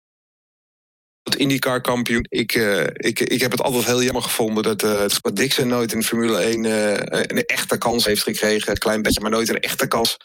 Het 1.24 1.36
IndyCar 1.36 1.82
kampioen. 1.82 2.26
Ik, 2.30 2.55
uh, 2.55 2.84
ik, 2.84 3.20
ik 3.20 3.41
heb 3.41 3.51
het 3.51 3.62
altijd 3.62 3.86
heel 3.86 4.03
jammer 4.03 4.22
gevonden 4.22 4.64
dat 4.64 4.84
uh, 4.84 5.05
Dixon 5.34 5.68
nooit 5.68 5.93
in 5.93 6.03
Formule 6.03 6.38
1 6.38 6.64
uh, 6.64 6.91
een 6.91 7.45
echte 7.45 7.78
kans 7.78 8.05
heeft 8.05 8.24
gekregen. 8.24 8.72
Een 8.72 8.78
klein 8.78 9.01
beetje, 9.01 9.22
maar 9.22 9.32
nooit 9.32 9.49
een 9.49 9.60
echte 9.60 9.88
kans. 9.88 10.18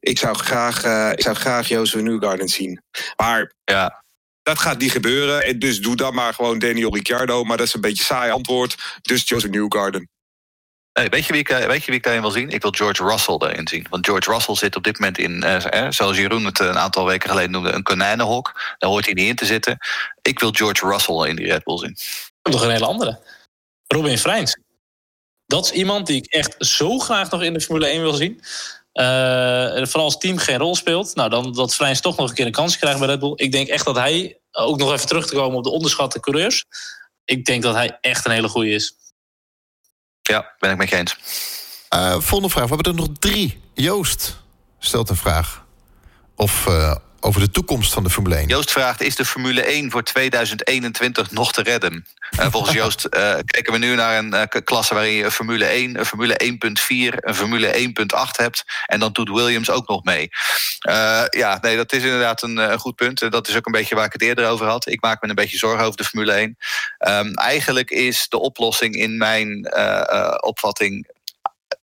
Ik 0.00 0.18
zou 0.18 0.36
graag, 0.36 0.76
ik 1.12 1.22
zou 1.22 1.36
graag 1.36 1.68
Joseph 1.68 2.02
Newgarden 2.02 2.48
zien. 2.48 2.82
Maar 3.16 3.52
ja, 3.64 4.02
dat 4.42 4.58
gaat 4.58 4.78
niet 4.78 4.92
gebeuren. 4.92 5.44
En 5.44 5.58
dus 5.58 5.80
doe 5.80 5.96
dan 5.96 6.14
maar 6.14 6.34
gewoon 6.34 6.58
Daniel 6.58 6.94
Ricciardo. 6.94 7.44
Maar 7.44 7.56
dat 7.56 7.66
is 7.66 7.74
een 7.74 7.80
beetje 7.80 8.04
saai 8.04 8.30
antwoord. 8.30 8.98
Dus 9.02 9.28
Joseph 9.28 9.52
Newgarden. 9.52 10.08
Weet, 11.06 11.26
je 11.26 11.32
wie 11.32 11.40
ik, 11.40 11.48
eh, 11.48 11.66
weet 11.66 11.80
je 11.80 11.86
wie 11.86 11.94
ik 11.94 12.02
daarin 12.02 12.22
wil 12.22 12.30
zien? 12.30 12.50
Ik 12.50 12.62
wil 12.62 12.70
George 12.70 13.04
Russell 13.04 13.36
daarin 13.36 13.68
zien. 13.68 13.86
Want 13.90 14.06
George 14.06 14.30
Russell 14.30 14.54
zit 14.54 14.76
op 14.76 14.84
dit 14.84 14.98
moment 14.98 15.18
in, 15.18 15.44
uh, 15.44 15.86
zoals 15.90 16.16
Jeroen 16.16 16.44
het 16.44 16.58
een 16.58 16.78
aantal 16.78 17.06
weken 17.06 17.28
geleden 17.28 17.50
noemde, 17.50 17.72
een 17.72 17.82
konijnenhok. 17.82 18.74
Daar 18.78 18.90
hoort 18.90 19.04
hij 19.04 19.14
niet 19.14 19.28
in 19.28 19.36
te 19.36 19.46
zitten. 19.46 19.78
Ik 20.22 20.38
wil 20.38 20.50
George 20.50 20.86
Russell 20.86 21.28
in 21.28 21.36
die 21.36 21.46
Red 21.46 21.64
Bull 21.64 21.78
zien. 21.78 21.96
Nog 22.42 22.62
een 22.62 22.70
hele 22.70 22.86
andere. 22.86 23.20
Robin 23.86 24.18
Freins. 24.18 24.58
Dat 25.46 25.64
is 25.64 25.70
iemand 25.70 26.06
die 26.06 26.16
ik 26.16 26.32
echt 26.32 26.54
zo 26.58 26.98
graag 26.98 27.30
nog 27.30 27.42
in 27.42 27.52
de 27.52 27.60
Formule 27.60 27.86
1 27.86 28.00
wil 28.00 28.12
zien. 28.12 28.40
Uh, 28.92 29.04
vooral 29.84 30.04
als 30.04 30.18
team 30.18 30.38
geen 30.38 30.58
rol 30.58 30.76
speelt. 30.76 31.14
Nou, 31.14 31.30
dan 31.30 31.52
dat 31.52 31.74
Freins 31.74 32.00
toch 32.00 32.16
nog 32.16 32.28
een 32.28 32.34
keer 32.34 32.46
een 32.46 32.52
kans 32.52 32.78
krijgt 32.78 32.98
bij 32.98 33.08
Red 33.08 33.18
Bull. 33.18 33.32
Ik 33.36 33.52
denk 33.52 33.68
echt 33.68 33.84
dat 33.84 33.96
hij, 33.96 34.38
ook 34.50 34.78
nog 34.78 34.92
even 34.92 35.06
terug 35.06 35.26
te 35.26 35.34
komen 35.34 35.58
op 35.58 35.64
de 35.64 35.70
onderschatte 35.70 36.20
coureurs. 36.20 36.64
Ik 37.24 37.44
denk 37.44 37.62
dat 37.62 37.74
hij 37.74 37.98
echt 38.00 38.24
een 38.24 38.32
hele 38.32 38.48
goede 38.48 38.70
is. 38.70 38.94
Ja, 40.28 40.52
ben 40.58 40.70
ik 40.70 40.76
met 40.76 40.88
je 40.88 40.96
eens. 40.96 41.18
Uh, 41.94 42.10
volgende 42.10 42.48
vraag. 42.48 42.68
We 42.68 42.74
hebben 42.74 42.92
er 42.92 42.98
nog 42.98 43.08
drie. 43.18 43.60
Joost 43.74 44.40
stelt 44.78 45.08
een 45.08 45.16
vraag. 45.16 45.64
Of 46.34 46.66
uh, 46.66 46.94
over 47.20 47.40
de 47.40 47.50
toekomst 47.50 47.92
van 47.92 48.02
de 48.02 48.10
Formule 48.10 48.34
1. 48.34 48.48
Joost 48.48 48.70
vraagt, 48.70 49.00
is 49.00 49.16
de 49.16 49.24
Formule 49.24 49.62
1 49.62 49.90
voor 49.90 50.02
2021 50.02 51.30
nog 51.30 51.52
te 51.52 51.62
redden? 51.62 52.06
Uh, 52.38 52.46
volgens 52.50 52.74
Joost 52.82 53.06
uh, 53.10 53.34
kijken 53.44 53.72
we 53.72 53.78
nu 53.78 53.94
naar 53.94 54.18
een 54.18 54.34
uh, 54.34 54.42
klasse 54.64 54.94
waarin 54.94 55.12
je 55.12 55.24
een 55.24 55.30
Formule 55.30 55.64
1, 55.64 55.98
een 55.98 56.06
Formule 56.06 56.40
1.4, 56.44 56.48
een 56.88 57.34
Formule 57.34 57.72
1.8 57.72 57.90
hebt. 58.30 58.64
En 58.86 59.00
dan 59.00 59.12
doet 59.12 59.28
Williams 59.28 59.70
ook 59.70 59.88
nog 59.88 60.04
mee. 60.04 60.28
ja, 61.30 61.58
nee, 61.60 61.76
dat 61.76 61.92
is 61.92 62.02
inderdaad 62.02 62.42
een, 62.42 62.56
een, 62.56 62.78
goed 62.78 62.94
punt. 62.94 63.22
En 63.22 63.30
dat 63.30 63.48
is 63.48 63.56
ook 63.56 63.66
een 63.66 63.72
beetje 63.72 63.94
waar 63.94 64.06
ik 64.06 64.12
het 64.12 64.22
eerder 64.22 64.48
over 64.48 64.66
had. 64.66 64.88
Ik 64.88 65.02
maak 65.02 65.22
me 65.22 65.28
een 65.28 65.34
beetje 65.34 65.58
zorgen 65.58 65.84
over 65.84 65.96
de 65.96 66.04
Formule 66.04 66.32
1. 66.32 66.44
Um, 66.48 66.56
ehm, 66.98 67.34
eigenlijk 67.34 67.90
is 67.90 68.26
de 68.28 68.38
oplossing 68.38 68.94
in 68.94 69.16
mijn 69.16 69.72
opvatting 70.40 71.16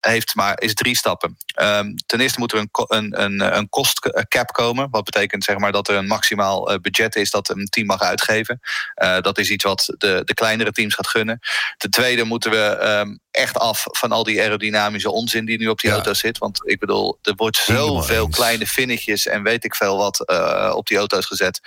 heeft 0.05 0.35
maar, 0.35 0.61
is 0.61 0.73
drie 0.73 0.95
stappen. 0.95 1.37
Um, 1.61 1.95
ten 2.05 2.19
eerste 2.19 2.39
moet 2.39 2.51
er 2.51 2.57
een, 2.57 2.69
een, 2.71 3.21
een, 3.21 3.57
een 3.57 3.69
kostcap 3.69 4.51
komen. 4.51 4.87
Wat 4.89 5.03
betekent 5.03 5.43
zeg 5.43 5.57
maar, 5.57 5.71
dat 5.71 5.87
er 5.87 5.95
een 5.95 6.07
maximaal 6.07 6.71
uh, 6.71 6.77
budget 6.77 7.15
is 7.15 7.29
dat 7.29 7.49
een 7.49 7.65
team 7.65 7.85
mag 7.85 8.01
uitgeven. 8.01 8.59
Uh, 9.03 9.19
dat 9.19 9.37
is 9.37 9.49
iets 9.49 9.63
wat 9.63 9.93
de, 9.97 10.21
de 10.23 10.33
kleinere 10.33 10.71
teams 10.71 10.93
gaat 10.93 11.07
gunnen. 11.07 11.39
Ten 11.77 11.89
tweede 11.89 12.23
moeten 12.23 12.51
we 12.51 12.97
um, 12.99 13.19
echt 13.31 13.57
af 13.57 13.85
van 13.91 14.11
al 14.11 14.23
die 14.23 14.41
aerodynamische 14.41 15.11
onzin 15.11 15.45
die 15.45 15.57
nu 15.57 15.67
op 15.67 15.79
die 15.79 15.89
ja. 15.89 15.95
auto 15.95 16.13
zit. 16.13 16.37
Want 16.37 16.69
ik 16.69 16.79
bedoel, 16.79 17.19
er 17.21 17.33
wordt 17.35 17.57
zoveel 17.57 18.29
kleine 18.29 18.67
finnetjes 18.67 19.27
en 19.27 19.43
weet 19.43 19.63
ik 19.63 19.75
veel 19.75 19.97
wat 19.97 20.29
uh, 20.31 20.73
op 20.75 20.87
die 20.87 20.97
auto's 20.97 21.25
gezet. 21.25 21.59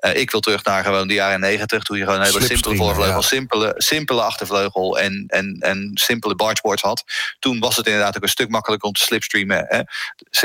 Uh, 0.00 0.16
ik 0.16 0.30
wil 0.30 0.40
terug 0.40 0.64
naar 0.64 0.84
gewoon 0.84 1.08
de 1.08 1.14
jaren 1.14 1.40
negentig, 1.40 1.82
toen 1.82 1.96
je 1.96 2.04
gewoon 2.04 2.20
een 2.20 2.26
hele 2.26 2.44
simpele 2.44 2.76
voorvleugel, 2.76 3.14
ja. 3.14 3.20
simpele, 3.20 3.74
simpele 3.76 4.22
achtervleugel 4.22 4.98
en, 4.98 5.24
en, 5.26 5.56
en 5.60 5.90
simpele 5.94 6.34
bargeboards 6.34 6.82
had. 6.82 7.04
Toen 7.38 7.58
was 7.58 7.76
het 7.76 7.86
inderdaad 7.86 8.16
ook 8.16 8.22
een 8.22 8.28
stuk 8.28 8.48
makkelijker 8.48 8.88
om 8.88 8.94
te 8.94 9.02
slipstreamen. 9.02 9.66
Hè? 9.68 9.80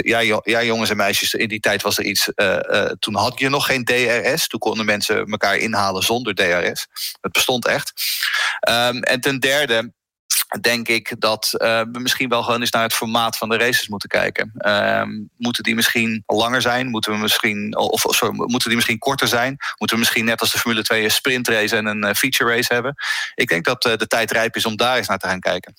Ja, 0.02 0.40
ja, 0.44 0.64
jongens 0.64 0.90
en 0.90 0.98
meisjes, 0.98 1.34
in 1.34 1.48
die 1.48 1.60
tijd 1.60 1.82
was 1.82 1.98
er 1.98 2.04
iets. 2.04 2.30
Uh, 2.36 2.58
uh, 2.70 2.86
toen 3.00 3.16
had 3.16 3.40
je 3.40 3.50
nog 3.50 3.66
geen 3.66 3.84
DRS. 3.84 4.48
Toen 4.48 4.60
konden 4.60 4.86
mensen 4.86 5.26
elkaar 5.26 5.58
inhalen 5.58 6.04
zonder 6.04 6.36
DRS. 6.36 6.88
Het 7.22 7.32
bestond 7.32 7.66
echt. 7.66 7.94
Um, 8.70 9.04
en 9.04 9.22
ten 9.22 9.40
derde 9.40 9.94
denk 10.62 10.88
ik 10.88 11.16
dat 11.20 11.50
uh, 11.54 11.82
we 11.92 12.00
misschien 12.00 12.30
wel 12.30 12.44
gewoon 12.44 12.60
eens 12.60 12.70
naar 12.70 12.84
het 12.84 12.94
formaat 12.94 13.38
van 13.38 13.50
de 13.50 13.58
races 13.58 13.88
moeten 13.88 14.10
kijken. 14.10 14.52
Uh, 14.58 15.02
moeten 15.38 15.64
die 15.64 15.76
misschien 15.76 16.24
langer 16.26 16.62
zijn? 16.62 16.90
Moeten 16.90 17.12
we 17.12 17.18
misschien, 17.18 17.78
of, 17.78 18.06
sorry, 18.08 18.36
moeten 18.36 18.68
die 18.68 18.76
misschien 18.76 19.00
korter 19.00 19.28
zijn? 19.28 19.58
Moeten 19.78 19.96
we 19.96 19.98
misschien 19.98 20.26
net 20.26 20.42
als 20.42 20.52
de 20.52 20.60
Formule 20.60 20.84
2 20.84 21.04
een 21.04 21.12
sprintrace 21.12 21.76
en 21.76 21.86
een 21.86 22.06
uh, 22.06 22.12
feature 22.12 22.56
race 22.56 22.74
hebben? 22.74 22.96
Ik 23.36 23.48
denk 23.48 23.66
dat 23.66 23.86
uh, 23.86 23.96
de 23.96 24.08
tijd 24.08 24.32
rijp 24.32 24.56
is 24.56 24.66
om 24.66 24.76
daar 24.76 24.98
eens 24.98 25.08
naar 25.08 25.20
te 25.20 25.28
gaan 25.28 25.40
kijken. 25.40 25.74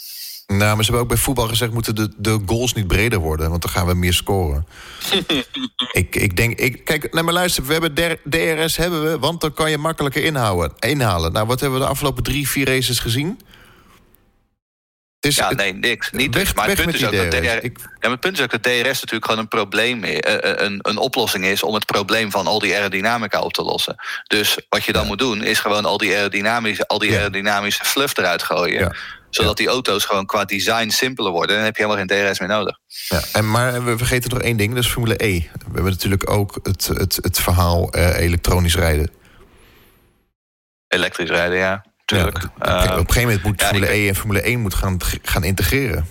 Nou, 0.47 0.59
maar 0.59 0.85
ze 0.85 0.91
hebben 0.91 1.01
ook 1.01 1.09
bij 1.09 1.17
voetbal 1.17 1.49
gezegd... 1.49 1.73
moeten 1.73 1.95
de, 1.95 2.11
de 2.17 2.41
goals 2.47 2.73
niet 2.73 2.87
breder 2.87 3.19
worden, 3.19 3.51
want 3.51 3.63
dan 3.63 3.71
gaan 3.71 3.87
we 3.87 3.95
meer 3.95 4.13
scoren. 4.13 4.67
ik, 5.93 6.17
ik 6.17 6.37
denk... 6.37 6.59
Ik, 6.59 6.85
kijk, 6.85 7.13
naar 7.13 7.25
maar 7.25 7.33
luister, 7.33 7.65
we 7.65 7.73
hebben 7.73 8.19
DRS 8.25 8.77
hebben 8.77 9.03
we... 9.03 9.19
want 9.19 9.41
dan 9.41 9.53
kan 9.53 9.71
je 9.71 9.79
makkelijker 9.79 10.25
inhouden, 10.25 10.73
inhalen. 10.79 11.33
Nou, 11.33 11.47
wat 11.47 11.61
hebben 11.61 11.79
we 11.79 11.85
de 11.85 11.91
afgelopen 11.91 12.23
drie, 12.23 12.49
vier 12.49 12.67
races 12.67 12.99
gezien? 12.99 13.41
Ja, 15.35 15.53
nee, 15.53 15.73
niks. 15.73 16.11
Niet 16.11 16.35
weg, 16.35 16.45
dus. 16.45 16.55
maar, 16.55 16.67
het 16.67 16.77
punt 16.77 16.95
is 16.95 17.05
ook 17.05 17.17
dat 17.17 17.31
DR, 17.31 17.65
ik... 17.65 17.79
ja, 18.01 18.11
het 18.11 18.21
punt 18.21 18.39
is 18.39 18.45
ook 18.45 18.51
dat 18.51 18.63
DRS 18.63 18.85
natuurlijk 18.85 19.25
gewoon 19.25 19.41
een 19.41 19.49
probleem 19.49 20.05
is, 20.05 20.19
een, 20.41 20.79
een 20.83 20.97
oplossing 20.97 21.45
is 21.45 21.63
om 21.63 21.75
het 21.75 21.87
probleem 21.87 22.31
van 22.31 22.47
al 22.47 22.59
die 22.59 22.75
aerodynamica 22.75 23.41
op 23.41 23.53
te 23.53 23.63
lossen. 23.63 23.97
Dus 24.27 24.59
wat 24.69 24.85
je 24.85 24.93
dan 24.93 25.03
ja. 25.03 25.09
moet 25.09 25.19
doen, 25.19 25.43
is 25.43 25.59
gewoon 25.59 25.85
al 25.85 25.99
die 25.99 26.17
aerodynamische, 26.17 26.87
al 26.87 26.99
die 26.99 27.11
ja. 27.11 27.17
aerodynamische 27.17 27.85
fluff 27.85 28.17
eruit 28.17 28.43
gooien. 28.43 28.81
Ja. 28.81 28.95
Zodat 29.31 29.57
die 29.57 29.69
auto's 29.69 30.05
gewoon 30.05 30.27
qua 30.27 30.45
design 30.45 30.89
simpeler 30.89 31.33
worden. 31.33 31.51
En 31.51 31.57
dan 31.57 31.65
heb 31.65 31.77
je 31.77 31.83
helemaal 31.83 32.07
geen 32.07 32.27
DRS 32.27 32.39
meer 32.39 32.49
nodig. 32.49 32.79
Ja, 33.09 33.21
en 33.33 33.51
maar 33.51 33.85
we 33.85 33.97
vergeten 33.97 34.31
nog 34.31 34.41
één 34.41 34.57
ding, 34.57 34.75
dat 34.75 34.85
is 34.85 34.91
Formule 34.91 35.25
E. 35.25 35.39
We 35.39 35.75
hebben 35.75 35.93
natuurlijk 35.93 36.31
ook 36.31 36.59
het, 36.63 36.87
het, 36.87 37.19
het 37.23 37.41
verhaal 37.41 37.95
elektronisch 37.95 38.75
rijden. 38.75 39.11
Elektrisch 40.89 41.31
rijden, 41.31 41.59
ja. 41.59 41.85
Ja, 42.15 42.27
op, 42.27 42.35
op, 42.35 42.43
een 42.59 42.97
gegeven 42.97 43.23
moment 43.23 43.43
moet 43.43 43.61
ja, 43.61 43.67
Formule 43.67 43.93
E 43.95 44.09
en 44.09 44.15
Formule 44.15 44.41
1 44.41 44.61
moet 44.61 44.75
gaan, 44.75 44.99
gaan 45.23 45.45
integreren. 45.45 46.07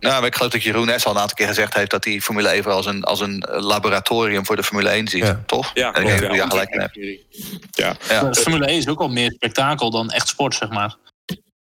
Nou, 0.00 0.26
ik 0.26 0.34
geloof 0.34 0.52
dat 0.52 0.62
Jeroen 0.62 0.92
S. 0.96 1.04
al 1.04 1.12
een 1.12 1.18
aantal 1.18 1.36
keer 1.36 1.46
gezegd 1.46 1.74
heeft... 1.74 1.90
dat 1.90 2.04
hij 2.04 2.20
Formule 2.20 2.48
1 2.48 2.64
als 2.64 2.86
een, 2.86 3.04
als 3.04 3.20
een 3.20 3.46
laboratorium 3.48 4.46
voor 4.46 4.56
de 4.56 4.62
Formule 4.62 4.88
1 4.88 5.08
ziet, 5.08 5.22
ja. 5.22 5.42
toch? 5.46 5.70
Ja, 5.74 5.92
en 5.92 6.06
ik 6.06 6.18
denk 6.18 6.34
ja, 6.34 6.48
gelijk 6.48 6.70
in 6.70 6.80
hebt. 6.80 6.98
Ja. 7.70 7.96
Ja. 8.08 8.32
Formule 8.34 8.66
1 8.66 8.78
is 8.78 8.88
ook 8.88 9.00
al 9.00 9.08
meer 9.08 9.32
spektakel 9.32 9.90
dan 9.90 10.10
echt 10.10 10.28
sport, 10.28 10.54
zeg 10.54 10.68
maar. 10.68 10.96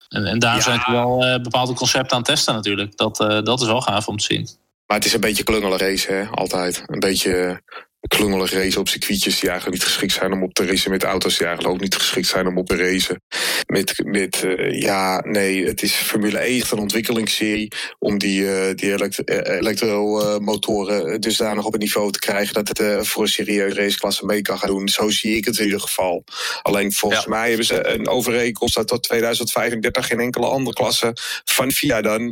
En, 0.07 0.25
en 0.25 0.39
daar 0.39 0.61
zijn 0.61 0.79
er 0.85 0.91
wel 0.91 1.27
uh, 1.27 1.41
bepaalde 1.41 1.73
concepten 1.73 2.17
aan 2.17 2.23
testen 2.23 2.53
natuurlijk. 2.53 2.97
Dat, 2.97 3.19
uh, 3.19 3.41
dat 3.41 3.61
is 3.61 3.67
wel 3.67 3.81
gaaf 3.81 4.07
om 4.07 4.17
te 4.17 4.23
zien. 4.23 4.49
Maar 4.85 4.97
het 4.97 5.05
is 5.05 5.13
een 5.13 5.19
beetje 5.19 5.43
klungele 5.43 5.77
race, 5.77 6.11
hè? 6.11 6.27
Altijd. 6.27 6.83
Een 6.85 6.99
beetje 6.99 7.61
klungelig 8.07 8.51
racen 8.51 8.79
op 8.79 8.89
circuitjes 8.89 9.39
die 9.39 9.49
eigenlijk 9.49 9.79
niet 9.79 9.87
geschikt 9.87 10.13
zijn 10.13 10.33
om 10.33 10.43
op 10.43 10.53
te 10.53 10.65
racen. 10.65 10.91
Met 10.91 11.03
auto's 11.03 11.37
die 11.37 11.47
eigenlijk 11.47 11.75
ook 11.75 11.81
niet 11.81 11.95
geschikt 11.95 12.27
zijn 12.27 12.47
om 12.47 12.57
op 12.57 12.67
te 12.67 12.75
racen. 12.75 13.21
Met, 13.65 14.01
met 14.05 14.43
uh, 14.43 14.81
ja, 14.81 15.19
nee, 15.19 15.65
het 15.65 15.81
is 15.81 15.93
Formule 15.93 16.37
1 16.37 16.63
een 16.71 16.77
ontwikkelingsserie 16.77 17.71
om 17.99 18.17
die, 18.17 18.41
uh, 18.41 18.75
die 18.75 18.93
elektro 18.93 19.23
elektromotoren 19.43 21.21
dusdanig 21.21 21.65
op 21.65 21.73
een 21.73 21.79
niveau 21.79 22.11
te 22.11 22.19
krijgen 22.19 22.53
dat 22.53 22.67
het 22.67 22.79
uh, 22.79 23.01
voor 23.01 23.23
een 23.23 23.29
serieuze 23.29 23.75
raceklasse 23.75 24.25
mee 24.25 24.41
kan 24.41 24.59
gaan 24.59 24.69
doen. 24.69 24.89
Zo 24.89 25.09
zie 25.09 25.35
ik 25.35 25.45
het 25.45 25.57
in 25.57 25.65
ieder 25.65 25.81
geval. 25.81 26.23
Alleen 26.61 26.93
volgens 26.93 27.23
ja. 27.23 27.29
mij 27.29 27.47
hebben 27.47 27.65
ze 27.65 27.87
een 27.87 28.07
overeenkomst 28.07 28.75
dat 28.75 28.87
tot 28.87 29.03
2035 29.03 30.07
geen 30.07 30.19
enkele 30.19 30.47
andere 30.47 30.75
klasse 30.75 31.11
van 31.45 31.71
VIA 31.71 32.01
dan 32.01 32.27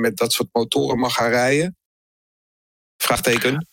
met 0.00 0.16
dat 0.16 0.32
soort 0.32 0.48
motoren 0.52 0.98
mag 0.98 1.14
gaan 1.14 1.30
rijden. 1.30 1.76
Vraagteken. 2.96 3.66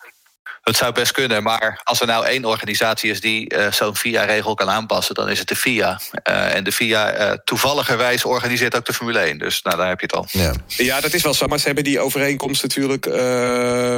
Het 0.66 0.78
zou 0.78 0.94
best 0.94 1.12
kunnen, 1.12 1.44
maar 1.44 1.82
als 1.84 2.02
er 2.02 2.08
nou 2.08 2.26
één 2.26 2.46
organisatie 2.46 3.12
is 3.12 3.22
die 3.22 3.54
uh, 3.56 3.72
zo'n 3.72 3.96
VIA-regel 3.96 4.56
kan 4.56 4.70
aanpassen, 4.70 5.16
dan 5.16 5.30
is 5.30 5.40
het 5.40 5.48
de 5.48 5.56
FIA. 5.56 6.00
Uh, 6.30 6.56
en 6.56 6.64
de 6.64 6.72
FIA 6.72 7.20
uh, 7.20 7.32
toevalligerwijs 7.44 8.26
organiseert 8.26 8.76
ook 8.76 8.86
de 8.86 8.94
Formule 8.94 9.20
1. 9.20 9.38
Dus 9.38 9.62
nou, 9.62 9.78
daar 9.78 9.88
heb 9.88 10.00
je 10.00 10.06
het 10.06 10.16
al. 10.16 10.28
Ja, 10.32 10.54
ja 10.68 11.02
dat 11.02 11.14
is 11.14 11.24
wel 11.24 11.34
zo. 11.34 11.48
Maar 11.48 11.60
ze 11.60 11.66
hebben 11.66 11.84
die 11.84 12.00
overeenkomst 12.00 12.62
natuurlijk 12.62 13.06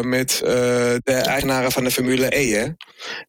met 0.06 0.40
de 1.04 1.22
eigenaren 1.26 1.72
van 1.72 1.84
de 1.84 1.92
Formule 1.92 2.38
E. 2.38 2.52
Hè? 2.52 2.68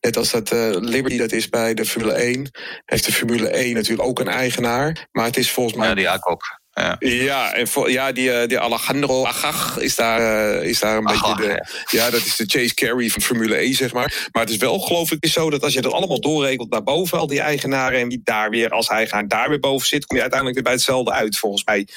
Net 0.00 0.16
als 0.16 0.30
dat 0.30 0.50
Liberty 0.80 1.18
dat 1.18 1.32
is 1.32 1.48
bij 1.48 1.74
de 1.74 1.84
Formule 1.84 2.12
1, 2.12 2.50
heeft 2.84 3.04
de 3.04 3.12
Formule 3.12 3.48
1 3.48 3.74
natuurlijk 3.74 4.08
ook 4.08 4.20
een 4.20 4.28
eigenaar. 4.28 5.08
Maar 5.12 5.24
het 5.24 5.36
is 5.36 5.50
volgens 5.50 5.76
mij. 5.76 5.88
Ja, 5.88 5.94
die 5.94 6.08
ook. 6.22 6.42
Ja, 6.78 6.96
ja, 6.98 7.52
en 7.52 7.68
voor, 7.68 7.90
ja 7.90 8.12
die, 8.12 8.46
die 8.46 8.58
Alejandro 8.58 9.24
Agag 9.24 9.78
is 9.78 9.96
daar, 9.96 10.20
uh, 10.20 10.68
is 10.68 10.80
daar 10.80 10.96
een 10.96 11.08
Agag, 11.08 11.36
beetje 11.36 11.52
de. 11.52 11.66
Ja. 11.96 12.04
ja. 12.04 12.10
dat 12.10 12.24
is 12.24 12.36
de 12.36 12.44
Chase 12.46 12.74
Carey 12.74 13.08
van 13.08 13.22
Formule 13.22 13.56
E, 13.56 13.72
zeg 13.72 13.92
maar. 13.92 14.28
Maar 14.32 14.42
het 14.42 14.52
is 14.52 14.56
wel, 14.56 14.78
geloof 14.78 15.10
ik, 15.10 15.26
zo 15.26 15.50
dat 15.50 15.62
als 15.62 15.72
je 15.72 15.80
dat 15.80 15.92
allemaal 15.92 16.20
doorrekent 16.20 16.70
naar 16.70 16.82
boven, 16.82 17.18
al 17.18 17.26
die 17.26 17.40
eigenaren, 17.40 18.00
en 18.00 18.08
die 18.08 18.20
daar 18.24 18.50
weer 18.50 18.70
als 18.70 18.88
eigenaar 18.88 19.28
daar 19.28 19.48
weer 19.48 19.60
boven 19.60 19.86
zit, 19.86 20.06
kom 20.06 20.16
je 20.16 20.22
uiteindelijk 20.22 20.60
weer 20.60 20.68
bij 20.68 20.78
hetzelfde 20.78 21.12
uit, 21.12 21.38
volgens 21.38 21.64
mij. 21.64 21.88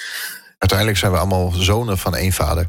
Uiteindelijk 0.58 1.00
zijn 1.00 1.12
we 1.12 1.18
allemaal 1.18 1.52
zonen 1.52 1.98
van 1.98 2.16
één 2.16 2.32
vader. 2.32 2.66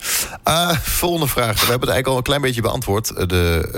Uh, 0.48 0.70
volgende 0.82 1.26
vraag. 1.26 1.52
We 1.52 1.70
hebben 1.70 1.88
het 1.88 1.90
eigenlijk 1.90 2.06
al 2.06 2.16
een 2.16 2.22
klein 2.22 2.40
beetje 2.40 2.62
beantwoord. 2.62 3.28
De 3.28 3.68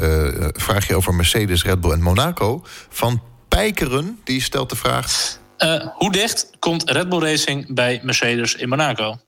uh, 0.42 0.48
vraagje 0.52 0.96
over 0.96 1.14
Mercedes, 1.14 1.64
Red 1.64 1.80
Bull 1.80 1.92
en 1.92 2.02
Monaco. 2.02 2.64
Van 2.88 3.22
Pijkeren, 3.48 4.20
die 4.24 4.42
stelt 4.42 4.70
de 4.70 4.76
vraag... 4.76 5.38
Uh, 5.58 5.86
hoe 5.94 6.12
dicht 6.12 6.50
komt 6.58 6.90
Red 6.90 7.08
Bull 7.08 7.20
Racing 7.20 7.74
bij 7.74 8.00
Mercedes 8.02 8.54
in 8.54 8.68
Monaco? 8.68 9.18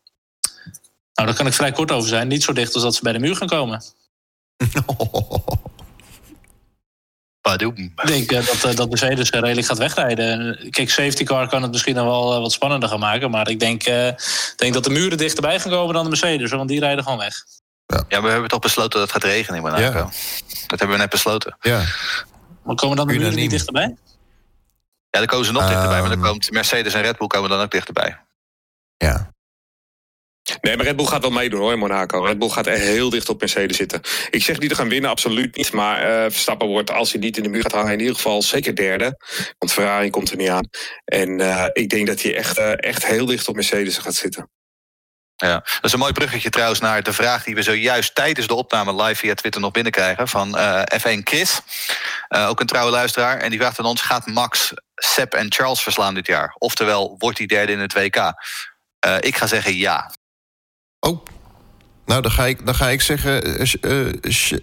Nou, 1.14 1.29
daar 1.29 1.35
kan 1.35 1.47
ik 1.47 1.53
vrij 1.53 1.72
kort 1.72 1.93
over 1.93 2.09
zijn. 2.09 2.29
Niet 2.29 2.43
zo 2.43 2.53
dicht 2.53 2.74
als 2.74 2.83
dat 2.83 2.95
ze 2.95 3.03
bij 3.03 3.12
de 3.12 3.18
muur 3.18 3.37
gaan 3.37 3.49
komen. 3.49 3.83
Ik 7.57 8.07
denk 8.07 8.33
uh, 8.33 8.47
dat, 8.47 8.64
uh, 8.64 8.77
dat 8.77 8.89
Mercedes 8.89 9.31
redelijk 9.31 9.66
gaat 9.66 9.79
wegrijden. 9.79 10.59
Kijk, 10.70 10.91
safety 10.91 11.24
car 11.24 11.49
kan 11.49 11.62
het 11.62 11.70
misschien 11.70 11.95
nog 11.95 12.05
wel 12.05 12.41
wat 12.41 12.53
spannender 12.53 12.89
gaan 12.89 12.99
maken. 12.99 13.31
Maar 13.31 13.49
ik 13.49 13.61
denk, 13.61 13.85
denk 14.57 14.74
dat 14.74 14.85
de 14.85 14.91
muren 14.91 15.18
dichterbij 15.18 15.61
gaan 15.61 15.70
komen 15.70 15.95
dan 15.95 16.03
de 16.03 16.09
Mercedes. 16.09 16.51
Want 16.51 16.68
die 16.68 16.81
rijden 16.81 17.05
gewoon 17.05 17.18
weg. 17.18 17.45
Ja, 17.87 18.05
ja 18.09 18.22
we 18.22 18.29
hebben 18.29 18.49
toch 18.49 18.61
besloten 18.61 18.99
dat 18.99 19.01
het 19.01 19.11
gaat 19.11 19.31
regenen 19.31 19.57
in 19.57 19.62
Monaco. 19.62 19.99
Ja. 19.99 20.11
Dat 20.66 20.79
hebben 20.79 20.91
we 20.91 20.97
net 20.97 21.11
besloten. 21.11 21.57
Ja. 21.61 21.85
Maar 22.62 22.74
komen 22.74 22.97
dan 22.97 23.07
de 23.07 23.12
muren 23.12 23.35
niet 23.35 23.51
dichterbij? 23.51 23.97
Ja, 25.16 25.22
dan 25.22 25.30
komen 25.30 25.46
ze 25.46 25.52
nog 25.52 25.62
uh, 25.62 25.68
dichterbij, 25.68 26.00
maar 26.00 26.10
dan 26.10 26.20
komt 26.20 26.50
Mercedes 26.50 26.94
en 26.94 27.02
Red 27.02 27.18
Bull 27.18 27.26
komen 27.26 27.50
dan 27.50 27.60
ook 27.60 27.70
dichterbij. 27.70 28.18
Ja. 28.96 29.34
Nee, 30.60 30.76
maar 30.76 30.84
Red 30.84 30.96
Bull 30.96 31.06
gaat 31.06 31.20
wel 31.20 31.30
meedoen 31.30 31.60
hoor 31.60 31.72
in 31.72 31.78
Monaco. 31.78 32.24
Red 32.24 32.38
Bull 32.38 32.48
gaat 32.48 32.66
er 32.66 32.78
heel 32.78 33.10
dicht 33.10 33.28
op 33.28 33.40
Mercedes 33.40 33.76
zitten. 33.76 34.00
Ik 34.30 34.42
zeg 34.42 34.58
niet 34.58 34.68
te 34.68 34.74
gaan 34.76 34.88
winnen, 34.88 35.10
absoluut 35.10 35.56
niet. 35.56 35.72
Maar 35.72 36.02
uh, 36.02 36.22
Verstappen 36.30 36.68
wordt, 36.68 36.90
als 36.90 37.12
hij 37.12 37.20
niet 37.20 37.36
in 37.36 37.42
de 37.42 37.48
muur 37.48 37.62
gaat 37.62 37.72
hangen, 37.72 37.92
in 37.92 37.98
ieder 37.98 38.14
geval 38.14 38.42
zeker 38.42 38.74
derde. 38.74 39.16
Want 39.58 39.72
Ferrari 39.72 40.10
komt 40.10 40.30
er 40.30 40.36
niet 40.36 40.48
aan. 40.48 40.68
En 41.04 41.40
uh, 41.40 41.66
ik 41.72 41.88
denk 41.88 42.06
dat 42.06 42.22
hij 42.22 42.36
echt, 42.36 42.58
uh, 42.58 42.72
echt 42.76 43.06
heel 43.06 43.26
dicht 43.26 43.48
op 43.48 43.54
Mercedes 43.54 43.98
gaat 43.98 44.14
zitten. 44.14 44.50
Ja, 45.37 45.55
dat 45.55 45.84
is 45.84 45.93
een 45.93 45.99
mooi 45.99 46.12
bruggetje 46.12 46.51
trouwens 46.51 46.80
naar 46.80 47.03
de 47.03 47.12
vraag 47.12 47.45
die 47.45 47.55
we 47.55 47.62
zojuist 47.62 48.14
tijdens 48.14 48.47
de 48.47 48.55
opname 48.55 49.03
live 49.03 49.14
via 49.14 49.34
Twitter 49.34 49.61
nog 49.61 49.70
binnenkrijgen 49.70 50.28
van 50.28 50.59
uh, 50.59 50.82
F1 50.82 51.22
Chris. 51.22 51.61
Uh, 52.28 52.49
ook 52.49 52.61
een 52.61 52.66
trouwe 52.66 52.91
luisteraar. 52.91 53.39
En 53.39 53.51
die 53.51 53.59
vraagt 53.59 53.78
aan 53.78 53.84
ons: 53.84 54.01
gaat 54.01 54.26
Max, 54.26 54.72
Seb 54.95 55.34
en 55.34 55.53
Charles 55.53 55.82
verslaan 55.82 56.14
dit 56.14 56.26
jaar? 56.26 56.55
Oftewel, 56.59 57.14
wordt 57.18 57.39
hij 57.39 57.47
derde 57.47 57.72
in 57.72 57.78
het 57.78 57.93
WK? 57.93 58.16
Uh, 58.16 59.16
ik 59.20 59.37
ga 59.37 59.47
zeggen 59.47 59.76
ja. 59.76 60.11
Oh, 61.01 61.24
nou 62.07 62.22
dan 62.22 62.30
ga 62.30 62.46
ik, 62.46 62.66
dan 62.66 62.74
ga 62.74 62.88
ik 62.88 63.00
zeggen 63.00 63.61
uh, 63.80 64.12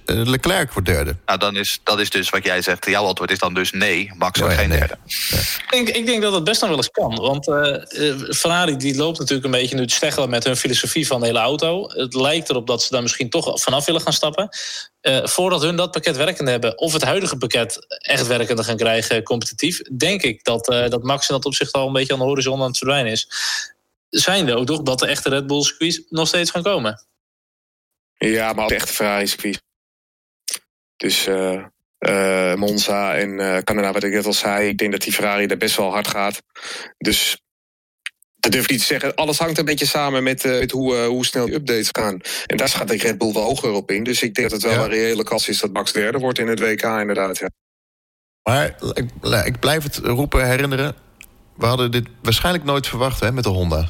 Leclerc 0.05 0.71
wordt 0.71 0.87
derde. 0.87 1.15
Nou, 1.25 1.39
dan 1.39 1.55
is, 1.55 1.79
dat 1.83 1.99
is 1.99 2.09
dus 2.09 2.29
wat 2.29 2.43
jij 2.45 2.61
zegt. 2.61 2.85
Jouw 2.85 3.05
antwoord 3.05 3.31
is 3.31 3.39
dan 3.39 3.53
dus 3.53 3.71
nee, 3.71 4.11
Max 4.17 4.39
wordt 4.39 4.53
oh, 4.53 4.59
ja, 4.59 4.65
geen 4.65 4.79
nee. 4.79 4.79
derde. 4.79 4.97
Ja. 5.05 5.37
Ik, 5.37 5.67
denk, 5.69 5.89
ik 5.89 6.05
denk 6.05 6.21
dat 6.21 6.33
het 6.33 6.43
best 6.43 6.61
nog 6.61 6.69
wel 6.69 6.77
eens 6.77 6.89
kan. 6.89 7.15
Want 7.15 7.47
uh, 7.47 7.75
Ferrari 8.29 8.77
die 8.77 8.95
loopt 8.95 9.19
natuurlijk 9.19 9.45
een 9.45 9.51
beetje 9.51 9.75
nu 9.75 9.87
te 9.87 9.95
steggelen 9.95 10.29
met 10.29 10.43
hun 10.43 10.57
filosofie 10.57 11.07
van 11.07 11.19
de 11.19 11.25
hele 11.25 11.39
auto. 11.39 11.87
Het 11.87 12.13
lijkt 12.13 12.49
erop 12.49 12.67
dat 12.67 12.83
ze 12.83 12.87
daar 12.89 13.01
misschien 13.01 13.29
toch 13.29 13.61
vanaf 13.61 13.85
willen 13.85 14.01
gaan 14.01 14.13
stappen. 14.13 14.49
Uh, 15.01 15.25
voordat 15.25 15.61
hun 15.61 15.75
dat 15.75 15.91
pakket 15.91 16.17
werkende 16.17 16.51
hebben, 16.51 16.77
of 16.77 16.93
het 16.93 17.03
huidige 17.03 17.37
pakket 17.37 17.85
echt 17.87 18.27
werkende 18.27 18.63
gaan 18.63 18.77
krijgen, 18.77 19.23
competitief, 19.23 19.81
denk 19.81 20.21
ik 20.21 20.43
dat, 20.43 20.65
dat 20.65 21.03
Max 21.03 21.29
in 21.29 21.35
dat 21.35 21.45
opzicht 21.45 21.73
al 21.73 21.87
een 21.87 21.93
beetje 21.93 22.13
aan 22.13 22.19
de 22.19 22.25
horizon 22.25 22.61
aan 22.61 22.67
het 22.67 22.77
verdwijnen 22.77 23.11
is. 23.11 23.27
Zijn 24.09 24.47
er 24.47 24.55
ook 24.55 24.65
toch 24.65 24.81
dat 24.81 24.99
de 24.99 25.07
echte 25.07 25.29
Red 25.29 25.47
Bull 25.47 25.61
squeeze 25.61 26.05
nog 26.09 26.27
steeds 26.27 26.51
gaan 26.51 26.63
komen? 26.63 27.05
Ja, 28.29 28.53
maar 28.53 28.67
echt 28.67 28.89
Ferrari 28.89 29.27
circuit. 29.27 29.61
Dus 30.97 31.27
uh, 31.27 31.65
uh, 31.99 32.53
Monza 32.53 33.15
en 33.15 33.29
uh, 33.29 33.57
Canada, 33.57 33.91
wat 33.91 34.03
ik 34.03 34.11
net 34.11 34.25
al 34.25 34.33
zei. 34.33 34.67
Ik 34.67 34.77
denk 34.77 34.91
dat 34.91 35.01
die 35.01 35.13
Ferrari 35.13 35.47
daar 35.47 35.57
best 35.57 35.77
wel 35.77 35.91
hard 35.91 36.07
gaat. 36.07 36.41
Dus 36.97 37.41
dat 38.35 38.51
durf 38.51 38.63
ik 38.63 38.69
niet 38.69 38.79
te 38.79 38.85
zeggen. 38.85 39.15
Alles 39.15 39.37
hangt 39.37 39.57
een 39.57 39.65
beetje 39.65 39.85
samen 39.85 40.23
met, 40.23 40.43
met 40.43 40.71
hoe, 40.71 40.95
hoe 40.95 41.25
snel 41.25 41.45
die 41.45 41.55
updates 41.55 41.89
gaan. 41.91 42.19
En 42.45 42.57
daar 42.57 42.69
gaat 42.69 42.87
de 42.87 42.97
Red 42.97 43.17
Bull 43.17 43.33
wel 43.33 43.43
hoger 43.43 43.71
op 43.71 43.91
in. 43.91 44.03
Dus 44.03 44.21
ik 44.21 44.33
denk 44.33 44.49
dat 44.49 44.61
het 44.61 44.71
wel 44.71 44.79
ja. 44.79 44.85
een 44.85 44.93
reële 44.93 45.23
kans 45.23 45.49
is 45.49 45.59
dat 45.59 45.73
Max 45.73 45.91
derde 45.91 46.17
wordt 46.17 46.39
in 46.39 46.47
het 46.47 46.59
WK 46.59 46.83
inderdaad. 46.83 47.37
Ja. 47.37 47.49
Maar 48.43 48.75
ik, 48.93 49.09
ik 49.45 49.59
blijf 49.59 49.83
het 49.83 49.97
roepen, 49.97 50.47
herinneren. 50.47 50.95
We 51.55 51.65
hadden 51.65 51.91
dit 51.91 52.07
waarschijnlijk 52.21 52.65
nooit 52.65 52.87
verwacht 52.87 53.19
hè, 53.19 53.31
met 53.31 53.43
de 53.43 53.49
Honda. 53.49 53.89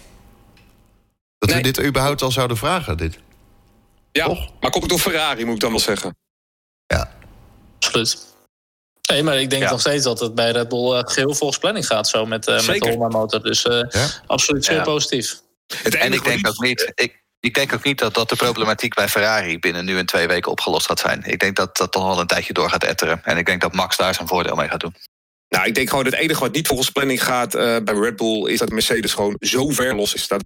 Dat 1.38 1.50
nee. 1.50 1.58
we 1.58 1.72
dit 1.72 1.86
überhaupt 1.86 2.22
al 2.22 2.32
zouden 2.32 2.58
vragen, 2.58 2.98
dit. 2.98 3.20
Ja, 4.14 4.26
Toch? 4.26 4.50
maar 4.60 4.72
komt 4.72 4.90
door 4.90 5.00
Ferrari, 5.00 5.46
moet 5.46 5.56
ik 5.56 5.60
dan 5.60 5.70
wel 5.70 5.80
zeggen. 5.80 6.18
Ja. 6.86 7.12
Absoluut. 7.76 8.18
Nee, 9.10 9.24
maar 9.24 9.40
ik 9.40 9.50
denk 9.50 9.64
ja. 9.64 9.70
nog 9.70 9.80
steeds 9.80 10.04
dat 10.04 10.20
het 10.20 10.36
bij 10.36 10.52
Red 10.52 10.70
Bull 10.70 10.98
uh, 10.98 11.00
geheel 11.04 11.34
volgens 11.34 11.60
planning 11.60 11.88
gaat 11.88 12.08
zo 12.08 12.26
met, 12.26 12.48
uh, 12.48 12.68
met 12.68 12.82
de 12.82 12.90
Honda 12.90 13.08
motor. 13.08 13.44
Dus 13.44 13.66
uh, 13.66 13.84
ja. 13.90 14.08
absoluut 14.26 14.66
zeer 14.66 14.76
ja. 14.76 14.84
positief. 14.84 15.42
Het 15.84 15.96
en 15.96 16.14
ik 16.14 16.24
denk 16.24 16.48
ook 16.48 16.60
niet. 16.60 16.92
Ik, 16.96 17.24
ik 17.40 17.54
denk 17.54 17.74
ook 17.74 17.84
niet 17.84 18.00
dat, 18.00 18.14
dat 18.14 18.30
de 18.30 18.36
problematiek 18.36 18.94
bij 18.94 19.10
Ferrari 19.10 19.60
binnen 19.60 19.86
nu 19.86 19.98
en 19.98 20.06
twee 20.06 20.28
weken 20.28 20.52
opgelost 20.52 20.86
gaat 20.86 21.00
zijn. 21.00 21.24
Ik 21.24 21.40
denk 21.40 21.56
dat 21.56 21.78
dat 21.78 21.92
toch 21.92 22.06
wel 22.06 22.20
een 22.20 22.28
tijdje 22.28 22.54
door 22.54 22.70
gaat 22.70 22.84
etteren. 22.84 23.22
En 23.24 23.38
ik 23.38 23.46
denk 23.46 23.62
dat 23.62 23.74
Max 23.74 23.98
daar 23.98 24.14
zijn 24.14 24.28
voordeel 24.28 24.56
mee 24.56 24.70
gaat 24.70 24.80
doen. 24.80 24.96
Nou, 25.50 25.66
ik 25.66 25.76
denk 25.76 25.90
gewoon 25.90 26.06
het 26.06 26.14
enige 26.14 26.40
wat 26.40 26.54
niet 26.54 26.68
volgens 26.68 26.90
planning 26.90 27.24
gaat 27.24 27.56
uh, 27.56 27.78
bij 27.84 27.94
Red 27.94 28.16
Bull 28.16 28.50
is 28.50 28.60
dat 28.60 28.70
Mercedes 28.70 29.14
gewoon 29.14 29.36
zo 29.40 29.70
ver 29.70 29.96
los 29.96 30.14
is. 30.14 30.28
Dat 30.28 30.44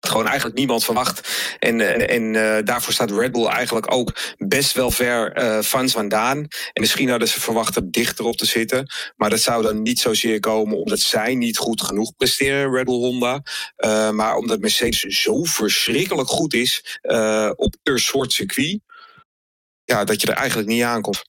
gewoon 0.00 0.26
eigenlijk 0.26 0.56
niemand 0.56 0.84
verwacht. 0.84 1.28
En, 1.58 1.80
en, 1.80 2.08
en 2.08 2.22
uh, 2.34 2.64
daarvoor 2.64 2.92
staat 2.92 3.10
Red 3.10 3.32
Bull 3.32 3.46
eigenlijk 3.46 3.92
ook 3.92 4.12
best 4.38 4.72
wel 4.72 4.90
ver 4.90 5.42
uh, 5.42 5.62
van 5.62 5.88
vandaan. 5.88 6.38
En 6.72 6.80
misschien 6.80 7.08
hadden 7.08 7.28
ze 7.28 7.40
verwacht 7.40 7.76
er 7.76 7.90
dichter 7.90 8.24
op 8.24 8.36
te 8.36 8.46
zitten. 8.46 8.86
Maar 9.16 9.30
dat 9.30 9.40
zou 9.40 9.62
dan 9.62 9.82
niet 9.82 10.00
zozeer 10.00 10.40
komen 10.40 10.78
omdat 10.78 11.00
zij 11.00 11.34
niet 11.34 11.58
goed 11.58 11.82
genoeg 11.82 12.16
presteren, 12.16 12.72
Red 12.72 12.84
Bull 12.84 12.98
Honda. 12.98 13.42
Uh, 13.76 14.10
maar 14.10 14.36
omdat 14.36 14.60
Mercedes 14.60 15.00
zo 15.00 15.44
verschrikkelijk 15.44 16.28
goed 16.28 16.54
is 16.54 16.98
op 17.56 17.76
per 17.82 17.98
soort 17.98 18.32
circuit. 18.32 18.80
Ja, 19.84 20.04
dat 20.04 20.20
je 20.20 20.26
er 20.26 20.34
eigenlijk 20.34 20.68
niet 20.68 20.82
aankomt 20.82 21.28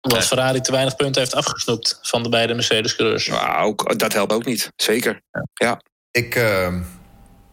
omdat 0.00 0.26
Ferrari 0.26 0.60
te 0.60 0.72
weinig 0.72 0.96
punten 0.96 1.22
heeft 1.22 1.34
afgesnoept 1.34 1.98
van 2.02 2.22
de 2.22 2.28
beide 2.28 2.54
Mercedes-coureurs. 2.54 3.30
Ook, 3.60 3.98
dat 3.98 4.12
helpt 4.12 4.32
ook 4.32 4.44
niet. 4.44 4.72
Zeker. 4.76 5.22
Ja. 5.30 5.46
ja. 5.54 5.80
Ik, 6.10 6.34
uh, 6.34 6.74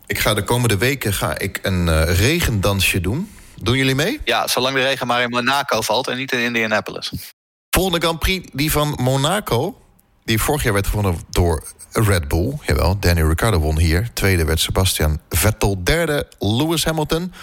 ik 0.05 0.19
ga 0.19 0.33
de 0.33 0.43
komende 0.43 0.77
weken 0.77 1.13
ga 1.13 1.37
ik 1.37 1.59
een 1.61 1.87
uh, 1.87 2.17
regendansje 2.17 3.01
doen. 3.01 3.31
Doen 3.61 3.77
jullie 3.77 3.95
mee? 3.95 4.19
Ja, 4.23 4.47
zolang 4.47 4.75
de 4.75 4.81
regen 4.81 5.07
maar 5.07 5.21
in 5.21 5.29
Monaco 5.29 5.81
valt 5.81 6.07
en 6.07 6.17
niet 6.17 6.31
in 6.31 6.39
Indianapolis. 6.39 7.11
Volgende 7.69 7.99
Grand 7.99 8.19
Prix, 8.19 8.49
die 8.53 8.71
van 8.71 8.97
Monaco. 9.01 9.77
Die 10.23 10.41
vorig 10.41 10.63
jaar 10.63 10.73
werd 10.73 10.87
gewonnen 10.87 11.19
door 11.29 11.63
Red 11.91 12.27
Bull. 12.27 12.57
Jawel, 12.65 12.99
Danny 12.99 13.21
Ricciardo 13.21 13.59
won 13.59 13.77
hier. 13.77 14.09
Tweede 14.13 14.45
werd 14.45 14.59
Sebastian 14.59 15.19
Vettel. 15.29 15.83
Derde 15.83 16.27
Lewis 16.39 16.85
Hamilton. 16.85 17.33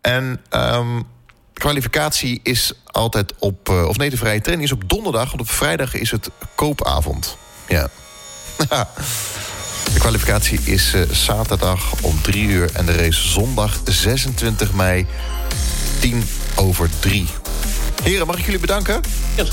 En 0.00 0.40
um, 0.50 1.06
kwalificatie 1.52 2.40
is 2.42 2.72
altijd 2.86 3.34
op... 3.38 3.68
Uh, 3.68 3.88
of 3.88 3.96
nee, 3.96 4.10
de 4.10 4.16
vrije 4.16 4.40
training 4.40 4.68
is 4.68 4.74
op 4.74 4.88
donderdag. 4.88 5.28
Want 5.28 5.40
op 5.40 5.50
vrijdag 5.50 5.94
is 5.94 6.10
het 6.10 6.30
koopavond. 6.54 7.36
Ja. 7.68 7.88
De 9.92 9.98
kwalificatie 9.98 10.60
is 10.64 10.94
uh, 10.94 11.02
zaterdag 11.10 11.92
om 12.00 12.22
3 12.22 12.44
uur 12.44 12.70
en 12.72 12.86
de 12.86 12.92
race 12.92 13.28
zondag 13.28 13.80
26 13.84 14.72
mei 14.72 15.06
10 16.00 16.24
over 16.54 16.88
3. 16.98 17.26
Heren, 18.02 18.26
mag 18.26 18.38
ik 18.38 18.44
jullie 18.44 18.60
bedanken? 18.60 19.00
Ja, 19.34 19.44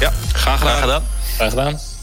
ja 0.00 0.12
graag 0.32 0.58
gedaan. 0.58 0.76
Graag 0.76 0.80
gedaan. 0.80 1.02
Graag 1.36 1.50
gedaan. 1.50 1.97